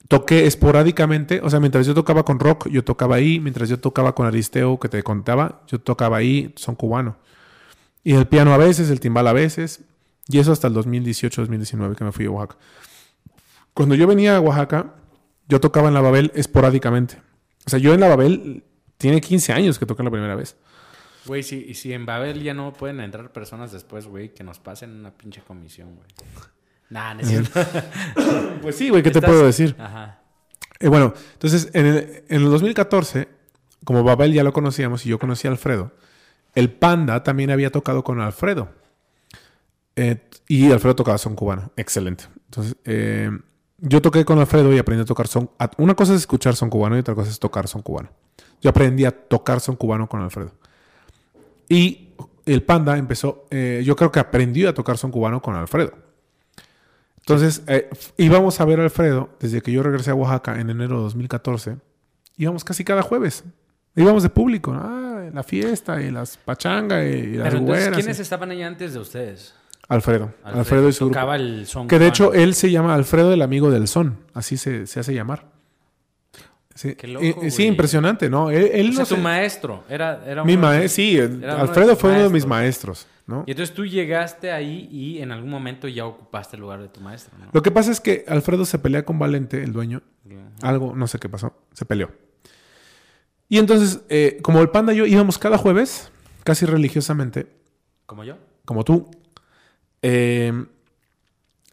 toqué 0.07 0.45
esporádicamente, 0.45 1.41
o 1.43 1.49
sea, 1.49 1.59
mientras 1.59 1.85
yo 1.85 1.93
tocaba 1.93 2.23
con 2.23 2.39
rock, 2.39 2.67
yo 2.69 2.83
tocaba 2.83 3.15
ahí, 3.15 3.39
mientras 3.39 3.67
yo 3.67 3.79
tocaba 3.79 4.15
con 4.15 4.25
Aristeo, 4.25 4.79
que 4.79 4.89
te 4.89 5.03
contaba, 5.03 5.63
yo 5.67 5.79
tocaba 5.79 6.17
ahí, 6.17 6.53
son 6.55 6.75
cubano. 6.75 7.17
Y 8.03 8.13
el 8.13 8.27
piano 8.27 8.53
a 8.53 8.57
veces, 8.57 8.89
el 8.89 8.99
timbal 8.99 9.27
a 9.27 9.33
veces, 9.33 9.81
y 10.27 10.39
eso 10.39 10.51
hasta 10.51 10.67
el 10.67 10.75
2018-2019 10.75 11.95
que 11.95 12.03
me 12.03 12.11
fui 12.11 12.25
a 12.25 12.31
Oaxaca. 12.31 12.59
Cuando 13.73 13.95
yo 13.95 14.07
venía 14.07 14.37
a 14.37 14.39
Oaxaca, 14.39 14.93
yo 15.49 15.59
tocaba 15.59 15.89
en 15.89 15.95
la 15.95 16.01
Babel 16.01 16.31
esporádicamente. 16.35 17.17
O 17.65 17.69
sea, 17.69 17.79
yo 17.79 17.93
en 17.93 17.99
la 17.99 18.07
Babel 18.07 18.63
tiene 18.97 19.19
15 19.19 19.51
años 19.51 19.79
que 19.79 19.85
toqué 19.85 20.03
la 20.03 20.11
primera 20.11 20.35
vez. 20.35 20.55
Güey, 21.25 21.43
si, 21.43 21.57
y 21.67 21.73
si 21.73 21.91
en 21.91 22.05
Babel 22.05 22.41
ya 22.41 22.53
no 22.53 22.71
pueden 22.71 23.01
entrar 23.01 23.31
personas 23.33 23.71
después, 23.71 24.07
güey, 24.07 24.33
que 24.33 24.43
nos 24.43 24.59
pasen 24.59 24.91
una 24.91 25.11
pinche 25.11 25.41
comisión, 25.41 25.95
güey. 25.95 26.07
Nah, 26.89 27.13
no 27.13 27.21
es 27.21 27.27
cierto. 27.27 27.59
Pues 28.61 28.75
sí, 28.75 28.89
güey, 28.89 29.03
¿qué 29.03 29.11
te 29.11 29.21
puedo 29.21 29.45
decir? 29.45 29.75
Ajá. 29.79 30.21
Eh, 30.79 30.87
bueno, 30.87 31.13
entonces 31.33 31.69
en 31.73 31.85
el, 31.85 32.23
en 32.29 32.41
el 32.43 32.49
2014, 32.49 33.27
como 33.83 34.03
Babel 34.03 34.33
ya 34.33 34.43
lo 34.43 34.53
conocíamos 34.53 35.05
y 35.05 35.09
yo 35.09 35.19
conocí 35.19 35.47
a 35.47 35.51
Alfredo, 35.51 35.91
el 36.55 36.71
Panda 36.71 37.23
también 37.23 37.51
había 37.51 37.71
tocado 37.71 38.03
con 38.03 38.21
Alfredo. 38.21 38.69
Eh, 39.95 40.17
y 40.47 40.71
Alfredo 40.71 40.95
tocaba 40.95 41.17
son 41.17 41.35
cubano. 41.35 41.71
Excelente. 41.75 42.25
Entonces, 42.45 42.75
eh, 42.85 43.31
yo 43.81 44.01
toqué 44.01 44.25
con 44.25 44.39
Alfredo 44.39 44.73
y 44.73 44.77
aprendí 44.77 45.03
a 45.03 45.05
tocar 45.05 45.27
son. 45.27 45.49
Una 45.77 45.95
cosa 45.95 46.13
es 46.13 46.19
escuchar 46.21 46.55
son 46.55 46.69
cubano 46.69 46.95
y 46.95 46.99
otra 46.99 47.15
cosa 47.15 47.29
es 47.29 47.39
tocar 47.39 47.67
son 47.67 47.81
cubano. 47.81 48.09
Yo 48.61 48.69
aprendí 48.69 49.05
a 49.05 49.11
tocar 49.11 49.59
son 49.59 49.75
cubano 49.75 50.07
con 50.07 50.21
Alfredo. 50.21 50.51
Y 51.69 52.09
el 52.45 52.63
Panda 52.63 52.97
empezó, 52.97 53.45
eh, 53.51 53.81
yo 53.85 53.95
creo 53.95 54.11
que 54.11 54.19
aprendió 54.19 54.69
a 54.69 54.73
tocar 54.73 54.97
son 54.97 55.11
cubano 55.11 55.41
con 55.41 55.55
Alfredo. 55.55 55.93
Entonces, 57.19 57.61
eh, 57.67 57.89
íbamos 58.17 58.59
a 58.59 58.65
ver 58.65 58.79
a 58.79 58.83
Alfredo 58.83 59.29
desde 59.39 59.61
que 59.61 59.71
yo 59.71 59.83
regresé 59.83 60.09
a 60.11 60.15
Oaxaca 60.15 60.59
en 60.59 60.69
enero 60.69 60.97
de 60.97 61.03
2014. 61.03 61.77
Íbamos 62.37 62.63
casi 62.63 62.83
cada 62.83 63.03
jueves. 63.03 63.43
Íbamos 63.95 64.23
de 64.23 64.29
público. 64.29 64.71
Ah, 64.73 65.29
la 65.31 65.43
fiesta 65.43 66.01
y 66.01 66.09
las 66.09 66.37
pachangas 66.37 67.05
y 67.05 67.33
las 67.33 67.49
Pero 67.49 67.57
entonces, 67.59 67.61
güeras, 67.61 67.95
¿quiénes 67.95 68.19
y- 68.19 68.21
estaban 68.23 68.49
ahí 68.49 68.63
antes 68.63 68.93
de 68.93 68.99
ustedes? 68.99 69.53
Alfredo. 69.89 70.33
Alfredo, 70.43 70.87
y 70.87 70.93
su 70.93 71.05
grupo. 71.05 71.15
tocaba 71.15 71.35
el 71.35 71.65
son 71.67 71.87
Que 71.87 71.99
de 71.99 72.07
hecho 72.07 72.33
él 72.33 72.53
se 72.53 72.71
llama 72.71 72.93
Alfredo 72.95 73.33
el 73.33 73.41
amigo 73.41 73.69
del 73.71 73.87
son. 73.87 74.17
Así 74.33 74.55
se, 74.55 74.87
se 74.87 74.99
hace 75.01 75.13
llamar. 75.13 75.47
Sí, 76.75 76.95
Qué 76.95 77.07
loco, 77.07 77.25
Eh, 77.25 77.51
sí 77.51 77.57
güey. 77.63 77.67
impresionante, 77.67 78.29
¿no? 78.29 78.51
Él, 78.51 78.69
él 78.71 78.89
O 78.89 78.93
sea, 78.93 79.01
no 79.01 79.05
tu 79.09 79.15
se- 79.15 79.21
maestro. 79.21 79.83
Era, 79.89 80.23
era 80.25 80.45
Mi 80.45 80.55
maestro, 80.55 80.89
sí. 80.89 81.17
era 81.17 81.59
Alfredo 81.59 81.95
fue 81.97 82.11
uno 82.11 82.23
de 82.23 82.29
mis 82.29 82.45
maestros. 82.45 83.05
¿no? 83.27 83.43
Y 83.45 83.51
entonces 83.51 83.75
tú 83.75 83.85
llegaste 83.85 84.51
ahí 84.51 84.87
y 84.91 85.19
en 85.21 85.31
algún 85.31 85.51
momento 85.51 85.87
ya 85.87 86.05
ocupaste 86.05 86.55
el 86.55 86.61
lugar 86.61 86.81
de 86.81 86.87
tu 86.87 86.99
maestro, 86.99 87.37
¿no? 87.37 87.45
Lo 87.51 87.61
que 87.61 87.69
pasa 87.69 87.91
es 87.91 87.99
que 87.99 88.25
Alfredo 88.27 88.65
se 88.65 88.79
pelea 88.79 89.05
con 89.05 89.19
Valente, 89.19 89.61
el 89.63 89.71
dueño. 89.71 90.01
Algo, 90.63 90.95
no 90.95 91.05
sé 91.05 91.19
qué 91.19 91.29
pasó. 91.29 91.53
Se 91.73 91.85
peleó. 91.85 92.09
Y 93.47 93.57
entonces, 93.59 94.01
eh, 94.09 94.39
como 94.41 94.61
el 94.61 94.69
panda 94.69 94.93
y 94.93 94.97
yo 94.97 95.05
íbamos 95.05 95.37
cada 95.37 95.57
jueves, 95.59 96.11
casi 96.43 96.65
religiosamente, 96.65 97.47
¿Como 98.07 98.23
yo? 98.23 98.37
como 98.65 98.83
tú, 98.83 99.09
eh, 100.01 100.65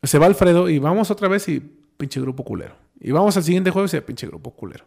se 0.03 0.18
va 0.18 0.27
Alfredo 0.27 0.68
y 0.68 0.79
vamos 0.79 1.11
otra 1.11 1.29
vez 1.29 1.49
y 1.49 1.61
pinche 1.97 2.20
grupo 2.20 2.45
culero. 2.45 2.77
Y 3.01 3.11
vamos 3.12 3.37
al 3.37 3.43
siguiente 3.43 3.70
jueves 3.70 3.93
y 3.95 4.01
pinche 4.01 4.27
grupo 4.27 4.53
culero. 4.53 4.85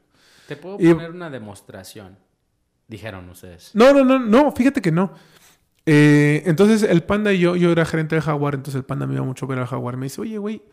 Te 0.47 0.55
puedo 0.55 0.77
Y- 0.79 0.93
poner 0.93 1.11
una 1.11 1.29
demostración. 1.29 2.17
Dijeron 2.87 3.29
ustedes. 3.29 3.71
No, 3.75 3.93
no, 3.93 4.03
no, 4.03 4.17
no, 4.19 4.51
fíjate 4.51 4.81
que 4.81 4.91
no. 4.91 5.13
Eh, 5.85 6.43
entonces 6.45 6.83
el 6.83 7.03
panda 7.03 7.31
y 7.33 7.39
yo, 7.39 7.55
yo 7.55 7.71
era 7.71 7.85
gerente 7.85 8.15
del 8.15 8.23
Jaguar, 8.23 8.55
entonces 8.55 8.75
el 8.79 8.83
panda 8.85 9.05
me 9.07 9.13
iba 9.15 9.23
mucho 9.23 9.45
a 9.45 9.49
ver 9.49 9.59
al 9.59 9.67
Jaguar. 9.67 9.95
Me 9.97 10.07
dice, 10.07 10.21
oye, 10.21 10.37
güey, 10.37 10.63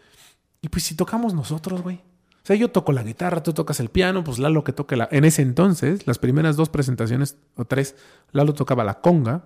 ¿y 0.62 0.68
pues 0.68 0.84
si 0.84 0.94
tocamos 0.96 1.34
nosotros, 1.34 1.82
güey? 1.82 1.96
O 1.96 2.46
sea, 2.46 2.56
yo 2.56 2.70
toco 2.70 2.92
la 2.92 3.02
guitarra, 3.02 3.42
tú 3.42 3.52
tocas 3.52 3.80
el 3.80 3.88
piano, 3.88 4.22
pues 4.22 4.38
Lalo 4.38 4.62
que 4.62 4.72
toque 4.72 4.94
la... 4.96 5.08
En 5.10 5.24
ese 5.24 5.42
entonces, 5.42 6.06
las 6.06 6.18
primeras 6.18 6.56
dos 6.56 6.68
presentaciones, 6.68 7.36
o 7.56 7.64
tres, 7.64 7.96
Lalo 8.32 8.54
tocaba 8.54 8.84
la 8.84 9.00
conga. 9.00 9.42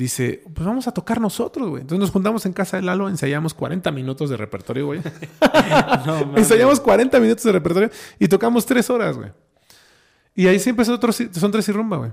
Dice, 0.00 0.42
pues 0.54 0.64
vamos 0.66 0.88
a 0.88 0.92
tocar 0.94 1.20
nosotros, 1.20 1.68
güey. 1.68 1.82
Entonces 1.82 2.00
nos 2.00 2.10
juntamos 2.10 2.46
en 2.46 2.54
casa 2.54 2.78
de 2.78 2.82
Lalo, 2.82 3.06
ensayamos 3.10 3.52
40 3.52 3.90
minutos 3.92 4.30
de 4.30 4.38
repertorio, 4.38 4.86
güey. 4.86 5.00
No. 6.06 6.38
Ensayamos 6.38 6.80
40 6.80 7.20
minutos 7.20 7.44
de 7.44 7.52
repertorio 7.52 7.90
y 8.18 8.26
tocamos 8.26 8.64
3 8.64 8.88
horas, 8.88 9.18
güey. 9.18 9.30
Y 10.34 10.46
ahí 10.46 10.58
sí 10.58 10.70
empezó 10.70 10.94
otro, 10.94 11.12
son 11.12 11.52
tres 11.52 11.68
y 11.68 11.72
rumba, 11.72 11.98
güey. 11.98 12.10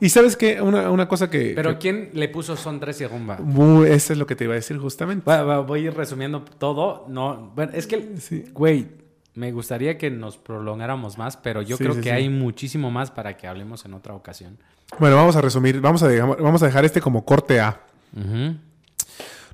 Y 0.00 0.08
sabes 0.08 0.36
qué, 0.38 0.62
una, 0.62 0.90
una 0.90 1.06
cosa 1.06 1.28
que... 1.28 1.52
Pero 1.54 1.72
que- 1.72 1.78
¿quién 1.78 2.10
le 2.14 2.28
puso 2.30 2.56
son 2.56 2.80
tres 2.80 2.98
y 3.02 3.06
rumba? 3.06 3.38
Uh, 3.40 3.82
eso 3.84 4.14
es 4.14 4.18
lo 4.18 4.26
que 4.26 4.34
te 4.34 4.44
iba 4.44 4.54
a 4.54 4.56
decir 4.56 4.78
justamente. 4.78 5.22
Voy 5.66 5.80
a 5.80 5.82
ir 5.82 5.94
resumiendo 5.94 6.42
todo. 6.58 7.04
No, 7.08 7.52
bueno, 7.54 7.72
es 7.74 7.86
que, 7.86 8.14
Sí. 8.18 8.46
güey, 8.54 8.88
me 9.34 9.52
gustaría 9.52 9.98
que 9.98 10.10
nos 10.10 10.38
prolongáramos 10.38 11.18
más, 11.18 11.36
pero 11.36 11.60
yo 11.60 11.76
Sí, 11.76 11.84
creo 11.84 11.96
sí, 11.96 12.00
que 12.00 12.12
hay 12.12 12.30
muchísimo 12.30 12.90
más 12.90 13.10
para 13.10 13.36
que 13.36 13.46
hablemos 13.46 13.84
en 13.84 13.92
otra 13.92 14.14
ocasión. 14.14 14.56
Bueno, 14.98 15.16
vamos 15.16 15.36
a 15.36 15.40
resumir. 15.40 15.80
Vamos 15.80 16.02
a, 16.02 16.08
dejar, 16.08 16.40
vamos 16.40 16.62
a 16.62 16.66
dejar 16.66 16.84
este 16.84 17.00
como 17.00 17.24
corte 17.24 17.60
A. 17.60 17.80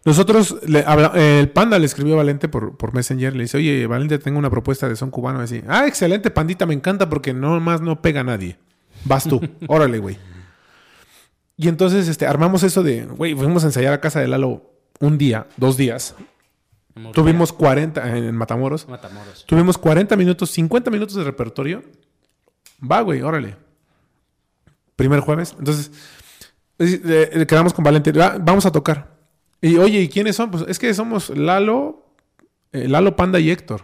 Nosotros, 0.04 0.56
le 0.66 0.84
habla- 0.86 1.12
el 1.14 1.48
Panda 1.50 1.78
le 1.78 1.86
escribió 1.86 2.14
a 2.14 2.18
Valente 2.18 2.48
por, 2.48 2.76
por 2.76 2.92
Messenger. 2.94 3.34
Le 3.34 3.44
dice, 3.44 3.56
oye, 3.56 3.86
Valente, 3.86 4.18
tengo 4.18 4.38
una 4.38 4.50
propuesta 4.50 4.88
de 4.88 4.96
son 4.96 5.10
cubano. 5.10 5.40
Así, 5.40 5.62
ah, 5.66 5.86
excelente, 5.86 6.30
Pandita, 6.30 6.66
me 6.66 6.74
encanta 6.74 7.08
porque 7.08 7.32
no 7.32 7.58
más 7.60 7.80
no 7.80 8.00
pega 8.02 8.20
a 8.20 8.24
nadie. 8.24 8.58
Vas 9.04 9.24
tú, 9.24 9.40
órale, 9.66 9.98
güey. 9.98 10.18
Y 11.56 11.68
entonces 11.68 12.08
este, 12.08 12.26
armamos 12.26 12.62
eso 12.64 12.82
de, 12.82 13.04
güey, 13.06 13.34
fuimos 13.34 13.62
a 13.64 13.68
ensayar 13.68 13.92
a 13.94 14.00
casa 14.00 14.20
de 14.20 14.28
Lalo 14.28 14.62
un 15.00 15.16
día, 15.18 15.46
dos 15.56 15.76
días. 15.76 16.14
Tuvimos 17.12 17.52
40 17.52 18.16
en 18.16 18.36
Matamoros. 18.36 18.86
Matamoros. 18.88 19.44
Tuvimos 19.46 19.78
40 19.78 20.16
minutos, 20.16 20.50
50 20.50 20.90
minutos 20.90 21.16
de 21.16 21.24
repertorio. 21.24 21.82
Va, 22.88 23.00
güey, 23.00 23.22
órale. 23.22 23.56
Primer 24.96 25.20
jueves. 25.20 25.54
Entonces, 25.58 25.90
eh, 26.78 27.44
quedamos 27.48 27.72
con 27.72 27.84
Valente. 27.84 28.12
"Va, 28.12 28.36
vamos 28.40 28.66
a 28.66 28.72
tocar. 28.72 29.14
Y 29.60 29.76
oye, 29.76 30.00
¿y 30.00 30.08
quiénes 30.08 30.36
son? 30.36 30.50
Pues 30.50 30.64
es 30.68 30.78
que 30.78 30.92
somos 30.94 31.30
Lalo, 31.30 32.14
eh, 32.72 32.88
Lalo 32.88 33.16
Panda 33.16 33.40
y 33.40 33.50
Héctor. 33.50 33.82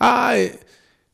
Ah, 0.00 0.32
eh, 0.36 0.58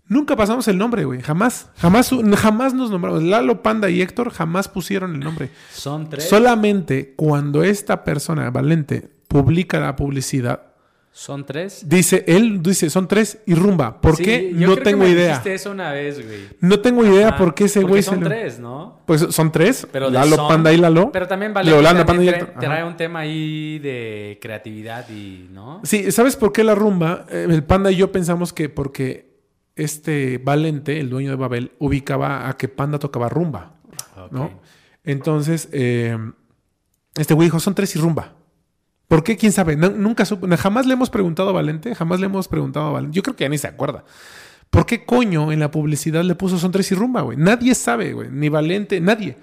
nunca 0.07 0.37
pasamos 0.37 0.67
el 0.69 0.79
nombre, 0.79 1.05
güey. 1.05 1.21
Jamás, 1.21 1.69
jamás, 1.77 2.11
jamás 2.37 2.75
nos 2.75 2.91
nombramos. 2.91 3.23
Lalo 3.23 3.63
Panda 3.63 3.91
y 3.91 4.01
Héctor 4.03 4.31
jamás 4.31 4.69
pusieron 4.69 5.15
el 5.15 5.21
nombre. 5.21 5.51
Son 5.73 6.09
tres. 6.09 6.29
Solamente 6.29 7.15
cuando 7.17 7.63
esta 7.63 8.05
persona, 8.05 8.51
Valente, 8.51 9.11
publica 9.29 9.81
la 9.81 9.97
publicidad, 9.97 10.74
Son 11.17 11.47
tres. 11.47 11.89
Dice, 11.89 12.25
él 12.27 12.61
dice, 12.61 12.91
son 12.91 13.07
tres 13.07 13.39
y 13.47 13.55
rumba. 13.55 14.01
¿Por 14.01 14.17
Sí, 14.17 14.25
qué? 14.25 14.51
yo 14.53 14.67
No 14.67 14.73
creo 14.73 14.77
que 14.79 14.83
tengo 14.83 15.05
me 15.05 15.11
idea. 15.11 15.29
dijiste 15.29 15.55
eso 15.55 15.71
una 15.71 15.93
vez, 15.93 16.17
güey. 16.27 16.41
No 16.59 16.81
tengo 16.81 17.05
idea 17.07 17.29
Ajá, 17.29 17.37
por 17.39 17.55
qué 17.55 17.65
ese 17.67 17.85
güey 17.85 18.03
son 18.03 18.19
se 18.19 18.25
tres, 18.25 18.59
¿no? 18.59 19.01
Pues 19.07 19.21
son 19.31 19.53
tres. 19.53 19.87
Pero 19.93 20.11
Lalo, 20.11 20.35
son- 20.35 20.49
Panda 20.49 20.73
y 20.73 20.77
Lalo. 20.77 21.13
Pero 21.13 21.29
también 21.29 21.55
vale. 21.55 21.71
También 21.71 22.05
Panda 22.05 22.25
y 22.25 22.61
trae, 22.61 22.83
un 22.85 22.97
tema 22.97 23.21
ahí 23.21 23.79
de 23.79 24.41
creatividad 24.43 25.09
y, 25.09 25.49
¿no? 25.53 25.81
Sí, 25.85 26.11
¿sabes 26.11 26.35
por 26.35 26.53
qué 26.53 26.65
la 26.65 26.75
rumba? 26.75 27.27
Eh, 27.31 27.47
el 27.49 27.63
Panda 27.63 27.93
y 27.93 27.97
yo 27.97 28.11
pensamos 28.11 28.53
que 28.53 28.69
porque 28.69 29.39
este 29.77 30.39
Valente, 30.39 30.99
el 30.99 31.11
dueño 31.11 31.31
de 31.31 31.37
Babel, 31.37 31.73
ubicaba 31.79 32.49
a 32.49 32.57
que 32.57 32.67
Panda 32.67 32.99
tocaba 32.99 33.29
rumba, 33.29 33.77
¿no? 34.33 34.51
Entonces, 35.05 35.69
eh, 35.71 36.19
este 37.17 37.35
güey 37.35 37.47
dijo, 37.47 37.61
son 37.61 37.77
tres 37.77 37.95
y 37.95 38.01
rumba. 38.01 38.33
¿Por 39.09 39.23
qué? 39.23 39.37
¿Quién 39.37 39.53
sabe? 39.53 39.77
No- 39.77 39.91
nunca 39.91 40.25
supo- 40.25 40.49
jamás 40.57 40.87
le 40.87 40.95
hemos 40.95 41.11
preguntado 41.11 41.51
a 41.51 41.53
Valente, 41.53 41.95
jamás 41.95 42.21
le 42.21 42.27
hemos 42.27 42.49
preguntado 42.49 42.87
a 42.87 42.93
Valente. 42.93 43.15
Yo 43.17 43.23
creo 43.23 43.37
que 43.37 43.45
ya 43.45 43.49
ni 43.49 43.59
se 43.59 43.69
acuerda. 43.69 44.05
¿Por 44.71 44.87
qué 44.87 45.05
coño 45.05 45.53
en 45.53 45.61
la 45.61 45.71
publicidad 45.71 46.25
le 46.25 46.35
puso 46.35 46.59
son 46.59 46.73
tres 46.73 46.91
y 46.91 46.95
rumba, 46.95 47.21
güey? 47.23 47.37
Nadie 47.39 47.75
sabe, 47.75 48.13
güey. 48.13 48.29
Ni 48.31 48.49
Valente, 48.49 49.01
nadie. 49.01 49.37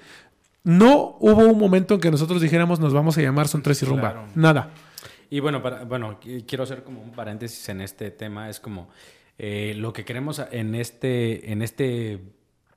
No 0.64 1.16
hubo 1.20 1.46
un 1.46 1.58
momento 1.58 1.94
en 1.96 2.00
que 2.02 2.12
nosotros 2.12 2.42
dijéramos 2.42 2.80
nos 2.80 2.94
vamos 2.94 3.18
a 3.18 3.22
llamar 3.22 3.48
son 3.48 3.62
tres 3.62 3.82
y 3.82 3.86
rumba. 3.86 4.12
Claro. 4.12 4.28
Nada. 4.36 4.70
Y 5.30 5.40
bueno, 5.40 5.62
para, 5.64 5.86
bueno, 5.86 6.20
qui- 6.20 6.44
quiero 6.46 6.64
hacer 6.66 6.84
como 6.84 7.02
un 7.02 7.12
paréntesis 7.12 7.70
en 7.70 7.82
este 7.82 8.12
tema. 8.12 8.50
Es 8.50 8.60
como 8.60 8.90
eh, 9.38 9.74
lo 9.78 9.94
que 9.94 10.04
queremos 10.06 10.42
en 10.52 10.76
este, 10.76 11.52
en 11.52 11.62
este 11.62 12.20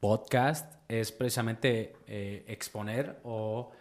podcast 0.01 0.75
es 0.89 1.13
precisamente 1.13 1.97
eh, 2.07 2.45
exponer 2.47 3.19
o 3.25 3.73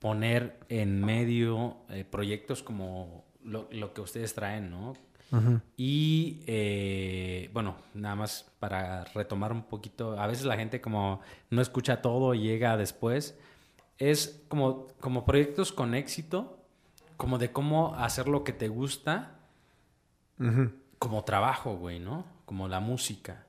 poner 0.00 0.58
en 0.68 1.00
medio 1.04 1.76
eh, 1.90 2.04
proyectos 2.04 2.62
como 2.64 3.24
lo, 3.44 3.68
lo 3.70 3.92
que 3.94 4.00
ustedes 4.00 4.34
traen, 4.34 4.70
¿no? 4.70 4.94
Y 5.76 6.40
eh, 6.48 7.50
bueno, 7.52 7.76
nada 7.94 8.16
más 8.16 8.50
para 8.58 9.04
retomar 9.14 9.52
un 9.52 9.62
poquito, 9.62 10.18
a 10.20 10.26
veces 10.26 10.44
la 10.44 10.56
gente 10.56 10.80
como 10.80 11.20
no 11.50 11.62
escucha 11.62 12.02
todo 12.02 12.34
y 12.34 12.40
llega 12.40 12.76
después, 12.76 13.38
es 13.98 14.42
como, 14.48 14.88
como 14.98 15.24
proyectos 15.24 15.70
con 15.70 15.94
éxito, 15.94 16.58
como 17.16 17.38
de 17.38 17.52
cómo 17.52 17.94
hacer 17.94 18.26
lo 18.26 18.42
que 18.42 18.52
te 18.52 18.66
gusta 18.66 19.36
como 20.98 21.22
trabajo, 21.24 21.76
güey, 21.76 22.00
¿no? 22.00 22.24
Como 22.46 22.66
la 22.66 22.80
música. 22.80 23.46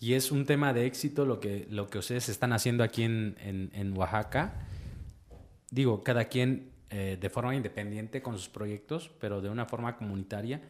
Y 0.00 0.14
es 0.14 0.32
un 0.32 0.46
tema 0.46 0.72
de 0.72 0.86
éxito 0.86 1.24
lo 1.26 1.38
que, 1.38 1.66
lo 1.70 1.88
que 1.90 1.98
ustedes 1.98 2.28
están 2.28 2.52
haciendo 2.52 2.82
aquí 2.82 3.02
en, 3.04 3.36
en- 3.40 3.70
en 3.74 3.96
Oaxaca. 3.96 4.54
Digo, 5.70 6.02
cada 6.02 6.26
quien 6.26 6.70
eh, 6.90 7.18
de 7.20 7.30
forma 7.30 7.54
independiente 7.54 8.22
con 8.22 8.38
sus 8.38 8.48
proyectos, 8.48 9.10
pero 9.18 9.40
de 9.40 9.48
una 9.48 9.66
forma 9.66 9.96
comunitaria 9.96 10.60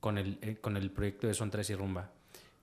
con 0.00 0.18
el, 0.18 0.38
eh, 0.42 0.56
con 0.60 0.76
el 0.76 0.90
proyecto 0.90 1.26
de 1.26 1.34
Son 1.34 1.50
Tres 1.50 1.70
y 1.70 1.74
Rumba. 1.74 2.10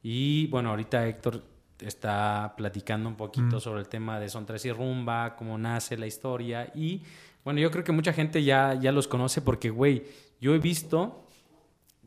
Y 0.03 0.47
bueno, 0.47 0.71
ahorita 0.71 1.07
Héctor 1.07 1.43
está 1.79 2.53
platicando 2.57 3.07
un 3.07 3.15
poquito 3.15 3.59
sobre 3.59 3.81
el 3.81 3.87
tema 3.87 4.19
de 4.19 4.29
Son 4.29 4.45
Tres 4.45 4.65
y 4.65 4.71
Rumba, 4.71 5.35
cómo 5.35 5.57
nace 5.57 5.97
la 5.97 6.07
historia. 6.07 6.71
Y 6.75 7.03
bueno, 7.43 7.59
yo 7.59 7.71
creo 7.71 7.83
que 7.83 7.91
mucha 7.91 8.13
gente 8.13 8.43
ya, 8.43 8.73
ya 8.73 8.91
los 8.91 9.07
conoce 9.07 9.41
porque, 9.41 9.69
güey, 9.69 10.03
yo 10.41 10.53
he 10.53 10.59
visto 10.59 11.27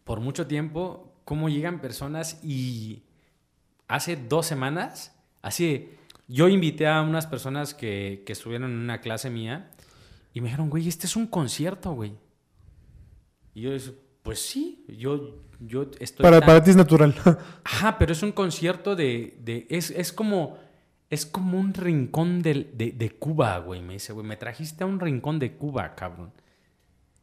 por 0.04 0.20
mucho 0.20 0.46
tiempo 0.46 1.14
cómo 1.24 1.48
llegan 1.48 1.80
personas 1.80 2.42
y 2.44 3.04
hace 3.86 4.16
dos 4.16 4.46
semanas, 4.46 5.16
así, 5.42 5.90
yo 6.32 6.48
invité 6.48 6.86
a 6.86 7.02
unas 7.02 7.26
personas 7.26 7.74
que, 7.74 8.22
que 8.24 8.32
estuvieron 8.32 8.70
en 8.70 8.78
una 8.78 9.00
clase 9.00 9.30
mía 9.30 9.70
y 10.32 10.40
me 10.40 10.46
dijeron, 10.46 10.70
güey, 10.70 10.86
este 10.88 11.06
es 11.06 11.16
un 11.16 11.26
concierto, 11.26 11.92
güey. 11.92 12.12
Y 13.54 13.62
yo 13.62 13.72
dije, 13.72 13.92
pues 14.22 14.40
sí, 14.40 14.84
yo, 14.88 15.40
yo 15.58 15.90
estoy... 15.98 16.22
Para, 16.22 16.38
tan- 16.38 16.46
para 16.46 16.62
ti 16.62 16.70
es 16.70 16.76
natural. 16.76 17.14
Ajá, 17.64 17.98
pero 17.98 18.12
es 18.12 18.22
un 18.22 18.32
concierto 18.32 18.94
de... 18.94 19.36
de 19.42 19.66
es, 19.68 19.90
es 19.90 20.12
como... 20.12 20.58
Es 21.10 21.26
como 21.26 21.58
un 21.58 21.74
rincón 21.74 22.40
del- 22.40 22.70
de, 22.74 22.92
de 22.92 23.10
Cuba, 23.10 23.58
güey. 23.58 23.80
Me 23.82 23.94
dice, 23.94 24.12
güey, 24.12 24.24
me 24.24 24.36
trajiste 24.36 24.84
a 24.84 24.86
un 24.86 25.00
rincón 25.00 25.40
de 25.40 25.56
Cuba, 25.56 25.96
cabrón. 25.96 26.32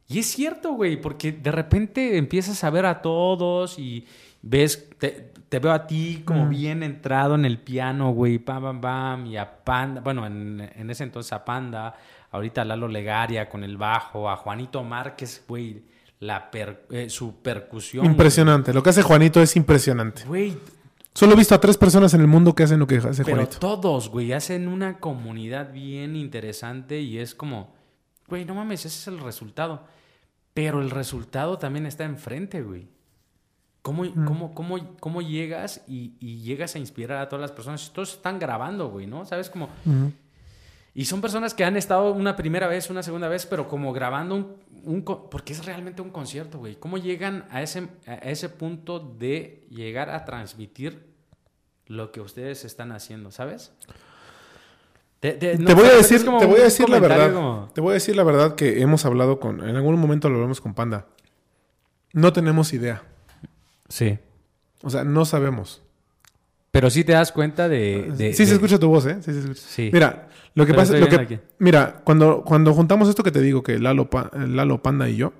Y 0.06 0.18
es 0.18 0.26
cierto, 0.26 0.72
güey, 0.72 1.00
porque 1.00 1.32
de 1.32 1.50
repente 1.50 2.18
empiezas 2.18 2.62
a 2.64 2.70
ver 2.70 2.84
a 2.84 3.00
todos 3.00 3.78
y 3.78 4.06
ves, 4.42 4.88
te, 4.98 5.32
te 5.48 5.58
veo 5.58 5.72
a 5.72 5.86
ti 5.86 6.22
como 6.24 6.48
bien 6.48 6.82
entrado 6.82 7.34
en 7.34 7.44
el 7.44 7.58
piano, 7.58 8.10
güey, 8.12 8.38
pam, 8.38 8.62
pam, 8.62 8.80
pam, 8.80 9.26
y 9.26 9.36
a 9.36 9.64
Panda, 9.64 10.00
bueno, 10.00 10.26
en, 10.26 10.70
en 10.74 10.90
ese 10.90 11.04
entonces 11.04 11.32
a 11.32 11.44
Panda, 11.44 11.94
ahorita 12.30 12.62
a 12.62 12.64
Lalo 12.64 12.88
Legaria 12.88 13.48
con 13.48 13.64
el 13.64 13.76
bajo, 13.76 14.28
a 14.30 14.36
Juanito 14.36 14.82
Márquez, 14.84 15.44
güey, 15.48 15.82
la 16.20 16.50
per- 16.50 16.86
eh, 16.90 17.08
su 17.10 17.36
percusión. 17.36 18.02
güey. 18.04 18.12
impresionante. 18.12 18.72
Lo 18.74 18.82
que 18.82 18.90
hace 18.90 19.02
Juanito 19.02 19.40
es 19.40 19.54
impresionante. 19.56 20.24
Güey, 20.26 20.56
Solo 21.14 21.32
he 21.32 21.36
visto 21.36 21.54
a 21.54 21.60
tres 21.60 21.76
personas 21.76 22.14
en 22.14 22.20
el 22.20 22.28
mundo 22.28 22.54
que 22.54 22.62
hacen 22.62 22.78
lo 22.78 22.86
que 22.86 22.98
hace 22.98 23.24
pero 23.24 23.38
Juanito. 23.38 23.58
todos, 23.58 24.08
güey, 24.08 24.32
hacen 24.32 24.68
una 24.68 24.98
comunidad 25.00 25.72
bien 25.72 26.14
interesante 26.14 27.00
y 27.00 27.18
es 27.18 27.34
como, 27.34 27.74
güey, 28.28 28.44
no 28.44 28.54
mames, 28.54 28.86
ese 28.86 28.98
es 28.98 29.08
el 29.08 29.18
resultado. 29.24 29.84
Pero 30.54 30.80
el 30.80 30.90
resultado 30.90 31.58
también 31.58 31.86
está 31.86 32.04
enfrente, 32.04 32.62
güey. 32.62 32.86
¿Cómo, 33.88 34.04
cómo, 34.26 34.54
cómo, 34.54 34.96
cómo 35.00 35.22
llegas 35.22 35.82
y, 35.88 36.12
y 36.20 36.40
llegas 36.42 36.74
a 36.74 36.78
inspirar 36.78 37.18
a 37.22 37.28
todas 37.30 37.40
las 37.40 37.52
personas? 37.52 37.90
Todos 37.92 38.12
están 38.14 38.38
grabando, 38.38 38.90
güey, 38.90 39.06
¿no? 39.06 39.24
¿Sabes? 39.24 39.48
Como... 39.48 39.64
Ujú. 39.86 40.12
Y 40.94 41.04
son 41.06 41.20
personas 41.20 41.54
que 41.54 41.64
han 41.64 41.76
estado 41.76 42.12
una 42.12 42.36
primera 42.36 42.66
vez, 42.66 42.90
una 42.90 43.02
segunda 43.02 43.28
vez, 43.28 43.46
pero 43.46 43.66
como 43.68 43.92
grabando 43.92 44.56
un... 44.84 45.02
porque 45.30 45.52
es 45.54 45.64
realmente 45.64 46.02
un 46.02 46.10
concierto, 46.10 46.58
güey. 46.58 46.76
¿Cómo 46.76 46.98
llegan 46.98 47.44
a 47.50 47.62
ese, 47.62 47.88
a 48.06 48.14
ese 48.16 48.48
punto 48.50 48.98
de 48.98 49.64
llegar 49.70 50.10
a 50.10 50.24
transmitir 50.24 51.06
lo 51.86 52.12
que 52.12 52.20
ustedes 52.20 52.64
están 52.66 52.92
haciendo, 52.92 53.30
¿sabes? 53.30 53.72
Te, 55.20 55.32
te- 55.32 55.56
no 55.58 55.66
te 55.66 55.74
voy 55.74 55.86
a 55.86 55.94
decir, 55.94 56.18
es 56.18 56.24
como 56.24 56.38
te 56.38 56.46
voy 56.46 56.56
a 56.56 56.58
un 56.58 56.64
decir 56.64 56.88
la 56.88 57.00
verdad. 57.00 57.32
como- 57.32 57.70
Te 57.74 57.80
voy 57.80 57.90
a 57.90 57.94
decir 57.94 58.14
la 58.16 58.22
verdad 58.24 58.54
que 58.54 58.82
hemos 58.82 59.04
hablado 59.04 59.40
con, 59.40 59.66
en 59.68 59.74
algún 59.76 59.98
momento 59.98 60.28
lo 60.28 60.36
hablamos 60.36 60.60
con 60.60 60.74
Panda. 60.74 61.06
No 62.12 62.32
tenemos 62.32 62.72
idea. 62.72 63.02
Sí. 63.88 64.18
O 64.82 64.90
sea, 64.90 65.04
no 65.04 65.24
sabemos. 65.24 65.82
Pero 66.70 66.90
sí 66.90 67.02
te 67.04 67.12
das 67.12 67.32
cuenta 67.32 67.68
de... 67.68 68.12
de- 68.16 68.32
sí 68.34 68.46
se 68.46 68.54
escucha 68.54 68.78
tu 68.78 68.88
voz, 68.88 69.06
¿eh? 69.06 69.16
Sí 69.22 69.32
se 69.32 69.38
escucha. 69.40 69.60
Sí. 69.60 69.90
Mira, 69.92 70.28
lo 70.54 70.66
que 70.66 70.72
Pero 70.72 70.82
pasa, 70.82 70.96
lo 70.98 71.08
que, 71.08 71.40
mira, 71.58 72.02
cuando, 72.04 72.42
cuando 72.44 72.74
juntamos 72.74 73.08
esto 73.08 73.22
que 73.22 73.32
te 73.32 73.40
digo, 73.40 73.62
que 73.62 73.78
Lalo, 73.78 74.10
Pa- 74.10 74.30
Lalo, 74.34 74.82
Panda 74.82 75.08
y 75.08 75.16
yo, 75.16 75.32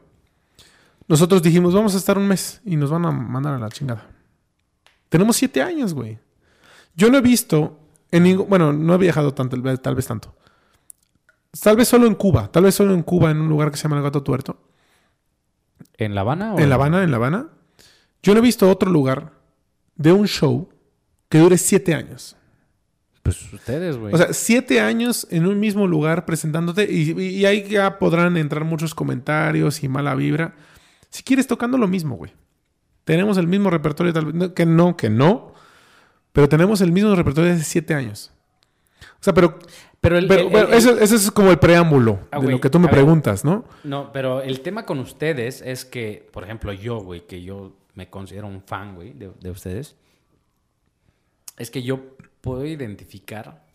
nosotros 1.06 1.42
dijimos, 1.42 1.74
vamos 1.74 1.94
a 1.94 1.98
estar 1.98 2.16
un 2.18 2.26
mes 2.26 2.60
y 2.64 2.76
nos 2.76 2.90
van 2.90 3.04
a 3.06 3.10
mandar 3.12 3.54
a 3.54 3.58
la 3.58 3.68
chingada. 3.68 4.06
Tenemos 5.08 5.36
siete 5.36 5.62
años, 5.62 5.94
güey. 5.94 6.18
Yo 6.94 7.10
no 7.10 7.18
he 7.18 7.22
visto 7.22 7.78
en 8.10 8.22
ningún, 8.24 8.48
bueno, 8.48 8.72
no 8.72 8.94
he 8.94 8.98
viajado 8.98 9.32
tanto, 9.34 9.56
tal 9.78 9.94
vez 9.94 10.06
tanto. 10.06 10.34
Tal 11.62 11.76
vez 11.76 11.88
solo 11.88 12.06
en 12.06 12.14
Cuba, 12.14 12.50
tal 12.52 12.64
vez 12.64 12.74
solo 12.74 12.92
en 12.94 13.02
Cuba, 13.02 13.30
en 13.30 13.40
un 13.40 13.48
lugar 13.48 13.70
que 13.70 13.76
se 13.76 13.84
llama 13.84 13.96
El 13.96 14.02
Gato 14.02 14.22
Tuerto. 14.22 14.60
¿En 15.96 16.14
La 16.14 16.20
Habana? 16.22 16.54
o 16.54 16.58
En 16.58 16.68
La 16.68 16.74
Habana, 16.74 17.02
en 17.04 17.10
La 17.10 17.16
Habana. 17.16 17.48
Yo 18.22 18.32
no 18.34 18.38
he 18.40 18.42
visto 18.42 18.68
otro 18.70 18.90
lugar 18.90 19.32
de 19.96 20.12
un 20.12 20.26
show 20.26 20.68
que 21.28 21.38
dure 21.38 21.58
siete 21.58 21.94
años. 21.94 22.36
Pues 23.22 23.52
ustedes, 23.52 23.96
güey. 23.98 24.14
O 24.14 24.16
sea, 24.18 24.32
siete 24.32 24.80
años 24.80 25.26
en 25.30 25.46
un 25.46 25.60
mismo 25.60 25.86
lugar 25.86 26.24
presentándote 26.24 26.90
y, 26.90 27.12
y 27.20 27.44
ahí 27.44 27.64
ya 27.68 27.98
podrán 27.98 28.36
entrar 28.36 28.64
muchos 28.64 28.94
comentarios 28.94 29.82
y 29.84 29.88
mala 29.88 30.14
vibra. 30.14 30.54
Si 31.10 31.22
quieres 31.22 31.46
tocando 31.46 31.76
lo 31.78 31.86
mismo, 31.88 32.16
güey. 32.16 32.32
Tenemos 33.04 33.36
el 33.38 33.46
mismo 33.46 33.70
repertorio, 33.70 34.12
tal 34.12 34.26
vez. 34.26 34.34
no, 34.34 34.54
que 34.54 34.66
no, 34.66 34.96
que 34.96 35.10
no. 35.10 35.52
Pero 36.32 36.48
tenemos 36.48 36.80
el 36.80 36.92
mismo 36.92 37.14
repertorio 37.14 37.50
desde 37.50 37.64
siete 37.64 37.94
años. 37.94 38.30
O 39.14 39.22
sea, 39.22 39.34
pero, 39.34 39.58
pero 40.00 40.16
el, 40.18 40.26
pero- 40.28 40.42
el- 40.42 40.52
pero 40.52 40.68
el- 40.68 40.74
eso, 40.74 40.98
eso 40.98 41.16
es 41.16 41.30
como 41.30 41.50
el 41.50 41.58
preámbulo 41.58 42.20
Ah, 42.30 42.38
de 42.40 42.50
lo 42.50 42.60
que 42.60 42.70
tú 42.70 42.78
me 42.78 42.86
ver. 42.86 42.94
preguntas, 42.94 43.44
¿no? 43.44 43.64
No, 43.84 44.12
pero 44.12 44.42
el 44.42 44.60
tema 44.60 44.84
con 44.86 44.98
ustedes 45.00 45.62
es 45.62 45.84
que, 45.84 46.28
por 46.32 46.44
ejemplo, 46.44 46.72
yo, 46.72 46.98
güey, 47.00 47.26
que 47.26 47.42
yo 47.42 47.76
me 47.98 48.08
considero 48.08 48.46
un 48.46 48.62
fan, 48.62 48.94
güey, 48.94 49.12
de, 49.12 49.32
de 49.40 49.50
ustedes, 49.50 49.96
es 51.56 51.68
que 51.72 51.82
yo 51.82 52.00
puedo 52.40 52.64
identificar 52.64 53.66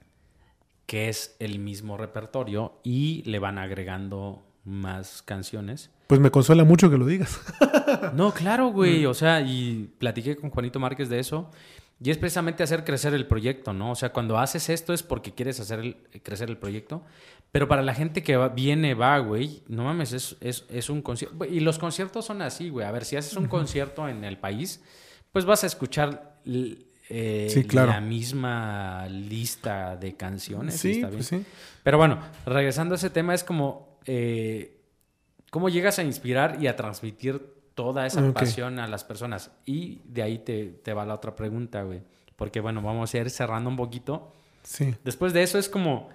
que 0.86 1.10
es 1.10 1.36
el 1.40 1.60
mismo 1.60 1.98
repertorio 1.98 2.80
y 2.84 3.22
le 3.30 3.40
van 3.40 3.58
agregando 3.58 4.42
más 4.64 5.22
canciones. 5.22 5.90
Pues 6.08 6.22
me 6.22 6.32
consuela 6.32 6.64
mucho 6.64 6.90
que 6.90 6.98
lo 6.98 7.06
digas. 7.06 7.42
No, 8.14 8.34
claro, 8.34 8.70
Mm. 8.70 8.74
güey. 8.74 9.06
O 9.06 9.14
sea, 9.14 9.42
y 9.42 9.90
platiqué 10.00 10.38
con 10.38 10.50
Juanito 10.52 10.80
Márquez 10.80 11.10
de 11.10 11.20
eso. 11.20 11.50
Y 12.04 12.10
es 12.12 12.18
precisamente 12.18 12.64
hacer 12.64 12.84
crecer 12.84 13.14
el 13.14 13.26
proyecto, 13.28 13.72
¿no? 13.72 13.92
O 13.92 13.96
sea, 13.96 14.12
cuando 14.12 14.38
haces 14.38 14.68
esto 14.70 14.94
es 14.94 15.04
porque 15.04 15.34
quieres 15.34 15.60
hacer 15.60 15.80
el- 15.80 15.98
crecer 16.22 16.50
el 16.50 16.58
proyecto. 16.58 17.02
Pero 17.52 17.68
para 17.68 17.82
la 17.82 17.94
gente 17.94 18.24
que 18.24 18.36
va- 18.36 18.50
viene, 18.50 18.94
va, 18.94 19.18
güey, 19.20 19.62
no 19.68 19.84
mames, 19.86 20.12
es, 20.12 20.36
es, 20.42 20.66
es 20.70 20.90
un 20.90 21.02
concierto. 21.02 21.46
Y 21.46 21.60
los 21.62 21.80
conciertos 21.80 22.26
son 22.26 22.42
así, 22.42 22.70
güey. 22.70 22.86
A 22.86 22.92
ver, 22.92 23.06
si 23.06 23.16
haces 23.16 23.36
un 23.38 23.48
concierto 23.48 24.10
en 24.10 24.24
el 24.26 24.38
país, 24.38 24.82
pues 25.32 25.46
vas 25.46 25.64
a 25.64 25.68
escuchar 25.68 26.40
eh, 27.10 27.48
Sí, 27.50 27.64
claro. 27.66 27.92
la 27.92 28.02
misma 28.02 29.08
lista 29.08 29.96
de 29.96 30.16
canciones. 30.16 30.76
Sí, 30.80 30.92
está 30.94 31.08
bien. 31.08 31.18
pues 31.20 31.28
sí. 31.28 31.46
Pero 31.84 31.98
bueno, 31.98 32.20
regresando 32.46 32.96
a 32.96 32.98
ese 32.98 33.10
tema, 33.12 33.34
es 33.34 33.44
como 33.44 34.00
eh, 34.06 34.82
cómo 35.52 35.70
llegas 35.70 36.00
a 36.00 36.04
inspirar 36.04 36.58
y 36.62 36.68
a 36.68 36.76
transmitir 36.76 37.54
toda 37.76 38.06
esa 38.06 38.34
pasión 38.34 38.80
a 38.80 38.88
las 38.88 39.04
personas. 39.04 39.52
Y 39.66 40.02
de 40.06 40.22
ahí 40.24 40.38
te, 40.40 40.66
te 40.66 40.94
va 40.94 41.06
la 41.06 41.16
otra 41.16 41.36
pregunta, 41.36 41.84
güey. 41.84 42.02
Porque 42.36 42.60
bueno, 42.60 42.82
vamos 42.82 43.14
a 43.14 43.18
ir 43.18 43.30
cerrando 43.30 43.70
un 43.70 43.78
poquito. 43.78 44.34
Sí. 44.64 44.94
Después 45.04 45.34
de 45.34 45.44
eso 45.44 45.58
es 45.60 45.70
como 45.70 46.10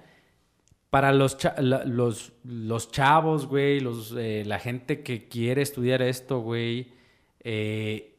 para 0.90 1.12
los, 1.12 1.36
cha- 1.36 1.54
la- 1.60 1.84
los, 1.84 2.32
los 2.44 2.90
chavos, 2.90 3.46
güey, 3.46 3.80
los, 3.80 4.14
eh, 4.16 4.42
la 4.46 4.58
gente 4.58 5.02
que 5.02 5.28
quiere 5.28 5.62
estudiar 5.62 6.00
esto, 6.02 6.40
güey. 6.40 6.92
eh, 7.40 8.14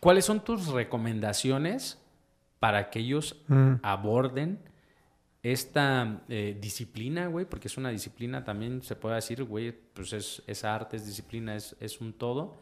¿Cuáles 0.00 0.24
son 0.24 0.40
tus 0.44 0.66
recomendaciones 0.68 1.98
para 2.58 2.90
que 2.90 3.00
ellos 3.00 3.36
Mm. 3.48 3.74
aborden 3.82 4.58
esta 5.42 6.22
eh, 6.28 6.56
disciplina, 6.60 7.26
güey? 7.26 7.44
Porque 7.46 7.68
es 7.68 7.76
una 7.76 7.90
disciplina 7.90 8.44
también, 8.44 8.82
se 8.82 8.94
puede 8.96 9.16
decir, 9.16 9.42
güey, 9.44 9.72
pues 9.92 10.12
es, 10.12 10.42
es 10.46 10.64
arte, 10.64 10.96
es 10.96 11.06
disciplina, 11.06 11.56
es, 11.56 11.74
es 11.80 12.00
un 12.00 12.12
todo. 12.12 12.58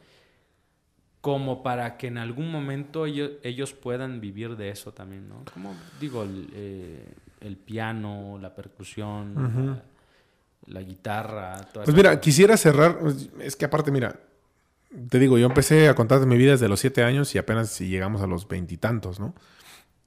Como 1.20 1.62
para 1.62 1.98
que 1.98 2.06
en 2.06 2.16
algún 2.16 2.50
momento 2.50 3.04
ellos, 3.04 3.32
ellos 3.42 3.74
puedan 3.74 4.22
vivir 4.22 4.56
de 4.56 4.70
eso 4.70 4.92
también, 4.92 5.28
¿no? 5.28 5.44
Como 5.52 5.74
digo, 6.00 6.22
el, 6.22 6.48
eh, 6.54 7.04
el 7.40 7.58
piano, 7.58 8.38
la 8.40 8.54
percusión, 8.54 9.34
la, 10.66 10.80
la 10.80 10.82
guitarra, 10.82 11.60
toda 11.74 11.84
Pues 11.84 11.94
mira, 11.94 12.10
cosa. 12.12 12.20
quisiera 12.22 12.56
cerrar. 12.56 12.98
Es 13.40 13.54
que 13.54 13.66
aparte, 13.66 13.90
mira, 13.90 14.18
te 15.10 15.18
digo, 15.18 15.36
yo 15.36 15.44
empecé 15.46 15.90
a 15.90 15.94
contar 15.94 16.24
mi 16.24 16.38
vida 16.38 16.52
desde 16.52 16.68
los 16.70 16.80
siete 16.80 17.04
años 17.04 17.34
y 17.34 17.38
apenas 17.38 17.68
si 17.68 17.88
llegamos 17.88 18.22
a 18.22 18.26
los 18.26 18.48
veintitantos, 18.48 19.20
¿no? 19.20 19.34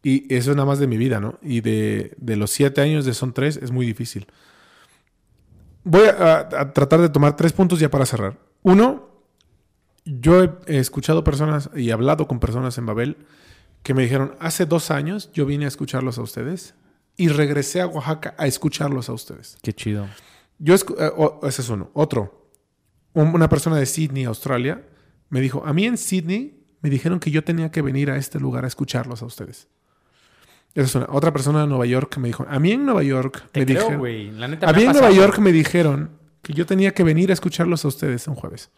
Y 0.03 0.33
eso 0.33 0.51
es 0.51 0.57
nada 0.57 0.67
más 0.67 0.79
de 0.79 0.87
mi 0.87 0.97
vida, 0.97 1.21
¿no? 1.21 1.39
Y 1.41 1.61
de, 1.61 2.13
de 2.17 2.35
los 2.35 2.51
siete 2.51 2.81
años 2.81 3.05
de 3.05 3.13
son 3.13 3.33
tres 3.33 3.57
es 3.57 3.71
muy 3.71 3.85
difícil. 3.85 4.27
Voy 5.85 6.07
a, 6.07 6.71
tratar 6.73 7.01
de 7.01 7.09
tomar 7.09 7.35
tres 7.35 7.53
puntos 7.53 7.79
ya 7.79 7.89
para 7.89 8.05
cerrar. 8.05 8.37
Uno, 8.61 9.09
yo 10.05 10.61
he, 10.67 10.77
escuchado 10.77 11.23
personas 11.23 11.69
y 11.75 11.91
hablado 11.91 12.27
con 12.27 12.39
personas 12.39 12.77
en 12.77 12.85
Babel 12.85 13.17
que 13.81 13.93
me 13.93 14.03
dijeron, 14.03 14.35
hace 14.39 14.65
dos 14.65 14.91
años 14.91 15.29
yo 15.33 15.45
vine 15.45 15.65
a 15.65 15.67
escucharlos 15.67 16.17
a 16.17 16.21
ustedes 16.21 16.75
y 17.17 17.27
regresé 17.27 17.81
a 17.81 17.87
Oaxaca 17.87 18.33
a 18.37 18.47
escucharlos 18.47 19.09
a 19.09 19.13
ustedes. 19.13 19.57
Qué 19.61 19.73
chido. 19.73 20.07
Yo 20.57 20.73
eh, 20.73 20.79
ese 21.43 21.61
es 21.61 21.69
uno. 21.69 21.91
Otro. 21.93 22.49
Un- 23.13 23.35
una 23.35 23.49
persona 23.49 23.77
de 23.77 23.85
Sydney, 23.85 24.23
Australia, 24.23 24.85
me 25.29 25.41
dijo, 25.41 25.63
a 25.65 25.73
mí 25.73 25.85
en 25.85 25.97
Sydney 25.97 26.63
me 26.81 26.89
dijeron 26.89 27.19
que 27.19 27.31
yo 27.31 27.43
tenía 27.43 27.71
que 27.71 27.81
venir 27.81 28.09
a 28.09 28.17
este 28.17 28.39
lugar 28.39 28.63
a 28.63 28.67
escucharlos 28.67 29.21
a 29.21 29.25
ustedes. 29.25 29.67
Esa 30.75 30.85
es 30.85 30.95
una. 30.95 31.07
Otra 31.09 31.31
persona 31.31 31.61
de 31.61 31.67
Nueva 31.67 31.85
York 31.85 32.17
me 32.17 32.27
dijo, 32.29 32.45
a 32.49 32.59
mí 32.59 32.71
en 32.71 32.85
Nueva 32.85 33.03
York 33.03 33.43
Te 33.51 33.59
me 33.61 33.65
creo, 33.65 33.77
dijeron... 33.79 33.99
güey. 33.99 34.31
La 34.31 34.47
neta 34.47 34.67
A 34.67 34.71
me 34.73 34.77
mí 34.79 34.83
en 34.85 34.91
Nueva. 34.91 35.11
York 35.11 35.37
me 35.39 35.51
dijeron 35.51 36.11
que 36.41 36.53
yo 36.53 36.65
tenía 36.65 36.93
que 36.93 37.03
venir 37.03 37.29
a 37.29 37.33
escucharlos 37.33 37.85
a 37.85 37.87
ustedes 37.87 38.27
un 38.27 38.35
jueves. 38.35 38.71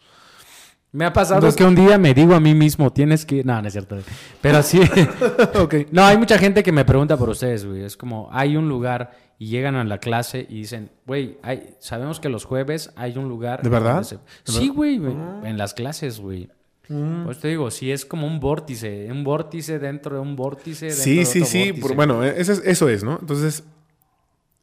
Me 0.92 1.04
ha 1.04 1.12
pasado 1.12 1.36
Entonces- 1.40 1.56
que 1.58 1.64
un 1.64 1.74
día 1.74 1.98
me 1.98 2.14
digo 2.14 2.34
a 2.34 2.40
mí 2.40 2.54
mismo, 2.54 2.90
tienes 2.92 3.26
que... 3.26 3.42
No, 3.44 3.60
no 3.60 3.66
es 3.68 3.72
cierto. 3.72 3.98
Pero 4.40 4.62
sí. 4.62 4.80
no, 5.90 6.04
hay 6.04 6.16
mucha 6.16 6.38
gente 6.38 6.62
que 6.62 6.72
me 6.72 6.84
pregunta 6.84 7.16
por 7.16 7.28
ustedes, 7.28 7.66
güey. 7.66 7.82
Es 7.82 7.96
como, 7.96 8.28
hay 8.32 8.56
un 8.56 8.68
lugar 8.68 9.10
y 9.38 9.48
llegan 9.48 9.74
a 9.74 9.84
la 9.84 9.98
clase 9.98 10.46
y 10.48 10.58
dicen, 10.60 10.90
güey, 11.06 11.38
hay- 11.42 11.74
sabemos 11.80 12.20
que 12.20 12.28
los 12.28 12.44
jueves 12.44 12.92
hay 12.96 13.18
un 13.18 13.28
lugar... 13.28 13.62
¿De 13.62 13.68
verdad? 13.68 13.94
donde 13.94 14.08
se-". 14.08 14.16
¿De 14.16 14.22
Sí, 14.44 14.58
verdad? 14.60 14.74
güey, 14.74 14.98
güey, 14.98 15.14
en 15.44 15.58
las 15.58 15.74
clases, 15.74 16.20
güey. 16.20 16.48
Pues 16.88 17.40
te 17.40 17.48
digo, 17.48 17.70
sí 17.70 17.90
es 17.90 18.04
como 18.04 18.26
un 18.26 18.38
vórtice, 18.40 19.08
un 19.10 19.24
vórtice 19.24 19.78
dentro 19.78 20.14
de 20.16 20.20
un 20.22 20.36
vórtice. 20.36 20.86
dentro 20.86 21.02
Sí, 21.04 21.16
de 21.16 21.24
sí, 21.26 21.38
otro 21.40 21.50
sí. 21.50 21.58
vórtice. 21.64 21.80
por- 21.82 21.94
bueno, 21.96 22.24
eh, 22.24 22.34
eso 22.38 22.52
es, 22.52 22.62
eso 22.64 22.88
es, 22.88 23.02
¿no? 23.02 23.18
Entonces, 23.20 23.64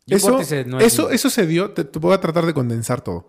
eso, 0.07 0.31
vórtice 0.31 0.65
no 0.65 0.79
es- 0.79 0.85
eso, 0.87 1.09
eso 1.09 1.29
se 1.29 1.45
dio, 1.47 1.71
te, 1.71 1.83
te 1.83 1.99
voy 1.99 2.13
a 2.13 2.21
tratar 2.21 2.45
de 2.45 2.53
condensar 2.53 3.01
todo. 3.01 3.27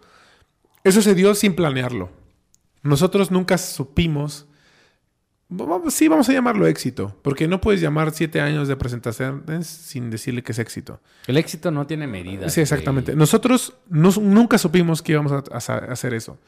Eso 0.84 1.02
se 1.02 1.14
dio 1.14 1.34
sin 1.34 1.54
planearlo. 1.56 2.10
Nosotros 2.82 3.30
nunca 3.30 3.56
supimos, 3.58 4.46
vamos- 5.48 5.94
sí 5.94 6.08
vamos 6.08 6.28
a 6.28 6.32
llamarlo 6.32 6.66
éxito, 6.66 7.16
porque 7.22 7.48
no 7.48 7.60
puedes 7.60 7.80
llamar 7.80 8.12
siete 8.12 8.40
años 8.40 8.68
de 8.68 8.76
presentaciones 8.76 9.66
sin 9.66 10.10
decirle 10.10 10.42
que 10.42 10.52
es 10.52 10.58
éxito. 10.58 11.00
El 11.26 11.36
éxito 11.36 11.70
no 11.70 11.86
tiene 11.86 12.06
medida. 12.06 12.48
Sí, 12.48 12.60
exactamente. 12.60 13.14
Nosotros 13.16 13.74
no- 13.88 14.12
nunca 14.20 14.58
supimos 14.58 15.00
que 15.02 15.12
íbamos 15.12 15.32
a, 15.32 15.42
a 15.50 15.60
sa- 15.60 15.78
a 15.78 15.92
hacer 15.92 16.12
eso. 16.14 16.38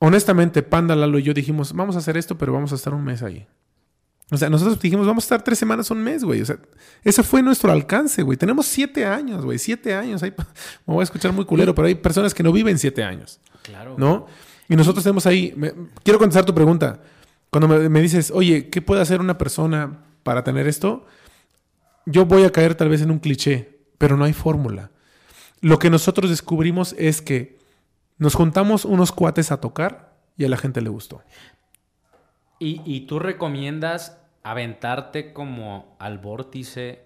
Honestamente, 0.00 0.62
Panda, 0.62 0.94
Lalo 0.94 1.18
y 1.18 1.22
yo 1.24 1.34
dijimos, 1.34 1.72
vamos 1.72 1.96
a 1.96 1.98
hacer 1.98 2.16
esto, 2.16 2.38
pero 2.38 2.52
vamos 2.52 2.72
a 2.72 2.76
estar 2.76 2.94
un 2.94 3.04
mes 3.04 3.22
ahí. 3.22 3.46
O 4.30 4.36
sea, 4.36 4.50
nosotros 4.50 4.78
dijimos, 4.80 5.06
vamos 5.06 5.24
a 5.24 5.26
estar 5.26 5.42
tres 5.42 5.58
semanas, 5.58 5.90
un 5.90 6.02
mes, 6.02 6.22
güey. 6.22 6.42
O 6.42 6.44
sea, 6.46 6.58
ese 7.02 7.22
fue 7.22 7.42
nuestro 7.42 7.72
alcance, 7.72 8.22
güey. 8.22 8.36
Tenemos 8.36 8.66
siete 8.66 9.06
años, 9.06 9.44
güey. 9.44 9.58
Siete 9.58 9.94
años. 9.94 10.22
Ahí, 10.22 10.34
me 10.86 10.94
voy 10.94 11.00
a 11.00 11.04
escuchar 11.04 11.32
muy 11.32 11.44
culero, 11.46 11.74
pero 11.74 11.88
hay 11.88 11.94
personas 11.94 12.34
que 12.34 12.42
no 12.42 12.52
viven 12.52 12.78
siete 12.78 13.02
años, 13.02 13.40
Claro. 13.62 13.94
¿no? 13.98 14.26
Y 14.68 14.76
nosotros 14.76 15.02
tenemos 15.02 15.24
ahí... 15.26 15.54
me- 15.56 15.72
quiero 16.04 16.18
contestar 16.18 16.44
tu 16.44 16.54
pregunta. 16.54 17.00
Cuando 17.50 17.66
me, 17.68 17.88
me 17.88 18.02
dices, 18.02 18.30
oye, 18.30 18.68
¿qué 18.68 18.82
puede 18.82 19.00
hacer 19.00 19.20
una 19.20 19.38
persona 19.38 20.00
para 20.22 20.44
tener 20.44 20.68
esto? 20.68 21.06
Yo 22.04 22.26
voy 22.26 22.44
a 22.44 22.50
caer 22.52 22.74
tal 22.74 22.90
vez 22.90 23.00
en 23.00 23.10
un 23.10 23.18
cliché, 23.18 23.78
pero 23.96 24.16
no 24.18 24.24
hay 24.24 24.34
fórmula. 24.34 24.90
Lo 25.62 25.78
que 25.78 25.88
nosotros 25.90 26.28
descubrimos 26.30 26.94
es 26.98 27.22
que 27.22 27.57
nos 28.18 28.34
juntamos 28.34 28.84
unos 28.84 29.12
cuates 29.12 29.50
a 29.52 29.60
tocar 29.60 30.12
y 30.36 30.44
a 30.44 30.48
la 30.48 30.56
gente 30.56 30.80
le 30.80 30.90
gustó. 30.90 31.22
¿Y, 32.58 32.82
y 32.84 33.06
tú 33.06 33.18
recomiendas 33.18 34.18
aventarte 34.42 35.32
como 35.32 35.96
al 35.98 36.18
vórtice 36.18 37.04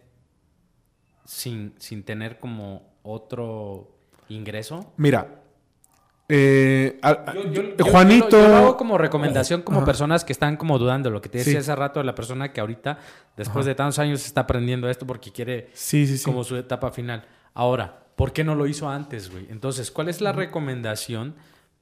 sin, 1.24 1.74
sin 1.78 2.02
tener 2.05 2.39
como 2.39 2.82
otro 3.02 3.97
ingreso? 4.28 4.93
Mira, 4.97 5.39
Eh, 6.34 6.98
Juanito. 7.80 8.30
Yo, 8.30 8.48
lo 8.48 8.56
hago 8.56 8.76
como 8.78 8.97
recomendación 8.97 9.60
como 9.60 9.84
personas 9.84 10.24
que 10.24 10.32
están 10.32 10.56
como 10.56 10.78
dudando. 10.78 11.10
Lo 11.10 11.20
que 11.20 11.28
te 11.28 11.39
decía 11.39 11.59
hace 11.59 11.76
rato 11.76 12.01
de 12.01 12.06
la 12.06 12.14
persona 12.14 12.52
que 12.52 12.60
ahorita, 12.62 12.98
después 13.36 13.66
de 13.66 13.74
tantos 13.74 13.98
años, 13.98 14.24
está 14.24 14.43
aprendiendo 14.43 14.89
esto 14.89 15.06
porque 15.06 15.30
quiere 15.30 15.70
como 16.24 16.43
su 16.43 16.56
etapa 16.56 16.90
final. 16.90 17.26
Ahora, 17.52 18.01
¿por 18.16 18.32
qué 18.32 18.44
no 18.44 18.55
lo 18.55 18.66
hizo 18.66 18.89
antes, 18.89 19.30
güey? 19.30 19.47
Entonces, 19.51 19.90
¿cuál 19.90 20.09
es 20.09 20.20
la 20.20 20.32
recomendación 20.32 21.34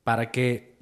para 0.05 0.31
que, 0.31 0.79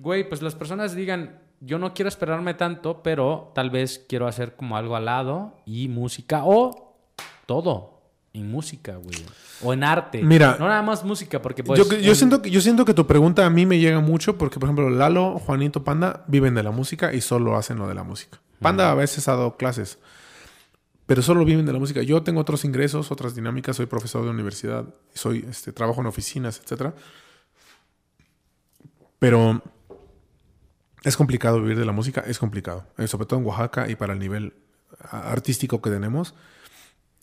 güey, 0.00 0.28
pues 0.28 0.42
las 0.42 0.54
personas 0.54 0.94
digan, 0.94 1.40
yo 1.60 1.78
no 1.78 1.94
quiero 1.94 2.08
esperarme 2.08 2.54
tanto, 2.54 3.02
pero 3.02 3.52
tal 3.54 3.70
vez 3.70 4.04
quiero 4.08 4.26
hacer 4.26 4.56
como 4.56 4.76
algo 4.76 4.96
al 4.96 5.06
lado 5.06 5.56
y 5.66 5.88
música 5.88 6.42
o 6.44 6.96
todo 7.46 7.98
en 8.32 8.50
música, 8.50 8.96
güey. 8.96 9.24
O 9.62 9.72
en 9.72 9.82
arte. 9.82 10.22
Mira. 10.22 10.56
No 10.58 10.68
nada 10.68 10.82
más 10.82 11.04
música, 11.04 11.42
porque 11.42 11.64
pues... 11.64 11.78
Yo, 11.78 12.14
siento, 12.14 12.42
que, 12.42 12.50
yo 12.50 12.60
siento 12.60 12.84
que 12.84 12.94
tu 12.94 13.06
pregunta 13.06 13.44
a 13.44 13.50
mí 13.50 13.66
me 13.66 13.78
llega 13.78 14.00
mucho 14.00 14.38
porque, 14.38 14.58
por 14.58 14.68
ejemplo, 14.68 14.90
Lalo, 14.90 15.38
Juanito, 15.38 15.84
Panda 15.84 16.24
viven 16.28 16.54
de 16.54 16.62
la 16.62 16.70
música 16.70 17.12
y 17.12 17.20
solo 17.20 17.56
hacen 17.56 17.78
lo 17.78 17.88
de 17.88 17.94
la 17.94 18.04
música. 18.04 18.38
Panda 18.60 18.90
a 18.90 18.94
veces 18.94 19.28
ha 19.28 19.32
dado 19.32 19.56
clases, 19.56 19.98
pero 21.08 21.22
solo 21.22 21.42
viven 21.42 21.64
de 21.64 21.72
la 21.72 21.78
música. 21.78 22.02
Yo 22.02 22.22
tengo 22.22 22.42
otros 22.42 22.66
ingresos, 22.66 23.10
otras 23.10 23.34
dinámicas. 23.34 23.76
Soy 23.76 23.86
profesor 23.86 24.24
de 24.24 24.28
universidad, 24.28 24.84
soy, 25.14 25.42
este, 25.48 25.72
trabajo 25.72 26.02
en 26.02 26.06
oficinas, 26.06 26.60
etc. 26.60 26.92
Pero 29.18 29.62
es 31.02 31.16
complicado 31.16 31.62
vivir 31.62 31.78
de 31.78 31.86
la 31.86 31.92
música, 31.92 32.20
es 32.26 32.38
complicado. 32.38 32.86
Eh, 32.98 33.08
sobre 33.08 33.24
todo 33.24 33.40
en 33.40 33.46
Oaxaca 33.46 33.88
y 33.88 33.96
para 33.96 34.12
el 34.12 34.18
nivel 34.18 34.52
artístico 35.00 35.80
que 35.80 35.88
tenemos, 35.88 36.34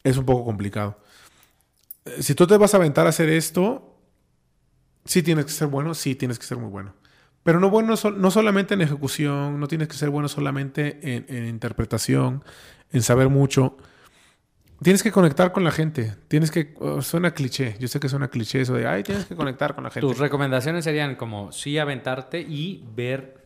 es 0.04 0.18
un 0.18 0.26
poco 0.26 0.46
complicado. 0.46 1.00
Eh, 2.06 2.24
si 2.24 2.34
tú 2.34 2.48
te 2.48 2.58
vas 2.58 2.74
a 2.74 2.78
aventar 2.78 3.06
a 3.06 3.10
hacer 3.10 3.30
esto, 3.30 4.00
sí 5.06 5.22
tienes 5.22 5.46
que 5.46 5.52
ser 5.52 5.68
bueno, 5.68 5.94
sí 5.94 6.16
tienes 6.16 6.40
que 6.40 6.48
ser 6.48 6.58
muy 6.58 6.72
bueno. 6.72 6.96
Pero 7.46 7.60
no 7.60 7.70
bueno 7.70 7.94
no 8.18 8.32
solamente 8.32 8.74
en 8.74 8.82
ejecución, 8.82 9.60
no 9.60 9.68
tienes 9.68 9.88
que 9.88 9.94
ser 9.94 10.10
bueno 10.10 10.28
solamente 10.28 10.98
en, 11.04 11.48
interpretación, 11.48 12.44
en 12.92 13.02
saber 13.02 13.30
mucho. 13.30 13.78
Tienes 14.82 15.04
que 15.04 15.12
conectar 15.12 15.52
con 15.52 15.64
la 15.64 15.72
gente. 15.72 16.16
Tienes 16.28 16.52
que. 16.52 16.74
Oh, 16.80 17.02
suena 17.02 17.34
cliché. 17.34 17.76
Yo 17.80 17.88
sé 17.88 18.00
que 18.00 18.10
suena 18.10 18.28
cliché 18.28 18.62
eso 18.62 18.74
de. 18.74 18.88
Ay, 18.88 19.04
tienes 19.04 19.26
que 19.26 19.36
conectar 19.36 19.74
con 19.74 19.84
la 19.84 19.90
gente. 19.90 20.06
Tus 20.06 20.18
recomendaciones 20.18 20.84
serían 20.84 21.16
como 21.16 21.52
sí 21.52 21.78
aventarte 21.78 22.42
y 22.42 22.84
ver 22.96 23.46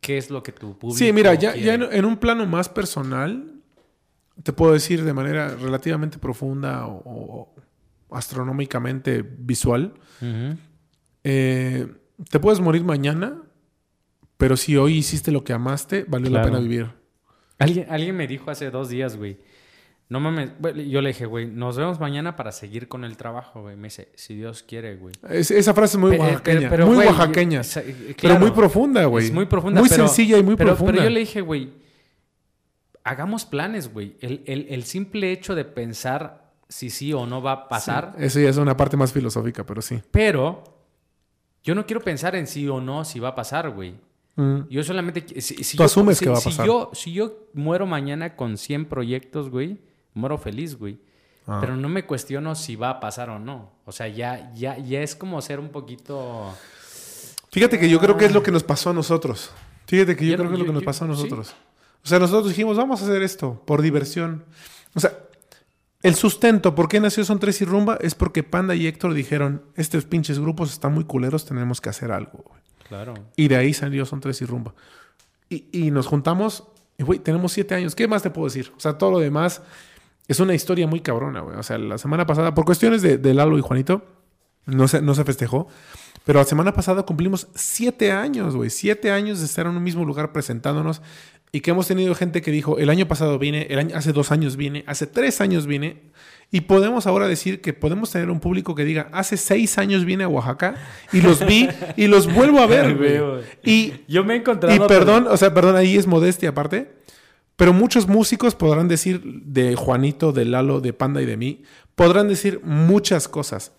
qué 0.00 0.18
es 0.18 0.30
lo 0.30 0.42
que 0.42 0.52
tu 0.52 0.78
público. 0.78 0.98
Sí, 0.98 1.12
mira, 1.12 1.34
ya, 1.34 1.54
ya 1.54 1.74
en, 1.74 2.04
un 2.04 2.16
plano 2.16 2.46
más 2.46 2.68
personal, 2.68 3.52
te 4.42 4.52
puedo 4.52 4.72
decir 4.72 5.04
de 5.04 5.12
manera 5.12 5.54
relativamente 5.54 6.18
profunda 6.18 6.86
o, 6.86 7.54
astronómicamente 8.10 9.22
visual. 9.22 9.94
Eh, 11.24 11.88
te 12.30 12.40
puedes 12.40 12.60
morir 12.60 12.84
mañana, 12.84 13.42
pero 14.36 14.56
si 14.56 14.76
hoy 14.76 14.98
hiciste 14.98 15.30
lo 15.30 15.44
que 15.44 15.52
amaste, 15.52 16.04
valió 16.06 16.30
la 16.30 16.42
pena 16.42 16.58
vivir. 16.58 17.03
Alguien, 17.58 17.86
alguien 17.88 18.16
me 18.16 18.26
dijo 18.26 18.50
hace 18.50 18.70
dos 18.70 18.88
días, 18.88 19.16
güey. 19.16 19.38
No 20.08 20.20
mames, 20.20 20.50
yo 20.86 21.00
le 21.00 21.08
dije, 21.08 21.24
güey, 21.24 21.46
nos 21.46 21.76
vemos 21.78 21.98
mañana 21.98 22.36
para 22.36 22.52
seguir 22.52 22.88
con 22.88 23.04
el 23.04 23.16
trabajo, 23.16 23.62
güey. 23.62 23.76
Me 23.76 23.84
dice, 23.88 24.10
si 24.14 24.34
Dios 24.34 24.62
quiere, 24.62 24.96
güey. 24.96 25.14
esa 25.30 25.72
frase 25.72 25.96
es 25.96 26.00
muy 26.00 26.16
oaxaqueña. 26.16 26.70
muy 26.84 27.06
oaxaqueña. 27.06 27.62
pero 28.20 28.38
muy 28.38 28.50
profunda, 28.50 29.06
güey. 29.06 29.26
Es 29.26 29.32
muy 29.32 29.46
profunda. 29.46 29.80
Muy 29.80 29.88
sencilla 29.88 30.36
y 30.36 30.42
muy 30.42 30.56
profunda. 30.56 30.92
Pero 30.92 31.04
yo 31.04 31.10
le 31.10 31.20
dije, 31.20 31.40
güey, 31.40 31.72
hagamos 33.02 33.46
planes, 33.46 33.92
güey. 33.92 34.16
El, 34.20 34.84
simple 34.84 35.32
hecho 35.32 35.54
de 35.54 35.64
pensar 35.64 36.52
si 36.68 36.90
sí 36.90 37.14
o 37.14 37.24
no 37.26 37.40
va 37.40 37.52
a 37.52 37.68
pasar. 37.68 38.14
eso 38.18 38.40
ya 38.40 38.50
es 38.50 38.56
una 38.58 38.76
parte 38.76 38.98
más 38.98 39.12
filosófica, 39.12 39.64
pero 39.64 39.80
sí. 39.80 40.02
Pero 40.10 40.64
yo 41.62 41.74
no 41.74 41.86
quiero 41.86 42.02
pensar 42.02 42.36
en 42.36 42.46
sí 42.46 42.68
o 42.68 42.80
no 42.80 43.06
si 43.06 43.20
va 43.20 43.28
a 43.28 43.34
pasar, 43.34 43.70
güey. 43.70 43.94
Mm. 44.36 44.68
Yo 44.68 44.84
solamente... 44.84 45.40
Si, 45.40 45.76
Tú 45.76 45.82
asumes 45.82 46.20
que 46.20 46.28
va 46.28 46.38
a 46.38 46.40
pasar. 46.40 46.66
yo, 46.66 46.90
si 46.92 47.12
yo 47.12 47.48
muero 47.54 47.86
mañana 47.86 48.36
con 48.36 48.58
100 48.58 48.86
proyectos, 48.86 49.50
güey 49.50 49.78
muero 50.14 50.38
feliz, 50.38 50.78
güey. 50.78 50.98
Ah. 51.46 51.58
Pero 51.60 51.76
no 51.76 51.88
me 51.88 52.06
cuestiono 52.06 52.54
si 52.54 52.76
va 52.76 52.90
a 52.90 53.00
pasar 53.00 53.28
o 53.28 53.38
no. 53.38 53.72
O 53.84 53.92
sea, 53.92 54.08
ya, 54.08 54.52
ya, 54.54 54.78
ya 54.78 55.02
es 55.02 55.14
como 55.14 55.42
ser 55.42 55.60
un 55.60 55.68
poquito. 55.68 56.54
Fíjate 57.52 57.78
que 57.78 57.90
yo 57.90 58.00
creo 58.00 58.16
que 58.16 58.24
es 58.24 58.32
lo 58.32 58.42
que 58.42 58.50
nos 58.50 58.62
pasó 58.62 58.90
a 58.90 58.94
nosotros. 58.94 59.50
Fíjate 59.86 60.16
que 60.16 60.26
yo, 60.26 60.36
creo 60.36 60.48
que 60.48 60.54
es 60.54 60.60
lo 60.60 60.66
que 60.66 60.72
nos 60.72 60.82
pasó 60.82 61.04
a 61.04 61.08
nosotros. 61.08 61.54
O 62.02 62.06
sea, 62.06 62.18
nosotros 62.18 62.48
dijimos, 62.48 62.76
vamos 62.76 63.02
a 63.02 63.04
hacer 63.04 63.22
esto 63.22 63.62
por 63.66 63.82
diversión. 63.82 64.44
O 64.94 65.00
sea, 65.00 65.12
el 66.02 66.14
sustento, 66.14 66.74
¿por 66.74 66.88
qué 66.88 67.00
nació 67.00 67.24
Son 67.24 67.38
Tres 67.38 67.60
y 67.60 67.64
Rumba? 67.64 67.98
Es 68.00 68.14
porque 68.14 68.42
Panda 68.42 68.74
y 68.74 68.86
Héctor 68.86 69.14
dijeron, 69.14 69.62
estos 69.76 70.04
pinches 70.04 70.38
grupos 70.38 70.72
están 70.72 70.94
muy 70.94 71.04
culeros, 71.04 71.44
tenemos 71.44 71.80
que 71.80 71.90
hacer 71.90 72.10
algo. 72.10 72.44
Claro. 72.88 73.14
Y 73.36 73.48
de 73.48 73.56
ahí 73.56 73.72
salió 73.72 74.04
Son 74.06 74.20
Tres 74.20 74.40
y 74.42 74.44
Rumba. 74.44 74.74
Y, 75.48 75.66
y 75.72 75.90
nos 75.90 76.06
juntamos, 76.06 76.64
y 76.98 77.02
güey, 77.02 77.18
tenemos 77.18 77.52
siete 77.52 77.74
años. 77.74 77.94
¿Qué 77.94 78.08
más 78.08 78.22
te 78.22 78.30
puedo 78.30 78.46
decir? 78.46 78.72
O 78.76 78.80
sea, 78.80 78.98
todo 78.98 79.12
lo 79.12 79.18
demás 79.18 79.62
es 80.26 80.40
una 80.40 80.54
historia 80.54 80.86
muy 80.86 81.00
cabrona, 81.00 81.40
güey. 81.40 81.56
O 81.56 81.62
sea, 81.62 81.78
la 81.78 81.98
semana 81.98 82.26
pasada, 82.26 82.54
por 82.54 82.64
cuestiones 82.64 83.02
de, 83.02 83.34
Lalo 83.34 83.58
y 83.58 83.60
Juanito, 83.60 84.04
no 84.66 84.88
se, 84.88 85.02
no 85.02 85.14
se 85.14 85.24
festejó. 85.24 85.68
Pero 86.24 86.38
la 86.38 86.46
semana 86.46 86.72
pasada 86.72 87.02
cumplimos 87.02 87.48
siete 87.54 88.10
años, 88.10 88.56
güey. 88.56 88.70
Siete 88.70 89.10
años 89.10 89.40
de 89.40 89.44
estar 89.44 89.66
en 89.66 89.76
un 89.76 89.82
mismo 89.82 90.04
lugar 90.04 90.32
presentándonos. 90.32 91.02
Y 91.54 91.60
que 91.60 91.70
hemos 91.70 91.86
tenido 91.86 92.16
gente 92.16 92.42
que 92.42 92.50
dijo, 92.50 92.80
el 92.80 92.90
año 92.90 93.06
pasado 93.06 93.38
vine, 93.38 93.68
el 93.70 93.78
año, 93.78 93.96
hace 93.96 94.12
dos 94.12 94.32
años 94.32 94.56
vine, 94.56 94.82
hace 94.88 95.06
tres 95.06 95.40
años 95.40 95.68
vine. 95.68 96.02
Y 96.50 96.62
podemos 96.62 97.06
ahora 97.06 97.28
decir 97.28 97.60
que 97.60 97.72
podemos 97.72 98.10
tener 98.10 98.28
un 98.28 98.40
público 98.40 98.74
que 98.74 98.84
diga, 98.84 99.08
hace 99.12 99.36
seis 99.36 99.78
años 99.78 100.04
vine 100.04 100.24
a 100.24 100.28
Oaxaca 100.28 100.74
y 101.12 101.20
los 101.20 101.46
vi 101.46 101.68
y 101.96 102.08
los 102.08 102.26
vuelvo 102.34 102.58
a 102.58 102.66
ver, 102.66 102.96
güey. 102.96 103.20
Y 103.62 103.92
yo 104.08 104.24
me 104.24 104.34
he 104.34 104.38
encontrado... 104.38 104.74
Y 104.74 104.88
perdón, 104.88 105.28
o 105.30 105.36
sea, 105.36 105.54
perdón, 105.54 105.76
ahí 105.76 105.96
es 105.96 106.08
modestia 106.08 106.48
aparte. 106.48 106.90
Pero 107.54 107.72
muchos 107.72 108.08
músicos 108.08 108.56
podrán 108.56 108.88
decir 108.88 109.22
de 109.22 109.76
Juanito, 109.76 110.32
de 110.32 110.46
Lalo, 110.46 110.80
de 110.80 110.92
Panda 110.92 111.22
y 111.22 111.24
de 111.24 111.36
mí, 111.36 111.62
podrán 111.94 112.26
decir 112.26 112.62
muchas 112.64 113.28
cosas. 113.28 113.70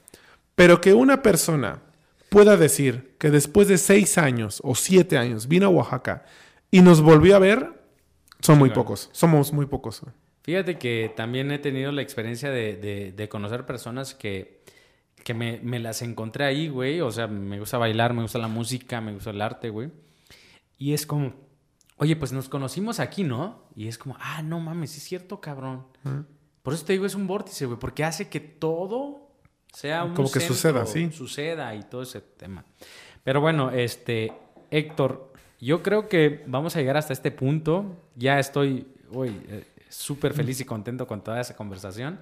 Pero 0.56 0.80
que 0.80 0.94
una 0.94 1.22
persona 1.22 1.82
pueda 2.30 2.56
decir 2.56 3.16
que 3.20 3.32
después 3.32 3.68
de 3.68 3.78
seis 3.78 4.18
años 4.18 4.62
o 4.64 4.76
siete 4.76 5.18
años 5.18 5.50
vino 5.50 5.66
a 5.66 5.70
Oaxaca 5.72 6.24
y 6.76 6.82
nos 6.82 7.02
volvió 7.02 7.38
a 7.38 7.40
ver, 7.40 7.72
son 8.42 8.60
muy 8.60 8.70
pocos. 8.70 9.08
Somos 9.14 9.54
muy 9.54 9.66
pocos. 9.66 10.02
Fíjate 10.42 10.78
que 10.78 11.10
también 11.16 11.50
he 11.54 11.58
tenido 11.58 11.94
la 11.94 12.02
experiencia 12.02 12.52
de, 12.52 13.28
conocer 13.32 13.66
personas 13.66 14.14
que, 14.14 14.62
que 15.24 15.34
me, 15.34 15.62
me, 15.64 15.80
las 15.80 16.02
encontré 16.02 16.44
ahí, 16.44 16.68
güey. 16.68 17.00
O 17.00 17.12
sea, 17.12 17.28
me 17.28 17.60
gusta 17.60 17.78
bailar, 17.78 18.14
me 18.14 18.24
gusta 18.24 18.40
la 18.40 18.50
música, 18.50 19.00
me 19.00 19.14
gusta 19.14 19.30
el 19.30 19.42
arte, 19.42 19.70
güey. 19.70 19.90
Y 20.78 20.92
es 20.92 21.06
como, 21.06 21.34
oye, 21.96 22.18
pues 22.18 22.34
nos 22.34 22.50
conocimos 22.50 23.00
aquí, 23.00 23.24
¿no? 23.24 23.70
Y 23.74 23.88
es 23.88 23.98
como, 23.98 24.18
ah, 24.20 24.42
no 24.42 24.60
mames, 24.60 24.98
es 24.98 25.04
cierto, 25.04 25.40
cabrón. 25.40 25.86
Por 26.62 26.74
eso 26.74 26.84
te 26.84 26.92
digo, 26.92 27.06
es 27.06 27.16
un 27.16 27.26
vórtice, 27.26 27.68
güey, 27.68 27.80
porque 27.80 28.04
hace 28.04 28.28
que 28.28 28.42
todo 28.42 29.32
sea 29.72 30.04
un 30.04 30.14
Como 30.14 30.30
que 30.30 30.42
suceda, 30.42 30.86
sí. 30.86 31.10
Suceda 31.14 31.74
y 31.74 31.84
todo 31.84 32.02
ese 32.02 32.20
tema. 32.20 32.66
Pero 33.24 33.40
bueno, 33.40 33.72
este, 33.72 34.34
Héctor, 34.72 35.32
yo 35.66 35.82
creo 35.82 36.08
que 36.08 36.44
vamos 36.46 36.76
a 36.76 36.80
llegar 36.80 36.96
hasta 36.96 37.12
este 37.12 37.32
punto. 37.32 37.98
Ya 38.16 38.38
estoy, 38.38 38.86
eh, 39.24 39.66
súper 39.90 40.34
feliz 40.34 40.62
y 40.62 40.66
contento 40.66 41.08
con 41.08 41.24
toda 41.24 41.42
esa 41.42 41.56
conversación. 41.56 42.20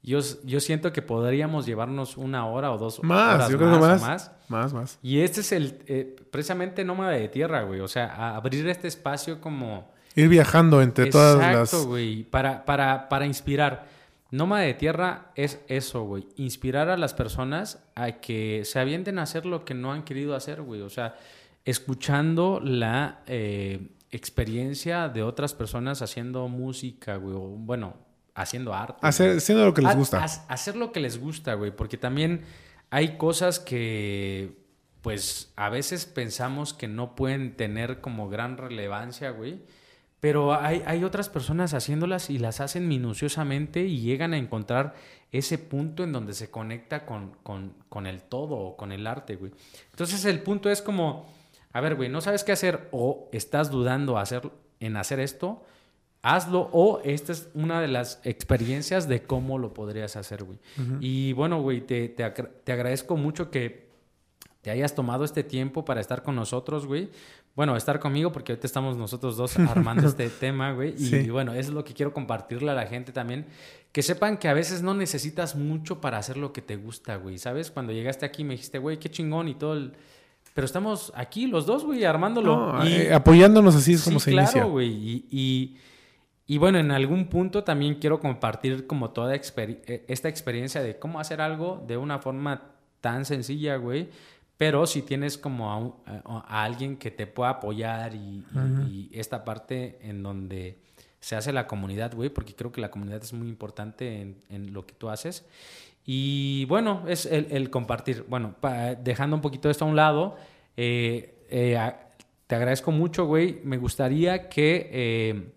Yo, 0.00 0.20
yo 0.44 0.60
siento 0.60 0.92
que 0.92 1.02
podríamos 1.02 1.66
llevarnos 1.66 2.16
una 2.16 2.46
hora 2.46 2.70
o 2.70 2.78
dos 2.78 3.02
más, 3.02 3.34
horas 3.34 3.50
yo 3.50 3.58
creo 3.58 3.80
más, 3.80 4.00
más. 4.00 4.30
Más, 4.48 4.72
más. 4.72 4.98
Y 5.02 5.20
este 5.20 5.40
es 5.40 5.50
el, 5.50 5.82
eh, 5.88 6.16
precisamente 6.30 6.84
Nómada 6.84 7.10
de 7.10 7.28
Tierra, 7.28 7.62
güey. 7.62 7.80
O 7.80 7.88
sea, 7.88 8.36
abrir 8.36 8.68
este 8.68 8.86
espacio 8.86 9.40
como... 9.40 9.90
Ir 10.14 10.28
viajando 10.28 10.82
entre 10.82 11.06
todas 11.06 11.38
las... 11.38 11.72
Exacto, 11.72 11.88
güey. 11.88 12.22
Para, 12.22 12.64
para, 12.64 13.08
para 13.08 13.26
inspirar. 13.26 13.88
Nómada 14.30 14.62
de 14.62 14.74
Tierra 14.74 15.32
es 15.34 15.60
eso, 15.66 16.04
güey. 16.04 16.28
Inspirar 16.36 16.90
a 16.90 16.96
las 16.96 17.12
personas 17.12 17.82
a 17.96 18.12
que 18.12 18.62
se 18.64 18.78
avienten 18.78 19.18
a 19.18 19.22
hacer 19.22 19.46
lo 19.46 19.64
que 19.64 19.74
no 19.74 19.92
han 19.92 20.04
querido 20.04 20.36
hacer, 20.36 20.62
güey. 20.62 20.80
O 20.82 20.90
sea, 20.90 21.16
escuchando 21.64 22.60
la 22.60 23.22
eh, 23.26 23.90
experiencia 24.10 25.08
de 25.08 25.22
otras 25.22 25.54
personas 25.54 26.02
haciendo 26.02 26.48
música, 26.48 27.16
güey. 27.16 27.34
O, 27.34 27.40
bueno, 27.40 27.96
haciendo 28.34 28.74
arte. 28.74 28.98
Hacer, 29.02 29.38
haciendo 29.38 29.64
lo 29.64 29.74
que 29.74 29.82
les 29.82 29.96
gusta. 29.96 30.22
hacer 30.24 30.76
lo 30.76 30.92
que 30.92 31.00
les 31.00 31.18
gusta, 31.18 31.54
güey, 31.54 31.74
porque 31.74 31.96
también 31.96 32.42
hay 32.90 33.16
cosas 33.16 33.58
que, 33.58 34.58
pues, 35.00 35.52
a 35.56 35.68
veces 35.68 36.06
pensamos 36.06 36.74
que 36.74 36.88
no 36.88 37.14
pueden 37.14 37.56
tener 37.56 38.00
como 38.00 38.28
gran 38.28 38.56
relevancia, 38.56 39.30
güey. 39.30 39.60
Pero 40.20 40.54
hay, 40.54 40.84
hay 40.86 41.02
otras 41.02 41.28
personas 41.28 41.74
haciéndolas 41.74 42.30
y 42.30 42.38
las 42.38 42.60
hacen 42.60 42.86
minuciosamente 42.86 43.80
y 43.80 44.02
llegan 44.02 44.34
a 44.34 44.38
encontrar 44.38 44.94
ese 45.32 45.58
punto 45.58 46.04
en 46.04 46.12
donde 46.12 46.32
se 46.34 46.48
conecta 46.48 47.04
con, 47.04 47.32
con, 47.42 47.74
con 47.88 48.06
el 48.06 48.22
todo 48.22 48.54
o 48.56 48.76
con 48.76 48.92
el 48.92 49.06
arte, 49.08 49.34
güey. 49.34 49.50
Entonces 49.90 50.24
el 50.24 50.40
punto 50.40 50.70
es 50.70 50.80
como, 50.80 51.26
a 51.72 51.80
ver, 51.80 51.94
güey, 51.94 52.08
no 52.08 52.20
sabes 52.20 52.44
qué 52.44 52.52
hacer 52.52 52.88
o 52.92 53.28
estás 53.32 53.70
dudando 53.70 54.18
hacer, 54.18 54.50
en 54.80 54.96
hacer 54.96 55.20
esto, 55.20 55.64
hazlo 56.22 56.70
o 56.72 57.00
esta 57.04 57.32
es 57.32 57.48
una 57.54 57.80
de 57.80 57.88
las 57.88 58.20
experiencias 58.24 59.08
de 59.08 59.22
cómo 59.22 59.58
lo 59.58 59.74
podrías 59.74 60.16
hacer, 60.16 60.44
güey. 60.44 60.58
Y 61.00 61.32
bueno, 61.32 61.60
güey, 61.60 61.80
te, 61.80 62.08
te, 62.08 62.72
agradezco 62.72 63.16
mucho 63.16 63.50
que 63.50 63.90
te 64.60 64.70
hayas 64.70 64.94
tomado 64.94 65.24
este 65.24 65.42
tiempo 65.42 65.84
para 65.84 66.00
estar 66.00 66.22
con 66.22 66.36
nosotros, 66.36 66.86
güey. 66.86 67.10
Bueno, 67.54 67.76
estar 67.76 68.00
conmigo 68.00 68.32
porque 68.32 68.52
ahorita 68.52 68.66
estamos 68.66 68.96
nosotros 68.96 69.36
dos 69.36 69.58
armando 69.58 70.08
este 70.08 70.30
tema, 70.30 70.72
güey. 70.72 70.94
Y, 70.96 71.28
bueno, 71.28 71.52
eso 71.52 71.70
es 71.70 71.74
lo 71.74 71.84
que 71.84 71.92
quiero 71.92 72.14
compartirle 72.14 72.70
a 72.70 72.74
la 72.74 72.86
gente 72.86 73.12
también. 73.12 73.46
Que 73.90 74.02
sepan 74.02 74.38
que 74.38 74.48
a 74.48 74.54
veces 74.54 74.82
no 74.82 74.94
necesitas 74.94 75.56
mucho 75.56 76.00
para 76.00 76.18
hacer 76.18 76.36
lo 76.36 76.52
que 76.52 76.62
te 76.62 76.76
gusta, 76.76 77.16
güey. 77.16 77.36
¿Sabes? 77.38 77.70
Cuando 77.70 77.92
llegaste 77.92 78.24
aquí 78.24 78.44
me 78.44 78.54
dijiste, 78.54 78.78
güey, 78.78 78.98
qué 78.98 79.10
chingón 79.10 79.48
y 79.48 79.54
todo 79.54 79.74
el... 79.74 79.92
Pero 80.54 80.64
estamos 80.64 81.12
aquí 81.14 81.46
los 81.46 81.66
dos, 81.66 81.84
güey, 81.84 82.04
armándolo. 82.04 82.84
y, 82.84 82.92
eh, 82.92 83.14
apoyándonos 83.14 83.74
así 83.74 83.94
es 83.94 84.02
como 84.02 84.20
se 84.20 84.32
claro, 84.32 84.46
inicia. 84.46 84.64
güey. 84.64 84.90
Y, 85.30 85.76
y, 86.46 86.58
bueno, 86.58 86.78
en 86.78 86.90
algún 86.90 87.28
punto 87.28 87.64
también 87.64 87.96
quiero 87.96 88.20
compartir 88.20 88.86
como 88.86 89.10
toda 89.10 89.34
e, 89.34 90.04
esta 90.08 90.28
experiencia 90.28 90.82
de 90.82 90.98
cómo 90.98 91.20
hacer 91.20 91.40
algo 91.40 91.82
de 91.86 91.96
una 91.96 92.18
forma 92.18 92.72
tan 93.00 93.24
sencilla, 93.24 93.76
güey 93.76 94.08
pero 94.62 94.86
si 94.86 95.02
tienes 95.02 95.38
como 95.38 96.04
a, 96.06 96.62
alguien 96.64 96.96
que 96.96 97.10
te 97.10 97.26
pueda 97.26 97.50
apoyar 97.50 98.14
y, 98.14 99.10
esta 99.12 99.44
parte 99.44 99.98
en 100.02 100.22
donde 100.22 100.78
se 101.18 101.34
hace 101.34 101.52
la 101.52 101.66
comunidad, 101.66 102.14
güey, 102.14 102.30
porque 102.30 102.54
creo 102.54 102.70
que 102.70 102.80
la 102.80 102.88
comunidad 102.88 103.20
es 103.24 103.32
muy 103.32 103.48
importante 103.48 104.36
en, 104.48 104.72
lo 104.72 104.86
que 104.86 104.94
tú 104.94 105.10
haces. 105.10 105.44
Y 106.04 106.64
bueno, 106.64 107.04
es 107.06 107.26
el, 107.26 107.70
compartir. 107.70 108.24
Bueno, 108.28 108.56
dejando 109.02 109.36
un 109.36 109.42
poquito 109.42 109.70
esto 109.70 109.84
a 109.84 109.88
un 109.88 109.96
lado, 109.96 110.36
eh, 110.76 111.46
eh, 111.48 111.92
te 112.46 112.54
agradezco 112.54 112.90
mucho, 112.90 113.26
güey. 113.26 113.60
Me 113.62 113.76
gustaría 113.76 114.48
que 114.48 114.90
eh, 114.92 115.52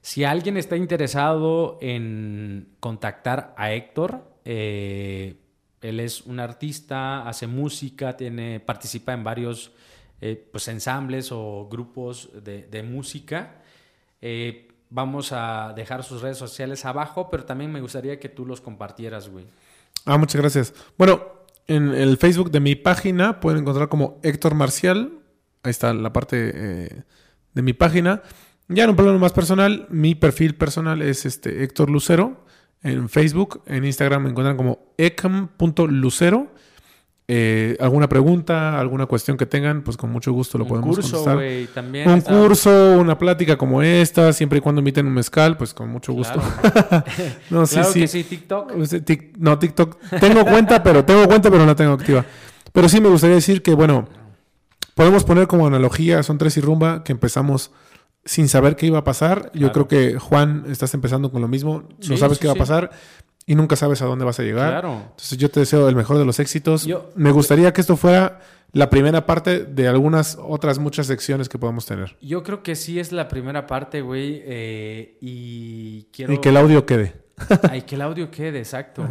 si 0.00 0.24
alguien 0.24 0.56
está 0.56 0.76
interesado 0.76 1.78
en 1.82 2.68
contactar 2.80 3.54
a 3.58 3.72
Héctor, 3.72 4.24
él 4.44 6.00
es 6.00 6.22
un 6.22 6.40
artista, 6.40 7.28
hace 7.28 7.46
música, 7.46 8.16
tiene, 8.16 8.60
participa 8.60 9.12
en 9.12 9.24
varios 9.24 9.72
pues, 10.50 10.68
ensambles 10.68 11.30
o 11.32 11.68
grupos 11.70 12.30
de, 12.42 12.82
música. 12.82 13.60
Vamos 14.90 15.32
a 15.32 15.72
dejar 15.74 16.04
sus 16.04 16.22
redes 16.22 16.38
sociales 16.38 16.84
abajo, 16.84 17.28
pero 17.30 17.44
también 17.44 17.72
me 17.72 17.80
gustaría 17.80 18.18
que 18.18 18.28
tú 18.28 18.46
los 18.46 18.60
compartieras, 18.60 19.28
güey. 19.28 19.46
Ah, 20.04 20.18
muchas 20.18 20.40
gracias. 20.40 20.74
Bueno, 20.96 21.22
en 21.66 21.94
el 21.94 22.16
Facebook 22.16 22.50
de 22.50 22.60
mi 22.60 22.74
página 22.74 23.40
pueden 23.40 23.60
encontrar 23.60 23.88
como 23.88 24.20
Héctor 24.22 24.54
Marcial. 24.54 25.12
Ahí 25.62 25.70
está 25.70 25.92
la 25.92 26.12
parte 26.12 26.52
eh, 26.54 27.02
de 27.54 27.62
mi 27.62 27.72
página. 27.72 28.22
Ya 28.68 28.84
en 28.84 28.90
un 28.90 28.96
plano 28.96 29.18
más 29.18 29.32
personal, 29.32 29.86
mi 29.90 30.14
perfil 30.14 30.56
personal 30.56 31.02
es 31.02 31.26
este 31.26 31.62
Héctor 31.62 31.90
Lucero 31.90 32.46
en 32.86 33.08
Facebook, 33.08 33.62
en 33.66 33.84
Instagram 33.84 34.22
me 34.22 34.30
encuentran 34.30 34.56
como 34.56 34.92
ecam.lucero. 34.96 36.52
Eh, 37.28 37.76
alguna 37.80 38.08
pregunta, 38.08 38.78
alguna 38.78 39.06
cuestión 39.06 39.36
que 39.36 39.46
tengan, 39.46 39.82
pues 39.82 39.96
con 39.96 40.12
mucho 40.12 40.32
gusto 40.32 40.58
lo 40.58 40.64
un 40.64 40.68
podemos 40.68 40.96
curso, 40.96 41.24
contestar. 41.24 41.74
también 41.74 42.08
un 42.08 42.20
curso, 42.20 42.98
una 43.00 43.18
plática 43.18 43.58
como 43.58 43.82
esta, 43.82 44.32
siempre 44.32 44.58
y 44.58 44.60
cuando 44.60 44.80
inviten 44.80 45.08
un 45.08 45.14
mezcal, 45.14 45.56
pues 45.56 45.74
con 45.74 45.88
mucho 45.88 46.12
gusto. 46.12 46.40
no, 47.50 47.66
sí, 47.66 47.80
sí. 47.92 48.06
sí, 48.06 48.22
TikTok. 48.22 48.72
No, 49.38 49.58
TikTok. 49.58 49.98
Tengo 50.20 50.44
cuenta, 50.44 50.82
pero 50.84 51.04
tengo 51.04 51.26
cuenta, 51.26 51.50
pero 51.50 51.62
no 51.62 51.66
la 51.66 51.74
tengo 51.74 51.94
activa. 51.94 52.24
Pero 52.72 52.88
sí 52.88 53.00
me 53.00 53.08
gustaría 53.08 53.34
decir 53.34 53.60
que, 53.60 53.74
bueno, 53.74 54.08
podemos 54.94 55.24
poner 55.24 55.48
como 55.48 55.66
analogía, 55.66 56.22
son 56.22 56.38
tres 56.38 56.56
y 56.58 56.60
rumba, 56.60 57.02
que 57.02 57.10
empezamos 57.10 57.72
sin 58.24 58.46
saber 58.48 58.76
qué 58.76 58.86
iba 58.86 58.98
a 58.98 59.04
pasar. 59.04 59.50
Yo 59.52 59.72
creo 59.72 59.88
que 59.88 60.16
Juan, 60.20 60.64
estás 60.68 60.94
empezando 60.94 61.32
con 61.32 61.42
lo 61.42 61.48
mismo, 61.48 61.88
no 62.08 62.16
sabes 62.16 62.38
qué 62.38 62.46
va 62.46 62.52
a 62.52 62.56
pasar 62.56 62.90
y 63.46 63.54
nunca 63.54 63.76
sabes 63.76 64.02
a 64.02 64.06
dónde 64.06 64.24
vas 64.24 64.40
a 64.40 64.42
llegar. 64.42 64.70
Claro. 64.70 65.02
Entonces 65.10 65.38
yo 65.38 65.48
te 65.48 65.60
deseo 65.60 65.88
el 65.88 65.94
mejor 65.94 66.18
de 66.18 66.24
los 66.24 66.40
éxitos. 66.40 66.86
Me 67.14 67.30
gustaría 67.30 67.72
que 67.72 67.80
esto 67.80 67.96
fuera 67.96 68.40
la 68.72 68.90
primera 68.90 69.24
parte 69.24 69.64
de 69.64 69.86
algunas 69.86 70.36
otras 70.42 70.78
muchas 70.78 71.06
secciones 71.06 71.48
que 71.48 71.56
podamos 71.56 71.86
tener. 71.86 72.16
Yo 72.20 72.42
creo 72.42 72.62
que 72.64 72.74
sí 72.74 72.98
es 72.98 73.12
la 73.12 73.28
primera 73.28 73.66
parte, 73.66 74.02
güey, 74.02 74.42
eh, 74.44 75.16
y 75.20 76.08
quiero... 76.12 76.32
Y 76.32 76.38
que 76.38 76.48
el 76.48 76.56
audio 76.56 76.84
quede. 76.84 77.14
Ay, 77.70 77.82
que 77.82 77.94
el 77.94 78.02
audio 78.02 78.30
quede, 78.30 78.58
exacto. 78.58 79.06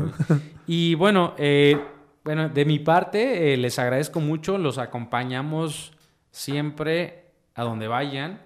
y 0.68 0.95
bueno, 0.95 1.34
eh, 1.38 1.80
bueno, 2.24 2.49
de 2.49 2.66
mi 2.66 2.80
parte 2.80 3.53
eh, 3.53 3.57
les 3.57 3.80
agradezco 3.80 4.20
mucho, 4.20 4.57
los 4.57 4.78
acompañamos 4.78 5.94
siempre 6.32 7.32
a 7.56 7.64
donde 7.64 7.88
vayan. 7.88 8.41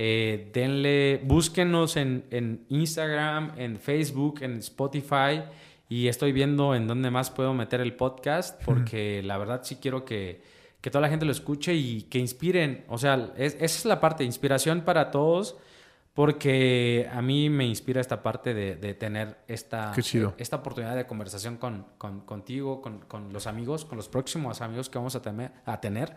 Eh, 0.00 0.52
denle, 0.54 1.20
búsquenos 1.24 1.96
en, 1.96 2.64
Instagram, 2.68 3.54
en 3.56 3.80
Facebook, 3.80 4.42
en 4.42 4.58
Spotify 4.58 5.42
y 5.88 6.06
estoy 6.06 6.30
viendo 6.30 6.76
en 6.76 6.86
dónde 6.86 7.10
más 7.10 7.32
puedo 7.32 7.52
meter 7.52 7.80
el 7.80 7.96
podcast 7.96 8.62
porque 8.62 9.24
la 9.24 9.36
verdad 9.38 9.62
sí 9.64 9.78
quiero 9.82 10.04
que, 10.04 10.40
toda 10.82 11.00
la 11.00 11.08
gente 11.08 11.26
lo 11.26 11.32
escuche 11.32 11.74
y 11.74 12.02
que 12.02 12.20
inspiren. 12.20 12.84
O 12.86 12.96
sea, 12.96 13.32
esa 13.36 13.64
es 13.64 13.84
la 13.86 13.98
parte, 13.98 14.22
inspiración 14.22 14.82
para 14.82 15.10
todos 15.10 15.56
porque 16.14 17.10
a 17.12 17.20
mí 17.20 17.50
me 17.50 17.66
inspira 17.66 18.00
esta 18.00 18.22
parte 18.22 18.54
de, 18.54 18.94
tener 18.94 19.38
esta, 19.48 19.92
esta 20.38 20.56
oportunidad 20.56 20.94
de 20.94 21.06
conversación 21.06 21.56
con, 21.56 21.86
contigo, 22.24 22.82
con, 22.82 23.32
los 23.32 23.48
amigos, 23.48 23.84
con 23.84 23.96
los 23.96 24.08
próximos 24.08 24.60
amigos 24.60 24.88
que 24.88 24.98
vamos 24.98 25.16
a, 25.16 25.22
tener, 25.22 25.50
a 25.66 25.80
tener. 25.80 26.14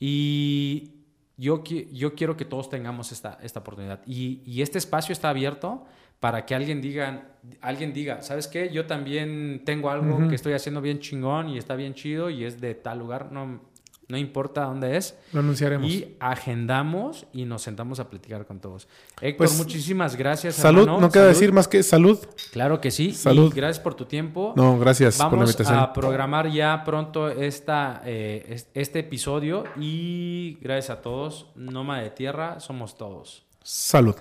Y 0.00 1.03
yo, 1.36 1.62
yo 1.64 2.14
quiero 2.14 2.36
que 2.36 2.44
todos 2.44 2.68
tengamos 2.68 3.12
esta, 3.12 3.38
esta 3.42 3.60
oportunidad. 3.60 4.00
Y, 4.06 4.62
este 4.62 4.78
espacio 4.78 5.12
está 5.12 5.30
abierto 5.30 5.84
para 6.20 6.46
que 6.46 6.54
alguien 6.54 6.80
diga, 6.80 7.28
alguien 7.60 7.92
diga, 7.92 8.22
¿sabes 8.22 8.48
qué? 8.48 8.70
Yo 8.70 8.86
también 8.86 9.62
tengo 9.64 9.90
algo 9.90 10.28
que 10.28 10.34
estoy 10.34 10.52
haciendo 10.54 10.80
bien 10.80 11.00
chingón 11.00 11.48
y 11.50 11.58
está 11.58 11.74
bien 11.74 11.94
chido 11.94 12.30
y 12.30 12.44
es 12.44 12.60
de 12.60 12.74
tal 12.74 12.98
lugar. 12.98 13.30
No, 13.32 13.60
no 14.08 14.18
importa 14.18 14.64
dónde 14.64 14.96
es. 14.96 15.16
Lo 15.32 15.40
anunciaremos. 15.40 15.90
Y 15.90 16.16
agendamos 16.20 17.26
y 17.32 17.44
nos 17.44 17.62
sentamos 17.62 18.00
a 18.00 18.08
platicar 18.08 18.46
con 18.46 18.60
todos. 18.60 18.88
Héctor, 19.20 19.46
pues, 19.46 19.56
muchísimas 19.56 20.16
gracias. 20.16 20.56
Salud, 20.56 20.86
no 20.86 21.10
queda 21.10 21.26
decir 21.26 21.52
más 21.52 21.68
que 21.68 21.82
salud. 21.82 22.18
Claro 22.52 22.80
que 22.80 22.90
sí. 22.90 23.12
Salud. 23.12 23.52
gracias 23.54 23.82
por 23.82 23.94
tu 23.94 24.04
tiempo. 24.04 24.52
No, 24.56 24.78
gracias 24.78 25.16
por 25.16 25.32
la 25.32 25.44
invitación. 25.44 25.76
Vamos 25.76 25.90
a 25.90 25.92
programar 25.92 26.50
ya 26.50 26.82
pronto 26.84 27.28
esta, 27.28 28.02
eh, 28.04 28.62
este 28.74 28.98
episodio 29.00 29.64
y 29.76 30.58
gracias 30.60 30.98
a 30.98 31.02
todos. 31.02 31.46
Noma 31.54 32.00
de 32.00 32.10
tierra, 32.10 32.60
somos 32.60 32.96
todos. 32.96 33.44
Salud. 33.62 34.16